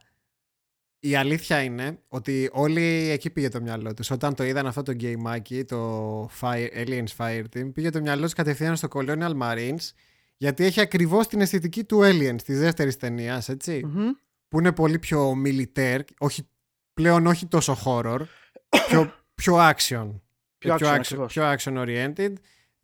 [1.03, 4.11] η αλήθεια είναι ότι όλοι εκεί πήγε το μυαλό τους.
[4.11, 8.75] Όταν το είδαν αυτό το gameάκι, το Fire, Aliens Fireteam, πήγε το μυαλό τους κατευθείαν
[8.75, 9.89] στο Colonial Marines,
[10.37, 14.09] γιατί έχει ακριβώς την αισθητική του Aliens, της δεύτερης ταινίας, έτσι, Μμμ.
[14.47, 16.47] που είναι πολύ πιο militaire, όχι,
[16.93, 18.19] πλέον όχι τόσο horror,
[18.87, 20.09] πιο, πιο action.
[20.57, 21.33] Πιο πιο, action, action, ακριβώς.
[21.33, 22.33] πιο action oriented.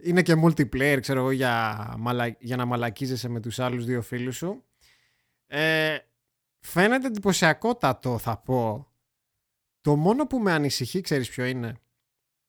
[0.03, 2.35] Είναι και multiplayer, ξέρω εγώ, για, μαλα...
[2.39, 4.63] για να μαλακίζεσαι με τους άλλους δύο φίλους σου.
[5.47, 5.97] Ε,
[6.67, 8.91] φαίνεται εντυπωσιακότατο, θα πω.
[9.81, 11.73] Το μόνο που με ανησυχεί, ξέρεις ποιο είναι,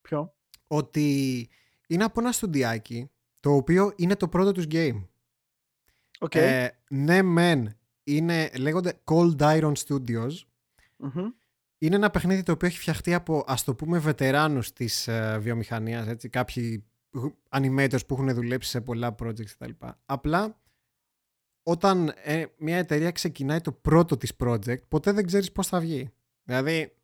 [0.01, 0.35] Ποιο;
[0.67, 1.49] ότι
[1.87, 5.07] είναι από ένα στουντιάκι, το οποίο είναι το πρώτο τους game.
[6.19, 6.35] OK.
[6.35, 10.33] Ε, ναι, μεν, είναι, λέγονται Cold Iron Studios.
[10.97, 11.31] Μμμ.
[11.79, 16.07] Είναι ένα παιχνίδι το οποίο έχει φτιαχτεί από ας το πούμε βετεράνους της ε, βιομηχανίας,
[16.07, 16.85] έτσι, κάποιοι
[17.51, 19.71] animators που έχουν δουλέψει σε πολλά projects κτλ.
[20.07, 20.61] Απλά
[21.69, 26.11] όταν ε, μια εταιρεία ξεκινάει το πρώτο της project, ποτέ δεν ξέρεις πώς θα βγει.
[26.45, 26.95] Δηλαδή,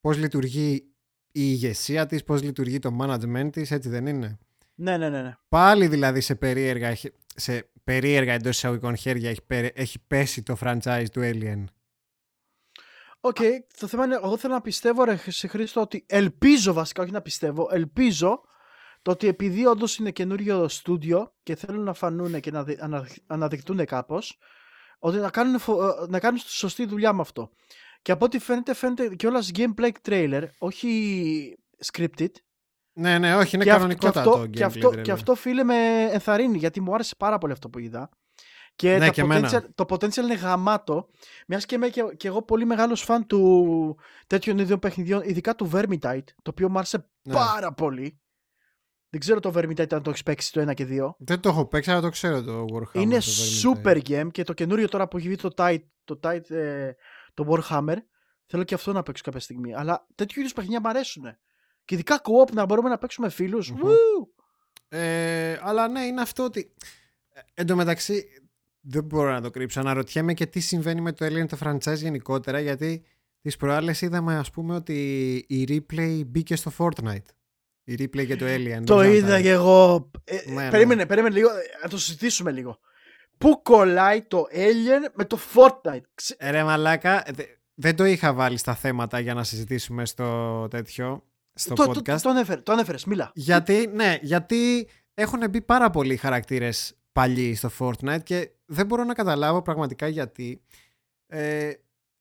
[0.00, 0.84] πώς λειτουργεί η
[1.32, 4.38] ηγεσία της, πώς λειτουργεί το management της, έτσι δεν είναι;
[4.74, 5.22] Ναι, ναι, ναι.
[5.22, 5.36] ναι.
[5.48, 10.56] Πάλι δηλαδή σε περίεργα, έχει- σε περίεργα εντός εισαγωγικών χέρια έχει, πε- έχει πέσει το
[10.60, 11.64] franchise του Alien.
[13.20, 13.38] OK,
[13.78, 17.22] το θέμα είναι, εγώ θέλω να πιστεύω ρε συ Χρήστο ότι ελπίζω βασικά, όχι να
[17.22, 18.42] πιστεύω, ελπίζω
[19.02, 23.08] το ότι επειδή όντως είναι καινούριο στούντιο και θέλουν να φανούν και να δει- ανα-
[23.26, 24.38] αναδεικτούν κάπως,
[24.98, 27.50] ότι να κάνουν, φο- ε, να κάνουν σωστή δουλειά με αυτό.
[28.02, 31.58] Και από ό,τι φαίνεται, φαίνεται και όλας gameplay trailer, όχι
[31.92, 32.30] scripted.
[32.92, 35.02] Ναι, ναι, όχι, είναι και, αυ- κανονικότατο και αυτό, το και, gameplay αυτό, trailer.
[35.02, 38.08] και αυτό φίλε με ενθαρρύνει γιατί μου άρεσε πάρα πολύ αυτό που είδα.
[38.76, 39.50] Και, Ναι, τα και εμένα.
[39.50, 41.08] potential, το potential είναι γαμάτο.
[41.46, 43.96] Μιας και είμαι και, και εγώ πολύ μεγάλος φαν του
[44.26, 47.32] τέτοιων ιδιών παιχνιδιών, ειδικά του Vermintide, το οποίο μου άρεσε Ναι.
[47.34, 48.20] πάρα πολύ.
[49.12, 51.10] Δεν ξέρω το Vermintide αν το έχεις παίξει το 1 και 2.
[51.18, 53.00] Δεν το έχω παίξει, αλλά το ξέρω το Warhammer.
[53.02, 53.84] είναι το Vermintide.
[53.86, 56.92] super game και το καινούριο τώρα που έχει βγει το Tide, το, Tide, ε,
[57.34, 57.96] το Warhammer,
[58.46, 59.74] θέλω και αυτό να παίξω κάποια στιγμή.
[59.74, 61.22] Αλλά τέτοιου είδους παιχνίδια μου αρέσουν.
[61.84, 63.70] Και ειδικά co-op να μπορούμε να παίξουμε φίλους.
[63.70, 63.80] Μμμ.
[63.82, 64.26] Woo!
[64.88, 66.72] Ε, αλλά ναι, είναι αυτό ότι.
[67.32, 68.24] ε, Εν τω μεταξύ,
[68.80, 69.80] δεν μπορώ να το κρύψω.
[69.80, 73.04] Αναρωτιέμαι και τι συμβαίνει με το Alien το franchise γενικότερα, γιατί
[73.40, 77.26] τις προάλλες είδαμε, ας πούμε, ότι η replay μπήκε στο Fortnite.
[77.84, 78.82] Η replay για το Alien.
[78.84, 80.10] Το δεν ξέρω αν είδα τα- και εγώ.
[80.24, 80.70] Ε, Ναι, ναι.
[80.70, 81.48] περίμενε, περίμενε λίγο.
[81.48, 82.78] ε, Να το συζητήσουμε λίγο.
[83.38, 87.44] Πού κολλάει το Alien με το Fortnite; Ξε- Ε, Ρε μαλάκα, δε-
[87.74, 92.02] δεν το είχα βάλει στα θέματα για να συζητήσουμε στο τέτοιο, στο το, podcast.
[92.04, 93.30] το, το, ανέφερε, το ανέφερες, μίλα.
[93.34, 99.14] Γιατί, ναι, γιατί έχουν μπει πάρα πολλοί χαρακτήρες παλιοί στο Fortnite και δεν μπορώ να
[99.14, 100.62] καταλάβω πραγματικά γιατί.
[101.26, 101.70] Ε,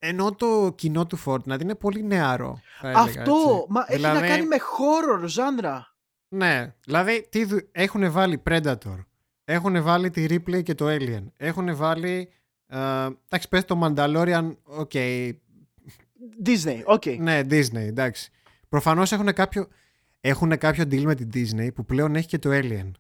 [0.04, 2.62] ενώ το κοινό του Fortnite είναι πολύ νεαρό.
[2.80, 3.66] θα έλεγα, Αυτό, έτσι.
[3.70, 5.96] μα έχει Δηλαδή, να κάνει με horror genre.
[6.28, 9.06] Ναι, δηλαδή τι δου- έχουν βάλει Predator,
[9.46, 12.30] έχουν βάλει τη Ripley και το Alien, έχουν βάλει,
[12.68, 12.78] ε,
[13.26, 14.92] εντάξει πες το Mandalorian, OK,
[16.46, 17.06] Disney, OK.
[17.06, 18.32] ναι Disney, εντάξει.
[18.70, 19.68] Προφανώς έχουν κάποιο,
[20.22, 22.92] έχουν κάποιο deal με την Disney που πλέον έχει και το Alien.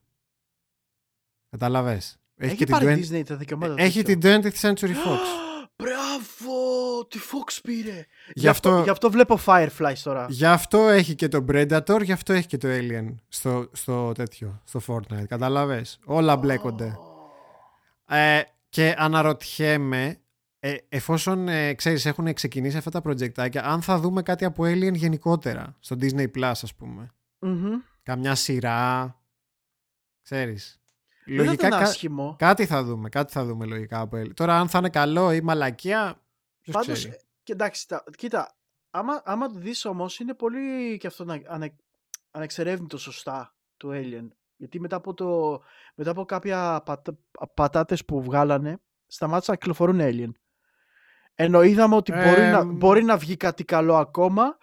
[1.49, 2.17] Καταλαβες.
[2.35, 3.73] Έχει, και πάρει την 20 Disney τα δικαιώματα.
[3.77, 4.39] έχει τέτοιο.
[4.41, 5.19] την 20th Century Fox.
[5.81, 7.05] Μπράβο!
[7.07, 7.91] Τη Fox πήρε.
[7.91, 10.25] Γι' Γι' αυτό, αυτό- γι αυτό βλέπω Fireflies τώρα.
[10.29, 14.61] Γι' αυτό έχει και το Predator, γι' αυτό έχει και το Alien στο, στο τέτοιο,
[14.63, 15.25] στο Fortnite.
[15.27, 15.99] Καταλαβες.
[16.05, 16.97] Όλα μπλέκονται.
[18.07, 20.19] Ε, και αναρωτιέμαι,
[20.59, 24.93] ε, εφόσον ε, ξέρεις έχουν ξεκινήσει αυτά τα προτζεκτάκια, αν θα δούμε κάτι από Alien
[24.93, 27.11] γενικότερα, στο Disney Plus ας πούμε.
[27.39, 27.79] Μμμ.
[28.03, 29.15] Καμιά σειρά,
[30.21, 30.80] ξέρεις.
[31.25, 32.35] Δεν θα Λογικά ήταν κα- άσχημο.
[32.39, 34.33] κάτι θα δούμε, κάτι θα δούμε λογικά από Alien.
[34.33, 36.21] Τώρα αν θα είναι καλό ή μαλακία,
[36.61, 37.13] ποιος Πάντως, ξέρει.
[37.13, 38.55] ε, και εντάξει, τα- κοίτα,
[38.89, 41.75] άμα, άμα το δεις όμως είναι πολύ και αυτό να, ανε,
[42.31, 44.27] ανεξερεύνητο σωστά το Alien.
[44.55, 45.61] Γιατί μετά από, το,
[45.95, 47.09] μετά από κάποια πατ-
[47.53, 48.77] πατάτες που βγάλανε
[49.07, 50.31] σταμάτησαν να κυκλοφορούν Alien.
[51.35, 52.77] Ενώ είδαμε ότι μπορεί, Ε, να, μ.
[52.77, 54.57] μπορεί να βγει κάτι καλό ακόμα.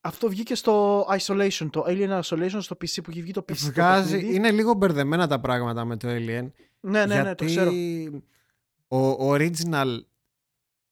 [0.00, 3.56] Αυτό βγήκε στο Isolation, το Alien Isolation στο PC που έχει βγει το PC.
[3.56, 4.34] το Βγάζει, παιχνίδι.
[4.34, 6.50] είναι λίγο μπερδεμένα τα πράγματα με το Alien.
[6.80, 7.70] Ναι, ναι, ναι, το ξέρω.
[7.70, 8.24] γιατί
[8.88, 9.98] ο original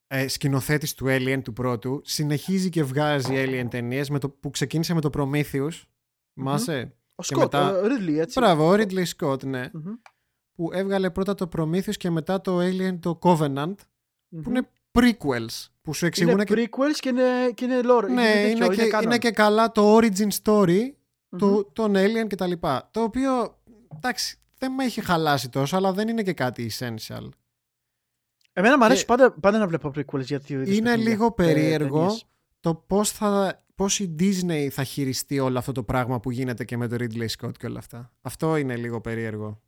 [0.06, 4.10] ε, σκηνοθέτης του Alien του πρώτου συνεχίζει και βγάζει Alien ταινίες
[4.40, 5.82] που ξεκίνησε με το Prometheus.
[6.32, 6.96] Μάσε.
[7.14, 8.38] Ο και Scott, μετά- ο Ridley, έτσι.
[8.40, 9.68] Μπράβο, ο Ridley Scott, ναι.
[9.72, 9.92] Μμμ,
[10.54, 13.74] Που έβγαλε πρώτα το Prometheus και μετά το Alien το Covenant,
[14.28, 14.40] μμμ.
[14.42, 15.66] που είναι prequels.
[15.82, 18.08] Που σου εξηγούν είναι και prequels και είναι, και είναι lore.
[18.10, 19.02] Ναι, τέτοιο, είναι, και, canon.
[19.02, 20.80] είναι και καλά το origin story
[21.28, 21.38] Μμμ.
[21.38, 22.88] του, των Alien και τα λοιπά.
[22.90, 23.58] Το οποίο,
[23.96, 27.28] εντάξει, δεν με έχει χαλάσει τόσο, αλλά δεν είναι και κάτι essential.
[28.52, 32.18] Εμένα μου αρέσει και- πάντα, πάντα να βλέπω prequels γιατί Είναι λίγο περίεργο
[32.60, 36.76] το πώς, θα, πώς η Disney θα χειριστεί όλο αυτό το πράγμα που γίνεται και
[36.76, 38.12] με το Ridley Scott και όλα αυτά.
[38.20, 39.60] Αυτό είναι λίγο περίεργο.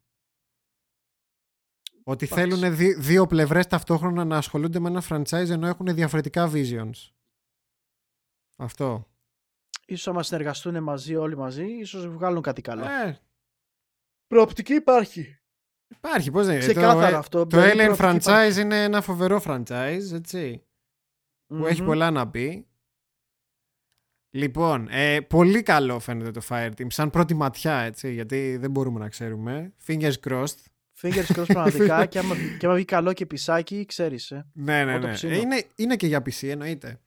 [2.08, 2.48] Ότι Εντάξει.
[2.56, 7.10] θέλουν δι- δύο πλευρές ταυτόχρονα να ασχολούνται με ένα franchise ενώ έχουν διαφορετικά visions.
[8.56, 9.08] Αυτό.
[9.86, 12.84] Ίσως άμα συνεργαστούν μαζί όλοι μαζί, ίσως βγάλουν κάτι καλό.
[12.84, 13.18] Ε,
[14.26, 15.38] Προοπτική υπάρχει.
[15.88, 16.66] υπάρχει, πώς δεν είναι.
[16.66, 17.46] Ξεκάθαρα το, αυτό.
[17.46, 20.62] Το δηλαδή Alien προοπτική franchise είναι ένα φοβερό franchise, έτσι.
[21.46, 21.86] Που έχει Μμμ.
[21.86, 22.66] πολλά να πει.
[24.34, 29.08] Λοιπόν, ε, πολύ καλό φαίνεται το Fireteam, σαν πρώτη ματιά, έτσι, γιατί δεν μπορούμε να
[29.08, 29.74] ξέρουμε.
[29.86, 30.64] Fingers crossed.
[31.02, 34.30] Fingers crossed πραγματικά και άμα, και άμα βγει καλό και πισάκι, ξέρεις.
[34.30, 34.46] Ε.
[34.52, 35.12] Ναι, ναι, Εγώ το ναι.
[35.12, 35.32] ψήνω.
[35.34, 37.00] Ε, είναι, είναι και για PC, εννοείται.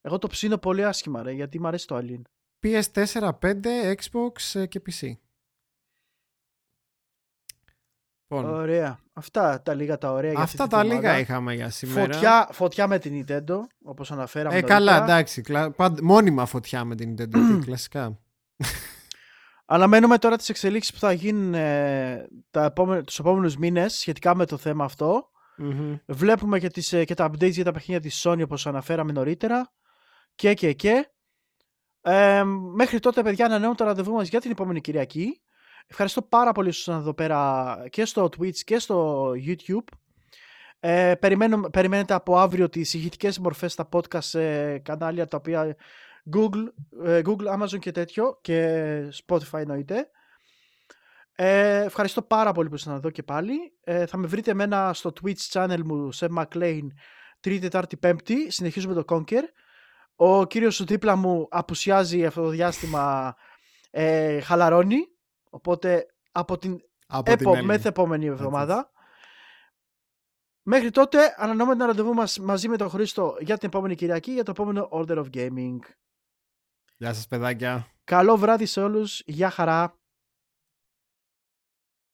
[0.00, 2.22] Εγώ το ψήνω πολύ άσχημα, ρε, γιατί μου αρέσει το Alien.
[2.62, 5.12] PS4, 5, Xbox ε, και PC.
[8.28, 8.98] Λοιπόν, Ωραία.
[9.12, 11.00] Αυτά τα λίγα τα ωραία για αυτή αυτά τη τα βδομάδα.
[11.08, 12.12] λίγα είχαμε για σήμερα.
[12.12, 14.78] Φωτιά, φωτιά με την Nintendo, όπως αναφέραμε ε, νωρίτερα.
[14.78, 15.42] καλά, εντάξει.
[15.42, 18.18] κλα- πάντ- μόνιμα φωτιά με την Nintendo, τι, κλασικά.
[19.66, 24.46] Αναμένουμε τώρα τις εξελίξεις που θα γίνουν ε, τα επόμενα, τους επόμενους μήνες σχετικά με
[24.46, 25.30] το θέμα αυτό.
[25.56, 25.96] Μμμ.
[26.06, 29.72] Βλέπουμε και, τις, ε, και τα updates για τα παιχνίδια της Sony όπως αναφέραμε νωρίτερα.
[30.34, 31.10] Και και και.
[32.00, 32.44] Ε,
[32.74, 35.40] μέχρι τότε παιδιά ανανεώνουμε το ραντεβού μας για την επόμενη Κυριακή.
[35.86, 39.84] Ευχαριστώ πάρα πολύ που ήσασταν εδώ πέρα και στο Twitch και στο YouTube.
[40.80, 45.76] Ε, περιμένουμε, περιμένετε από αύριο τις ηχητικές μορφές στα podcast σε κανάλια τα οποία
[46.34, 46.66] Google,
[47.04, 50.10] ε, Google, Amazon και τέτοιο και Spotify εννοείται.
[51.38, 53.54] Ε, ευχαριστώ πάρα πολύ που ήσασταν εδώ και πάλι.
[53.80, 56.86] Ε, θα με βρείτε εμένα στο Twitch channel μου σε McLean
[57.40, 58.50] Τρίτη, Τετάρτη, Πέμπτη.
[58.50, 59.42] Συνεχίζουμε το Conquer.
[60.14, 63.34] Ο κύριος δίπλα μου απουσιάζει αυτό το διάστημα
[63.90, 64.98] ε, χαλαρώνει.
[65.50, 67.64] Οπότε από την Από την επο, άλλη.
[67.64, 68.90] μεθεπόμενη εβδομάδα.
[70.62, 74.44] Μέχρι τότε ανανεώνουμε ένα ραντεβού μας μαζί με τον Χρήστο για την επόμενη Κυριακή για
[74.44, 75.78] το επόμενο Order of Gaming.
[76.98, 77.86] Γεια σας παιδάκια.
[78.04, 79.22] Καλό βράδυ σε όλους.
[79.26, 79.98] Γεια χαρά.